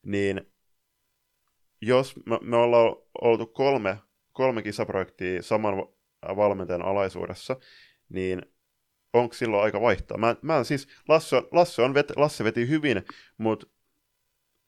[0.07, 0.54] niin
[1.87, 3.99] jos me, me ollaan oltu kolme,
[4.33, 5.75] kolme kisaprojektia saman
[6.37, 7.57] valmentajan alaisuudessa,
[8.09, 8.43] niin
[9.13, 10.19] onko silloin aika vaihtaa?
[10.19, 13.03] Mä, mä siis, Lasse, Lasse, on vet, Lasse veti hyvin,
[13.39, 13.67] mutta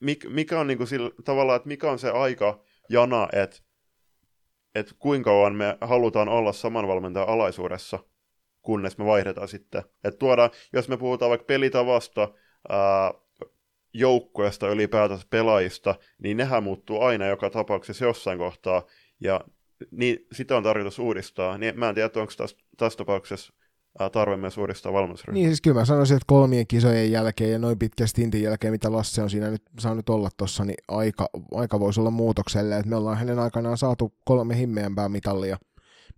[0.01, 3.57] mik, mikä on niinku sillä, tavallaan, että mikä on se aika jana, että
[4.75, 7.99] et kuinka kauan me halutaan olla saman valmentajan alaisuudessa,
[8.63, 9.83] kunnes me vaihdetaan sitten.
[10.05, 12.29] Että tuodaan, jos me puhutaan vaikka pelitavasta,
[12.69, 13.15] ää,
[13.99, 18.83] joukkueesta ylipäätänsä pelaajista, niin nehän muuttuu aina joka tapauksessa jossain kohtaa,
[19.21, 19.41] ja
[19.91, 21.59] niin, sitä on tarkoitus uudistaa.
[21.59, 23.53] Niin mä en tiedä, onko tässä, tässä tapauksessa
[24.13, 25.35] tarve myös uudistaa valmennusryhmää.
[25.35, 28.93] Niin siis kyllä mä sanoisin, että kolmien kisojen jälkeen ja noin pitkä stintin jälkeen, mitä
[28.93, 32.77] Lasse on siinä nyt saanut olla tuossa, niin aika, aika voisi olla muutokselle.
[32.77, 35.57] Että me ollaan hänen aikanaan saatu kolme himmeämpää mitallia,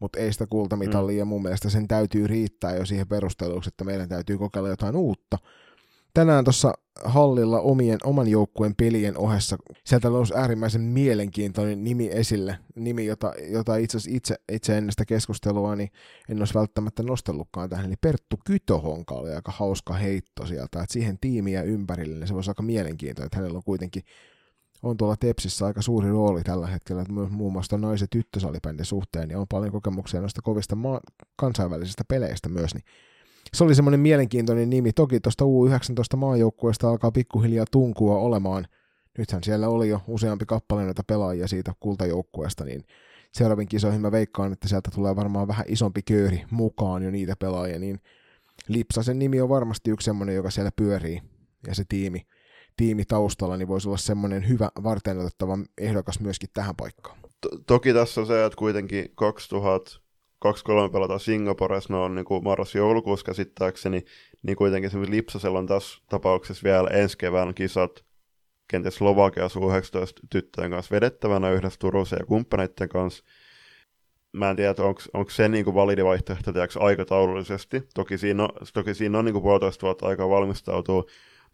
[0.01, 1.29] mutta ei sitä kultamitalia, mm.
[1.29, 5.39] mun mielestä sen täytyy riittää jo siihen perusteluksi, että meidän täytyy kokeilla jotain uutta
[6.19, 6.75] tänään tuossa
[7.05, 9.57] hallilla omien, oman joukkueen pelien ohessa.
[9.85, 15.77] Sieltä nousi äärimmäisen mielenkiintoinen nimi esille, nimi, jota, jota itse itse, itse ennen sitä keskustelua
[15.77, 15.91] niin
[16.29, 21.19] en olisi välttämättä nostellutkaan tähän, eli Perttu Kytohonka oli aika hauska heitto sieltä, että siihen
[21.21, 24.03] tiimiä ympärille, niin se voisi aika mielenkiintoinen, että hänellä on kuitenkin
[24.83, 28.87] on tuolla Tepsissä aika suuri rooli tällä hetkellä, että myös muun muassa nais- ja tyttösalibändin
[28.87, 31.01] suhteen, niin on paljon kokemuksia noista kovista maa-
[31.37, 32.85] kansainvälisistä peleistä myös, niin
[33.55, 34.93] se oli semmoinen mielenkiintoinen nimi.
[34.93, 38.67] Toki tuosta U19 maajoukkueesta alkaa pikkuhiljaa tunkua olemaan.
[39.19, 42.85] Nythän siellä oli jo useampi kappale näitä pelaajia siitä kultajoukkueesta, niin
[43.33, 47.79] seuraavin kisoihin mä veikkaan, että sieltä tulee varmaan vähän isompi kööri mukaan jo niitä pelaajia,
[47.79, 48.01] niin
[48.69, 51.23] Lipsasen nimi on varmasti yksi semmoinen, joka siellä pyörii,
[51.67, 52.27] ja se tiimi,
[52.77, 57.19] tiimi taustalla, niin voisi olla semmoinen hyvä varten otettava ehdokas myöskin tähän paikkaan.
[57.67, 60.08] toki tässä on se, että kuitenkin 2000
[60.39, 64.05] kaksi-kolme pelataan Singaporessa, ne on niin kuin marras-joulukuussa käsittääkseni,
[64.43, 68.05] niin kuitenkin se Lipsasella on tässä tapauksessa vielä ensi kevään kisat
[68.69, 73.25] kenties Slovakia 19 tyttöjen kanssa vedettävänä yhdessä Turussa ja kumppaneiden kanssa.
[74.33, 74.75] Mä en tiedä,
[75.15, 77.83] onko se niin kuin validi vaihtoehto aikataulullisesti.
[77.95, 81.05] Toki siinä on, toki siinä on niin kuin puolitoista vuotta aikaa valmistautua.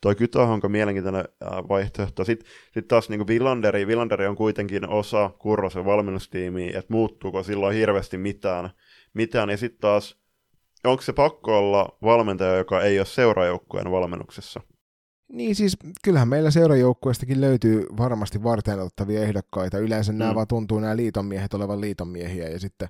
[0.04, 1.24] Toi Kytohan on mielenkiintoinen
[1.68, 2.24] vaihtoehto.
[2.24, 8.18] Sitten sit taas niin Villanderi, Villanderi on kuitenkin osa Kurrosen valmennustiimiä, että muuttuuko silloin hirveästi
[8.18, 8.70] mitään.
[9.14, 9.50] mitään.
[9.50, 10.18] Ja sitten taas,
[10.84, 14.60] onko se pakko olla valmentaja, joka ei ole seurajoukkueen valmennuksessa?
[15.32, 19.78] Niin siis kyllähän meillä seurajoukkueestakin löytyy varmasti varten ottavia ehdokkaita.
[19.78, 20.18] Yleensä mm.
[20.18, 22.88] nämä vaan tuntuu nämä liitonmiehet olevan liitonmiehiä ja sitten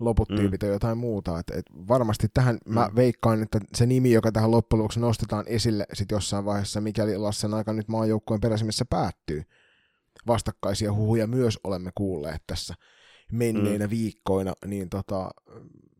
[0.00, 0.36] loput mm.
[0.62, 1.38] on jotain muuta.
[1.38, 2.74] Et, et varmasti tähän mm.
[2.74, 7.16] mä veikkaan, että se nimi, joka tähän loppujen lopuksi nostetaan esille sit jossain vaiheessa, mikäli
[7.16, 9.42] Lassen aika nyt maajoukkueen peräsimessä päättyy.
[10.26, 12.74] Vastakkaisia huhuja myös olemme kuulleet tässä
[13.32, 13.90] menneinä mm.
[13.90, 15.30] viikkoina, niin tota,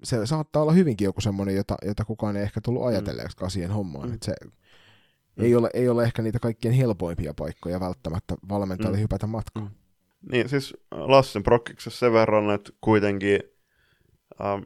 [0.02, 3.48] se saattaa olla hyvinkin joku semmoinen, jota, jota kukaan ei ehkä tullut ajatelleeksi mm.
[3.48, 4.08] siihen hommaan.
[4.08, 4.14] Mm.
[4.14, 5.44] Et se mm.
[5.44, 9.02] ei, ole, ei ole ehkä niitä kaikkien helpoimpia paikkoja välttämättä valmentajalle mm.
[9.02, 9.66] hypätä matkaan.
[9.66, 9.72] Mm.
[10.32, 13.40] Niin, siis Lassen prokkiksessa sen verran, että kuitenkin
[14.44, 14.62] Ähm,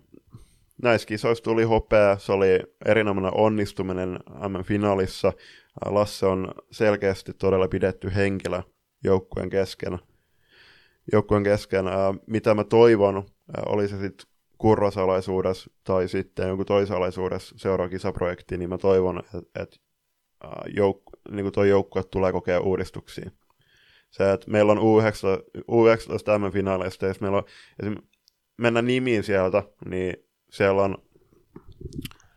[0.83, 4.19] näissä kisoissa tuli hopea, se oli erinomainen onnistuminen
[4.49, 5.29] M-finaalissa.
[5.29, 8.63] Äh, Lasse on selkeästi todella pidetty henkilö
[9.05, 9.99] joukkueen kesken.
[11.13, 11.89] Joukkueen kesken.
[11.89, 11.95] Äh,
[12.27, 13.25] mitä mä toivon, äh,
[13.67, 14.27] oli se sitten
[14.59, 19.81] kurrasalaisuudessa tai sitten jonkun toisalaisuudessa seuraava kisaprojekti, niin mä toivon, että et,
[20.69, 23.31] jouk- niin tuo joukkue tulee kokea uudistuksia.
[24.11, 27.45] Se, että meillä on U19, U19 M-finaaleista, ja meillä on
[28.57, 30.17] mennä nimiin sieltä, niin
[30.51, 30.99] siellä on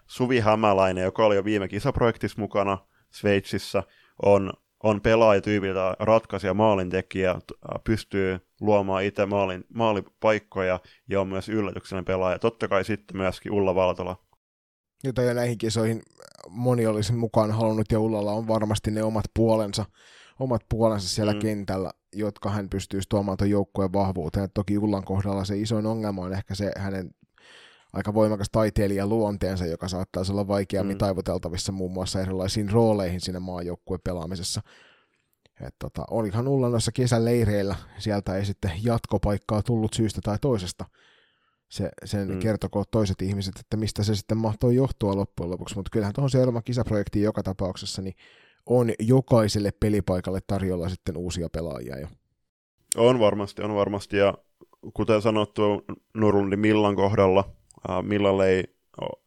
[0.08, 2.78] Suvi Hämäläinen, joka oli jo viime kisaprojektissa mukana
[3.12, 3.84] Sveitsissä,
[4.26, 4.54] on,
[4.84, 7.36] on pelaajatyypiltä ratkaisija maalintekijä,
[7.84, 10.80] pystyy luomaan itse maalin, maalipaikkoja
[11.10, 12.40] ja on myös yllätyksellinen pelaaja.
[12.40, 14.24] Totta kai sitten myöskin Ulla Valtola.
[15.04, 16.02] Jota jo näihin kisoihin
[16.50, 19.86] moni olisi mukaan halunnut ja Ullalla on varmasti ne omat puolensa,
[20.40, 21.40] omat puolensa siellä mm.
[21.40, 24.50] kentällä jotka hän pystyisi tuomaan tuon joukkueen vahvuuteen.
[24.54, 27.12] toki Ullan kohdalla se isoin ongelma on ehkä se hänen
[27.94, 31.00] aika voimakas taiteilijan luonteensa, joka saattaisi olla vaikeammin mm.
[31.00, 34.62] taivuteltavissa muun muassa erilaisiin rooleihin siinä maajoukkueen pelaamisessa.
[35.62, 40.86] Et tota, olihan Ulla noissa kesäleireillä, sieltä ei sitten jatkopaikkaa tullut syystä tai toisesta.
[41.70, 42.40] Se, sen mm.
[42.40, 46.64] kertoko toiset ihmiset, että mistä se sitten mahtoi johtua loppujen lopuksi, mutta kyllähän tuohon seuraavan
[46.64, 48.16] kisaprojektiin joka tapauksessa, niin
[48.68, 52.08] on jokaiselle pelipaikalle tarjolla sitten uusia pelaajia jo.
[52.98, 54.34] On varmasti, on varmasti, ja
[54.94, 55.62] kuten sanottu
[56.14, 57.52] Nurlundin Millan kohdalla,
[58.02, 58.64] Millalle ei,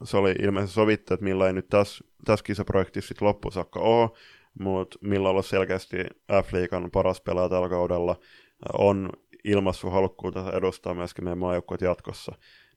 [0.04, 4.10] se oli ilmeisesti sovittu, että Milla ei nyt tässä, tässä kisaprojektissa sitten saakka ole,
[4.60, 5.96] mutta Milla on selkeästi
[6.32, 8.16] F-liigan paras pelaaja tällä kaudella,
[8.78, 9.10] on
[9.44, 12.32] ilmassu halukkuutta edustaa myöskin meidän maajoukkueet jatkossa,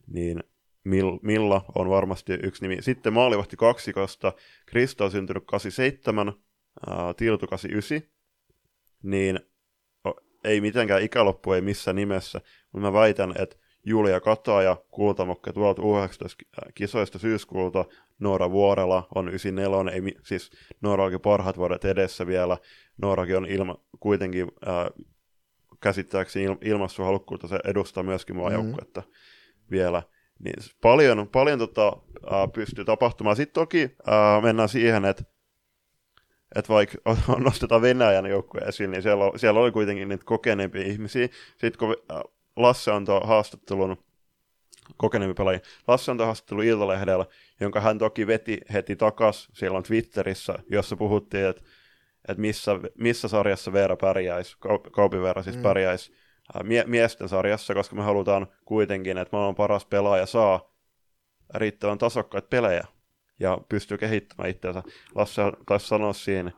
[0.08, 0.44] niin
[1.22, 2.82] Milla on varmasti yksi nimi.
[2.82, 4.34] Sitten maalivahti kaksikosta,
[4.66, 6.34] Krista on syntynyt 87,
[6.88, 8.10] uh, Tiltu 89,
[9.04, 9.40] niin
[10.44, 12.42] ei mitenkään ikäloppu, ei missään nimessä,
[12.72, 13.56] mutta mä väitän, että
[13.86, 17.86] Julia Kataja, kultamokka tuolta U19-kisoista syyskuulta,
[18.20, 20.52] Noora Vuorela on 94, ei, siis
[20.82, 22.58] Noora onkin parhaat vuodet edessä vielä,
[23.02, 24.92] Noorakin on ilma, kuitenkin ää,
[25.82, 29.04] käsittääkseni il, ilmassuhalukkuutta, se edustaa myöskin mua mm-hmm.
[29.72, 30.04] vielä.
[30.40, 31.98] Niin paljon, paljon tota,
[32.32, 33.36] ää, pystyy tapahtumaan.
[33.36, 35.24] Sitten toki ää, mennään siihen, että
[36.56, 36.98] että vaikka
[37.38, 41.28] nostetaan Venäjän joukkueen esiin, niin siellä, siellä oli kuitenkin niitä kokeneempia ihmisiä.
[41.58, 41.96] Sitten kun
[42.56, 43.98] Lasse antoi haastattelun,
[44.98, 47.26] kokeneempi pelaaja, Lasse antoi haastattelun Iltalehdellä,
[47.60, 51.62] jonka hän toki veti heti takas on Twitterissä, jossa puhuttiin, että
[52.28, 54.58] että missä, missä sarjassa Veera pärjäisi,
[54.92, 55.62] Kaupi Veera siis mm.
[55.62, 56.14] pärjäisi
[56.64, 60.74] mie- miesten sarjassa, koska me halutaan kuitenkin, että maailman paras pelaaja saa
[61.56, 62.84] riittävän tasokkaita pelejä
[63.40, 64.84] ja pystyy kehittämään itseänsä.
[65.16, 66.52] Lasse taisi sanoa siinä,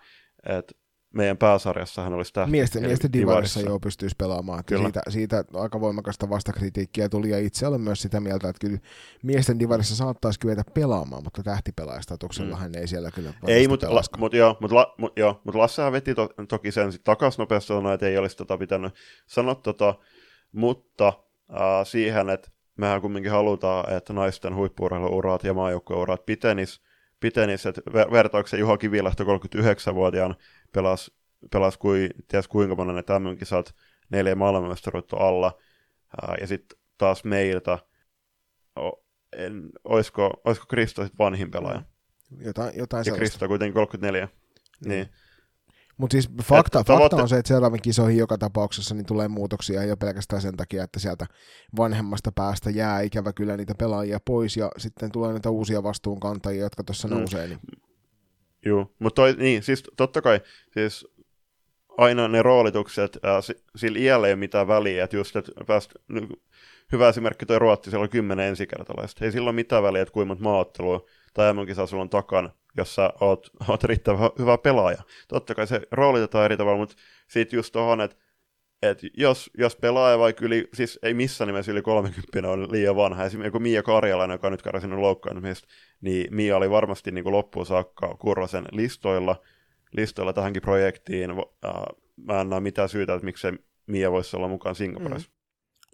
[0.45, 0.73] että
[1.15, 2.51] meidän pääsarjassa hän olisi tähti.
[2.51, 4.63] Miesten, miesten divarissa joo pystyisi pelaamaan.
[4.65, 4.83] Kyllä.
[4.83, 8.79] Siitä, siitä aika voimakasta vastakritiikkiä tuli ja itse olen myös sitä mieltä, että kyllä
[9.23, 12.61] miesten divarissa saattaisi kyetä pelaamaan, mutta tähtipelaajastatuksella mm.
[12.61, 15.91] hän ei siellä kyllä Ei, mutta la, mut, joo, mut, la, mut, joo, mut Lassehan
[15.91, 18.93] veti to, toki sen sitten takaisin nopeasti sanoa, että ei olisi tota pitänyt
[19.27, 19.95] sanoa tota,
[20.51, 26.81] mutta äh, siihen, että mehän kumminkin halutaan, että naisten huippuurheiluurat ja maajoukkueurat pitenis,
[27.19, 30.35] pitenis että ver- vertauksen Juha Kivilahto 39-vuotiaan
[30.71, 31.13] pelasi,
[31.51, 33.75] pelas kui, ties kuinka monen tämän kisat
[34.09, 35.57] neljä maailmanmestaruutta alla.
[36.21, 37.79] Ää, ja sitten taas meiltä,
[38.79, 39.05] o,
[39.37, 41.83] en, olisiko, olisiko Kristo sitten vanhin pelaaja?
[42.39, 43.19] Jotain, jotain ja sellaista.
[43.19, 44.27] Kristo kuitenkin 34.
[44.85, 44.89] Niin.
[44.89, 45.09] niin.
[45.97, 47.15] Mutta siis fakta, fakta tavoitte...
[47.15, 50.99] on se, että seuraaviin kisoihin joka tapauksessa niin tulee muutoksia jo pelkästään sen takia, että
[50.99, 51.25] sieltä
[51.77, 56.83] vanhemmasta päästä jää ikävä kyllä niitä pelaajia pois ja sitten tulee niitä uusia vastuunkantajia, jotka
[56.83, 57.13] tuossa mm.
[57.13, 57.47] nousee.
[57.47, 57.59] Niin...
[58.65, 60.41] Joo, mutta niin, siis totta kai,
[60.73, 61.07] siis
[61.97, 63.39] aina ne roolitukset, ää,
[63.75, 65.93] sillä iällä ei ole mitään väliä, että just, että pääst,
[66.91, 69.25] hyvä esimerkki toi Ruotsi, siellä on kymmenen ensikertalaista.
[69.25, 71.05] Ei sillä ole mitään väliä, että kuinka monta maaottelua
[71.35, 75.01] tai MM-kisa sulla on takana, jos sä oot, oot riittävän hyvä pelaaja.
[75.27, 76.95] Totta kai se roolitetaan eri tavalla, mutta
[77.27, 78.17] sitten just tuohon, että
[78.81, 83.25] et jos, jos pelaaja vaikka yli, siis ei missään nimessä yli 30 on liian vanha,
[83.25, 85.67] esimerkiksi Mia Karjalainen, joka on nyt kärsinyt loukkaantumista,
[86.01, 89.41] niin Mia oli varmasti niin kuin loppuun saakka Kurrosen listoilla,
[89.97, 91.29] listoilla tähänkin projektiin.
[92.17, 93.51] Mä en näe mitään syytä, että miksei
[93.87, 95.29] Mia voisi olla mukaan Singaporessa.
[95.29, 95.35] Mm.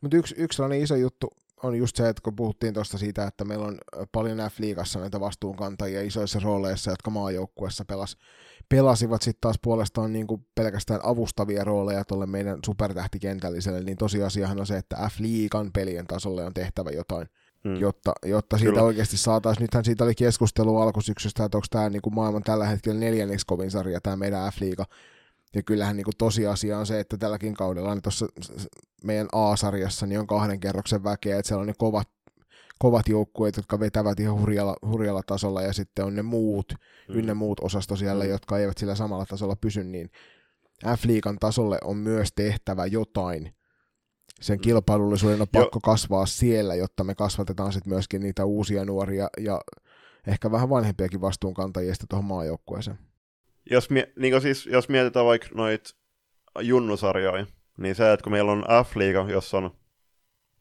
[0.02, 3.46] Mutta yksi, yksi sellainen iso juttu on just se, että kun puhuttiin tuosta siitä, että
[3.46, 3.78] meillä on
[4.12, 8.18] paljon F-liigassa näitä vastuunkantajia isoissa rooleissa, jotka maajoukkuessa pelas,
[8.70, 14.66] pelasivat sitten taas puolestaan niin kuin pelkästään avustavia rooleja tuolle meidän supertähtikentälliselle, niin tosiasiahan on
[14.66, 17.28] se, että F-liigan pelien tasolle on tehtävä jotain,
[17.64, 17.76] hmm.
[17.76, 18.84] jotta, jotta siitä Kyllä.
[18.84, 23.00] oikeasti saataisiin, nythän siitä oli keskustelu alkusyksystä, että onko tämä niin kuin maailman tällä hetkellä
[23.00, 24.86] neljänneksi kovin sarja, tämä meidän F-liiga,
[25.56, 28.28] ja kyllähän niin kuin tosiasia on se, että tälläkin kaudella niin tuossa
[29.04, 32.10] meidän A-sarjassa niin on kahden kerroksen väkeä, että siellä on ne kovat,
[32.80, 36.74] kovat joukkueet, jotka vetävät ihan hurjalla, hurjalla tasolla, ja sitten on ne muut,
[37.10, 37.16] mm.
[37.16, 38.30] ynnä muut osasto siellä, mm.
[38.30, 40.10] jotka eivät sillä samalla tasolla pysy, niin
[40.86, 43.56] F-liigan tasolle on myös tehtävä jotain.
[44.42, 44.62] Sen mm.
[44.62, 45.82] kilpailullisuuden on pakko jo.
[45.82, 49.62] kasvaa siellä, jotta me kasvatetaan sitten myöskin niitä uusia nuoria ja
[50.28, 53.11] ehkä vähän vanhempiakin vastuunkantajia tuohon maajoukkueeseen
[53.70, 55.90] jos, niin siis, jos mietitään vaikka noita
[56.60, 57.46] junnusarjoja,
[57.78, 59.78] niin se, että kun meillä on F-liiga, jossa on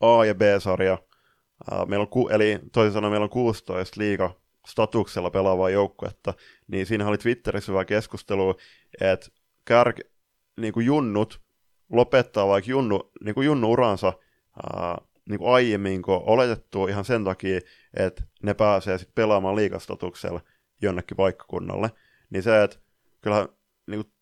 [0.00, 0.98] A- ja B-sarja,
[1.86, 6.34] meillä on ku, eli toisin sanoen meillä on 16 liiga statuksella pelaavaa joukkuetta,
[6.68, 8.54] niin siinä oli Twitterissä hyvä keskustelu,
[9.00, 9.28] että
[9.64, 10.00] kärk,
[10.56, 11.40] niin kuin junnut
[11.92, 14.12] lopettaa vaikka junnu, niin kuin junnu-uransa
[14.74, 14.98] ää,
[15.28, 17.60] niin kuin aiemmin kuin oletettu ihan sen takia,
[17.94, 20.40] että ne pääsee sitten pelaamaan liigastatuksella
[20.82, 21.90] jonnekin paikkakunnalle.
[22.30, 22.76] Niin se, että
[23.20, 23.48] kyllä
[23.86, 24.12] niin kuin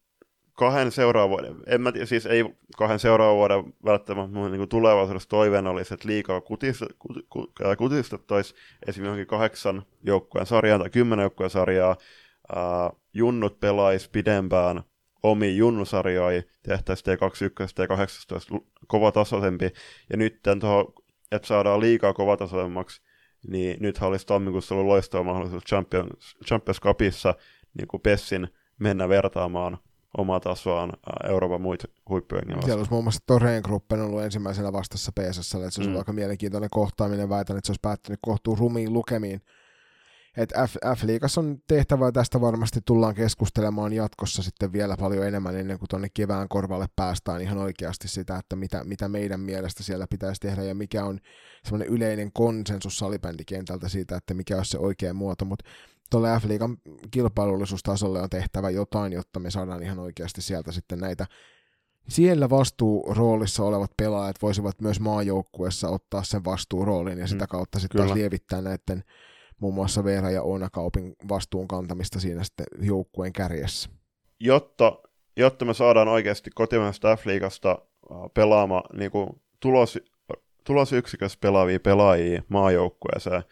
[0.59, 2.45] kahden seuraavan vuoden, en mä tiedä, siis ei
[2.77, 6.41] kahden seuraavan vuoden välttämättä, mutta niin tulevaisuudessa toiveena olisi, että liikaa
[7.79, 11.97] kutistettaisiin esimerkiksi kahdeksan joukkueen sarjaa tai kymmenen joukkueen sarjaa,
[12.57, 14.83] ää, junnut pelaisi pidempään
[15.23, 19.71] omi junnusarjoja, tehtäisiin T21 ja T18 kovatasoisempi,
[20.11, 20.93] ja nyt tuohon,
[21.33, 23.03] että saadaan liikaa kovatasoisemmaksi,
[23.49, 27.35] niin nyt olisi tammikuussa ollut loistava mahdollisuus Champions, Champions Cupissa
[27.79, 29.79] niin kuin Pessin mennä vertaamaan
[30.19, 30.93] omaa tasoaan
[31.29, 32.69] Euroopan muita huippujengia vastaan.
[32.69, 35.97] Siellä olisi muun muassa Toreen Gruppen ollut ensimmäisenä vastassa PSS, että se olisi mm.
[35.97, 37.29] aika mielenkiintoinen kohtaaminen.
[37.29, 39.43] Väitän, että se olisi päättynyt kohtuu rumiin lukemiin.
[40.37, 45.79] Et F, F-liigassa on tehtävä tästä varmasti tullaan keskustelemaan jatkossa sitten vielä paljon enemmän ennen
[45.79, 50.41] kuin tuonne kevään korvalle päästään ihan oikeasti sitä, että mitä, mitä meidän mielestä siellä pitäisi
[50.41, 51.19] tehdä ja mikä on
[51.65, 55.65] semmoinen yleinen konsensus salibändikentältä siitä, että mikä olisi se oikea muoto, mutta
[56.11, 56.77] tuolle F-liigan
[57.11, 61.27] kilpailullisuustasolle on tehtävä jotain, jotta me saadaan ihan oikeasti sieltä sitten näitä
[62.09, 67.99] siellä vastuuroolissa olevat pelaajat voisivat myös maajoukkuessa ottaa sen vastuuroolin ja sitä Mm, kautta sitten
[67.99, 69.05] taas lievittää näiden
[69.61, 73.91] muun muassa Veera ja Oona Kaupin vastuun kantamista siinä sitten joukkueen kärjessä.
[74.41, 74.99] jotta,
[75.37, 79.29] jotta me saadaan oikeasti kotimaisesta F-liigasta äh, pelaamaan niin kuin
[79.61, 79.99] tulos,
[80.65, 83.43] tulosyksikössä pelaavia pelaajia maajoukkueeseen,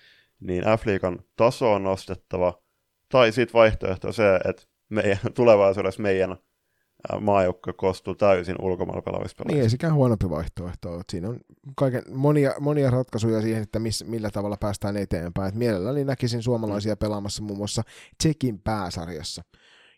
[0.40, 2.62] niin F-liigan taso on nostettava,
[3.08, 9.50] tai sitten vaihtoehto se, että meidän, tulevaisuudessa meidän äh, maajoukkue koostuu täysin ulkomailla pelaavista Niin
[9.50, 9.74] ei pelaajista.
[9.74, 11.02] sekään huonompi vaihtoehto ole.
[11.10, 11.40] Siinä on
[11.76, 15.48] kaiken, monia, monia ratkaisuja siihen, että miss, millä tavalla päästään eteenpäin.
[15.48, 16.98] Et mielelläni näkisin suomalaisia mm.
[16.98, 17.82] pelaamassa muun muassa
[18.18, 19.42] Tsekin pääsarjassa.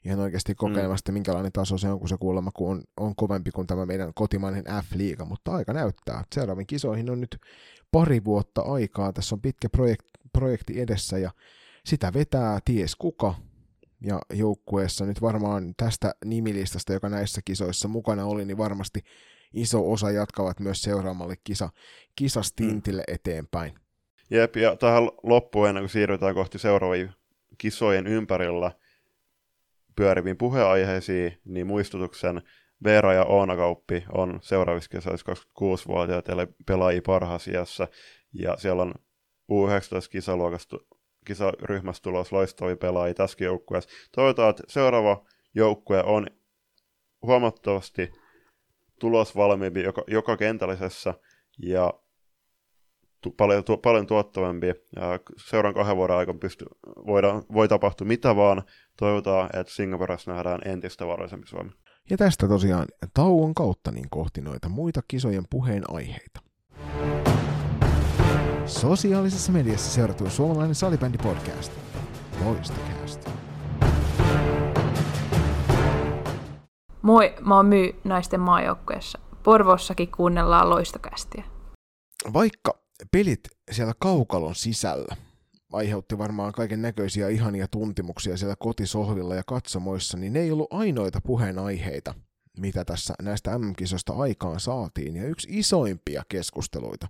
[0.05, 1.15] Ihan oikeasti kokeilemasta, mm.
[1.15, 4.65] minkälainen taso se on, kun se kuulemma kun on, on kovempi kuin tämä meidän kotimainen
[4.65, 6.25] F-liiga, mutta aika näyttää.
[6.34, 7.36] Seuraaviin kisoihin on nyt
[7.92, 9.12] pari vuotta aikaa.
[9.12, 11.31] Tässä on pitkä projekt, projekti edessä ja
[11.84, 13.34] sitä vetää ties kuka.
[14.00, 19.00] Ja joukkueessa nyt varmaan tästä nimilistasta, joka näissä kisoissa mukana oli, niin varmasti
[19.55, 21.70] iso osa jatkavat myös seuraamalle kisa,
[22.16, 23.74] kisastintille eteenpäin.
[24.31, 27.12] Jep, ja tähän loppuun ennen kuin siirrytään kohti seuraavia
[27.58, 28.73] kisojen ympärillä
[29.97, 32.42] pyöriviin puheaiheisiin, niin muistutuksen
[32.84, 37.89] Veera ja Oona Kauppi on seuraavissa kisoissa 26-vuotiaat eli pelaajia parhaassa iässä,
[38.32, 38.94] ja siellä on
[39.52, 40.78] U19-kisaluokasta
[41.25, 43.91] kisaryhmästä tulos loistavia pelaajia tässä joukkueessa.
[44.15, 46.27] Toivotaan, että seuraava joukkue on
[47.23, 48.12] huomattavasti
[49.01, 51.15] tulosvalmiimpi joka, joka kentällisessä
[51.62, 51.94] ja
[53.20, 54.67] tu, paljon, tu, paljon tuottavampi.
[54.67, 56.65] Ja seuraan kahden vuoden aikana pysty,
[57.07, 58.62] voidaan, voi tapahtua mitä vaan.
[58.97, 61.70] Toivotaan, että Singaporessa nähdään entistä varoisempi Suomi.
[62.10, 66.41] Ja tästä tosiaan tauon kautta niin kohti noita muita kisojen puheen aiheita.
[68.68, 71.72] Sosiaalisessa mediassa seurattu suomalainen salibändi podcast.
[72.44, 73.30] Loistokäästä.
[77.02, 79.18] Moi, mä oon Myy naisten maajoukkueessa.
[79.42, 81.44] Porvossakin kuunnellaan loistokästiä.
[82.32, 82.78] Vaikka
[83.12, 83.40] pelit
[83.70, 85.16] siellä kaukalon sisällä
[85.72, 91.20] aiheutti varmaan kaiken näköisiä ihania tuntimuksia siellä kotisohvilla ja katsomoissa, niin ne ei ollut ainoita
[91.20, 92.14] puheenaiheita,
[92.58, 95.16] mitä tässä näistä MM-kisoista aikaan saatiin.
[95.16, 97.08] Ja yksi isoimpia keskusteluita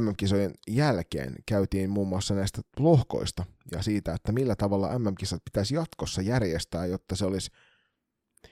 [0.00, 6.22] MM-kisojen jälkeen käytiin muun muassa näistä lohkoista ja siitä, että millä tavalla MM-kisat pitäisi jatkossa
[6.22, 7.50] järjestää, jotta se olisi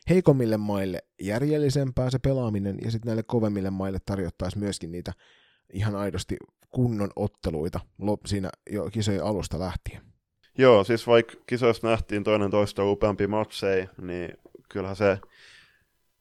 [0.09, 5.13] heikommille maille järjellisempää se pelaaminen ja sitten näille kovemmille maille tarjottaisiin myöskin niitä
[5.73, 6.37] ihan aidosti
[6.71, 7.81] kunnon otteluita
[8.27, 10.03] siinä jo kisojen alusta lähtien.
[10.59, 14.39] Joo, siis vaikka kisoissa nähtiin toinen toista upeampi matseja, niin
[14.69, 15.19] kyllähän se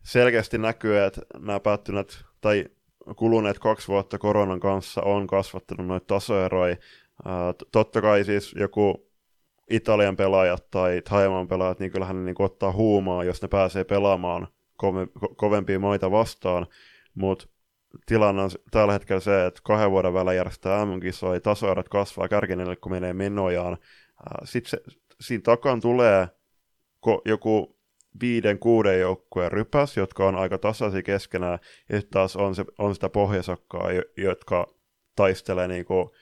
[0.03, 2.65] selkeästi näkyy, että nämä päättyneet tai
[3.15, 6.75] kuluneet kaksi vuotta koronan kanssa on kasvattanut noita tasoeroja.
[7.71, 9.11] Totta kai siis joku
[9.69, 14.47] Italian pelaajat tai Taiwan pelaajat, niin kyllähän ne niin ottaa huumaa, jos ne pääsee pelaamaan
[14.83, 16.67] kove- kovempia maita vastaan,
[17.15, 17.47] mutta
[18.05, 22.91] tilanne on tällä hetkellä se, että kahden vuoden välein järjestetään MM-kisoja, tasoerot kasvaa, kärkinelle kun
[22.91, 23.77] menee menojaan.
[24.43, 24.77] Sitten se,
[25.21, 26.27] siinä takan tulee
[27.25, 27.77] joku
[28.21, 31.59] viiden, kuuden joukkueen rypäs, jotka on aika tasaisia keskenään,
[31.89, 34.67] ja sitten taas on, se, on sitä pohjasakkaa, jotka
[35.15, 36.15] taistelee niinku,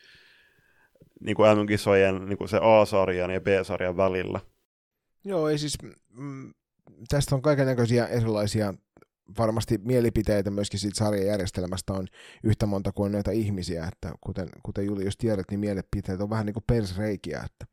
[1.19, 4.39] niinku MM-kisojen niinku se A-sarjan ja B-sarjan välillä.
[5.23, 5.77] Joo, ei siis,
[6.09, 6.53] mm,
[7.09, 8.73] tästä on kaiken näköisiä erilaisia
[9.37, 12.07] varmasti mielipiteitä myöskin siitä sarjajärjestelmästä on
[12.43, 16.53] yhtä monta kuin näitä ihmisiä, että kuten, kuten Julius tiedät, niin mielipiteet on vähän niin
[16.53, 17.65] kuin persreikiä, että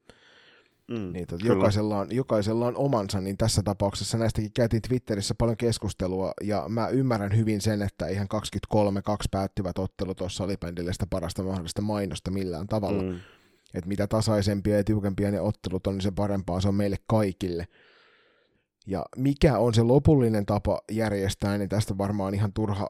[0.91, 5.57] Mm, niin, että jokaisella, on, jokaisella on omansa, niin tässä tapauksessa näistäkin käytiin Twitterissä paljon
[5.57, 8.29] keskustelua, ja mä ymmärrän hyvin sen, että ihan
[8.75, 8.79] 23-2
[9.31, 13.03] päättyvät ottelut tuossa salibändille sitä parasta mahdollista mainosta millään tavalla.
[13.03, 13.21] Mm.
[13.75, 17.67] Että mitä tasaisempia ja tiukempia ne ottelut on, niin se parempaa se on meille kaikille.
[18.87, 22.89] Ja mikä on se lopullinen tapa järjestää, niin tästä varmaan ihan turha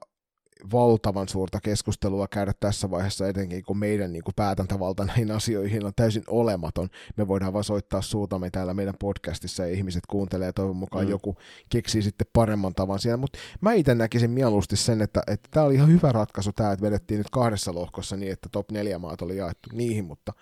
[0.72, 5.92] valtavan suurta keskustelua käydä tässä vaiheessa, etenkin kun meidän niin kuin päätäntävalta näihin asioihin on
[5.96, 6.88] täysin olematon.
[7.16, 11.10] Me voidaan vaan soittaa suutamme täällä meidän podcastissa ja ihmiset kuuntelee ja toivon mukaan mm.
[11.10, 11.36] joku
[11.70, 13.16] keksii sitten paremman tavan siellä.
[13.16, 16.86] Mutta mä itse näkisin mieluusti sen, että että tämä oli ihan hyvä ratkaisu tämä, että
[16.86, 20.32] vedettiin nyt kahdessa lohkossa niin, että top neljä maat oli jaettu niihin, mutta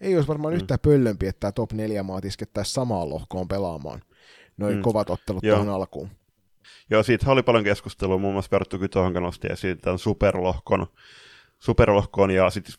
[0.00, 0.56] ei olisi varmaan mm.
[0.56, 4.02] yhtään pöllömpi, että tämä top neljä maat iskettäisiin samaan lohkoon pelaamaan
[4.56, 4.82] noin mm.
[4.82, 6.10] kovat ottelut tuohon alkuun.
[6.90, 10.86] Joo, siitä oli paljon keskustelua, muun muassa Perttu Kytohanka nosti esiin tämän superlohkon,
[11.58, 12.74] superlohkon ja sitten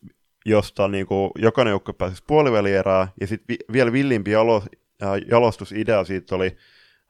[0.45, 4.63] josta niin kuin, jokainen joukko pääsisi puolivälierää, ja sitten vi- vielä villimpi jalo,
[5.03, 6.57] äh, jalostusidea siitä oli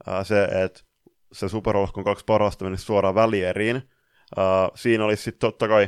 [0.07, 0.81] äh, se, että
[1.31, 3.75] se superlohkon kaksi parasta menisi suoraan välieriin.
[3.75, 5.87] Äh, siinä olisi sitten totta kai,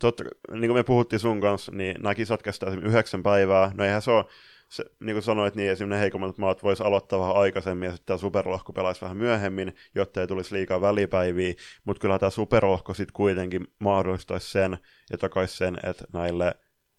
[0.00, 4.02] totta, niin kuin me puhuttiin sun kanssa, niin nämä kisat kestää yhdeksän päivää, no eihän
[4.02, 4.24] se ole
[4.68, 8.06] se, niin kuin sanoit, niin esimerkiksi ne heikommat maat voisi aloittaa vähän aikaisemmin ja sitten
[8.06, 13.12] tämä superlohko pelaisi vähän myöhemmin, jotta ei tulisi liikaa välipäiviä, mutta kyllä tämä superlohko sitten
[13.12, 14.78] kuitenkin mahdollistaisi sen
[15.10, 16.54] ja takaisi sen, että näille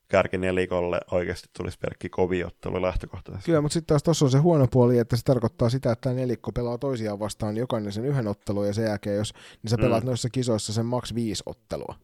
[0.07, 3.45] kärkinelikolle oikeasti tulisi pelkki koviottelu lähtökohtaisesti.
[3.45, 6.15] Kyllä, mutta sitten taas tuossa on se huono puoli, että se tarkoittaa sitä, että tämä
[6.15, 9.33] nelikko pelaa toisiaan vastaan jokainen sen yhden ottelun, ja sen jälkeen, jos
[9.63, 10.07] niin sä pelaat mm.
[10.07, 11.95] noissa kisoissa sen maks viisi ottelua,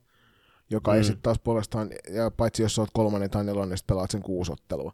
[0.69, 0.97] joka mm.
[0.97, 4.21] ei sitten taas puolestaan, ja paitsi jos sä oot kolmannen tai nelonen, niin pelaat sen
[4.21, 4.93] kuusi ottelua.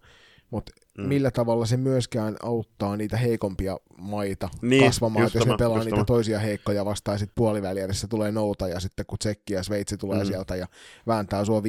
[0.52, 1.08] Mutta mm.
[1.08, 5.90] millä tavalla se myöskään auttaa niitä heikompia maita niin, kasvamaan, että jos ne pelaa niitä
[5.90, 6.06] tämä.
[6.06, 10.20] toisia heikkoja vastaan, ja sitten puolivälierissä tulee nouta, ja sitten kun Tsekki ja Sveitsi tulee
[10.20, 10.26] mm.
[10.26, 10.68] sieltä ja
[11.08, 11.64] vääntää sua 15-0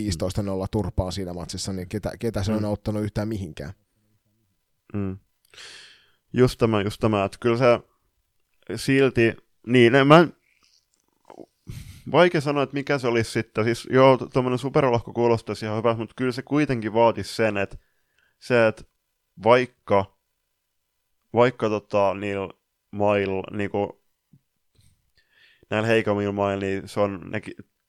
[0.71, 2.65] turpaan siinä matsissa, niin ketä, ketä se on mm.
[2.65, 3.73] auttanut yhtään mihinkään?
[4.95, 5.19] Mm.
[6.33, 7.81] Just tämä, just tämä, että kyllä se
[8.77, 9.37] silti,
[9.67, 10.29] niin mä,
[12.13, 16.15] vaikea sanoa, että mikä se olisi sitten, siis joo, tuommoinen superlohko kuulostaisi ihan hyvä, mutta
[16.17, 17.77] kyllä se kuitenkin vaatisi sen, että
[18.43, 18.85] se, että
[19.45, 20.17] vaikka,
[21.35, 22.49] vaikka tota, niillä
[22.91, 24.03] mailla, niinku,
[25.71, 27.41] näillä heikommilla mailla, niin se on, ne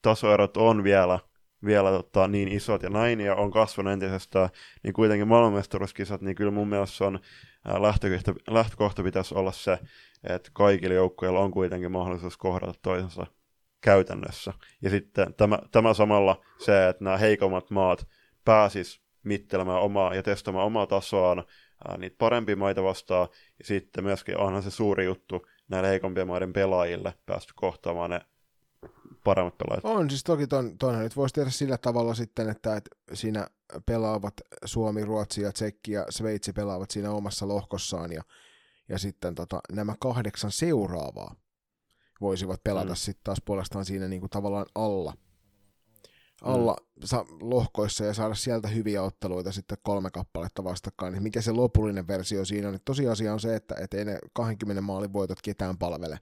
[0.02, 1.18] tasoerot on vielä,
[1.64, 4.48] vielä tota, niin isot ja näin, ja on kasvanut entisestään,
[4.82, 7.18] niin kuitenkin maailmanmestaruuskisat, niin kyllä mun mielestä se on
[7.80, 9.78] lähtökohta, lähtökohta pitäisi olla se,
[10.24, 13.26] että kaikilla joukkueilla on kuitenkin mahdollisuus kohdata toisensa
[13.80, 14.52] käytännössä.
[14.82, 18.08] Ja sitten tämä, tämä samalla se, että nämä heikommat maat
[18.44, 21.44] pääsis mittelemään omaa ja testaamaan omaa tasoaan
[21.88, 23.28] ää, niitä parempia maita vastaan.
[23.58, 28.20] Ja sitten myöskin onhan se suuri juttu näille heikompien maiden pelaajille päästy kohtaamaan ne
[29.24, 29.84] paremmat pelaajat.
[29.84, 33.46] On, siis toki ton, tonhan nyt voisi tehdä sillä tavalla sitten, että, että siinä
[33.86, 38.22] pelaavat Suomi, Ruotsi ja Tsekki ja Sveitsi pelaavat siinä omassa lohkossaan ja,
[38.88, 41.34] ja sitten tota, nämä kahdeksan seuraavaa
[42.20, 42.96] voisivat pelata mm.
[42.96, 45.12] sitten taas puolestaan siinä niin kuin tavallaan alla
[46.44, 47.38] alla mm.
[47.40, 51.12] lohkoissa ja saada sieltä hyviä otteluita sitten kolme kappaletta vastakkain.
[51.12, 52.74] Niin mikä se lopullinen versio siinä on?
[52.74, 56.18] Et tosiasia on se, että et ei ne 20 maalin voitot ketään palvele.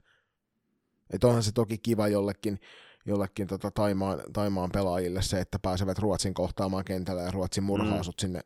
[1.13, 2.59] Et onhan se toki kiva jollekin,
[3.05, 8.11] jollekin tota Taimaan, Taimaan pelaajille se, että pääsevät Ruotsin kohtaamaan kentällä ja Ruotsin murhaa mm.
[8.21, 8.41] sinne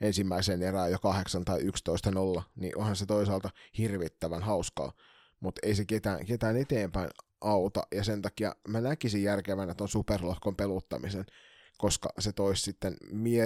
[0.00, 1.60] ensimmäiseen erään jo 8 tai
[2.38, 4.92] 11-0, niin onhan se toisaalta hirvittävän hauskaa,
[5.40, 7.10] mutta ei se ketään, ketään eteenpäin
[7.40, 11.24] auta, ja sen takia mä näkisin järkevänä tuon superlohkon peluttamisen,
[11.78, 12.96] koska se toisi sitten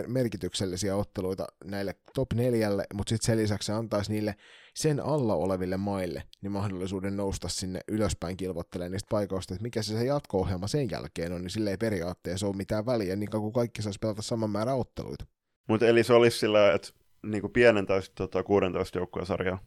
[0.07, 4.35] merkityksellisiä otteluita näille top neljälle, mutta sitten sen lisäksi se antaisi niille
[4.75, 9.99] sen alla oleville maille niin mahdollisuuden nousta sinne ylöspäin kilvottelemaan niistä paikoista, että mikä se,
[9.99, 13.83] se jatko-ohjelma sen jälkeen on, niin sille ei periaatteessa ole mitään väliä, niin kuin kaikki
[13.83, 15.25] saisi pelata saman määrän otteluita.
[15.69, 16.89] Mutta eli se olisi sillä, että
[17.23, 19.59] niinku pienentäisi tota 16 joukkueen sarjaa?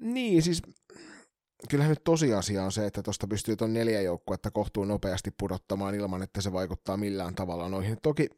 [0.00, 0.62] Niin, siis
[1.68, 6.22] kyllähän nyt tosiasia on se, että tuosta pystyy tuon neljä joukkuetta kohtuun nopeasti pudottamaan ilman,
[6.22, 7.98] että se vaikuttaa millään tavalla noihin.
[8.02, 8.28] Toki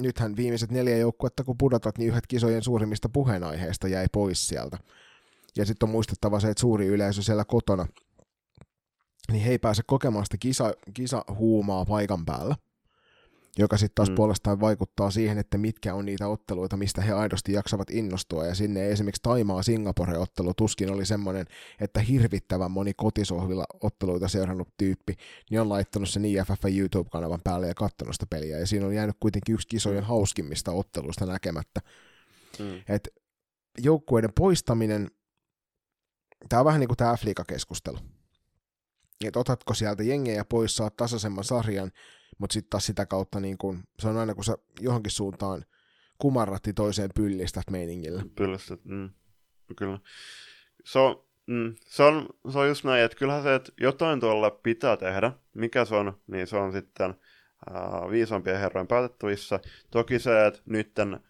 [0.00, 4.78] nythän viimeiset neljä joukkuetta, kun pudotat, niin yhdet kisojen suurimmista puheenaiheista jäi pois sieltä.
[5.56, 7.86] Ja sitten on muistettava se, että suuri yleisö siellä kotona,
[9.32, 12.56] niin he ei pääse kokemaan sitä kisa, kisahuumaa paikan päällä
[13.58, 14.14] joka sitten taas mm.
[14.14, 18.88] puolestaan vaikuttaa siihen, että mitkä on niitä otteluita, mistä he aidosti jaksavat innostua, ja sinne
[18.88, 21.46] esimerkiksi Taimaa Singapore-ottelu tuskin oli semmoinen,
[21.80, 25.14] että hirvittävän moni kotisohvilla otteluita seurannut tyyppi,
[25.50, 29.16] niin on laittanut sen IFF YouTube-kanavan päälle ja katsonut sitä peliä, ja siinä on jäänyt
[29.20, 31.80] kuitenkin yksi kisojen hauskimmista otteluista näkemättä.
[32.58, 32.82] Mm.
[32.88, 33.08] Et
[33.78, 35.10] joukkueiden poistaminen,
[36.48, 37.98] tämä on vähän niin kuin tämä F-liiga-keskustelu.
[39.24, 41.92] Että otatko sieltä jengejä pois, saat tasaisemman sarjan,
[42.38, 45.64] mutta sitten taas sitä kautta niin kun, se on aina kun sä johonkin suuntaan
[46.18, 48.24] kumarratti toiseen pyllistät meiningillä.
[48.36, 49.10] Pyllistät, mm,
[49.76, 49.98] kyllä.
[50.84, 54.50] Se on, mm, se, on, se on just näin, että kyllähän se, että jotain tuolla
[54.50, 59.60] pitää tehdä, mikä se on, niin se on sitten äh, viisampien herrojen päätettävissä.
[59.90, 61.20] Toki se, että nytten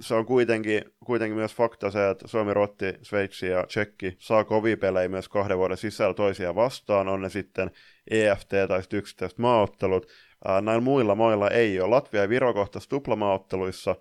[0.00, 4.76] se on kuitenkin, kuitenkin myös fakta se, että Suomi, Ruotti, Sveitsi ja Tsekki saa kovia
[4.76, 7.70] pelejä myös kahden vuoden sisällä toisia vastaan, on ne sitten
[8.10, 10.08] EFT tai sitten yksittäiset maaottelut.
[10.62, 11.90] näillä muilla mailla ei ole.
[11.90, 13.96] Latvia ja Viro kohtasi tuplamaaotteluissa.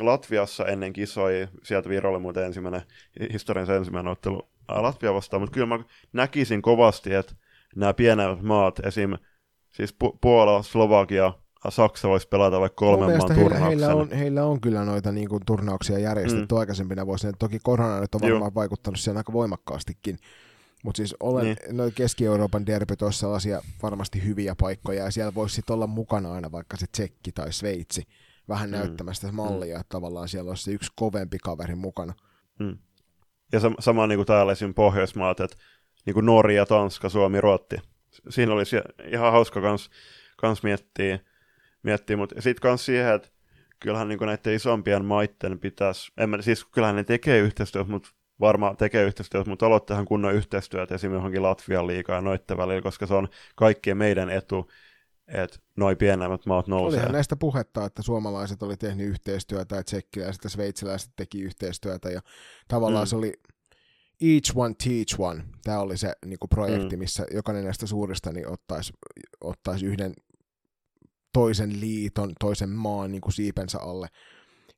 [0.00, 2.82] Latviassa ennen kisoi, sieltä Viro oli muuten ensimmäinen,
[3.32, 5.78] historiansa ensimmäinen ottelu Latvia vastaan, mutta kyllä mä
[6.12, 7.34] näkisin kovasti, että
[7.76, 9.12] nämä pienemmät maat, esim.
[9.70, 11.32] siis Puola, Slovakia,
[11.68, 15.42] Saksa voisi pelata vaikka kolmen maan heillä, heillä, on, heillä on kyllä noita niin kuin,
[15.46, 16.58] turnauksia järjestetty mm.
[16.58, 17.32] aikaisempina vuosina.
[17.38, 18.54] Toki korona nyt on varmaan Joo.
[18.54, 20.18] vaikuttanut siihen aika voimakkaastikin.
[20.84, 21.76] Mutta siis olen, niin.
[21.76, 26.52] noin Keski-Euroopan derbyt olisi sellaisia varmasti hyviä paikkoja, ja siellä voisi sitten olla mukana aina
[26.52, 28.02] vaikka se Tsekki tai Sveitsi
[28.48, 28.76] vähän mm.
[28.76, 29.34] näyttämästä mm.
[29.34, 29.80] mallia, mm.
[29.80, 32.14] että tavallaan siellä olisi se yksi kovempi kaveri mukana.
[32.58, 32.78] Mm.
[33.52, 34.74] Ja sam- sama niin kuin täällä esim.
[34.74, 35.56] Pohjoismaat, että
[36.06, 37.76] niin kuin Norja, Tanska, Suomi, Ruotti.
[38.28, 39.90] Siinä olisi ihan hauska kans,
[40.36, 41.18] kans miettiä,
[41.82, 43.28] miettiä mutta sitten kans siihen, että
[43.80, 48.08] kyllähän niin näiden isompien maiden pitäisi, en mä, siis kyllähän ne tekee yhteistyötä, mutta
[48.40, 53.06] varmaan tekee yhteistyötä, mutta aloittahan kunnon yhteistyötä esimerkiksi johonkin Latvian liikaa ja noitten välillä, koska
[53.06, 54.70] se on kaikkien meidän etu,
[55.28, 56.98] että noi pienemmät maat nousee.
[56.98, 62.20] Olihan näistä puhetta, että suomalaiset oli tehnyt yhteistyötä, että tsekkiläiset ja sveitsiläiset teki yhteistyötä ja
[62.68, 63.08] tavallaan mm.
[63.08, 63.32] se oli
[64.20, 65.44] each one teach one.
[65.64, 67.00] Tämä oli se niin kuin projekti, mm.
[67.00, 68.92] missä jokainen näistä suurista niin ottaisi,
[69.40, 70.14] ottaisi yhden
[71.32, 74.08] toisen liiton, toisen maan niin kuin siipensä alle.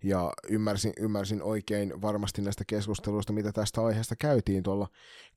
[0.05, 4.89] Ja ymmärsin, ymmärsin oikein varmasti näistä keskusteluista, mitä tästä aiheesta käytiin tuolla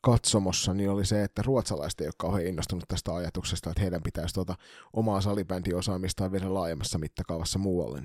[0.02, 4.34] katsomossa, niin oli se, että ruotsalaiset ei ole kauhean innostunut tästä ajatuksesta, että heidän pitäisi
[4.34, 4.56] tuota
[4.94, 8.02] omaa salibändiosaamistaan viedä laajemmassa mittakaavassa muualle.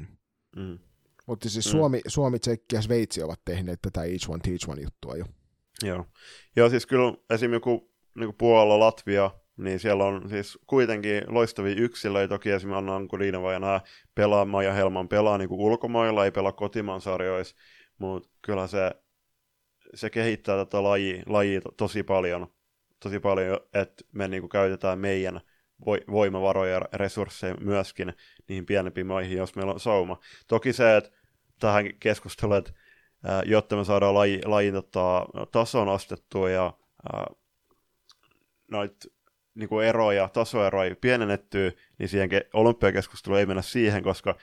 [0.56, 0.78] Mm.
[1.26, 1.70] Mutta siis mm.
[1.70, 5.24] Suomi, Suomi, Tsekki ja Sveitsi ovat tehneet tätä Each One Teach One juttua jo.
[5.82, 6.04] Joo.
[6.56, 7.52] Joo, siis kyllä esim.
[7.52, 12.34] joku niin Puola, Latvia, niin siellä on siis kuitenkin loistavia yksilöitä.
[12.34, 13.80] Toki esimerkiksi Anna Ankulina ja nämä
[14.14, 17.56] pelaa, Maja Helman pelaa niin kuin ulkomailla, ei pelaa kotimaan sarjoissa,
[17.98, 18.94] mutta kyllä se,
[19.94, 22.46] se kehittää tätä lajia, lajia tosi paljon,
[23.00, 25.40] tosi paljon, että me niin kuin käytetään meidän
[26.10, 28.14] voimavaroja ja resursseja myöskin
[28.48, 30.18] niihin pienempiin maihin, jos meillä on sauma.
[30.48, 31.10] Toki se, että
[31.60, 32.72] tähän keskusteluun, että
[33.46, 36.72] jotta me saadaan laji, lajin tota, tason astettua ja
[38.70, 39.08] noita
[39.58, 44.34] niin kuin eroja, tasoeroja pienennettyä, niin siihen olympiakeskustelu ei mennä siihen, koska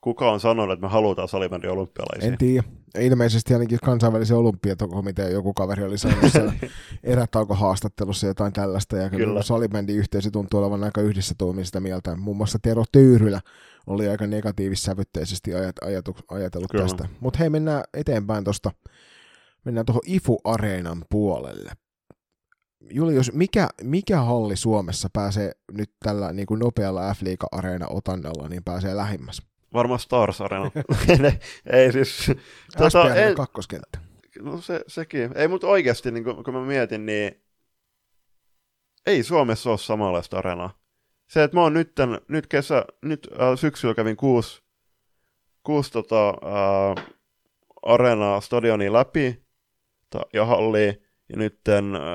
[0.00, 2.32] kuka on sanonut, että me halutaan salibändi olympialaisia?
[2.32, 2.64] En tiedä.
[3.00, 6.52] Ilmeisesti ainakin kansainvälisen olympiakomitean joku kaveri oli sanonut siellä
[7.54, 12.16] haastattelussa jotain tällaista, ja kyllä salibändin yhteisö tuntuu olevan aika yhdessä tuomista mieltä.
[12.16, 13.40] Muun muassa Tero Tyyrylä
[13.86, 16.84] oli aika negatiivissävytteisesti ajat- ajatu- ajatellut kyllä.
[16.84, 17.08] tästä.
[17.20, 18.70] Mutta hei, mennään eteenpäin tuosta.
[19.64, 21.70] Mennään tuohon IFU-areenan puolelle.
[22.90, 27.20] Julius, mikä, mikä halli Suomessa pääsee nyt tällä niin kuin nopealla f
[27.52, 29.42] areena otannalla, niin pääsee lähimmäs?
[29.74, 30.70] Varmaan Stars Arena.
[31.72, 32.32] ei siis...
[32.78, 33.98] Tota, ei, kakkoskenttä.
[34.40, 35.30] No se, sekin.
[35.34, 37.42] Ei, mutta oikeasti, niin kun, kun mä mietin, niin
[39.06, 40.78] ei Suomessa ole samanlaista areenaa.
[41.28, 44.62] Se, että mä oon nyt, tämän, nyt kesä, nyt äh, syksyllä kävin kuusi,
[45.62, 47.06] kuusi tota, äh,
[47.82, 49.42] areenaa stadionia läpi
[50.10, 51.02] ta, ja halliin,
[51.32, 51.58] ja nyt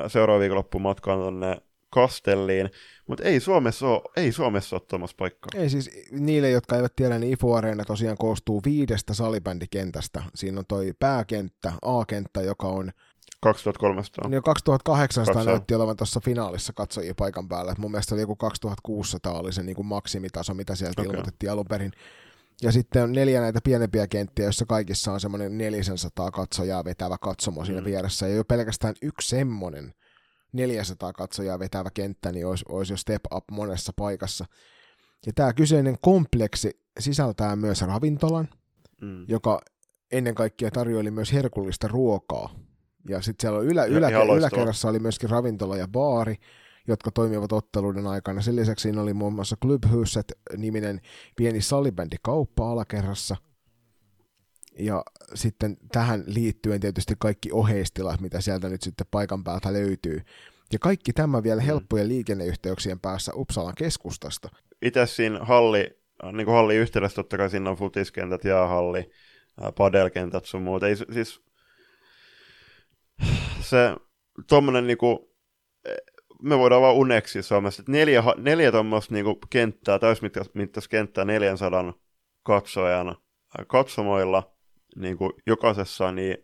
[0.08, 1.56] seuraava viikonloppu matkaan tonne
[1.90, 2.70] Kastelliin,
[3.06, 5.60] mutta ei Suomessa ole, ei Suomessa ole tuommoista paikkaa.
[5.60, 10.22] Ei siis niille, jotka eivät tiedä, niin IFO Arena tosiaan koostuu viidestä salibändikentästä.
[10.34, 12.90] Siinä on toi pääkenttä, A-kenttä, joka on
[13.40, 14.28] 2300.
[14.28, 15.50] Niin 2800 Katso.
[15.50, 17.74] näytti olevan tuossa finaalissa katsojia paikan päällä.
[17.78, 21.10] Mun mielestä oli joku 2600 oli se niin kuin maksimitaso, mitä sieltä okay.
[21.10, 21.92] ilmoitettiin alun perin.
[22.62, 27.64] Ja sitten on neljä näitä pienempiä kenttiä, joissa kaikissa on semmoinen 400 katsojaa vetävä katsomo
[27.64, 27.84] siinä mm.
[27.84, 28.28] vieressä.
[28.28, 29.94] Ja jo pelkästään yksi semmoinen
[30.52, 34.44] 400 katsojaa vetävä kenttä, niin olisi, olisi jo step up monessa paikassa.
[35.26, 38.48] Ja tämä kyseinen kompleksi sisältää myös ravintolan,
[39.00, 39.24] mm.
[39.28, 39.60] joka
[40.12, 42.54] ennen kaikkea tarjoili myös herkullista ruokaa.
[43.08, 46.36] Ja sitten siellä ylä, ylä, yläkerrassa oli myöskin ravintola ja baari,
[46.88, 48.42] jotka toimivat otteluiden aikana.
[48.42, 51.00] Sen lisäksi siinä oli muun muassa Clubhuset-niminen
[51.36, 53.36] pieni salibändikauppa alakerrassa.
[54.78, 55.02] Ja
[55.34, 60.20] sitten tähän liittyen tietysti kaikki oheistilat, mitä sieltä nyt sitten paikan päältä löytyy.
[60.72, 61.66] Ja kaikki tämä vielä mm.
[61.66, 64.48] helppojen liikenneyhteyksien päässä Uppsalan keskustasta.
[64.82, 66.00] Itse siinä halli,
[66.32, 69.10] niin kuin halli yhteydessä totta kai siinä on futiskentät, jäähalli,
[69.76, 70.88] padelkentät sun muuta.
[70.88, 71.42] Ei, siis
[73.60, 73.96] se
[74.48, 75.27] tuommoinen niinku,
[76.42, 81.94] me voidaan vaan uneksi Suomessa, neljä, neljä tuommoista niinku kenttää, täysmittaista kenttää 400
[82.42, 83.16] katsojan
[83.66, 84.52] katsomoilla
[84.96, 86.36] niinku jokaisessa, niin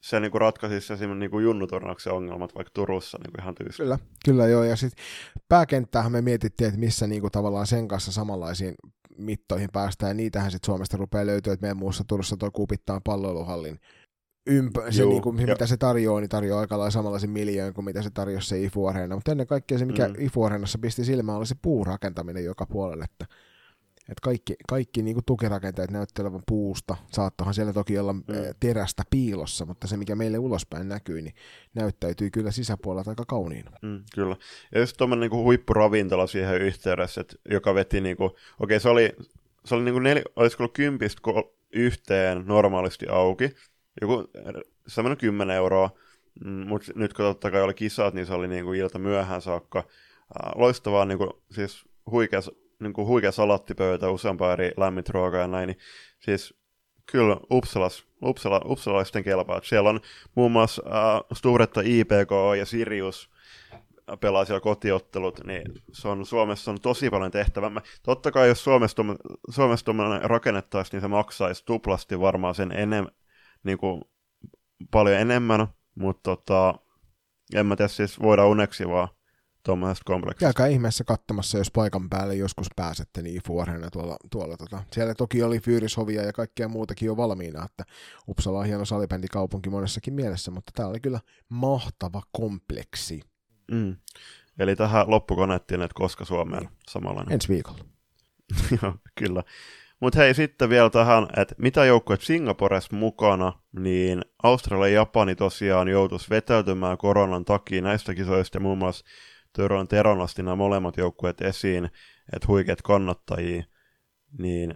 [0.00, 3.82] se niinku ratkaisisi esimerkiksi niinku junnuturnauksen ongelmat vaikka Turussa niinku ihan tyysti.
[3.82, 5.04] Kyllä, kyllä joo, ja sitten
[5.48, 8.74] pääkenttähän me mietittiin, että missä niinku tavallaan sen kanssa samanlaisiin
[9.18, 13.80] mittoihin päästään, ja niitähän sitten Suomesta rupeaa löytyä, että meidän muussa Turussa tuo Kupittaan palloiluhallin
[14.50, 18.02] ympä, se, niin kuin, mitä se tarjoaa, niin tarjoaa aika lailla samanlaisen miljoon kuin mitä
[18.02, 19.14] se tarjosi se IFU Arena.
[19.14, 20.14] Mutta ennen kaikkea se, mikä mm.
[20.18, 20.40] IFU
[20.80, 23.04] pisti silmään, oli se puurakentaminen joka puolelle.
[23.04, 23.26] Että,
[24.00, 26.96] että kaikki, kaikki niin kuin tukirakenteet näyttelevän puusta.
[27.12, 28.22] Saattohan siellä toki olla mm.
[28.60, 31.34] terästä piilossa, mutta se, mikä meille ulospäin näkyy, niin
[31.74, 33.70] näyttäytyy kyllä sisäpuolella aika kauniina.
[33.82, 34.36] Mm, kyllä.
[34.74, 38.88] Ja just tuommoinen niin huippuravintola siihen yhteydessä, että, joka veti, niin kuin, okei okay, se
[38.88, 39.12] oli,
[39.64, 41.20] se oli niin kuin neli, olisiko ollut kympistä
[41.72, 43.50] yhteen normaalisti auki,
[44.00, 44.30] joku
[44.86, 45.90] semmoinen 10 euroa,
[46.44, 49.42] mm, mutta nyt kun totta kai oli kisat, niin se oli niin kuin ilta myöhään
[49.42, 49.84] saakka.
[50.54, 52.40] Loistavaa, niin kuin, siis huikea,
[52.80, 55.78] niin kuin huikea salattipöytä, useampaa eri lämmit ruokaa ja näin, niin
[56.20, 56.54] siis
[57.06, 59.60] kyllä Uppsalas, Uppsala, Uppsalaisten kelpaa.
[59.62, 60.00] Siellä on
[60.34, 63.30] muun muassa äh, Sturetta IPK ja Sirius
[64.20, 65.62] pelaa siellä kotiottelut, niin
[65.92, 67.70] se on Suomessa on tosi paljon tehtävää.
[68.02, 69.02] Totta kai jos Suomessa,
[69.50, 73.06] Suomessa rakennettaisiin, niin se maksaisi tuplasti varmaan sen enem,
[73.64, 74.02] niin kuin,
[74.90, 76.74] paljon enemmän, mutta tota,
[77.54, 79.08] en mä tiedä, siis voidaan uneksi vaan
[79.62, 80.44] tuommoisesta kompleksista.
[80.44, 84.84] Käykää ihmeessä katsomassa, jos paikan päälle joskus pääsette niin IFU tuolla, tuolla tota.
[84.92, 87.84] Siellä toki oli Fyyrishovia ja kaikkea muutakin jo valmiina, että
[88.28, 93.20] Uppsala on hieno salibändikaupunki monessakin mielessä, mutta tämä oli kyllä mahtava kompleksi.
[93.70, 93.96] Mm.
[94.58, 97.32] Eli tähän loppukonettiin, että koska Suomeen samanlainen.
[97.32, 97.84] Ensi viikolla.
[98.82, 99.42] Joo, kyllä.
[100.00, 105.88] Mutta hei, sitten vielä tähän, että mitä joukkueet Singapores mukana, niin Australia ja Japani tosiaan
[105.88, 109.04] joutuisi vetäytymään koronan takia näistä kisoista, ja muun muassa
[109.52, 111.84] Töron Teron nosti nämä molemmat joukkueet esiin,
[112.32, 113.64] että huikeat kannattajia,
[114.38, 114.74] niin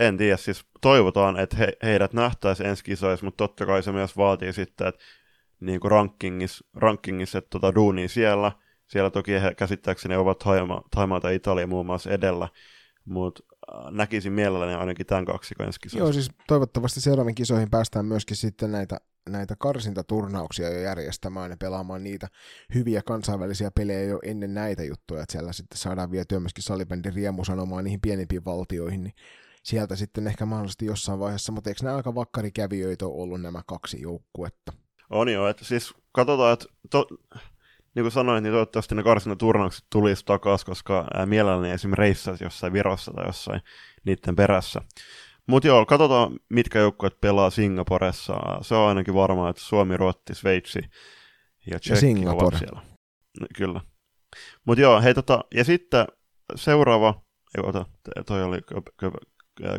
[0.00, 4.16] en tiedä, siis toivotaan, että he, heidät nähtäisiin ensi kisoissa, mutta totta kai se myös
[4.16, 5.00] vaatii sitten, että
[5.60, 8.52] niin kuin rankingissa, rankingissa että tota duunia siellä,
[8.86, 12.48] siellä toki he käsittääkseni ovat Haima, Haimaa tai Italia muun muassa edellä,
[13.04, 13.42] mutta
[13.90, 16.04] näkisin mielelläni ainakin tämän kaksi ensi kisoissa.
[16.04, 22.04] Joo, siis toivottavasti seuraaviin kisoihin päästään myöskin sitten näitä näitä karsintaturnauksia jo järjestämään ja pelaamaan
[22.04, 22.28] niitä
[22.74, 27.44] hyviä kansainvälisiä pelejä jo ennen näitä juttuja, että siellä sitten saadaan vietyä myöskin salibändin riemu
[27.44, 29.14] sanomaan niihin pienempiin valtioihin, niin
[29.62, 34.02] sieltä sitten ehkä mahdollisesti jossain vaiheessa, mutta eikö nämä aika vakkarikävijöitä ole ollut nämä kaksi
[34.02, 34.72] joukkuetta?
[35.10, 37.06] On joo, että siis katsotaan, että to,
[37.94, 43.12] niin kuin sanoin, niin toivottavasti ne karsintaturnaukset tulisi takaisin, koska mielelläni esimerkiksi reissaisi jossain Virossa
[43.12, 43.60] tai jossain
[44.04, 44.80] niiden perässä.
[45.46, 48.34] Mutta joo, katsotaan mitkä joukkueet pelaa Singaporessa.
[48.62, 50.80] Se on ainakin varmaa, että Suomi, Ruotti, Sveitsi
[51.70, 52.80] ja Tsekki ja ovat siellä.
[53.40, 53.80] No, kyllä.
[54.64, 56.06] Mutta joo, hei tota, ja sitten
[56.54, 57.22] seuraava,
[57.56, 57.86] ei ota,
[58.26, 58.58] toi oli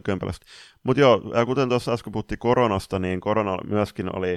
[0.03, 0.45] kömpelösti.
[0.83, 4.29] Mutta joo, kuten tuossa äsken puhuttiin koronasta, niin korona myöskin oli,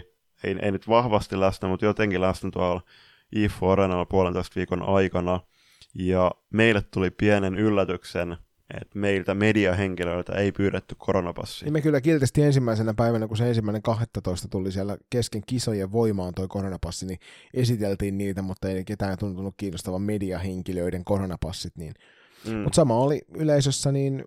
[0.45, 2.81] ei, ei nyt vahvasti läsnä, mutta jotenkin läsnä tuolla
[3.35, 5.41] IFO Arenalla puolentoista viikon aikana.
[5.95, 8.37] Ja meille tuli pienen yllätyksen
[8.71, 11.67] että meiltä mediahenkilöiltä ei pyydetty koronapassia.
[11.67, 16.35] Niin me kyllä kiltesti ensimmäisenä päivänä, kun se ensimmäinen 12 tuli siellä kesken kisojen voimaan
[16.35, 17.19] toi koronapassi, niin
[17.55, 21.77] esiteltiin niitä, mutta ei ketään tuntunut kiinnostavan mediahenkilöiden koronapassit.
[21.77, 21.95] Niin.
[22.47, 22.57] Mm.
[22.57, 24.25] Mutta sama oli yleisössä, niin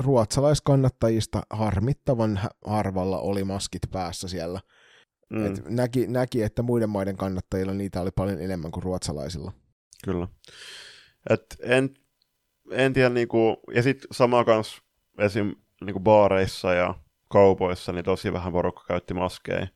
[0.00, 4.60] ruotsalaiskannattajista harmittavan harvalla oli maskit päässä siellä.
[5.30, 5.46] Mm.
[5.46, 9.52] Et näki, näki, että muiden maiden kannattajilla niitä oli paljon enemmän kuin ruotsalaisilla.
[10.04, 10.28] Kyllä.
[11.30, 11.90] Et en
[12.70, 14.82] en tiedä, niinku, ja sitten sama kans
[15.18, 15.54] esim.
[15.84, 16.94] Niinku baareissa ja
[17.28, 19.66] kaupoissa, niin tosi vähän porukka käytti maskeja.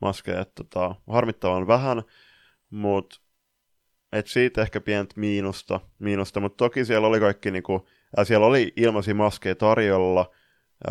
[0.00, 2.02] maskeja että tota, harmittavan vähän,
[2.70, 3.20] mutta
[4.12, 7.86] et siitä ehkä pientä miinusta, miinusta mutta toki siellä oli kaikki, niinku,
[8.18, 10.30] äh, siellä oli ilmaisia maskeja tarjolla,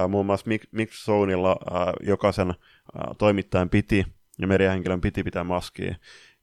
[0.08, 2.56] muun muassa Mix Zoneilla äh, jokaisen äh,
[3.18, 4.06] toimittajan piti,
[4.40, 5.96] ja merihenkilön piti pitää maskia,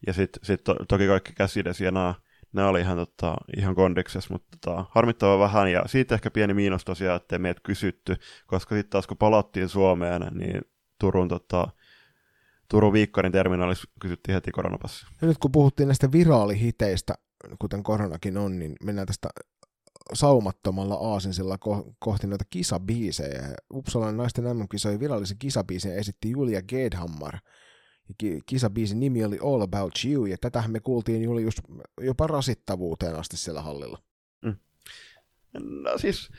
[0.07, 2.15] ja sitten sit to, toki kaikki käsidesi ja nämä
[2.53, 6.85] nämä oli ihan, tota, ihan kondiksessa, mutta tota, harmittava vähän, ja siitä ehkä pieni miinus
[6.85, 10.61] tosiaan, ettei meitä kysytty, koska sitten taas kun palattiin Suomeen, niin
[10.99, 11.69] Turun, tota,
[12.69, 15.07] Turun Viikkarin terminaalissa kysyttiin heti koronapassi.
[15.23, 17.15] Ja nyt kun puhuttiin näistä viraalihiteistä,
[17.59, 19.29] kuten koronakin on, niin mennään tästä
[20.13, 23.55] saumattomalla aasinsilla ko- kohti noita kisabiisejä.
[23.75, 27.39] Uppsalan naisten MM-kisojen virallisen kisabiisin esitti Julia Gedhammar–
[28.47, 31.55] kisabiisin nimi oli All About You, ja tätähän me kuultiin Julius
[32.01, 33.99] jopa rasittavuuteen asti siellä hallilla.
[34.43, 34.57] Mm.
[35.83, 36.31] No siis,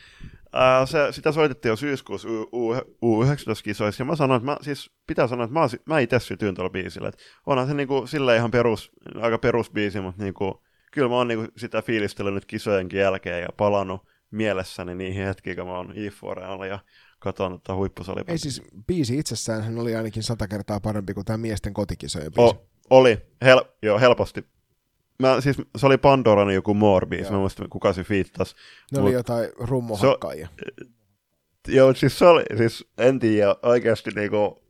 [0.56, 4.58] äh, se, sitä soitettiin jo syyskuussa U, U, 19 kisoissa ja mä sanoin, että mä,
[4.62, 8.36] siis pitää sanoa, että mä, mä itse sytyin tuolla biisillä, että onhan se niinku, sillä
[8.36, 13.50] ihan perus, aika perusbiisi, mutta niinku, kyllä mä oon niinku sitä fiilistellyt kisojenkin jälkeen ja
[13.58, 16.80] palannut mielessäni niihin hetkiin, kun mä oon e ja
[17.20, 18.22] katon että huippusali.
[18.28, 22.56] Ei siis, biisi itsessään hän oli ainakin sata kertaa parempi kuin tämä miesten kotikisojen biisi.
[22.56, 24.46] O, oli, Hel, joo, helposti.
[25.20, 28.56] Mä, siis, se oli Pandoran joku more biisi, mä muistan kuka se fiittasi.
[28.92, 30.48] Ne mut, oli jotain rummohakkaajia.
[31.68, 34.64] joo, siis se oli, siis en tiedä, oikeasti niinku,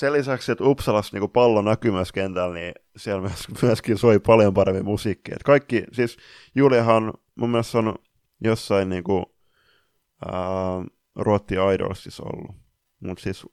[0.00, 4.54] sen lisäksi, että Uppsalassa niinku pallo näkyy myös kentällä, niin siellä myös, myöskin soi paljon
[4.54, 5.36] paremmin musiikkia.
[5.36, 6.16] Et kaikki, siis
[6.54, 7.94] Juliahan mun mielestä on
[8.44, 9.36] jossain niinku,
[10.26, 10.40] ää,
[11.16, 12.56] Ruotti Idolsissa ollut.
[13.00, 13.46] Mutta siis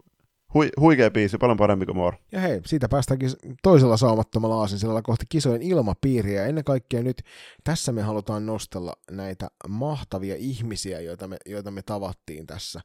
[0.53, 2.17] hui, huikea biisi, paljon parempi kuin More.
[2.32, 3.30] Ja hei, siitä päästäänkin
[3.64, 6.45] toisella saumattomalla aasinsilla kohti kisojen ilmapiiriä.
[6.45, 7.22] Ennen kaikkea nyt
[7.64, 12.82] tässä me halutaan nostella näitä mahtavia ihmisiä, joita me, joita me tavattiin tässä.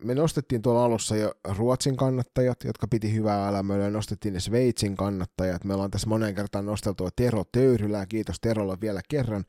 [0.00, 4.96] Me nostettiin tuolla alussa jo Ruotsin kannattajat, jotka piti hyvää elämää, ja nostettiin ne Sveitsin
[4.96, 5.64] kannattajat.
[5.64, 9.44] Me ollaan tässä moneen kertaan nosteltua Tero Töyrylää, kiitos Terolle vielä kerran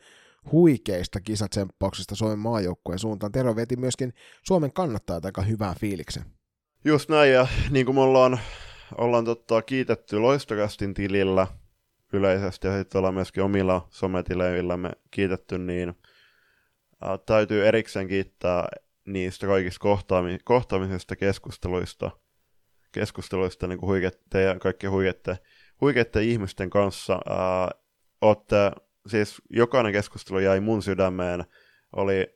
[0.52, 3.32] huikeista kisatsemppauksista Suomen maajoukkueen suuntaan.
[3.32, 6.24] Tero veti myöskin Suomen kannattajat aika hyvää fiiliksen.
[6.86, 8.40] Just näin, ja niin kuin me ollaan,
[8.98, 11.48] ollaan totta, kiitetty Loistokästin tilillä
[12.14, 15.94] yleisesti ja sitten ollaan myöskin omilla sometileillämme kiitetty, niin
[17.26, 18.68] täytyy erikseen kiittää
[19.06, 22.12] niistä kaikista kohtaami- kohtaamisista keskusteluista,
[22.92, 25.38] keskusteluista niin kuin huikette ja kaikki huikette,
[25.82, 27.20] huikette ihmisten kanssa.
[27.30, 27.72] Ää,
[28.22, 28.72] ootte,
[29.08, 31.46] siis jokainen keskustelu jäi mun sydämeen,
[31.96, 32.36] oli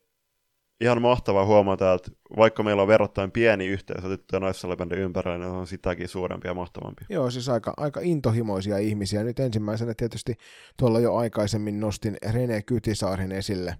[0.81, 5.49] ihan mahtavaa huomata, että vaikka meillä on verrattain pieni yhteisö tyttö- ja naissalibändi ympärillä, niin
[5.49, 7.05] on sitäkin suurempi ja mahtavampi.
[7.09, 9.23] Joo, siis aika, aika intohimoisia ihmisiä.
[9.23, 10.35] Nyt ensimmäisenä tietysti
[10.77, 13.75] tuolla jo aikaisemmin nostin Rene Kytisaaren esille.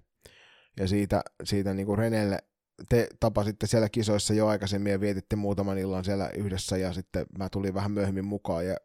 [0.78, 2.40] Ja siitä, siitä niin kuin Renelle
[2.90, 7.50] te tapasitte siellä kisoissa jo aikaisemmin ja vietitte muutaman illan siellä yhdessä ja sitten mä
[7.50, 8.78] tulin vähän myöhemmin mukaan ja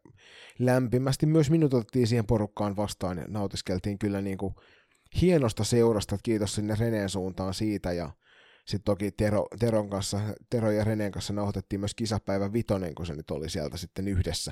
[0.59, 4.55] lämpimästi myös minut otettiin siihen porukkaan vastaan ja nautiskeltiin kyllä niin kuin
[5.21, 8.11] hienosta seurasta, kiitos sinne Reneen suuntaan siitä ja
[8.65, 13.15] sitten toki Tero, Teron kanssa, Tero ja Reneen kanssa nauhoitettiin myös kisapäivä vitonen, kun se
[13.15, 14.51] nyt oli sieltä sitten yhdessä,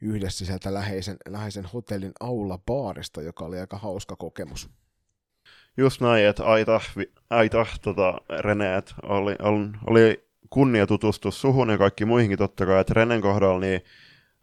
[0.00, 4.70] yhdessä sieltä läheisen, läheisen hotellin aula baarista, joka oli aika hauska kokemus.
[5.76, 6.80] Just näin, että aita,
[7.30, 12.94] aita tota, Reneet oli, oli, oli kunnia tutustua suhun ja kaikki muihinkin totta kai, että
[12.94, 13.80] Renen kohdalla niin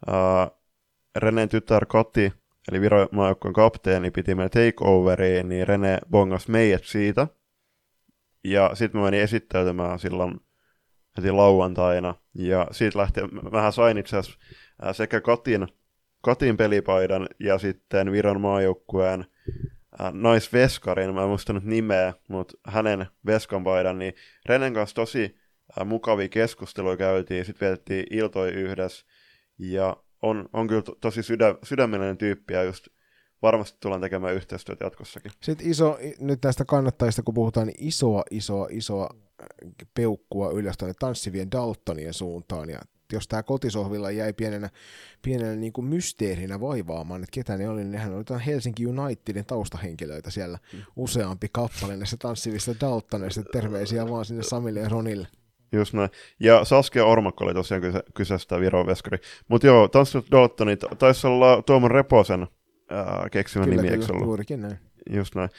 [0.06, 0.50] ää,
[1.16, 2.32] Reneen tytär Kati,
[2.72, 2.78] eli
[3.10, 7.26] maajoukkueen kapteeni, piti meille takeoveriin, niin Rene bongas meidät siitä.
[8.44, 10.40] Ja sitten mä menin esittäytymään silloin
[11.16, 12.14] heti lauantaina.
[12.34, 14.38] Ja siitä lähtien mähän sain itse asiassa
[14.92, 15.68] sekä Katin,
[16.22, 19.24] Katin pelipaidan ja sitten Viron maajoukkueen
[20.12, 24.14] naisveskarin, mä en muista nyt nimeä, mutta hänen veskanpaidan, niin
[24.46, 25.36] Renen kanssa tosi
[25.84, 29.06] mukavia keskusteluja käytiin, sitten vietettiin iltoi yhdessä,
[29.58, 32.88] ja on, on kyllä to, tosi sydä, sydämellinen tyyppi, ja just
[33.42, 35.32] varmasti tullaan tekemään yhteistyötä jatkossakin.
[35.42, 39.08] Sitten iso, nyt näistä kannattajista, kun puhutaan, niin isoa, isoa, isoa
[39.94, 42.78] peukkua ylös tanssivien Daltonien suuntaan, ja
[43.12, 44.70] jos tämä kotisohvilla jäi pienenä,
[45.22, 50.30] pienenä niin kuin mysteerinä vaivaamaan, että ketä ne oli, niin nehän oli Helsinki Unitedin taustahenkilöitä
[50.30, 50.78] siellä mm.
[50.96, 55.28] useampi kappale näissä tanssivista Daltoneista, terveisiä vaan sinne Samille ja Ronille.
[55.72, 56.10] Just näin.
[56.40, 59.18] Ja Saskia Ormakko oli tosiaan kyse, kyseistä Viron veskari.
[59.48, 62.46] Mutta joo, Tanssivista Daltonit taisi olla Tuomon Reposen
[62.90, 64.26] ää, keksimä kyllä, nimi, kyllä, eikö ollut?
[64.26, 64.78] juurikin näin.
[65.10, 65.50] Just näin.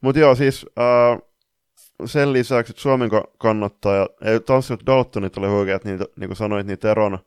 [0.00, 1.18] Mutta joo, siis ää,
[2.06, 6.78] sen lisäksi, että Suomen kannattaja, ei Tanssivista Daltonit oli huikeat, niin, niin kuin sanoit, niin
[6.78, 7.18] Teron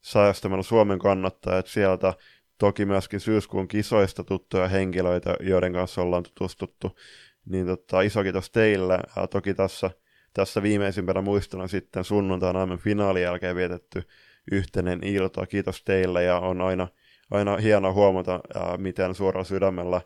[0.00, 2.14] säästämällä Suomen kannattajat sieltä,
[2.58, 6.96] toki myöskin syyskuun kisoista tuttuja henkilöitä, joiden kanssa ollaan tutustuttu,
[7.46, 8.98] niin tota, iso kiitos teille.
[9.16, 9.90] Ja toki tässä,
[10.34, 14.02] tässä viimeisimpänä muistona sitten sunnuntaina aiemmin finaalin jälkeen vietetty
[14.52, 15.46] yhteinen ilta.
[15.46, 16.88] Kiitos teille ja on aina,
[17.30, 20.00] aina hienoa huomata, ää, miten suoraan sydämellä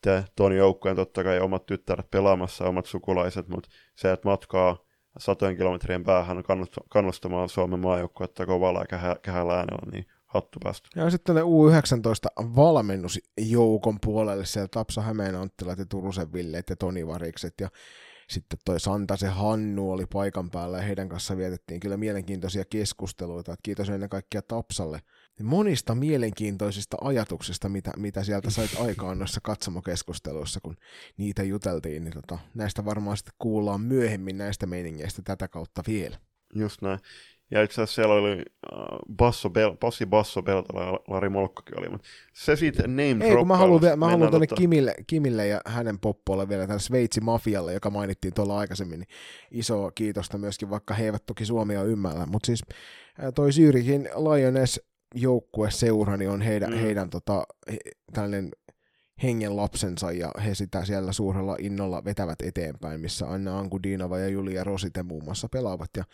[0.00, 4.76] te tuon joukkueen totta kai omat tyttäret pelaamassa, omat sukulaiset, mutta se, että matkaa
[5.18, 6.42] satojen kilometrien päähän
[6.88, 10.88] kannustamaan Suomen maajoukkuetta kovalla ja kehä, kehällä äänellä, niin hattu päästä.
[10.96, 17.06] Ja sitten tänne U19 valmennusjoukon puolelle siellä Tapsa Hämeen Anttilat ja Turusen Villeet ja Toni
[17.06, 17.68] Varikset ja
[18.28, 23.52] sitten toi Santase Hannu oli paikan päällä ja heidän kanssa vietettiin kyllä mielenkiintoisia keskusteluita.
[23.52, 25.00] Että kiitos ennen kaikkea Tapsalle
[25.44, 30.76] monista mielenkiintoisista ajatuksista, mitä, mitä sieltä sait aikaan noissa katsomokeskusteluissa, kun
[31.16, 32.04] niitä juteltiin.
[32.04, 36.18] Niin tota, näistä varmaan sitten kuullaan myöhemmin näistä meiningeistä tätä kautta vielä.
[36.54, 36.98] Just näin.
[37.50, 41.88] Ja itse asiassa siellä oli uh, Basso Bel, Passi Basso Beltola ja Lari Molkkokin oli,
[41.88, 44.60] mutta se siitä name Ei, kun mä haluan, vielä, mä haluan tuonne tota...
[44.60, 49.08] Kimille, Kimille ja hänen poppoille vielä tälle Sveitsi Mafialle, joka mainittiin tuolla aikaisemmin, niin
[49.50, 52.62] iso kiitosta myöskin, vaikka he eivät toki Suomia ymmärrä, mutta siis
[53.34, 54.80] toi Syyrikin Lioness
[55.14, 56.78] joukkueseura, niin on heidän, mm.
[56.78, 57.78] heidän tota, he,
[58.12, 58.50] tällainen
[59.22, 64.64] hengen lapsensa ja he sitä siellä suurella innolla vetävät eteenpäin, missä Anna Ankudinova ja Julia
[64.64, 66.04] Rosite muun muassa pelaavat ja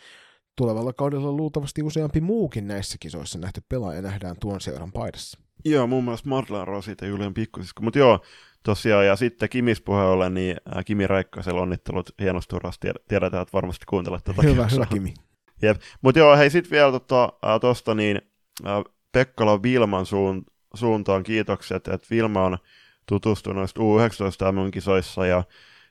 [0.55, 5.39] tulevalla kaudella luultavasti useampi muukin näissä kisoissa nähty pelaaja nähdään tuon seuran paidassa.
[5.65, 7.83] Joo, muun muassa Marlan Rosit ja Julian Pikkusisko.
[7.83, 8.19] Mutta joo,
[8.63, 12.87] tosiaan, ja sitten Kimis puheolle, niin äh, Kimi Räikkösellä onnittelut hienosta urasta.
[13.07, 14.41] Tiedetään, että varmasti kuuntelet tätä.
[14.41, 15.13] Hyvä, hyvä Kimi.
[15.61, 15.81] Jep.
[16.01, 16.91] Mutta joo, hei sitten vielä
[17.61, 18.21] tuosta, äh, niin
[19.11, 21.23] Pekkala Vilman suun, suuntaan.
[21.23, 22.57] Kiitokset, että Vilma on
[23.05, 25.43] tutustunut U19 MM-kisoissa ja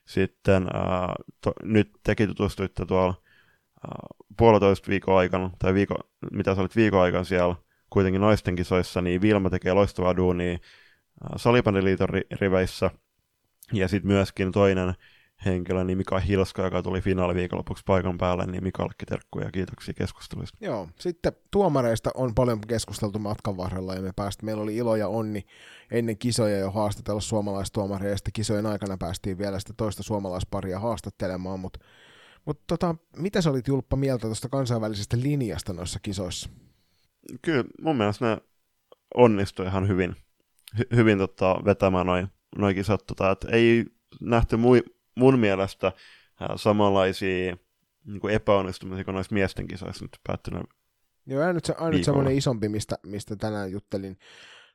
[0.04, 3.14] sitten ää, to, nyt tekin tutustuitte tuolla
[3.86, 4.06] ää,
[4.38, 5.94] puolitoista viikon aikana, tai viiko,
[6.32, 7.54] mitä sä olit viikon aikana siellä
[7.90, 10.58] kuitenkin naisten kisoissa, niin Vilma tekee loistavaa duunia
[11.36, 12.90] Salipandiliiton ri- riveissä,
[13.72, 14.94] ja sitten myöskin toinen
[15.44, 20.58] henkilö, niin Mika Hilska, joka tuli finaaliviikonlopuksi paikan päälle, niin Mikallekin terkkuja ja kiitoksia keskusteluista.
[20.60, 25.08] Joo, sitten tuomareista on paljon keskusteltu matkan varrella ja me päästä, meillä oli ilo ja
[25.08, 25.46] onni
[25.90, 31.60] ennen kisoja jo haastatella suomalaistuomareja ja sitten kisojen aikana päästiin vielä sitä toista suomalaisparia haastattelemaan,
[31.60, 31.78] mutta
[32.44, 36.50] mutta tota, mitä sä olit Julppa mieltä tuosta kansainvälisestä linjasta noissa kisoissa?
[37.42, 38.38] Kyllä mun mielestä ne
[39.14, 40.16] onnistui ihan hyvin,
[40.76, 43.06] hy- hyvin tota, vetämään noin noi kisat.
[43.06, 43.84] Tota, et ei
[44.20, 44.82] nähty mui,
[45.16, 45.92] mun mielestä
[46.40, 47.56] ää, samanlaisia
[48.04, 50.62] niin kuin epäonnistumisia kuin noissa miesten kisoissa nyt päättynyt.
[51.26, 54.18] Joo, ainut, se, ainut semmoinen isompi, mistä, mistä tänään juttelin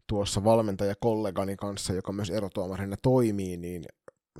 [0.07, 3.83] tuossa valmentajakollegani kanssa, joka myös erotuomarina toimii, niin,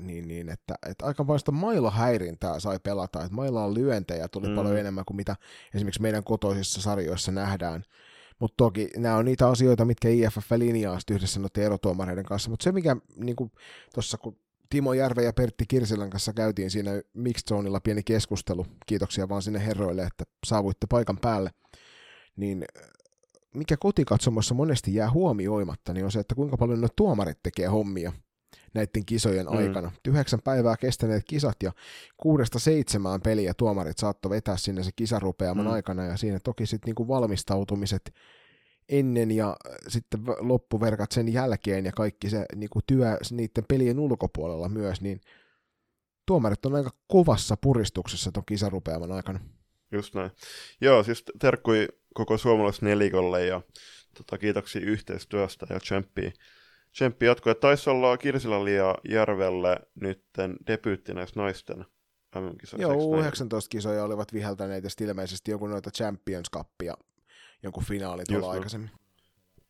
[0.00, 4.54] niin, niin että, että aika sitä mailahäirintää sai pelata, että mailaan lyöntejä tuli mm.
[4.54, 5.36] Paljon enemmän kuin mitä
[5.74, 7.84] esimerkiksi meidän kotoisissa sarjoissa nähdään.
[8.38, 12.50] Mutta toki nämä on niitä asioita, mitkä IFF linjaa yhdessä noiden erotuomareiden kanssa.
[12.50, 13.36] Mutta se, mikä niin
[13.94, 14.36] tuossa kun
[14.72, 19.66] Timo Järve ja Pertti Kirsilän kanssa käytiin siinä Mixed Zoneilla pieni keskustelu, kiitoksia vaan sinne
[19.66, 21.50] herroille, että saavuitte paikan päälle,
[22.36, 22.64] niin
[23.54, 28.12] mikä kotikatsomossa monesti jää huomioimatta, niin on se, että kuinka paljon nuo tuomarit tekee hommia
[28.74, 29.56] näiden kisojen Mm.
[29.56, 29.92] aikana.
[30.08, 31.72] Yhdeksän päivää kestäneet kisat ja
[32.16, 35.72] kuudesta seitsemään peliä tuomarit saattoi vetää sinne se kisarupeaman Mm.
[35.72, 38.14] aikana ja siinä toki sitten niinku valmistautumiset
[38.88, 39.56] ennen ja
[39.88, 45.20] sitten v- loppuverkat sen jälkeen ja kaikki se niinku työ niiden pelien ulkopuolella myös, niin
[46.26, 49.40] tuomarit on aika kovassa puristuksessa tuon kisarupeaman aikana.
[49.92, 50.30] Just näin.
[50.80, 53.62] Joo, siis terkkui koko suomalaisnelikolle ja
[54.16, 56.32] tota, kiitoksia yhteistyöstä ja tsemppiä.
[56.92, 57.50] Tsemppi jatkuu.
[57.50, 61.84] Ja taisi olla Kirsilälle ja Järvelle nytten debyytti näissä naisten
[62.36, 62.82] MM-kisoissa.
[62.82, 63.20] Joo, eikö näin?
[63.20, 66.94] 19 kisoja olivat viheltäneet ja sitten ilmeisesti joku noita Champions Cupia,
[67.62, 68.90] jonkun finaali tuolla Just aikaisemmin.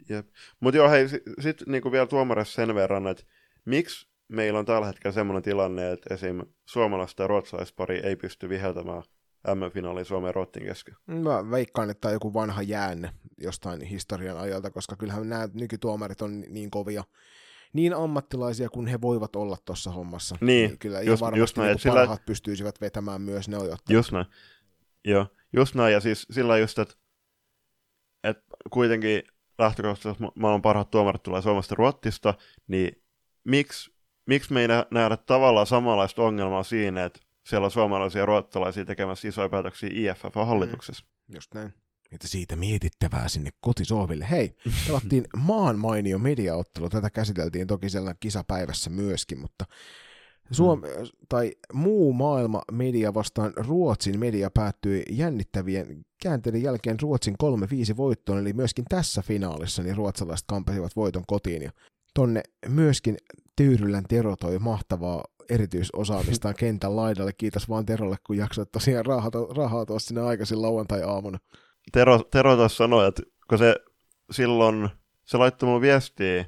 [0.08, 0.26] Jep.
[0.60, 3.24] Mutta joo, hei, sitten sit, niinku vielä tuomarissa sen verran, että
[3.64, 6.40] miksi meillä on tällä hetkellä semmoinen tilanne, että esim.
[6.64, 9.02] suomalaista ja ruotsalaispari ei pysty viheltämään
[9.54, 10.96] M-finaaliin Suomen ja Ruotsin kesken.
[11.06, 16.22] Mä veikkaan, että tämä on joku vanha jäänne jostain historian ajalta, koska kyllähän nämä nykytuomarit
[16.22, 17.04] on niin kovia,
[17.72, 20.36] niin ammattilaisia kuin he voivat olla tuossa hommassa.
[20.40, 23.90] Niin, kyllä, just- varmasti just näin, niin sillä- parhaat pystyisivät vetämään myös ne ojottavat.
[23.90, 24.26] Just näin.
[25.04, 25.92] Joo, just näin.
[25.92, 26.94] Ja siis sillä just, että,
[28.24, 29.22] että kuitenkin
[29.58, 32.34] lähtökohtaisesti, maailman parhaat tuomarit tulee Suomesta ja Ruotsista,
[32.68, 33.02] niin
[33.44, 33.90] miksi,
[34.26, 38.84] miksi me ei nä- nähdä tavallaan samanlaista ongelmaa siinä, että siellä on suomalaisia ja ruottalaisia
[38.84, 41.04] tekemässä isoja päätöksiä IFF-hallituksessa?
[41.34, 41.74] Just näin.
[42.12, 44.30] Että siitä mietittävää sinne kotisohville.
[44.30, 46.88] Hei, pelattiin maan mainio mediaottelu.
[46.88, 49.64] Tätä käsiteltiin toki siellä kisapäivässä myöskin, mutta
[50.52, 51.06] Suom- Mm.
[51.28, 58.52] tai muu maailma media vastaan Ruotsin media päättyi jännittävien käänteiden jälkeen Ruotsin 3-5 voittoon, eli
[58.52, 61.62] myöskin tässä finaalissa niin ruotsalaiset kampasivat voiton kotiin.
[61.62, 61.70] Ja
[62.14, 63.16] tonne myöskin
[63.56, 67.32] Tyyrylän Tero toi mahtavaa erityisosaamistaan kentän laidalle.
[67.32, 71.38] Kiitos vaan Terolle, kun jaksoit tosiaan raahata, raahautua sinne aikaisin lauantai-aamuna.
[71.92, 73.76] Tero, Tero tuossa sanoi, että kun se
[74.30, 74.88] silloin,
[75.24, 76.44] se laittoi mun viestiä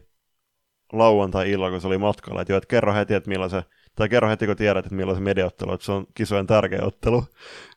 [0.92, 3.62] lauantai-illalla, kun se oli matkalla, että joo, että kerro heti, että milloin se,
[3.94, 7.24] tai kerro heti, kun tiedät, että milloin se mediaottelu, että se on kisojen tärkeä ottelu.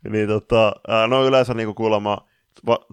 [0.10, 2.28] niin tota, ää, no yleensä niinku kuulemma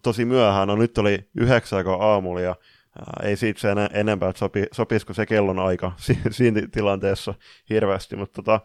[0.03, 2.57] tosi myöhään, no nyt oli yhdeksän aikaa aamulla ja
[2.99, 7.35] ää, ei siitä se enä, enempää, että sopi, sopisiko se kellon aika si, siinä tilanteessa
[7.71, 8.61] hirveästi, mutta tota,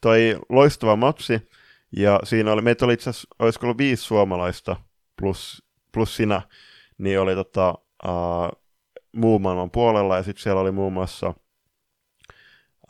[0.00, 1.48] toi loistava matsi,
[1.96, 4.76] ja siinä oli, meitä oli itse asiassa, olisiko ollut viisi suomalaista
[5.20, 6.42] plus, plus sinä,
[6.98, 7.74] niin oli tota,
[8.06, 8.62] uh,
[9.16, 11.34] muun maailman puolella, ja sitten siellä oli muun muassa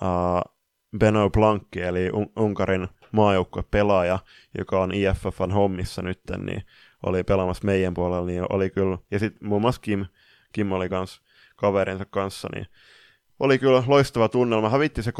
[0.02, 0.51] uh,
[0.98, 4.18] Beno Blankki, eli Un- Unkarin maajoukkuepelaaja,
[4.58, 6.62] joka on IFFn hommissa nyt, niin
[7.06, 10.06] oli pelaamassa meidän puolella, niin oli kyllä, ja sitten muun muassa Kim,
[10.52, 11.22] Kim oli kans
[11.56, 12.66] kaverinsa kanssa, niin
[13.40, 14.68] oli kyllä loistava tunnelma.
[14.68, 15.14] Hävitti se 3-5,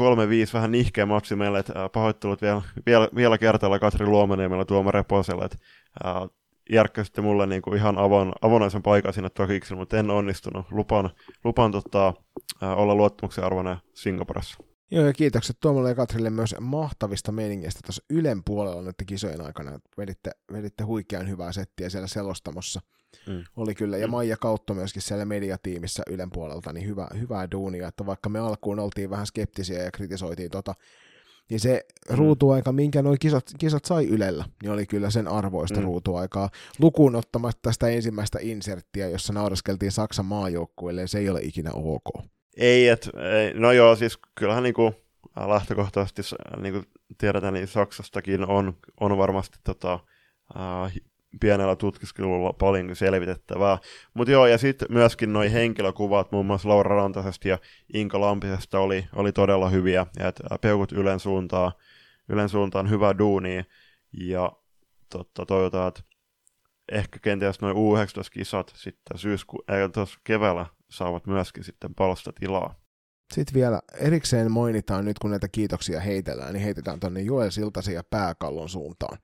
[0.53, 5.57] vähän nihkeä matsi meille, että pahoittelut vielä, vielä, vielä kertalla Katri Luomaniemellä Tuomo Reposelle, että
[6.05, 6.29] äh,
[6.69, 10.65] järkkäsitte mulle niinku ihan avon, avonaisen paikan sinne tokiksella, mutta en onnistunut.
[10.71, 11.09] Lupaan,
[11.43, 12.13] lupaan tota,
[12.61, 14.72] olla luottamuksen arvoinen Singaporessa.
[14.91, 19.79] Joo, ja kiitokset Tuomalle ja Katrille myös mahtavista meiningeistä tuossa Ylen puolella näiden kisojen aikana.
[19.97, 22.81] Veditte, veditte huikean hyvää settiä siellä selostamossa.
[23.27, 23.43] Mm.
[23.55, 24.11] Oli kyllä, ja Mm.
[24.11, 28.79] Maija Kautto myöskin siellä mediatiimissä Ylen puolelta, niin hyvä, hyvää duunia, että vaikka me alkuun
[28.79, 30.73] oltiin vähän skeptisiä ja kritisoitiin tota,
[31.49, 32.15] niin se Mm.
[32.17, 35.83] ruutuaika, minkä nuo kisat, kisat sai Ylellä, niin oli kyllä sen arvoista Mm.
[35.85, 36.49] ruutuaikaa.
[36.79, 42.25] Lukuun ottamatta sitä ensimmäistä inserttiä, jossa nauraskeltiin Saksan maajoukkueelle, se ei ole ikinä ok.
[42.57, 44.95] Ei, et, ei, no joo, siis kyllähän niinku
[45.47, 46.83] lähtökohtaisesti äh, niinku
[47.17, 49.99] tiedetään, niin Saksastakin on, on varmasti tota,
[50.55, 50.93] äh,
[51.39, 53.77] pienellä tutkiskelulla paljon selvitettävää.
[54.13, 57.57] Mutta joo, ja sitten myöskin nuo henkilökuvat, muun muassa Laura Rantasesta ja
[57.93, 61.71] Inka Lampisesta oli, oli todella hyviä, et, peukut Ylen suuntaan,
[62.29, 63.65] Ylen suuntaan hyvä duuni,
[64.13, 64.51] ja
[65.09, 66.01] totta, toivotaan, että
[66.91, 69.63] ehkä kenties noin U19-kisat sitten syysku-
[70.23, 72.75] keväällä saavat myöskin sitten palstatilaa.
[73.33, 78.03] Sitten vielä erikseen mainitaan nyt, kun näitä kiitoksia heitellään, niin heitetään tuonne Joel Siltasen ja
[78.09, 79.17] Pääkallon suuntaan.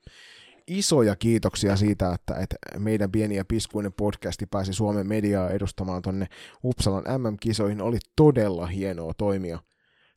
[0.68, 6.28] isoja kiitoksia siitä, että, että meidän pieni ja piskuinen podcasti pääsi Suomen mediaa edustamaan tonne
[6.64, 7.82] Uppsalan MM-kisoihin.
[7.82, 9.60] Oli todella hienoa toimia,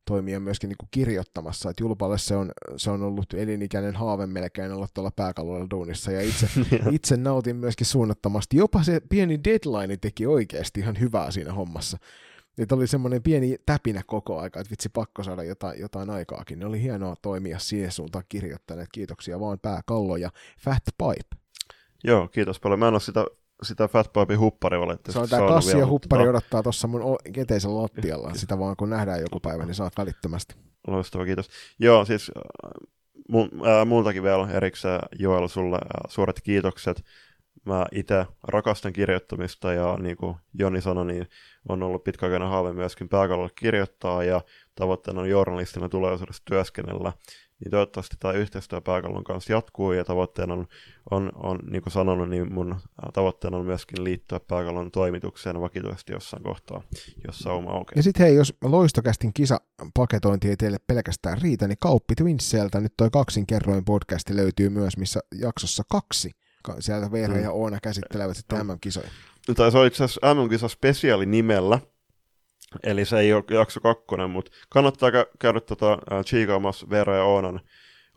[0.05, 1.71] toimia myöskin niin kuin kirjoittamassa.
[1.71, 6.21] Et Julpalle se on, se on ollut elinikäinen haave melkein olla tuolla pääkalloilla duunissa, ja
[6.21, 6.49] itse,
[6.91, 8.57] itse nautin myöskin suunnattomasti.
[8.57, 11.99] Jopa se pieni deadline teki oikeasti ihan hyvää siinä hommassa.
[12.59, 16.59] Että oli semmoinen pieni täpinä koko aika, että vitsi pakko saada jotain, jotain aikaakin.
[16.59, 18.89] Ne oli hienoa toimia siihen suuntaan kirjoittaneet.
[18.93, 21.43] Kiitoksia vaan pääkallo ja Fat Pipe.
[22.05, 22.79] Joo, kiitos paljon.
[22.79, 23.27] Mä en ole sitä,
[23.63, 27.77] sitä Fat huppari valitettavasti Se on saanut kassi ja huppari tota, odottaa tuossa mun eteisen
[27.77, 28.35] lattialla.
[28.35, 30.55] Sitä vaan kun nähdään joku päivä, niin saat välittömästi.
[30.87, 31.49] Loistava, kiitos.
[31.79, 32.43] Joo, siis äh,
[33.29, 37.05] mu, äh, multakin vielä erikseen Joel sulle äh, suuret kiitokset.
[37.67, 41.29] Mä itse rakastan kirjoittamista ja niin kuin Joni sanoi, niin
[41.69, 44.41] on ollut pitkäaikainen haave myöskin pääkallolle kirjoittaa ja
[44.75, 47.13] tavoitteena on journalistina tulevaisuudessa työskennellä.
[47.65, 50.67] Niin toivottavasti tämä yhteistyö pääkallon kanssa jatkuu ja tavoitteena on,
[51.11, 52.79] on, on niin kuin sanonut, niin mun äh,
[53.13, 56.83] tavoitteena on myöskin liittyä pääkallon toimitukseen vakituisesti jossain kohtaa,
[57.27, 57.93] jossa on aukeaa.
[57.97, 63.11] Ja sitten hei, jos loistokästin kisapaketointi ei teille pelkästään riitä, niin Kauppi Twinseltä nyt toi
[63.11, 66.31] kaksinkerroin podcasti löytyy myös, missä jaksossa kaksi
[66.63, 67.43] ka- sieltä Veera Mm.
[67.43, 69.09] ja Oona käsittelevät sitten MM-kisoja.
[69.57, 71.79] tai se on itse asiassa MM-kisa spesiaali nimellä,
[72.83, 77.61] eli se ei ole jakso kakkonen, mutta kannattaa kä- käydä tota, chiikaamassa Veera ja Oonan,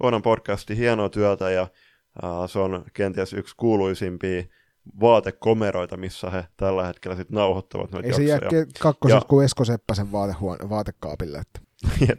[0.03, 4.43] Oonan podcasti, hienoa työtä, ja äh, se on kenties yksi kuuluisimpia
[4.99, 8.39] vaatekomeroita, missä he tällä hetkellä sitten nauhoittavat noita Ei se jää
[8.79, 11.37] kakkoset Ja- kuin Esko Seppäsen vaatehuone- vaatekaapille.
[11.37, 11.59] Että.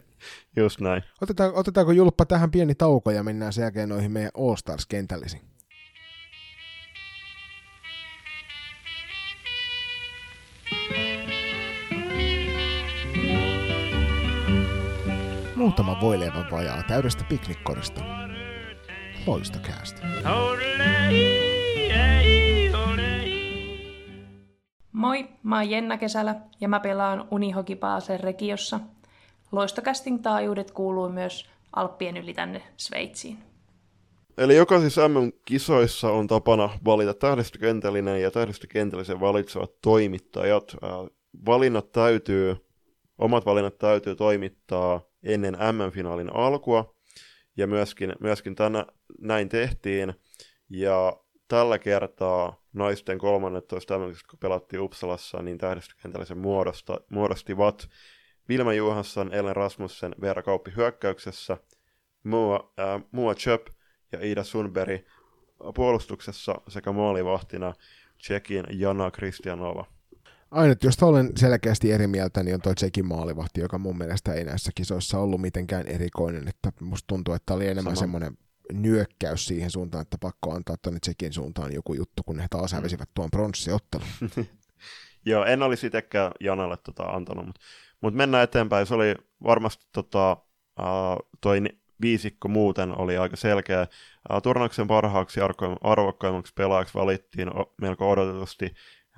[0.57, 1.03] Just näin.
[1.23, 5.41] Otetaan, otetaanko Julppa tähän pieni tauko ja mennään sen jälkeen noihin meidän All Stars-kentällisiin.
[15.67, 18.01] Muutama voileivän vajaa täydestä piknikkorista.
[19.27, 20.07] Loistokäästä.
[24.93, 28.81] Moi, mä oon Jenna Kesälä ja mä pelaan Unihoki Basel Regiossa.
[29.53, 31.47] Loistokästin taajuudet kuuluu myös
[31.77, 33.39] Alppien yli tänne Sveitsiin.
[34.39, 40.77] Eli jokaisissa MM-kisoissa on tapana valita tähdistökentällinen ja tähdistökentällisen valitsevat toimittajat.
[40.83, 40.91] Ää,
[41.47, 42.57] Valinnat täytyy,
[43.19, 46.95] omat valinnat täytyy toimittaa ennen MM-finaalin alkua,
[47.57, 48.87] ja myöskin, myöskin tänä,
[49.21, 50.15] näin tehtiin,
[50.71, 51.17] ja
[51.49, 57.89] tällä kertaa naisten 13 mm kun pelattiin Uppsalassa, niin tähdistökentällisen muodosta, muodostivat
[58.49, 61.57] Vilma Johansson, Ellen Rasmussen, Veera Kauppi hyökkäyksessä,
[62.25, 63.35] Mua, äh, Mua
[64.13, 65.07] ja Ida Sundberg
[65.75, 67.75] puolustuksessa sekä maalivahtina
[68.19, 69.96] Tsekin Jana Kristianova.
[70.51, 74.45] Ainut, josta olen selkeästi eri mieltä, niin on toi Tsekin maalivahti, joka mun mielestä ei
[74.45, 76.49] näissä kisoissa ollut mitenkään erikoinen.
[76.49, 78.01] Että musta tuntuu, että oli enemmän Sama.
[78.01, 78.39] semmoinen
[78.73, 83.09] nyökkäys siihen suuntaan, että pakko antaa tuonne Tsekin suuntaan joku juttu, kun he taas hävisivät
[83.15, 84.07] tuon pronssiottelun.
[85.27, 87.61] Joo, en olisi itsekään Janalle tota antanut, mutta
[88.01, 88.87] mut mennään eteenpäin.
[88.87, 90.37] Se oli varmasti tota,
[90.81, 91.63] uh, toi
[92.01, 93.87] viisikko muuten oli aika selkeä.
[94.33, 95.41] Uh, turnauksen parhaaksi
[95.83, 98.75] arvokkaimmaksi pelaajaksi valittiin o- melko odotetusti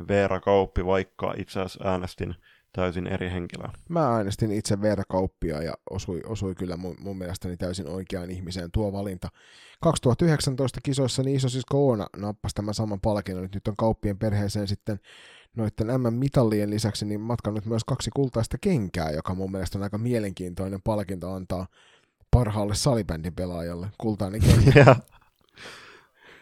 [0.09, 2.35] Veera Kauppi, vaikka itse asiassa äänestin
[2.73, 3.71] täysin eri henkilöä.
[3.89, 8.71] Mä äänestin itse Veera Kauppia ja osui, osui kyllä mun, mun mielestäni täysin oikeaan ihmiseen
[8.71, 9.29] tuo valinta.
[9.81, 13.49] 2019 kisoissa niin isosisko Oona nappasi tämän saman palkinnon.
[13.55, 15.01] Nyt on Kauppien perheeseen sitten
[15.57, 20.83] noiden M-mitallien lisäksi niin matkannut myös kaksi kultaista kenkää, joka mun mielestä on aika mielenkiintoinen
[20.83, 21.67] palkinto antaa
[22.31, 23.87] parhaalle salibändin pelaajalle.
[23.99, 24.97] Kultainen kenkä.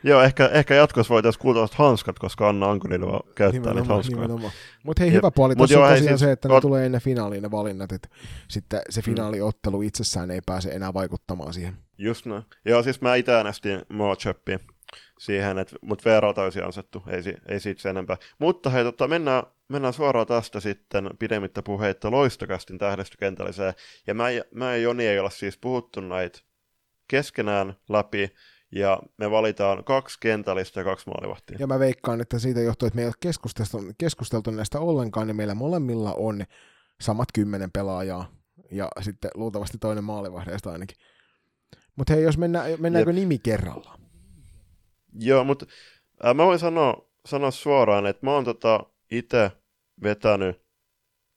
[0.03, 4.29] Joo, ehkä, ehkä jatkossa voitaisiin kultaiset hanskat, koska Anna Ankunilva käyttää niitä hanskoja.
[4.83, 7.43] Mutta hei, hyvä puoli joo, on tosiaan siis se, että ne oot- tulee ennen finaaliin
[7.43, 8.09] ne valinnat, että
[8.49, 9.05] sitten se Mm.
[9.05, 11.75] finaaliottelu itsessään ei pääse enää vaikuttamaan siihen.
[11.99, 12.43] Just näin.
[12.65, 14.59] Joo, siis mä itse äänestin Mochappi
[15.19, 18.17] siihen, että, mutta Veera on täysin ansettu, ei, si- ei siitä sen enempää.
[18.39, 23.75] Mutta hei, tota, mennään, mennään suoraan tästä sitten pidemmittä puheitta loistokästin tähdistökentälliseen.
[24.07, 26.39] Ja mä, ja- mä ja Joni ei olla siis puhuttu näitä
[27.09, 28.31] keskenään läpi,
[28.79, 31.57] ja me valitaan kaksi kentällistä ja kaksi maalivahtia.
[31.61, 35.37] Ja mä veikkaan, että siitä johtuu, että me ei ole keskusteltu, keskusteltu näistä ollenkaan, niin
[35.37, 36.45] meillä molemmilla on
[37.01, 38.33] samat kymmenen pelaajaa,
[38.71, 40.97] ja sitten luultavasti toinen maalivahdeista ainakin.
[41.97, 43.19] Mutta hei, jos mennään, mennäänkö Jep.
[43.19, 44.01] nimi kerrallaan?
[45.19, 45.67] Joo, mutta
[46.23, 48.81] ää, mä voin sanoa, sanoa suoraan, että mä oon tota
[49.11, 49.51] itse
[50.03, 50.63] vetänyt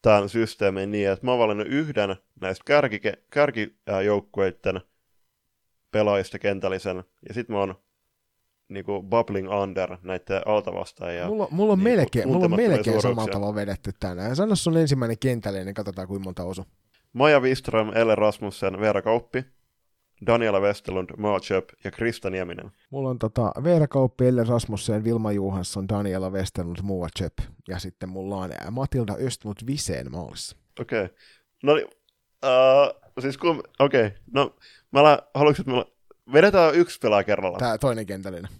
[0.01, 4.81] tämän systeemin niin, että mä oon valinnut yhden näistä kärkike- kärkijoukkueiden
[5.91, 7.75] pelaajista kentällisen, ja sitten mä oon
[8.69, 11.27] niinku bubbling under näiden altavastaajia.
[11.27, 14.35] Mulla, mulla on niin, melkein, mulla on melkein samalla tavalla vedetty tänään.
[14.35, 16.65] Sano sun ensimmäinen kentällinen, niin katsotaan kuinka monta osu.
[17.13, 19.45] Maja Wiström, Elle Rasmussen, Veera Kauppi.
[20.27, 22.71] Daniela Westerlund, Maa Chöp ja Krista Nieminen.
[22.89, 27.33] Mulla on tota Veera Kauppi, Elle Rasmussen, Vilma Johansson, Daniela Westerlund, Mua Chöp.
[27.67, 30.57] Ja sitten mulla on Matilda Östlund Viseen maalissa.
[30.79, 31.03] Okei.
[31.03, 31.15] Okay.
[31.63, 31.87] No niin,
[32.45, 34.17] uh, siis kun, okei, okay.
[34.33, 34.55] no
[34.91, 35.85] mä lä, haluaisin, että me
[36.33, 37.57] vedetään yksi pelaaja kerralla.
[37.57, 38.51] Tää toinen kentällinen.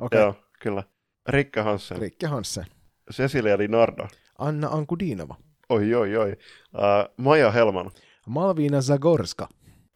[0.00, 0.20] Okei.
[0.20, 0.82] Joo, kyllä.
[1.28, 1.98] Rikka Hansen.
[1.98, 2.66] Rikke Hansen.
[3.12, 4.08] Cecilia Linardo.
[4.38, 5.34] Anna Ankudinova.
[5.68, 6.30] Oi, oi, oi.
[6.74, 7.90] Uh, Maja Helman.
[8.26, 9.48] Malvina Zagorska.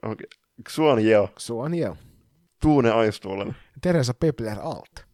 [0.03, 0.27] Okay.
[0.69, 1.29] Xuan Yeo.
[1.39, 1.97] Xuan Yeo.
[2.63, 3.57] Tuune Aistuulen.
[3.81, 5.07] Teresa Pepler Alt.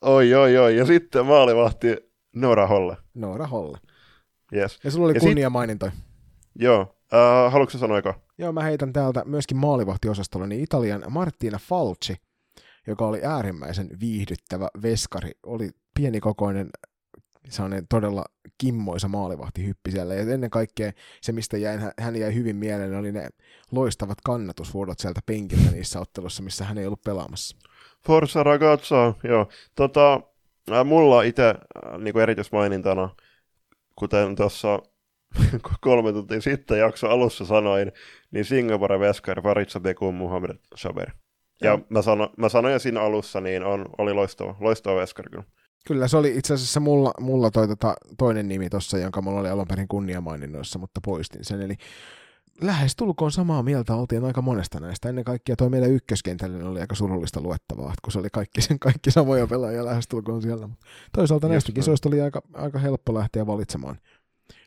[0.00, 0.76] Oi, oi, oi.
[0.76, 1.96] Ja sitten maalivahti
[2.36, 2.96] Nora Holle.
[3.14, 3.78] Nora Holle.
[4.54, 4.80] Yes.
[4.84, 5.52] Ja sulla oli ja kunnia sit...
[5.52, 5.92] mainintoja.
[6.54, 6.80] Joo.
[6.80, 8.20] Uh, haluatko sanoa eka?
[8.40, 12.16] Joo, mä heitän täältä myöskin maalivahtiosastolla niin Italian Martina Falci,
[12.86, 15.30] joka oli äärimmäisen viihdyttävä veskari.
[15.42, 16.70] Oli pienikokoinen
[17.48, 18.24] sellainen todella
[18.58, 20.14] kimmoisa maalivahti hyppi siellä.
[20.14, 23.28] Ja ennen kaikkea se, mistä jäin, hän jäi hyvin mieleen, oli ne
[23.72, 27.56] loistavat kannatusvuodot sieltä penkiltä niissä ottelussa, missä hän ei ollut pelaamassa.
[28.06, 29.48] Forza ragazza, joo.
[29.74, 30.20] Tota,
[30.72, 33.10] äh, mulla itse äh, niin erityismainintana,
[33.96, 34.78] kuten tuossa
[35.80, 37.92] kolme tuntia sitten jakso alussa sanoin,
[38.30, 41.10] niin Singapore Veskar, Faritsa Bekum, Muhammed Shaber.
[41.60, 45.30] Ja, ja mä, sano, mä sanoin jo siinä alussa, niin on, oli loistava, loistava Veskar
[45.30, 45.44] kyllä.
[45.86, 49.48] Kyllä, se oli itse asiassa mulla, mulla toi tota, toinen nimi tuossa, jonka mulla oli
[49.48, 51.62] alun perin kunniamaininnoissa, mutta poistin sen.
[51.62, 51.74] Eli
[52.60, 55.08] lähes tulkoon samaa mieltä oltiin aika monesta näistä.
[55.08, 59.10] Ennen kaikkea toi meidän ykköskentällinen oli aika surullista luettavaa, kun se oli kaikki, sen kaikki
[59.10, 60.68] samoja pelaajia lähes tulkoon siellä.
[61.12, 63.98] Toisaalta Just näistä kisoista oli aika, aika helppo lähteä valitsemaan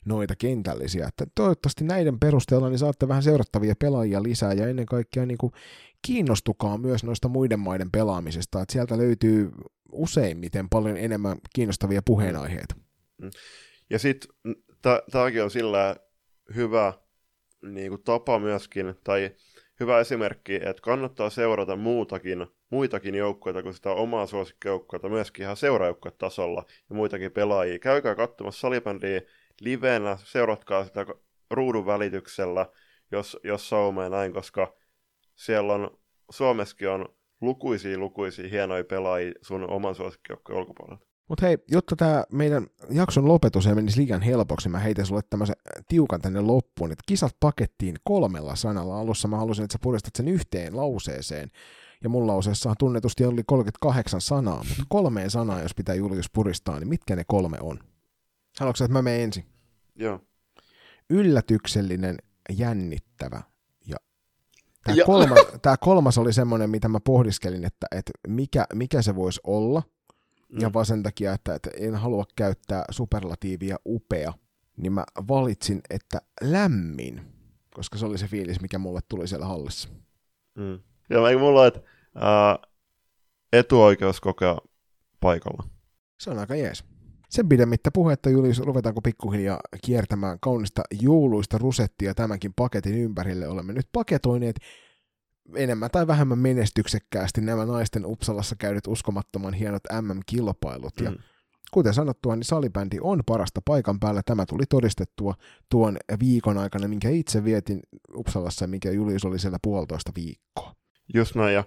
[0.06, 1.08] noita kentällisiä.
[1.08, 5.54] Että toivottavasti näiden perusteella niin saatte vähän seurattavia pelaajia lisää ja ennen kaikkea niin kuin
[6.02, 8.62] kiinnostukaa myös noista muiden maiden pelaamisesta.
[8.62, 9.52] Että sieltä löytyy
[9.92, 12.76] useimmiten paljon enemmän kiinnostavia puheenaiheita.
[13.22, 13.30] Mm.
[13.90, 14.30] Ja sitten
[15.12, 15.96] tämäkin on sillä
[16.56, 16.94] hyvä
[17.62, 19.32] niin kuin tapa myöskin, tai
[19.80, 26.66] hyvä esimerkki, että kannattaa seurata muutakin, muitakin joukkueita kuin sitä omaa suosikkijoukkuetta, myöskin ihan seuraajoukkuetasolla
[26.90, 27.80] ja muitakin pelaajia.
[27.80, 29.22] Käykää katsomassa salibändiä
[29.62, 31.06] livenä, seuratkaa sitä
[31.52, 32.66] ruudun välityksellä,
[33.12, 34.74] jos, jos saumee näin, koska
[35.36, 36.00] siellä on,
[36.32, 37.06] Suomessakin on
[37.42, 41.00] lukuisia lukuisia hienoja pelaajia sun oman suosikkijoukkojen ulkopuolella.
[41.30, 45.56] Mutta hei, jotta tämä meidän jakson lopetus ei menisi liian helpoksi, mä heitän sulle tämmöisen
[45.88, 49.00] tiukan tänne loppuun, että kisat pakettiin kolmella sanalla.
[49.00, 51.52] Alussa mä halusin, että sä puristat sen yhteen lauseeseen,
[52.04, 56.88] ja mun lauseessa tunnetusti oli 38 sanaa, mutta kolmeen sanaa, jos pitää Julius puristaa, niin
[56.88, 57.80] mitkä ne kolme on?
[58.60, 59.46] Haluatko että mä menen ensin?
[59.96, 60.20] Joo.
[61.10, 62.18] Yllätyksellinen,
[62.50, 63.44] jännittävä
[63.86, 63.98] ja
[64.84, 65.06] Tämä, ja.
[65.06, 69.84] kolmas, tämä kolmas oli semmoinen, mitä mä pohdiskelin, että, että mikä, mikä se voisi olla.
[70.50, 70.62] Mm.
[70.62, 74.34] Ja vaan sen takia, että, että en halua käyttää superlatiivia upea,
[74.78, 77.22] niin mä valitsin, että lämmin,
[77.74, 79.90] koska se oli se fiilis, mikä mulle tuli siellä hallissa.
[80.56, 80.80] Mm.
[81.10, 81.80] Ja eikö mulla että
[82.16, 82.72] uh,
[83.54, 84.58] etuoikeus kokea
[85.20, 85.64] paikalla?
[86.20, 86.84] Se on aika jees.
[87.34, 93.48] Sen pidemmittä puhetta, Julius, ruvetaanko pikkuhiljaa kiertämään kaunista jouluista rusettia tämänkin paketin ympärille.
[93.48, 94.56] Olemme nyt paketoineet
[95.56, 100.94] enemmän tai vähemmän menestyksekkäästi nämä naisten Uppsalassa käydyt uskomattoman hienot MM-kilpailut.
[101.00, 101.06] Mm.
[101.06, 101.14] Ja
[101.72, 104.22] kuten sanottua, niin salibändi on parasta paikan päällä.
[104.26, 105.34] Tämä tuli todistettua
[105.70, 107.80] tuon viikon aikana, minkä itse vietin
[108.16, 110.74] Uppsalassa, mikä Julius oli siellä puolitoista viikkoa.
[111.14, 111.64] Just näin, ja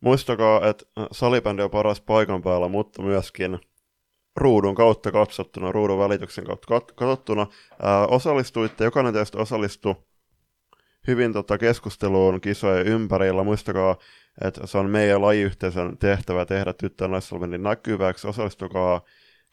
[0.00, 3.58] muistakaa, että salibändi on paras paikan päällä, mutta myöskin
[4.38, 7.46] ruudun kautta katsottuna, ruudun välityksen kautta katsottuna.
[7.82, 9.94] Ää, osallistuitte, jokainen teistä osallistui
[11.06, 13.44] hyvin tota, keskusteluun kisojen ympärillä.
[13.44, 13.96] Muistakaa,
[14.44, 18.28] että se on meidän lajiyhteisön tehtävä tehdä tyttöjen naissalmenin näkyväksi.
[18.28, 19.00] Osallistukaa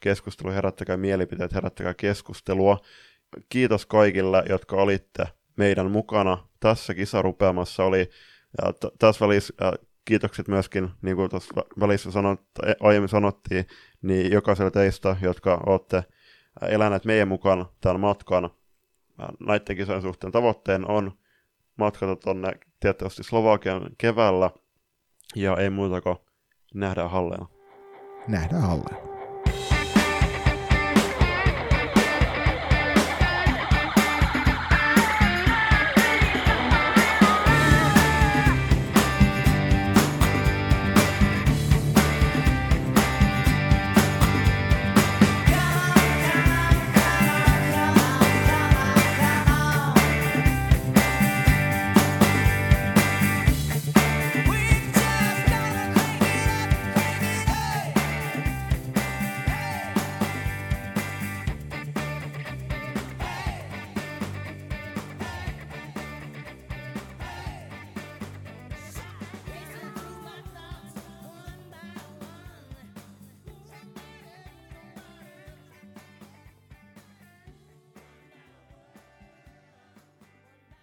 [0.00, 2.80] keskusteluun, herättäkää mielipiteet, herättäkää keskustelua.
[3.48, 5.24] Kiitos kaikille, jotka olitte
[5.56, 7.84] meidän mukana tässä kisarupeamassa.
[7.84, 8.10] Oli,
[8.62, 9.54] ja t- tässä välissä
[10.04, 12.40] kiitokset myöskin, niin kuin tuossa välissä sanot,
[12.80, 13.66] aiemmin sanottiin,
[14.06, 16.04] niin jokaiselle teistä, jotka olette
[16.68, 18.50] eläneet meidän mukaan tämän matkan
[19.46, 20.32] näiden kisojen suhteen.
[20.32, 21.12] Tavoitteen on
[21.76, 24.50] matkata tuonne tietysti Slovakian keväällä,
[25.34, 26.16] ja ei muuta kuin
[26.74, 27.48] nähdään halleella.
[28.28, 29.15] Nähdään halleella.